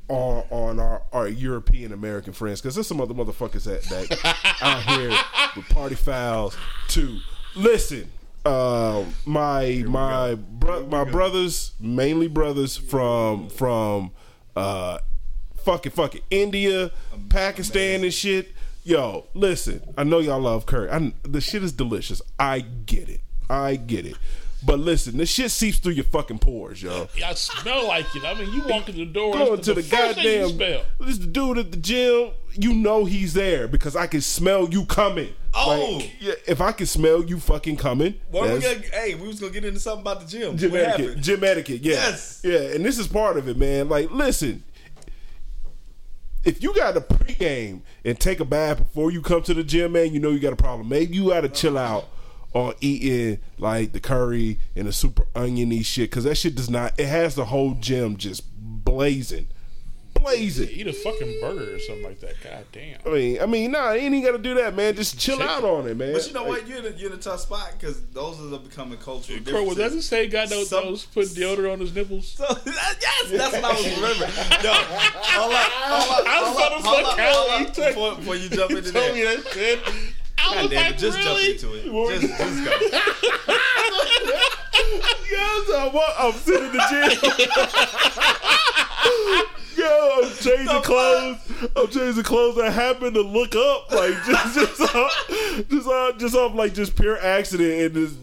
on 0.09 0.45
on 0.51 0.81
our, 0.81 1.03
our 1.13 1.29
European 1.29 1.93
American 1.93 2.33
friends 2.33 2.61
because 2.61 2.75
there's 2.75 2.87
some 2.87 3.01
other 3.01 3.15
motherfuckers 3.15 3.65
that, 3.65 3.83
that 3.85 4.57
out 4.63 4.83
here 4.99 5.11
with 5.57 5.69
party 5.69 5.95
fouls 5.95 6.57
too. 6.89 7.19
Listen, 7.55 8.11
uh, 8.49 9.05
my 9.27 9.85
my 9.87 10.35
bro- 10.35 10.87
my 10.87 11.05
brothers, 11.05 11.73
mainly 11.79 12.29
brothers 12.29 12.77
from 12.77 13.49
from 13.51 14.13
uh, 14.57 14.99
fucking 15.65 15.93
fucking 15.93 16.23
India, 16.31 16.91
Pakistan, 17.29 18.03
and 18.05 18.13
shit. 18.15 18.53
Yo, 18.85 19.27
listen, 19.35 19.83
I 19.99 20.05
know 20.05 20.19
y'all 20.19 20.41
love 20.41 20.65
curry. 20.65 20.91
I, 20.91 21.13
the 21.23 21.43
shit 21.43 21.63
is 21.63 21.73
delicious. 21.73 22.23
I 22.39 22.61
get 22.61 23.11
it. 23.11 23.21
I 23.51 23.77
get 23.77 24.07
it. 24.07 24.17
But 24.65 24.81
listen, 24.81 25.17
this 25.17 25.31
shit 25.31 25.53
seeps 25.53 25.79
through 25.79 25.93
your 25.93 26.05
fucking 26.05 26.41
pores, 26.41 26.83
yo. 26.83 27.09
Y'all 27.15 27.35
smell 27.35 27.87
like 27.87 28.07
it. 28.17 28.25
I 28.25 28.35
mean, 28.35 28.53
you 28.53 28.63
walk 28.67 28.89
in 28.89 28.97
the 28.97 29.05
door. 29.05 29.33
Going 29.35 29.55
it's 29.55 29.67
to 29.67 29.75
the, 29.75 29.83
first 29.83 30.17
thing 30.17 30.25
you 30.25 30.41
goddamn 30.41 30.57
smell. 30.57 30.83
this 31.01 31.19
the 31.19 31.27
dude 31.27 31.59
at 31.59 31.71
the 31.71 31.77
gym. 31.77 32.31
You 32.55 32.75
know 32.75 33.05
he's 33.05 33.35
there 33.35 33.69
because 33.69 33.95
I 33.95 34.09
can 34.09 34.21
smell 34.21 34.69
you 34.69 34.85
coming. 34.87 35.33
Oh! 35.55 35.99
Like, 35.99 36.13
yeah, 36.21 36.35
if 36.47 36.61
I 36.61 36.73
can 36.73 36.87
smell 36.87 37.25
you 37.25 37.39
fucking 37.39 37.77
coming, 37.77 38.15
What 38.31 38.53
we 38.53 38.61
gonna, 38.61 38.81
hey, 38.93 39.15
we 39.15 39.29
was 39.29 39.39
gonna 39.39 39.53
get 39.53 39.65
into 39.65 39.79
something 39.79 40.01
about 40.01 40.21
the 40.21 40.27
gym. 40.27 40.57
Gym 40.57 40.73
what 40.73 40.81
etiquette. 40.81 41.07
happened? 41.07 41.23
Gym 41.23 41.45
etiquette. 41.45 41.81
Yeah. 41.83 41.93
Yes. 41.95 42.41
Yeah. 42.43 42.59
And 42.59 42.85
this 42.85 42.99
is 42.99 43.07
part 43.07 43.37
of 43.37 43.49
it, 43.49 43.57
man. 43.57 43.89
Like, 43.89 44.11
listen. 44.11 44.65
If 46.45 46.63
you 46.63 46.75
got 46.75 46.97
a 46.97 47.01
pregame 47.01 47.83
and 48.05 48.19
take 48.19 48.41
a 48.41 48.45
bath 48.45 48.79
before 48.79 49.11
you 49.11 49.21
come 49.21 49.43
to 49.43 49.55
the 49.55 49.65
gym, 49.65 49.93
man, 49.93 50.13
you 50.13 50.21
know 50.21 50.31
you 50.31 50.39
got 50.39 50.53
a 50.53 50.57
problem. 50.57 50.89
Maybe 50.89 51.15
you 51.17 51.29
got 51.29 51.43
to 51.43 51.49
chill 51.49 51.77
out 51.77 52.07
on 52.55 52.75
eating 52.81 53.39
like 53.59 53.93
the 53.93 54.01
curry 54.01 54.59
and 54.75 54.87
the 54.89 54.93
super 54.93 55.25
oniony 55.35 55.83
shit 55.83 56.11
because 56.11 56.25
that 56.25 56.37
shit 56.37 56.55
does 56.55 56.71
not. 56.71 56.99
It 56.99 57.07
has 57.07 57.35
the 57.35 57.45
whole 57.47 57.75
gym 57.75 58.17
just 58.17 58.43
blazing, 58.59 59.49
blazing. 60.15 60.69
Eat 60.71 60.87
a 60.87 60.93
fucking 60.93 61.39
burger 61.43 61.75
or 61.77 61.79
something 61.79 62.05
like 62.05 62.21
that. 62.21 62.35
God 62.43 62.65
damn. 62.73 62.97
I 63.07 63.11
mean, 63.11 63.41
I 63.43 63.47
mean, 63.47 63.71
nah, 63.71 63.93
you 63.93 64.01
ain't 64.01 64.15
even 64.15 64.25
got 64.25 64.33
to 64.37 64.43
do 64.43 64.55
that, 64.55 64.75
man. 64.75 64.97
Just 64.97 65.19
chill 65.21 65.37
Chicken. 65.37 65.51
out 65.51 65.63
on 65.63 65.87
it, 65.89 65.97
man. 65.97 66.13
But 66.15 66.27
you 66.27 66.33
know 66.33 66.45
what? 66.45 66.67
You're 66.67 66.79
in 66.79 66.87
a, 66.87 66.97
you're 66.97 67.13
in 67.13 67.19
a 67.19 67.21
tough 67.21 67.41
spot 67.41 67.75
because 67.79 68.01
those 68.13 68.41
are 68.53 68.59
becoming 68.59 68.99
cultural 68.99 69.39
Bro, 69.41 69.53
well, 69.65 69.75
doesn't 69.75 69.79
differences. 70.01 70.07
say 70.09 70.27
God 70.29 70.51
knows 70.51 70.71
Some- 70.71 70.85
those 70.87 71.05
put 71.07 71.27
deodorant 71.29 71.75
on 71.75 71.81
his 71.81 71.95
nipples? 71.95 72.29
So, 72.33 72.47
yes, 72.67 73.31
that's 73.31 73.53
what 73.53 73.65
I 73.65 73.73
was 73.73 73.85
remembering. 73.85 74.31
Yo, 74.65 74.73
hold 74.73 75.53
up, 75.53 75.71
hold 75.71 76.21
up, 76.21 76.27
I 76.27 76.39
hold 76.45 76.57
up, 76.57 76.71
gonna 76.71 76.83
hold 76.83 76.97
say, 76.97 77.03
up, 77.11 77.17
Kyle, 77.17 77.35
hold 77.35 77.61
you 77.61 77.67
up, 77.67 77.73
took- 77.75 77.87
before, 77.89 78.15
before 78.17 78.37
you 78.37 78.49
jump 78.49 78.71
into 78.73 78.93
Told 78.93 79.15
me 79.15 79.23
that. 79.25 79.45
that 79.45 79.53
shit. 79.53 79.79
I 80.49 80.55
God 80.55 80.63
was 80.63 80.71
damn 80.71 80.85
like, 80.85 80.95
it, 80.95 80.99
just 80.99 81.19
really? 81.19 81.59
jump 81.59 81.75
into 81.75 81.75
it. 81.75 82.21
Just, 82.21 82.39
just 82.39 82.65
go. 82.65 82.71
Yo, 85.31 85.65
so 85.67 85.91
what? 85.91 86.15
I'm 86.19 86.33
sitting 86.33 86.67
in 86.67 86.73
the 86.73 86.83
gym. 86.91 87.11
Yo, 89.77 90.11
I'm 90.23 90.31
changing 90.37 90.83
clothes. 90.83 91.39
I'm 91.77 91.89
changing 91.89 92.25
clothes. 92.25 92.59
I 92.59 92.71
happen 92.71 93.15
to 93.15 93.21
look 93.23 93.55
up, 93.55 93.93
like 93.93 94.15
just 94.27 94.55
just 94.55 94.81
off, 94.95 95.31
just 95.69 95.87
off, 95.87 96.19
just 96.19 96.35
off 96.35 96.55
like 96.55 96.75
just 96.75 96.97
pure 96.97 97.19
accident, 97.19 97.81
and 97.81 97.95
this 97.95 98.15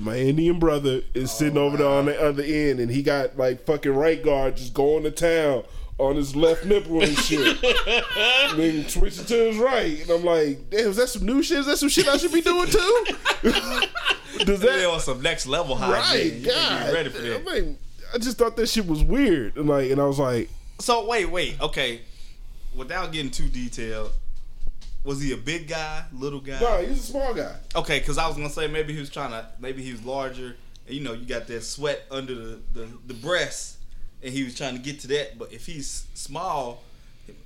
my 0.00 0.16
Indian 0.16 0.58
brother 0.58 1.02
is 1.14 1.30
sitting 1.30 1.58
oh, 1.58 1.66
over 1.66 1.76
there 1.76 1.88
on 1.88 2.06
the 2.06 2.20
other 2.20 2.42
end, 2.42 2.80
and 2.80 2.90
he 2.90 3.02
got 3.02 3.36
like 3.36 3.64
fucking 3.64 3.94
right 3.94 4.22
guard 4.22 4.56
just 4.56 4.74
going 4.74 5.04
to 5.04 5.10
town 5.10 5.62
on 5.98 6.16
his 6.16 6.36
left 6.36 6.64
nipple 6.64 7.02
and 7.02 7.16
shit. 7.16 7.62
and 7.64 8.58
then 8.58 8.88
switching 8.88 9.24
to 9.24 9.34
his 9.34 9.58
right, 9.58 10.00
and 10.02 10.10
I'm 10.10 10.24
like, 10.24 10.70
damn, 10.70 10.88
is 10.88 10.96
that 10.96 11.08
some 11.08 11.24
new 11.24 11.42
shit? 11.42 11.58
Is 11.58 11.66
that 11.66 11.78
some 11.78 11.88
shit 11.88 12.06
I 12.08 12.16
should 12.16 12.32
be 12.32 12.42
doing 12.42 12.68
too? 12.68 13.06
Does 14.44 14.60
that 14.60 14.88
on 14.90 15.00
some 15.00 15.22
next 15.22 15.46
level 15.46 15.74
high. 15.76 15.92
right? 15.92 16.32
man. 16.32 16.42
God, 16.42 16.92
ready 16.92 17.08
for 17.08 17.22
I 17.22 17.38
mean, 17.60 17.78
I 18.12 18.18
just 18.18 18.36
thought 18.36 18.56
that 18.56 18.68
shit 18.68 18.86
was 18.86 19.02
weird, 19.02 19.56
and 19.56 19.68
like, 19.68 19.90
and 19.90 20.00
I 20.00 20.04
was 20.04 20.18
like, 20.18 20.50
So 20.78 21.06
wait, 21.06 21.30
wait, 21.30 21.60
okay. 21.60 22.02
Without 22.74 23.10
getting 23.10 23.30
too 23.30 23.48
detailed, 23.48 24.12
was 25.02 25.22
he 25.22 25.32
a 25.32 25.36
big 25.36 25.68
guy, 25.68 26.04
little 26.12 26.40
guy? 26.40 26.60
no, 26.60 26.84
he's 26.84 26.98
a 26.98 27.02
small 27.02 27.32
guy. 27.32 27.56
Okay, 27.74 28.00
because 28.00 28.18
I 28.18 28.26
was 28.26 28.36
gonna 28.36 28.50
say 28.50 28.66
maybe 28.66 28.92
he 28.92 29.00
was 29.00 29.08
trying 29.08 29.30
to, 29.30 29.46
maybe 29.58 29.82
he 29.82 29.92
was 29.92 30.04
larger, 30.04 30.56
and 30.86 30.94
you 30.94 31.02
know 31.02 31.14
you 31.14 31.24
got 31.24 31.46
that 31.46 31.62
sweat 31.62 32.02
under 32.10 32.34
the 32.34 32.60
the, 32.74 32.88
the 33.06 33.14
breast, 33.14 33.75
and 34.22 34.32
he 34.32 34.44
was 34.44 34.54
trying 34.54 34.74
to 34.76 34.82
get 34.82 35.00
to 35.00 35.08
that. 35.08 35.38
But 35.38 35.52
if 35.52 35.66
he's 35.66 36.06
small, 36.14 36.82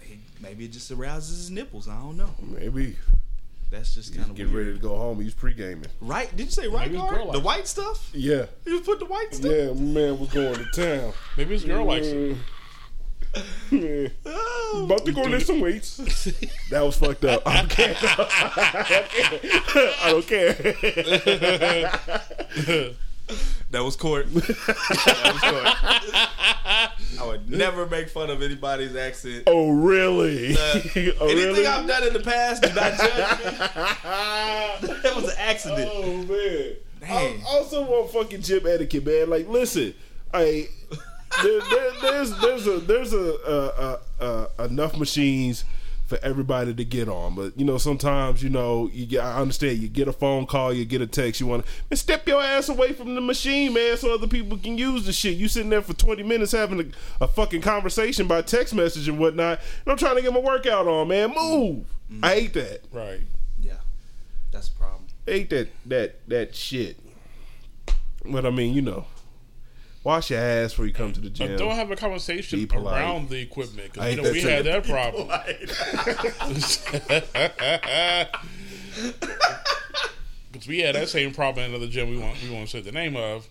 he, 0.02 0.18
maybe 0.40 0.64
it 0.64 0.72
just 0.72 0.90
arouses 0.90 1.36
his 1.38 1.50
nipples. 1.50 1.88
I 1.88 1.96
don't 1.98 2.16
know. 2.16 2.30
Maybe 2.40 2.96
That's 3.70 3.94
just 3.94 4.14
kind 4.16 4.30
of 4.30 4.36
getting 4.36 4.52
ready 4.54 4.72
to 4.72 4.78
go 4.78 4.96
home. 4.96 5.20
He's 5.20 5.34
pre 5.34 5.52
gaming. 5.54 5.86
Right? 6.00 6.34
Did 6.36 6.46
you 6.46 6.52
say 6.52 6.66
right 6.68 6.90
guard? 6.92 7.14
girl 7.14 7.30
The 7.32 7.40
white 7.40 7.66
stuff? 7.68 8.10
Yeah, 8.12 8.46
He 8.64 8.72
was 8.72 8.82
putting 8.82 9.06
the 9.06 9.12
white 9.12 9.32
stuff. 9.34 9.50
yeah. 9.52 9.66
My 9.72 9.80
man 9.80 10.18
was 10.18 10.30
going 10.30 10.54
to 10.54 10.64
town. 10.74 11.12
Maybe 11.36 11.52
his 11.54 11.64
girl 11.64 11.84
likes 11.84 12.06
it. 12.08 12.36
Yeah. 13.70 14.08
Oh. 14.26 14.82
About 14.86 15.04
to 15.06 15.12
go 15.12 15.22
lift 15.22 15.46
some 15.46 15.60
weights. 15.60 15.98
That 16.70 16.82
was 16.82 16.96
fucked 16.96 17.24
up. 17.24 17.42
I 17.46 17.56
don't 17.58 17.70
care. 17.70 17.94
I 20.02 20.10
don't 20.10 20.26
care. 20.26 20.54
That 23.70 23.85
was 23.85 23.97
court. 23.97 24.26
that 24.35 25.31
was 25.33 25.41
court. 25.41 25.66
I 27.20 27.26
would 27.26 27.51
never 27.51 27.87
make 27.87 28.09
fun 28.09 28.31
of 28.31 28.43
anybody's 28.43 28.97
accent. 28.97 29.45
Oh 29.47 29.70
really? 29.70 30.55
Uh, 30.55 30.57
oh, 30.59 30.78
anything 30.97 31.20
really? 31.20 31.66
I've 31.66 31.87
done 31.87 32.07
in 32.07 32.12
the 32.12 32.20
past, 32.20 32.62
do 32.62 32.68
not 32.68 32.97
judge 32.97 33.39
me. 33.39 33.51
that 35.03 35.12
was 35.14 35.24
an 35.24 35.37
accident. 35.39 35.91
Oh 35.93 36.16
man. 36.24 36.76
I 37.03 37.07
Dang. 37.07 37.43
also 37.47 37.83
want 37.83 38.11
fucking 38.11 38.43
gym 38.43 38.66
etiquette, 38.66 39.07
man. 39.07 39.31
Like, 39.31 39.49
listen, 39.49 39.95
I 40.35 40.68
there, 41.43 41.61
there, 41.70 41.93
there's 42.03 42.39
there's 42.41 42.66
a 42.66 42.78
there's 42.81 43.12
a, 43.12 43.35
uh 43.45 43.99
uh 44.20 44.24
uh 44.59 44.64
enough 44.64 44.97
machines 44.97 45.64
for 46.11 46.18
everybody 46.24 46.74
to 46.74 46.84
get 46.84 47.08
on, 47.08 47.36
but 47.36 47.56
you 47.56 47.64
know 47.64 47.78
sometimes 47.78 48.42
you 48.42 48.50
know 48.50 48.90
you 48.92 49.06
get. 49.06 49.24
I 49.24 49.36
understand 49.36 49.78
you 49.78 49.88
get 49.88 50.08
a 50.08 50.12
phone 50.12 50.44
call, 50.44 50.72
you 50.72 50.84
get 50.84 51.00
a 51.00 51.06
text, 51.06 51.40
you 51.40 51.46
want 51.46 51.64
to 51.88 51.96
step 51.96 52.26
your 52.26 52.42
ass 52.42 52.68
away 52.68 52.92
from 52.92 53.14
the 53.14 53.20
machine, 53.20 53.72
man, 53.72 53.96
so 53.96 54.12
other 54.12 54.26
people 54.26 54.58
can 54.58 54.76
use 54.76 55.06
the 55.06 55.12
shit. 55.12 55.36
You 55.36 55.46
sitting 55.46 55.70
there 55.70 55.82
for 55.82 55.94
twenty 55.94 56.24
minutes 56.24 56.50
having 56.50 56.80
a, 56.80 57.24
a 57.24 57.28
fucking 57.28 57.62
conversation 57.62 58.26
by 58.26 58.42
text 58.42 58.74
message 58.74 59.08
and 59.08 59.20
whatnot, 59.20 59.61
and 59.84 59.92
I'm 59.92 59.96
trying 59.96 60.16
to 60.16 60.22
get 60.22 60.32
my 60.32 60.40
workout 60.40 60.88
on, 60.88 61.06
man. 61.06 61.28
Move. 61.28 61.86
Mm-hmm. 62.12 62.24
I 62.24 62.28
hate 62.34 62.54
that. 62.54 62.80
Right. 62.92 63.20
Yeah, 63.61 63.74
that's 64.50 64.68
a 64.68 64.72
problem. 64.72 65.04
I 65.28 65.30
hate 65.30 65.50
that 65.50 65.68
that 65.86 66.28
that 66.28 66.56
shit. 66.56 66.98
But 68.26 68.44
I 68.44 68.50
mean, 68.50 68.74
you 68.74 68.82
know, 68.82 69.06
wash 70.05 70.30
your 70.30 70.40
ass 70.40 70.70
before 70.72 70.86
you 70.86 70.92
come 70.92 71.12
to 71.12 71.20
the 71.20 71.28
But 71.28 71.34
gym. 71.34 71.57
don't 71.57 71.74
have 71.76 71.90
a 71.90 71.96
conversation 71.96 72.66
around 72.74 73.28
the 73.28 73.40
equipment 73.40 73.98
I 73.98 74.14
because 74.16 74.16
you 74.16 74.16
hate 74.16 74.16
know 74.16 74.22
that 74.22 74.32
we 74.32 74.40
too. 74.40 74.48
had 74.48 74.64
that 74.64 74.84
problem. 74.84 75.28
Because 80.53 80.66
we 80.66 80.80
had 80.80 80.94
that 80.96 81.09
same 81.09 81.32
problem 81.32 81.64
in 81.66 81.70
another 81.70 81.86
gym 81.90 82.11
we 82.11 82.18
want 82.18 82.42
we 82.42 82.51
won't 82.51 82.68
say 82.68 82.80
the 82.80 82.90
name 82.92 83.16
of. 83.16 83.46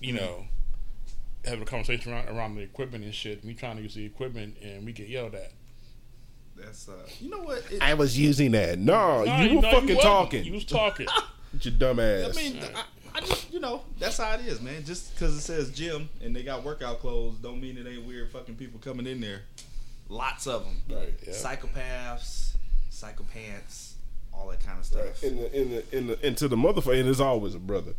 You 0.00 0.14
know, 0.14 0.46
having 1.44 1.62
a 1.62 1.64
conversation 1.64 2.12
around, 2.12 2.28
around 2.28 2.54
the 2.56 2.62
equipment 2.62 3.04
and 3.04 3.14
shit. 3.14 3.44
We 3.44 3.54
trying 3.54 3.76
to 3.76 3.82
use 3.82 3.94
the 3.94 4.04
equipment 4.04 4.56
and 4.60 4.84
we 4.84 4.90
get 4.92 5.08
yelled 5.08 5.36
at. 5.36 5.52
That's 6.56 6.88
uh, 6.88 6.94
you 7.20 7.30
know 7.30 7.38
what? 7.42 7.62
It, 7.70 7.80
I 7.80 7.94
was 7.94 8.18
using 8.18 8.50
that. 8.50 8.80
No, 8.80 9.24
No, 9.24 9.42
you 9.42 9.56
were 9.56 9.62
no, 9.62 9.70
fucking 9.70 9.86
wasn't. 9.94 10.02
talking. 10.02 10.44
You 10.44 10.52
was 10.54 10.64
talking. 10.64 11.06
With 11.52 11.64
your 11.66 11.74
dumb 11.74 12.00
ass. 12.00 12.36
I 12.36 12.40
mean, 12.40 12.58
I, 12.74 12.82
I 13.14 13.20
just 13.20 13.52
you 13.52 13.60
know 13.60 13.82
that's 13.98 14.18
how 14.18 14.34
it 14.34 14.40
is, 14.40 14.60
man. 14.60 14.84
Just 14.84 15.14
because 15.14 15.36
it 15.36 15.40
says 15.40 15.70
gym 15.70 16.08
and 16.22 16.34
they 16.34 16.42
got 16.42 16.64
workout 16.64 17.00
clothes, 17.00 17.36
don't 17.38 17.60
mean 17.60 17.76
it 17.76 17.86
ain't 17.86 18.06
weird 18.06 18.30
fucking 18.30 18.56
people 18.56 18.80
coming 18.80 19.06
in 19.06 19.20
there. 19.20 19.42
Lots 20.08 20.46
of 20.46 20.64
them. 20.64 20.82
right. 20.90 21.14
Yeah. 21.26 21.32
Psychopaths, 21.32 22.56
psychopants, 22.90 23.92
all 24.32 24.48
that 24.48 24.64
kind 24.64 24.78
of 24.78 24.84
stuff. 24.84 25.22
In 25.22 25.36
the 25.36 25.60
in 25.60 25.70
the 25.70 25.96
in 25.96 26.06
the 26.08 26.26
into 26.26 26.48
the 26.48 26.56
motherfucker, 26.56 26.98
and 26.98 27.06
there's 27.06 27.20
always 27.20 27.54
a 27.54 27.58
brother. 27.58 27.92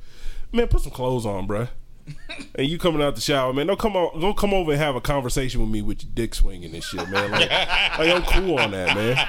Man, 0.51 0.67
put 0.67 0.81
some 0.81 0.91
clothes 0.91 1.25
on, 1.25 1.47
bruh. 1.47 1.69
and 2.55 2.67
you 2.67 2.77
coming 2.77 3.01
out 3.01 3.15
the 3.15 3.21
shower, 3.21 3.53
man. 3.53 3.67
Don't 3.67 3.79
come 3.79 3.95
on. 3.95 4.19
Don't 4.19 4.37
come 4.37 4.53
over 4.53 4.71
and 4.71 4.81
have 4.81 4.95
a 4.95 5.01
conversation 5.01 5.61
with 5.61 5.69
me 5.69 5.81
with 5.81 6.03
your 6.03 6.11
dick 6.13 6.35
swinging 6.35 6.73
and 6.73 6.83
shit, 6.83 7.07
man. 7.09 7.31
Like, 7.31 7.49
like 7.49 8.09
I'm 8.09 8.23
cool 8.23 8.59
on 8.59 8.71
that, 8.71 8.95
man. 8.95 9.27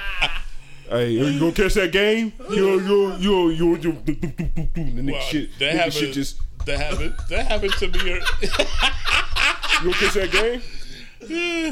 Hey, 0.89 1.11
you 1.11 1.39
gonna 1.39 1.51
catch 1.51 1.73
that 1.75 1.91
game? 1.91 2.31
You 2.51 2.79
you 2.79 3.15
you 3.17 3.49
you 3.49 3.77
you 3.77 3.77
do, 3.77 3.91
do, 3.93 4.13
do, 4.15 4.31
do, 4.37 4.47
do, 4.47 4.81
and 4.81 4.97
the 4.97 5.01
nigga 5.01 5.11
Well, 5.13 5.21
shit, 5.21 5.49
that 5.59 5.65
nigga 5.73 5.77
happened. 5.77 5.93
shit 5.93 6.13
just 6.13 6.39
that 6.65 6.79
happened. 6.79 7.13
That 7.29 7.47
happened 7.47 7.73
to 7.73 7.87
me. 7.87 8.21
You 9.83 9.91
gonna 9.91 10.05
catch 10.05 10.13
that 10.13 10.31
game? 10.31 10.61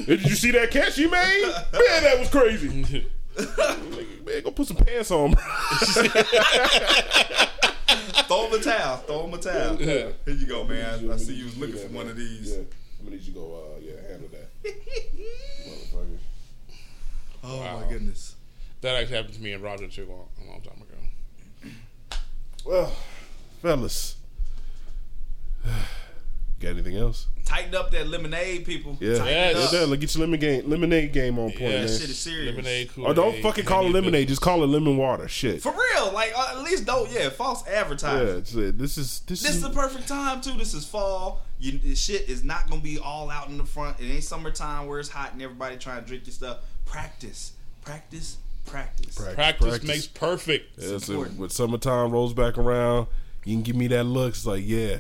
Did 0.06 0.24
you 0.26 0.36
see 0.36 0.52
that 0.52 0.72
catch 0.72 0.96
he 0.98 1.06
made? 1.08 1.44
Man, 1.44 2.04
that 2.04 2.20
was 2.20 2.30
crazy. 2.30 2.68
Man, 4.26 4.44
go 4.44 4.52
put 4.52 4.68
some 4.68 4.76
pants 4.78 5.10
on, 5.10 5.34
throw 8.28 8.48
him 8.48 8.54
a 8.54 8.60
towel. 8.64 8.98
Throw 8.98 9.26
him 9.26 9.34
a 9.34 9.38
towel. 9.38 9.82
Yeah. 9.82 10.10
Here 10.26 10.36
you 10.36 10.46
go, 10.48 10.64
man. 10.66 11.10
I 11.12 11.18
see 11.18 11.34
you 11.36 11.46
was 11.46 11.58
looking 11.58 11.78
for 11.78 11.88
one 11.90 12.08
of 12.10 12.16
these. 12.18 12.52
Yeah, 12.52 12.58
I'm 12.58 12.68
gonna 13.06 13.16
need 13.16 13.26
you 13.26 13.34
to 13.34 13.40
go. 13.40 13.56
Uh, 13.56 13.80
yeah, 13.82 14.12
handle 14.12 14.30
that, 14.32 14.50
motherfucker. 15.66 16.18
Oh 17.44 17.58
Wow. 17.60 17.80
my 17.80 17.88
goodness. 17.90 18.33
That 18.84 18.96
actually 18.96 19.18
happened 19.18 19.34
to 19.36 19.42
me 19.42 19.52
and 19.54 19.64
Roger 19.64 19.88
too 19.88 20.06
long, 20.06 20.28
a 20.42 20.50
long 20.52 20.62
time 20.62 20.82
ago. 20.82 21.72
Well, 22.66 22.94
fellas, 23.62 24.16
got 26.60 26.70
anything 26.70 26.96
else? 26.98 27.28
Tighten 27.46 27.76
up 27.76 27.92
that 27.92 28.08
lemonade, 28.08 28.66
people. 28.66 28.98
Yeah, 29.02 29.18
Tighten 29.18 29.28
Yes. 29.34 29.74
it 29.74 29.80
yeah. 29.80 29.86
look, 29.86 30.00
get 30.00 30.16
your 30.16 30.22
lemon 30.26 30.40
game, 30.40 30.70
lemonade 30.70 31.12
game 31.12 31.38
on 31.38 31.50
point, 31.50 31.60
Yeah, 31.62 31.70
man. 31.80 31.88
Shit 31.88 32.10
is 32.10 32.18
serious. 32.18 32.52
Lemonade, 32.56 32.88
Or 32.90 32.94
Kool-Aid. 32.94 33.16
don't 33.18 33.42
fucking 33.42 33.66
call 33.66 33.86
it 33.86 33.90
lemonade, 33.92 34.24
it. 34.24 34.28
just 34.28 34.42
call 34.42 34.64
it 34.64 34.68
lemon 34.68 34.96
water. 34.96 35.28
Shit. 35.28 35.62
For 35.62 35.74
real, 35.74 36.14
like 36.14 36.32
uh, 36.38 36.56
at 36.58 36.64
least 36.64 36.86
don't 36.86 37.12
yeah, 37.12 37.30
false 37.30 37.64
Yeah, 37.68 37.74
advertising. 37.82 38.38
it's, 38.38 38.56
uh, 38.56 38.72
this 38.76 38.98
is 38.98 39.20
this, 39.28 39.42
This 39.42 39.50
is 39.50 39.56
is 39.58 39.62
the 39.62 39.70
perfect 39.72 40.08
time 40.08 40.40
too. 40.40 40.54
This 40.54 40.74
is 40.74 40.86
fall. 40.86 41.42
You 41.60 41.78
this 41.80 42.00
shit 42.02 42.30
is 42.30 42.46
not 42.46 42.70
gonna 42.70 42.82
be 42.82 42.98
all 42.98 43.30
out 43.30 43.50
in 43.50 43.58
the 43.58 43.66
front. 43.66 44.00
It 44.00 44.06
ain't 44.06 44.24
summertime 44.24 44.88
where 44.88 45.00
it's 45.02 45.10
hot 45.10 45.34
and 45.34 45.42
everybody 45.42 45.76
trying 45.76 46.02
to 46.02 46.08
drink 46.08 46.26
your 46.26 46.34
stuff. 46.34 46.60
Practice, 46.86 47.54
practice, 47.82 48.38
practice. 48.66 49.16
Practice. 49.16 49.36
Practice, 49.36 49.84
makes 49.84 50.08
perfect. 50.08 50.80
Yeah, 50.80 50.98
so 50.98 51.24
when 51.24 51.50
summertime 51.50 52.12
rolls 52.12 52.34
back 52.34 52.58
around, 52.58 53.08
you 53.46 53.56
can 53.56 53.64
give 53.64 53.76
me 53.76 53.88
that 53.88 54.04
look. 54.06 54.30
It's 54.34 54.46
like, 54.46 54.64
yeah, 54.66 55.00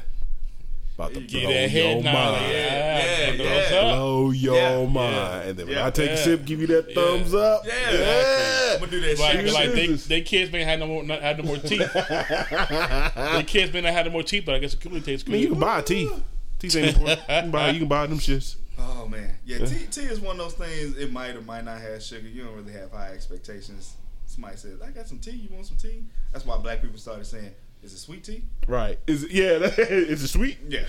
about 0.95 1.13
to 1.13 1.21
blow 1.21 1.39
your 1.39 1.67
head 1.69 2.03
mind. 2.03 2.51
Yeah, 2.51 3.27
Thumbs 3.27 3.39
yeah. 3.39 3.81
Blow 3.81 4.31
your 4.31 4.55
Yeah, 4.55 4.85
mind. 4.85 5.15
yeah, 5.15 5.41
and 5.41 5.57
then 5.59 5.65
when 5.67 5.75
yeah, 5.77 5.87
I 5.87 5.89
take 5.91 6.11
a 6.11 6.17
sip, 6.17 6.45
give 6.45 6.61
you 6.61 6.67
that 6.67 6.89
Yeah. 6.89 6.95
thumbs 6.95 7.33
up. 7.33 7.63
Yeah. 7.65 7.73
yeah. 7.91 8.73
I'm 8.73 8.79
gonna 8.79 8.91
do 8.91 9.01
that 9.01 9.19
Like, 9.19 9.39
shit. 9.39 9.53
like 9.53 9.71
they, 9.71 9.87
they 9.87 10.21
kids 10.21 10.51
may 10.51 10.63
have 10.63 10.79
no 10.79 10.87
more 10.87 11.03
not 11.03 11.21
had 11.21 11.37
no 11.37 11.43
more 11.45 11.57
teeth. 11.57 11.91
they 11.93 13.43
kids 13.45 13.73
may 13.73 13.81
not 13.81 13.93
have 13.93 14.05
no 14.05 14.11
more 14.11 14.23
teeth, 14.23 14.43
but 14.45 14.55
I 14.55 14.59
guess 14.59 14.75
the 14.75 14.87
Kool-Aid 14.87 15.05
tastes 15.05 15.27
I 15.27 15.31
mean, 15.31 15.41
you 15.41 15.49
can 15.49 15.59
buy 15.59 15.81
teeth. 15.81 16.11
Teeth 16.59 16.75
ain't 16.75 16.87
important. 16.89 17.19
You 17.19 17.25
can 17.27 17.51
buy, 17.51 17.69
you 17.71 17.79
can 17.79 17.87
buy 17.87 18.07
them 18.07 18.19
shits. 18.19 18.55
Oh 18.77 19.07
man, 19.07 19.35
yeah. 19.45 19.59
Tea, 19.65 19.85
tea 19.91 20.01
is 20.01 20.19
one 20.19 20.39
of 20.39 20.57
those 20.57 20.67
things. 20.67 20.97
It 20.97 21.11
might 21.11 21.35
or 21.35 21.41
might 21.41 21.63
not 21.65 21.79
have 21.81 22.01
sugar. 22.01 22.27
You 22.27 22.43
don't 22.45 22.55
really 22.55 22.73
have 22.73 22.91
high 22.91 23.11
expectations. 23.13 23.95
Somebody 24.25 24.57
says, 24.57 24.81
"I 24.81 24.89
got 24.91 25.07
some 25.07 25.19
tea. 25.19 25.31
You 25.31 25.49
want 25.53 25.65
some 25.67 25.77
tea?" 25.77 26.03
That's 26.31 26.45
why 26.45 26.57
black 26.57 26.81
people 26.81 26.97
started 26.97 27.25
saying, 27.25 27.51
"Is 27.83 27.93
it 27.93 27.97
sweet 27.99 28.23
tea?" 28.23 28.43
Right. 28.67 28.97
Is 29.05 29.23
it, 29.23 29.31
yeah, 29.31 29.57
that, 29.59 29.77
is 29.79 30.23
it 30.23 30.27
sweet? 30.29 30.57
Yeah. 30.67 30.85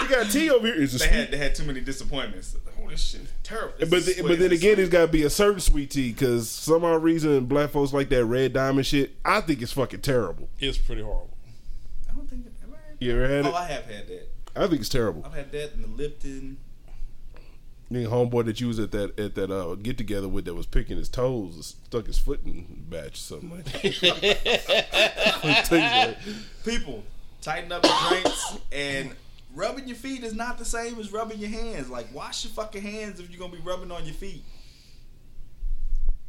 You 0.00 0.08
got 0.08 0.30
tea 0.30 0.50
over 0.50 0.66
here. 0.66 0.76
Is 0.76 0.94
it 0.94 0.98
they 1.00 1.06
sweet? 1.06 1.14
had 1.16 1.30
they 1.30 1.36
had 1.36 1.54
too 1.54 1.64
many 1.64 1.80
disappointments. 1.80 2.56
Oh, 2.82 2.88
this 2.88 3.00
shit 3.02 3.20
is 3.22 3.32
terrible. 3.42 3.74
This 3.78 3.88
but 3.90 4.04
the, 4.04 4.12
sweet. 4.12 4.22
but 4.22 4.38
then 4.38 4.50
This 4.50 4.58
is 4.58 4.64
again, 4.64 4.78
it's 4.80 4.90
got 4.90 5.06
to 5.06 5.12
be 5.12 5.22
a 5.24 5.30
certain 5.30 5.60
sweet 5.60 5.90
tea 5.90 6.12
because 6.12 6.48
some 6.50 6.84
odd 6.84 7.02
reason 7.02 7.44
black 7.46 7.70
folks 7.70 7.92
like 7.92 8.08
that 8.08 8.24
red 8.24 8.52
diamond 8.54 8.86
shit. 8.86 9.14
I 9.24 9.40
think 9.40 9.62
it's 9.62 9.72
fucking 9.72 10.00
terrible. 10.00 10.48
It's 10.58 10.78
pretty 10.78 11.02
horrible. 11.02 11.36
I 12.10 12.14
don't 12.14 12.28
think. 12.28 12.44
Have 12.60 12.70
I 12.72 12.76
had 12.88 12.96
You 12.98 13.12
ever 13.12 13.28
had 13.28 13.46
Oh, 13.46 13.50
it? 13.50 13.54
I 13.54 13.66
have 13.66 13.84
had 13.84 14.08
that. 14.08 14.28
I 14.56 14.66
think 14.66 14.80
it's 14.80 14.88
terrible. 14.88 15.22
I've 15.24 15.34
had 15.34 15.52
that 15.52 15.74
in 15.74 15.82
the 15.82 15.88
Lipton. 15.88 16.56
Nigga, 17.90 18.08
homeboy 18.08 18.44
that 18.44 18.60
you 18.60 18.68
was 18.68 18.78
at 18.78 18.90
that 18.92 19.18
at 19.18 19.34
that 19.34 19.50
uh, 19.50 19.74
get 19.76 19.96
together 19.96 20.28
with 20.28 20.44
that 20.44 20.54
was 20.54 20.66
picking 20.66 20.98
his 20.98 21.08
toes, 21.08 21.76
stuck 21.86 22.06
his 22.06 22.18
foot 22.18 22.40
in 22.44 22.84
the 22.90 22.96
batch 22.96 23.14
or 23.14 23.16
something 23.16 23.50
like 23.50 23.64
that. 23.64 23.86
People, 26.64 27.02
tighten 27.40 27.72
up 27.72 27.82
your 27.84 28.08
drinks 28.10 28.58
and 28.72 29.12
rubbing 29.54 29.88
your 29.88 29.96
feet 29.96 30.22
is 30.22 30.34
not 30.34 30.58
the 30.58 30.66
same 30.66 30.98
as 30.98 31.10
rubbing 31.12 31.38
your 31.38 31.48
hands. 31.48 31.88
Like 31.88 32.12
wash 32.14 32.44
your 32.44 32.52
fucking 32.52 32.82
hands 32.82 33.20
if 33.20 33.30
you're 33.30 33.40
gonna 33.40 33.56
be 33.56 33.62
rubbing 33.66 33.90
on 33.90 34.04
your 34.04 34.14
feet. 34.14 34.44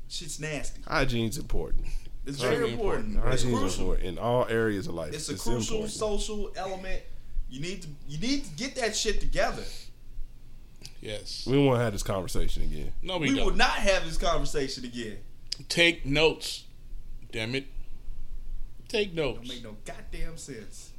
Shit's 0.07 0.39
nasty. 0.39 0.82
Hygiene's 0.88 1.38
important. 1.38 1.88
It's 2.26 2.39
Very 2.39 2.55
very 2.55 2.72
important. 2.72 3.18
It's 3.18 3.26
Hygiene's 3.43 3.60
crucial. 3.60 3.82
important 3.82 4.07
in 4.07 4.18
all 4.18 4.45
areas 4.47 4.88
of 4.88 4.93
life. 4.93 5.14
It's 5.14 5.28
a 5.30 5.38
crucial 5.38 5.84
important. 5.84 5.91
social 5.91 6.51
element. 6.55 7.01
You 7.49 7.60
need 7.60 7.82
to 7.82 7.89
you 8.07 8.18
need 8.20 8.45
to 8.45 8.51
get 8.51 8.76
that 8.76 8.95
shit 8.95 9.20
together. 9.20 9.64
Yes. 11.02 11.45
We 11.50 11.58
won't 11.58 11.80
have 11.80 11.93
this 11.93 12.04
conversation 12.04 12.64
again. 12.64 12.91
No, 13.02 13.18
we, 13.18 13.30
We 13.30 13.36
don't. 13.38 13.45
will 13.45 13.56
not 13.56 13.72
have 13.72 14.05
this 14.05 14.17
conversation 14.17 14.84
again. 14.86 15.17
Take 15.70 16.05
notes. 16.05 16.63
Damn 17.32 17.55
it. 17.55 17.66
Take 18.88 19.13
notes. 19.13 19.39
Don't 19.39 19.47
make 19.47 19.63
no 19.63 19.76
goddamn 19.86 20.38
sense. 20.38 20.92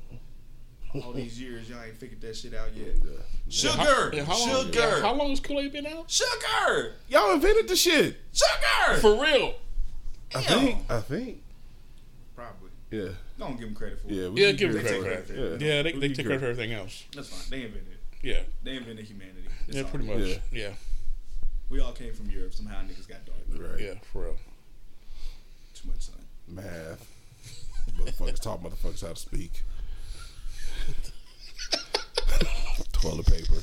All 0.94 1.12
these 1.12 1.40
years, 1.40 1.68
y'all 1.70 1.82
ain't 1.84 1.96
figured 1.96 2.20
that 2.22 2.36
shit 2.36 2.52
out 2.54 2.74
yet. 2.74 2.96
Yeah. 2.96 3.10
How- 3.12 3.24
Sugar, 3.48 4.10
yeah, 4.16 4.24
how 4.24 4.38
long, 4.38 4.64
sugar, 4.66 4.78
yeah, 4.78 5.00
how 5.00 5.14
long 5.14 5.30
has 5.30 5.40
Kool-Aid 5.40 5.72
been 5.72 5.86
out? 5.86 6.08
sugar, 6.10 6.94
Y'all 7.08 7.32
invented 7.32 7.68
the 7.68 7.76
shit. 7.76 8.16
sugar. 8.32 9.00
For 9.00 9.20
real. 9.20 9.54
I 10.34 10.40
think. 10.42 10.78
I 10.88 11.00
think. 11.00 11.42
Probably. 12.36 12.70
Yeah. 12.92 13.08
Don't 13.38 13.52
give 13.58 13.66
them 13.68 13.74
credit 13.74 14.00
for 14.00 14.08
it. 14.08 14.14
Yeah. 14.14 14.28
we 14.28 14.40
Yeah, 14.42 14.52
give 14.52 14.72
give 14.72 14.72
them 14.84 14.86
it 14.86 15.02
credit 15.02 15.26
for 15.26 15.32
Yeah. 15.34 15.48
that. 15.50 15.60
Yeah, 15.60 15.82
they, 15.82 15.92
they 15.92 16.08
take 16.14 16.26
credit 16.26 16.40
for 16.40 16.46
everything 16.46 16.72
else. 16.72 17.04
That's 17.14 17.28
fine. 17.28 17.40
They 17.50 17.66
invented 17.66 17.92
it. 17.92 17.98
Yeah. 18.22 18.40
They 18.62 18.76
invented 18.76 19.04
humanity. 19.06 19.39
That's 19.70 19.84
Yeah, 19.84 19.90
pretty 19.90 20.06
much. 20.06 20.18
Yeah. 20.26 20.36
Yeah. 20.50 20.72
We 21.68 21.80
all 21.80 21.92
came 21.92 22.12
from 22.12 22.28
Europe. 22.28 22.52
Somehow 22.54 22.82
niggas 22.82 23.06
got 23.08 23.24
dark. 23.24 23.38
Right. 23.56 23.80
Yeah, 23.80 23.94
for 24.12 24.22
real. 24.22 24.36
Too 25.74 25.88
much 25.88 26.00
sun. 26.00 26.16
Math. 26.48 27.06
Motherfuckers 27.96 28.40
taught 28.40 28.62
motherfuckers 28.64 29.02
how 29.02 29.12
to 29.12 29.16
speak. 29.16 29.62
Toilet 32.92 33.26
paper. 33.26 33.62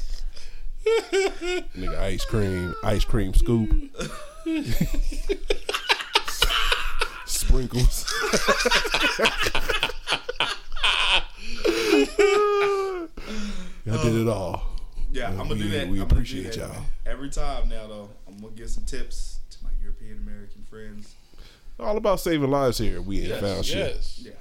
Nigga, 1.78 1.98
ice 2.00 2.24
cream. 2.24 2.74
Ice 2.84 3.04
cream 3.04 3.34
scoop. 3.34 3.70
Sprinkles. 7.26 8.06
I 13.90 14.04
did 14.04 14.16
it 14.16 14.28
all. 14.30 14.77
Yeah, 15.12 15.30
I'm 15.30 15.38
gonna 15.38 15.54
we, 15.56 15.62
do 15.64 15.70
that. 15.70 15.88
We 15.88 16.00
I'm 16.00 16.04
appreciate 16.06 16.46
that. 16.54 16.56
y'all. 16.58 16.86
every 17.06 17.30
time 17.30 17.70
now. 17.70 17.88
Though 17.88 18.10
I'm 18.28 18.38
gonna 18.38 18.54
give 18.54 18.70
some 18.70 18.84
tips 18.84 19.40
to 19.52 19.58
my 19.64 19.70
European 19.82 20.18
American 20.20 20.64
friends. 20.70 21.16
All 21.80 21.96
about 21.98 22.20
saving 22.20 22.50
lives 22.50 22.78
here. 22.80 23.02
We 23.02 23.22
ain't 23.32 23.40
found 23.40 23.66
shit. 23.66 23.78
Yes. 23.96 24.20
Yeah, 24.26 24.32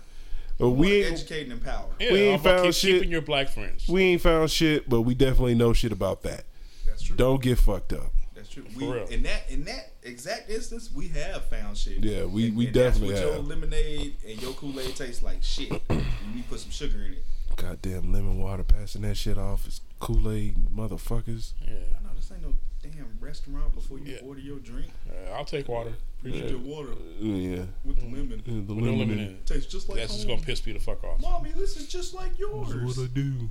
But 0.59 0.71
we 0.71 0.87
we 0.89 1.05
ain't 1.05 1.13
educating 1.15 1.53
and 1.53 1.61
empower. 1.61 1.89
Yeah, 2.01 2.13
We 2.13 2.19
ain't 2.23 2.39
all 2.47 2.53
found 2.53 2.65
keep, 2.65 2.75
shit. 2.75 2.95
keeping 2.95 3.11
your 3.11 3.21
black 3.23 3.49
friends. 3.51 3.87
we 3.89 4.03
ain't 4.05 4.23
found 4.23 4.51
shit, 4.51 4.89
but 4.89 5.03
we 5.03 5.15
definitely 5.15 5.55
know 5.55 5.73
shit 5.75 5.93
about 5.93 6.23
that. 6.23 6.45
That's 6.87 7.03
true. 7.03 7.17
Don't 7.17 7.43
get 7.43 7.59
fucked 7.59 7.93
up. 7.93 8.11
That's 8.35 8.49
true. 8.49 8.65
We, 8.75 8.87
real. 8.91 9.07
in 9.09 9.23
that 9.25 9.51
in 9.51 9.65
that 9.65 9.93
exact 10.03 10.49
instance, 10.51 10.91
we 10.95 11.09
have 11.09 11.45
found 11.45 11.77
shit. 11.77 12.03
Yeah, 12.03 12.25
we- 12.25 12.51
we 12.51 12.67
that's 12.67 12.97
definitely 12.99 13.15
what 13.15 13.23
have. 13.23 13.35
Your 13.35 13.43
lemonade 13.43 14.17
and 14.27 14.43
your 14.43 14.53
Kool 14.55 14.81
Aid 14.81 14.97
tastes 14.97 15.23
like 15.23 15.43
shit. 15.43 15.71
and 15.91 16.05
we 16.35 16.43
put 16.43 16.61
some 16.61 16.71
sugar 16.71 17.03
in 17.05 17.13
it. 17.13 17.25
Goddamn 17.55 18.13
lemon 18.13 18.39
water 18.39 18.63
passing 18.65 19.03
that 19.03 19.17
shit 19.17 19.39
off. 19.39 19.67
It's 19.67 19.81
Kool 20.01 20.31
Aid, 20.31 20.57
motherfuckers. 20.75 21.53
yeah. 21.65 21.71
I 21.99 22.03
know 22.03 22.11
this 22.15 22.31
ain't 22.33 22.43
no 22.43 22.55
damn 22.83 23.17
restaurant 23.21 23.73
before 23.75 23.99
you 23.99 24.13
Yeah. 24.15 24.21
order 24.21 24.41
your 24.41 24.59
drink. 24.59 24.91
Uh, 25.09 25.31
I'll 25.33 25.45
take 25.45 25.69
water. 25.69 25.95
Appreciate 26.19 26.51
your 26.51 26.59
water 26.61 26.95
Yeah, 27.19 27.65
with 27.85 27.97
the 28.01 28.05
lemon. 28.07 28.43
the 28.45 28.53
With 28.53 28.69
no 28.69 28.75
lemon. 28.75 28.99
lemon 28.99 29.19
in 29.19 29.19
in 29.19 29.31
it. 29.31 29.31
it. 29.33 29.47
Tastes 29.47 29.73
just 29.73 29.89
like 29.89 29.99
That's 29.99 30.13
just 30.15 30.27
home. 30.27 30.37
gonna 30.37 30.47
piss 30.47 30.67
me 30.67 30.73
the 30.73 30.81
fuck 30.81 31.03
off. 31.05 31.21
Mommy, 31.21 31.53
this 31.53 31.77
is 31.77 31.87
just 31.89 32.13
like 32.15 32.39
yours. 32.39 32.69
That's 32.75 32.97
what 32.99 33.05
I 33.05 33.07
do. 33.13 33.49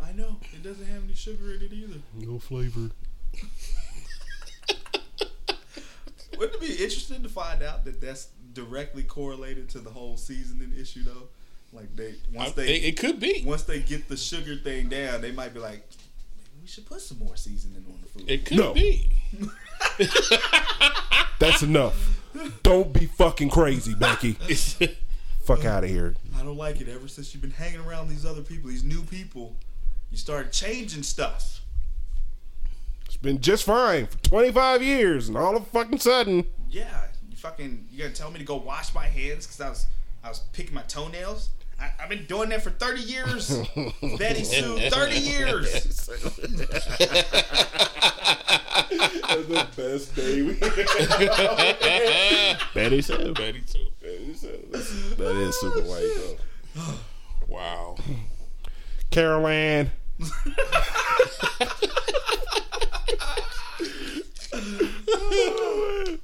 I 0.00 0.12
know. 0.12 0.36
It 0.52 0.62
doesn't 0.62 0.86
have 0.86 1.04
any 1.04 1.14
sugar 1.14 1.54
in 1.54 1.62
it 1.62 1.72
either. 1.72 2.00
No 2.14 2.38
flavor. 2.38 2.90
Wouldn't 6.38 6.54
it 6.56 6.60
be 6.60 6.72
interesting 6.84 7.22
to 7.22 7.28
find 7.30 7.62
out 7.62 7.84
that 7.86 8.00
that's 8.00 8.28
directly 8.52 9.02
correlated 9.02 9.68
to 9.70 9.78
the 9.78 9.90
whole 9.90 10.18
seasoning 10.18 10.74
issue, 10.78 11.02
though? 11.02 11.28
Like 11.76 11.94
they 11.94 12.14
once 12.32 12.50
I- 12.50 12.54
they 12.54 12.74
it, 12.76 12.84
it 12.84 12.96
could 12.98 13.20
be. 13.20 13.42
once 13.46 13.62
they 13.64 13.80
get 13.80 14.08
the 14.08 14.16
sugar 14.16 14.56
thing 14.56 14.88
down, 14.88 15.20
they 15.20 15.30
might 15.32 15.52
be 15.54 15.60
like, 15.60 15.86
maybe 16.38 16.62
we 16.62 16.66
should 16.66 16.86
put 16.86 17.00
some 17.02 17.18
more 17.18 17.36
seasoning 17.36 17.84
on 17.86 17.98
the 18.02 18.08
food. 18.08 18.30
It 18.30 18.44
could 18.46 18.56
No. 18.56 18.72
be. 18.72 19.10
That's 21.38 21.62
enough. 21.62 22.20
Don't 22.62 22.92
be 22.92 23.06
fucking 23.06 23.50
crazy, 23.50 23.94
Becky. 23.94 24.32
Fuck 25.44 25.64
uh, 25.64 25.68
out 25.68 25.84
of 25.84 25.90
here. 25.90 26.14
I 26.38 26.42
don't 26.42 26.56
like 26.56 26.80
it. 26.80 26.88
Ever 26.88 27.08
since 27.08 27.32
you've 27.34 27.42
been 27.42 27.50
hanging 27.50 27.80
around 27.80 28.08
these 28.08 28.24
other 28.26 28.42
people, 28.42 28.70
these 28.70 28.84
new 28.84 29.02
people, 29.02 29.54
you 30.10 30.16
started 30.16 30.52
changing 30.52 31.02
stuff. 31.02 31.60
It's 33.06 33.16
been 33.16 33.40
just 33.40 33.64
fine 33.64 34.06
for 34.06 34.18
25 34.18 34.82
years, 34.82 35.28
and 35.28 35.36
all 35.36 35.56
of 35.56 35.62
a 35.62 35.66
fucking 35.66 35.98
sudden, 36.00 36.44
Yeah, 36.70 37.02
you 37.30 37.36
fucking, 37.36 37.86
you 37.90 37.98
gonna 38.02 38.12
tell 38.14 38.30
me 38.30 38.38
to 38.38 38.44
go 38.44 38.56
wash 38.56 38.94
my 38.94 39.06
hands 39.06 39.46
because 39.46 39.60
I 39.60 39.68
was, 39.68 39.86
I 40.24 40.28
was 40.30 40.40
picking 40.52 40.74
my 40.74 40.82
toenails. 40.82 41.50
I, 41.78 41.90
I've 42.00 42.08
been 42.08 42.24
doing 42.26 42.48
that 42.50 42.62
for 42.62 42.70
thirty 42.70 43.02
years. 43.02 43.48
Betty 44.18 44.44
Sue, 44.44 44.78
thirty 44.90 45.18
years. 45.18 45.72
That's 45.72 46.06
the 49.46 49.66
best 49.76 50.14
day 50.16 50.42
we 50.42 50.54
Betty 52.74 53.02
said. 53.02 53.34
Betty 53.34 53.60
too. 53.62 53.86
That 55.16 55.36
is 55.36 55.60
super 55.60 55.80
white 55.82 56.12
though. 56.16 56.94
Wow. 57.48 57.96
Carol 59.10 59.46
Ann. 59.46 59.90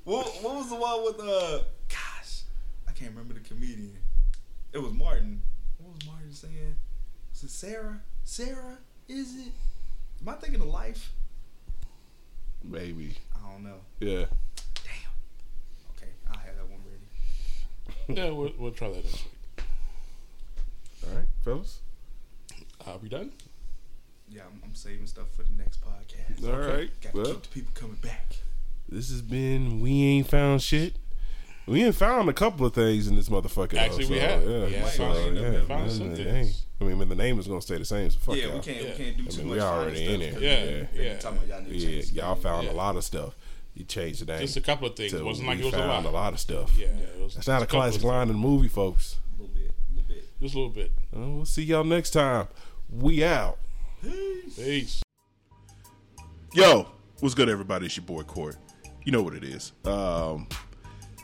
What, 0.04 0.26
what 0.42 0.56
was 0.56 0.68
the 0.68 0.74
one 0.76 1.04
with 1.04 1.20
uh? 1.20 1.58
Gosh, 1.88 2.42
I 2.88 2.92
can't 2.92 3.10
remember 3.12 3.34
the 3.34 3.40
comedian. 3.40 3.98
It 4.72 4.78
was 4.82 4.92
Martin. 4.92 5.42
What 5.78 5.94
was 5.94 6.06
Martin 6.06 6.32
saying? 6.32 6.76
Was 7.30 7.42
it 7.44 7.50
Sarah? 7.50 8.00
Sarah? 8.24 8.78
Is 9.08 9.36
it? 9.36 9.52
Am 10.20 10.28
I 10.28 10.34
thinking 10.34 10.60
of 10.60 10.66
life? 10.68 11.12
Maybe. 12.64 13.16
I 13.34 13.50
don't 13.52 13.64
know. 13.64 13.80
Yeah. 14.00 14.26
Damn. 14.84 15.12
Okay, 15.96 16.12
I'll 16.30 16.38
have 16.38 16.56
that 16.56 16.68
one 16.68 16.80
ready. 16.86 16.98
Yeah, 18.20 18.30
we'll, 18.30 18.52
we'll 18.58 18.72
try 18.72 18.88
that 18.88 18.96
next 19.04 19.24
week. 19.24 19.64
All 21.08 21.16
right, 21.16 21.26
fellas. 21.44 21.80
Are 22.86 22.98
we 22.98 23.08
done? 23.08 23.32
Yeah, 24.28 24.42
I'm, 24.50 24.60
I'm 24.64 24.74
saving 24.74 25.06
stuff 25.06 25.26
for 25.36 25.42
the 25.42 25.52
next 25.52 25.80
podcast. 25.82 26.46
All 26.48 26.58
right. 26.58 26.90
Got 27.00 27.10
to 27.12 27.16
Well, 27.16 27.26
keep 27.34 27.42
the 27.42 27.48
people 27.48 27.72
coming 27.74 27.96
back. 27.96 28.36
this 28.88 29.10
has 29.10 29.22
been 29.22 29.80
We 29.80 30.02
Ain't 30.04 30.28
Found 30.28 30.62
Shit. 30.62 30.94
We 31.66 31.84
ain't 31.84 31.94
found 31.94 32.28
a 32.28 32.32
couple 32.32 32.66
of 32.66 32.74
things 32.74 33.06
in 33.06 33.14
this 33.14 33.28
motherfucker. 33.28 33.70
though, 33.70 33.78
Actually, 33.78 34.06
we 34.06 34.18
so, 34.18 34.20
have. 34.20 34.42
Yeah, 34.42 34.64
We 34.66 34.72
have 34.72 34.88
so, 34.90 35.02
yeah, 35.14 35.30
we 35.30 35.38
have 35.54 35.66
found 35.68 35.80
man, 35.82 35.90
some 35.90 36.14
dang. 36.14 36.24
things. 36.24 36.62
I 36.80 36.84
mean, 36.84 37.08
the 37.08 37.14
name 37.14 37.38
is 37.38 37.46
gonna 37.46 37.62
stay 37.62 37.78
the 37.78 37.84
same. 37.84 38.10
So 38.10 38.18
fuck 38.18 38.36
yeah, 38.36 38.46
y'all. 38.46 38.54
we 38.54 38.60
can't 38.60 38.76
Yeah. 38.82 38.90
we 38.90 38.96
can't 38.96 39.16
do 39.16 39.22
I 39.24 39.26
too 39.28 39.38
mean, 39.38 39.46
much. 39.48 39.54
we 39.54 39.60
finer 39.60 39.72
already 39.72 40.04
in 40.04 40.20
stuff. 40.20 40.40
there. 40.40 40.42
Yeah, 40.42 40.64
Yeah. 40.64 41.02
Yeah. 41.02 41.20
y'all 41.22 41.62
Yeah, 41.72 42.02
y'all 42.12 42.34
found 42.34 42.66
Yeah. 42.66 42.72
a 42.72 42.74
lot 42.74 42.96
of 42.96 43.04
stuff. 43.04 43.36
You 43.74 43.84
changed 43.84 44.20
the 44.22 44.32
name. 44.32 44.40
Just 44.40 44.56
a 44.56 44.60
couple 44.60 44.88
of 44.88 44.96
things. 44.96 45.12
It 45.14 45.24
wasn't 45.24 45.46
like 45.48 45.58
we 45.58 45.62
it 45.62 45.66
was 45.66 45.74
a 45.74 45.78
lot. 45.86 46.04
a 46.04 46.10
lot 46.10 46.32
of 46.32 46.40
stuff. 46.40 46.76
Yeah, 46.76 46.86
it 46.88 47.20
was 47.22 47.34
That's 47.36 47.46
not 47.46 47.62
a 47.62 47.66
classic 47.66 48.02
line 48.02 48.22
in 48.28 48.34
the 48.34 48.38
movie, 48.40 48.68
folks. 48.68 49.16
A 49.38 49.42
little 49.42 49.54
bit, 49.54 49.70
a 49.70 49.94
little 49.94 50.08
bit. 50.08 50.24
Just 50.42 50.54
a 50.54 50.58
little 50.58 50.72
bit. 50.72 50.92
Uh, 51.16 51.20
we'll 51.20 51.44
see 51.46 51.62
y'all 51.62 51.84
next 51.84 52.10
time. 52.10 52.48
We 52.90 53.22
out. 53.24 53.58
Peace. 54.02 54.56
Peace. 54.56 55.02
Yo, 56.52 56.88
what's 57.20 57.34
good, 57.34 57.48
everybody? 57.48 57.86
It's 57.86 57.96
your 57.96 58.04
boy 58.04 58.22
Court. 58.24 58.56
You 59.04 59.12
know 59.12 59.22
what 59.22 59.34
it 59.34 59.44
is. 59.44 59.72
Um, 59.84 60.48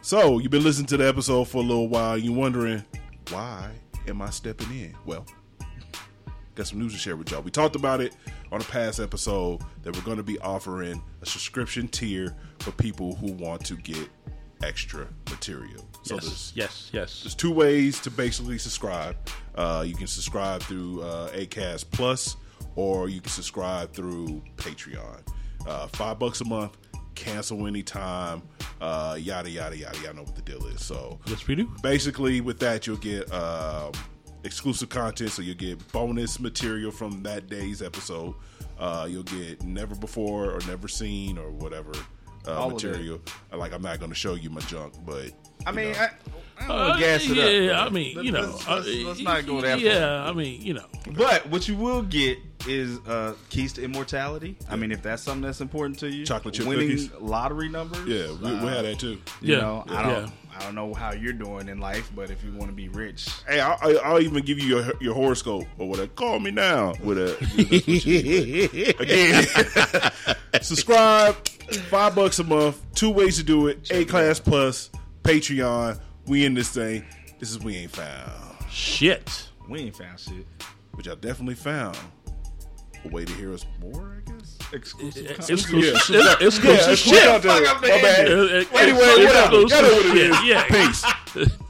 so 0.08 0.38
you've 0.38 0.50
been 0.50 0.64
listening 0.64 0.86
to 0.86 0.96
the 0.96 1.06
episode 1.06 1.44
for 1.48 1.58
a 1.58 1.60
little 1.60 1.86
while. 1.86 2.16
You're 2.16 2.32
wondering 2.32 2.82
why 3.28 3.70
am 4.06 4.22
I 4.22 4.30
stepping 4.30 4.70
in? 4.70 4.94
Well, 5.04 5.26
got 6.54 6.66
some 6.66 6.78
news 6.78 6.94
to 6.94 6.98
share 6.98 7.14
with 7.14 7.30
y'all. 7.30 7.42
We 7.42 7.50
talked 7.50 7.76
about 7.76 8.00
it 8.00 8.16
on 8.50 8.62
a 8.62 8.64
past 8.64 9.00
episode 9.00 9.60
that 9.82 9.94
we're 9.94 10.00
going 10.00 10.16
to 10.16 10.22
be 10.22 10.38
offering 10.38 11.02
a 11.20 11.26
subscription 11.26 11.88
tier 11.88 12.34
for 12.60 12.70
people 12.72 13.16
who 13.16 13.32
want 13.32 13.66
to 13.66 13.76
get 13.76 14.08
extra 14.62 15.06
material. 15.28 15.86
So 16.04 16.16
there's 16.16 16.54
yes, 16.54 16.88
yes. 16.90 17.24
there's 17.24 17.34
two 17.34 17.52
ways 17.52 18.00
to 18.00 18.10
basically 18.10 18.56
subscribe. 18.56 19.14
Uh, 19.56 19.84
you 19.86 19.94
can 19.94 20.06
subscribe 20.06 20.62
through 20.62 21.02
uh, 21.02 21.28
Acast 21.32 21.90
Plus, 21.90 22.38
or 22.76 23.10
you 23.10 23.20
can 23.20 23.28
subscribe 23.28 23.92
through 23.92 24.42
Patreon. 24.56 25.20
Uh, 25.66 25.86
five 25.88 26.18
bucks 26.18 26.40
a 26.40 26.46
month, 26.46 26.78
cancel 27.18 27.66
anytime. 27.66 28.42
Uh, 28.80 29.16
yada 29.20 29.50
yada 29.50 29.76
yada. 29.76 29.98
Y'all 29.98 30.14
know 30.14 30.22
what 30.22 30.36
the 30.36 30.42
deal 30.42 30.64
is. 30.66 30.84
So 30.84 31.18
Yes, 31.26 31.46
we 31.46 31.54
do. 31.56 31.70
basically, 31.82 32.40
with 32.40 32.58
that, 32.60 32.86
you'll 32.86 32.96
get 32.98 33.30
um, 33.32 33.92
exclusive 34.44 34.88
content. 34.88 35.30
So 35.30 35.42
you'll 35.42 35.56
get 35.56 35.90
bonus 35.92 36.38
material 36.40 36.90
from 36.92 37.22
that 37.24 37.48
day's 37.48 37.82
episode. 37.82 38.34
Uh, 38.78 39.06
you'll 39.10 39.24
get 39.24 39.62
never 39.64 39.94
before 39.96 40.52
or 40.52 40.60
never 40.68 40.86
seen 40.86 41.36
or 41.36 41.50
whatever 41.50 41.90
uh, 42.46 42.54
All 42.54 42.68
of 42.68 42.72
it. 42.84 42.86
material. 42.86 43.20
Like 43.52 43.72
I'm 43.72 43.82
not 43.82 43.98
going 43.98 44.10
to 44.12 44.16
show 44.16 44.34
you 44.34 44.50
my 44.50 44.60
junk, 44.62 44.94
but 45.04 45.32
I 45.66 45.72
mean, 45.72 45.92
know. 45.92 45.98
I, 45.98 46.10
I 46.60 46.66
Uh, 46.66 46.98
gas 46.98 47.22
it 47.28 47.36
yeah, 47.36 47.80
up. 47.80 47.86
I 47.86 47.90
mean, 47.94 48.22
you 48.24 48.32
know, 48.32 48.40
let's, 48.42 48.66
uh, 48.68 48.74
let's, 48.76 48.88
let's 49.04 49.20
not 49.20 49.46
go 49.46 49.60
that 49.60 49.80
Yeah, 49.80 50.22
far. 50.22 50.28
I 50.28 50.32
mean, 50.32 50.60
you 50.62 50.74
know, 50.74 50.86
But 51.16 51.46
what 51.48 51.68
you 51.68 51.76
will 51.76 52.02
get 52.02 52.38
is 52.66 52.98
uh, 53.06 53.34
keys 53.50 53.72
to 53.74 53.82
immortality. 53.84 54.56
I 54.68 54.74
mean, 54.76 54.90
if 54.92 55.00
that's 55.02 55.22
something 55.22 55.42
that's 55.42 55.60
important 55.60 55.98
to 56.00 56.10
you, 56.10 56.26
Chocolate 56.26 56.54
chip 56.54 56.66
winning 56.66 56.88
cookies. 56.88 57.10
lottery 57.20 57.68
numbers. 57.68 58.06
yeah, 58.08 58.26
we, 58.32 58.50
we 58.50 58.56
uh, 58.56 58.74
had 58.74 58.84
that 58.84 58.98
too. 58.98 59.12
You 59.40 59.54
Yeah, 59.54 59.60
know, 59.60 59.84
I 59.88 60.02
don't, 60.02 60.32
I 60.56 60.60
don't 60.64 60.74
know 60.74 60.92
how 60.92 61.12
you're 61.12 61.32
doing 61.32 61.68
in 61.68 61.78
life, 61.78 62.10
but 62.16 62.30
if 62.30 62.42
you 62.42 62.50
want 62.52 62.68
to 62.70 62.74
be 62.74 62.88
rich, 62.88 63.28
Hey, 63.46 63.60
I'll, 63.60 63.78
I'll- 63.80 64.00
I'll 64.04 64.20
even 64.20 64.42
give 64.44 64.58
you 64.58 64.66
your 64.76 64.92
your 65.00 65.14
horoscope 65.14 65.66
or 65.78 65.88
whatever. 65.88 66.08
Call 66.08 66.40
me 66.40 66.50
now 66.50 66.94
with 67.04 67.18
a 67.18 67.36
again. 68.98 70.34
subscribe, 70.62 71.34
five 71.90 72.14
bucks 72.14 72.38
a 72.40 72.44
month. 72.44 72.80
Two 72.94 73.10
ways 73.10 73.36
to 73.36 73.44
do 73.44 73.68
it: 73.68 73.84
Acast 73.84 74.42
plus 74.44 74.90
Patreon. 75.22 76.00
We 76.28 76.44
in 76.44 76.54
this 76.54 76.68
thing. 76.70 77.04
This 77.38 77.50
is 77.50 77.58
we 77.60 77.76
ain't 77.76 77.90
found, 77.92 78.32
shit. 78.70 79.48
we 79.68 79.80
ain't 79.80 79.96
found 79.96 80.18
shit. 80.18 80.44
which 80.94 81.08
I 81.08 81.14
definitely 81.14 81.54
found 81.54 81.96
a 83.04 83.08
way 83.08 83.24
to 83.24 83.32
hear 83.34 83.54
us 83.54 83.64
more. 83.80 84.16
I 84.26 84.30
guess. 84.32 84.58
Exclusive. 84.72 85.26
It's 85.26 85.36
content. 85.38 85.60
exclusive, 85.60 86.14
Yeah. 86.16 86.34
it's 86.40 86.58
exclusive 86.58 86.88
Yeah, 86.88 86.94
shit. 86.94 87.24
fuck 87.24 87.34
up 87.36 87.42
the 87.42 87.48
Fuck 87.48 87.76
up 87.76 87.80
the 87.80 87.88
My 87.88 88.02
bad. 88.02 88.28
Anyway, 88.28 88.64
whatever. 88.92 89.54
Y'all 89.54 89.68
know 89.70 89.92
what 89.94 90.16
it 90.16 90.44
Yeah. 90.44 91.44
Peace. 91.44 91.54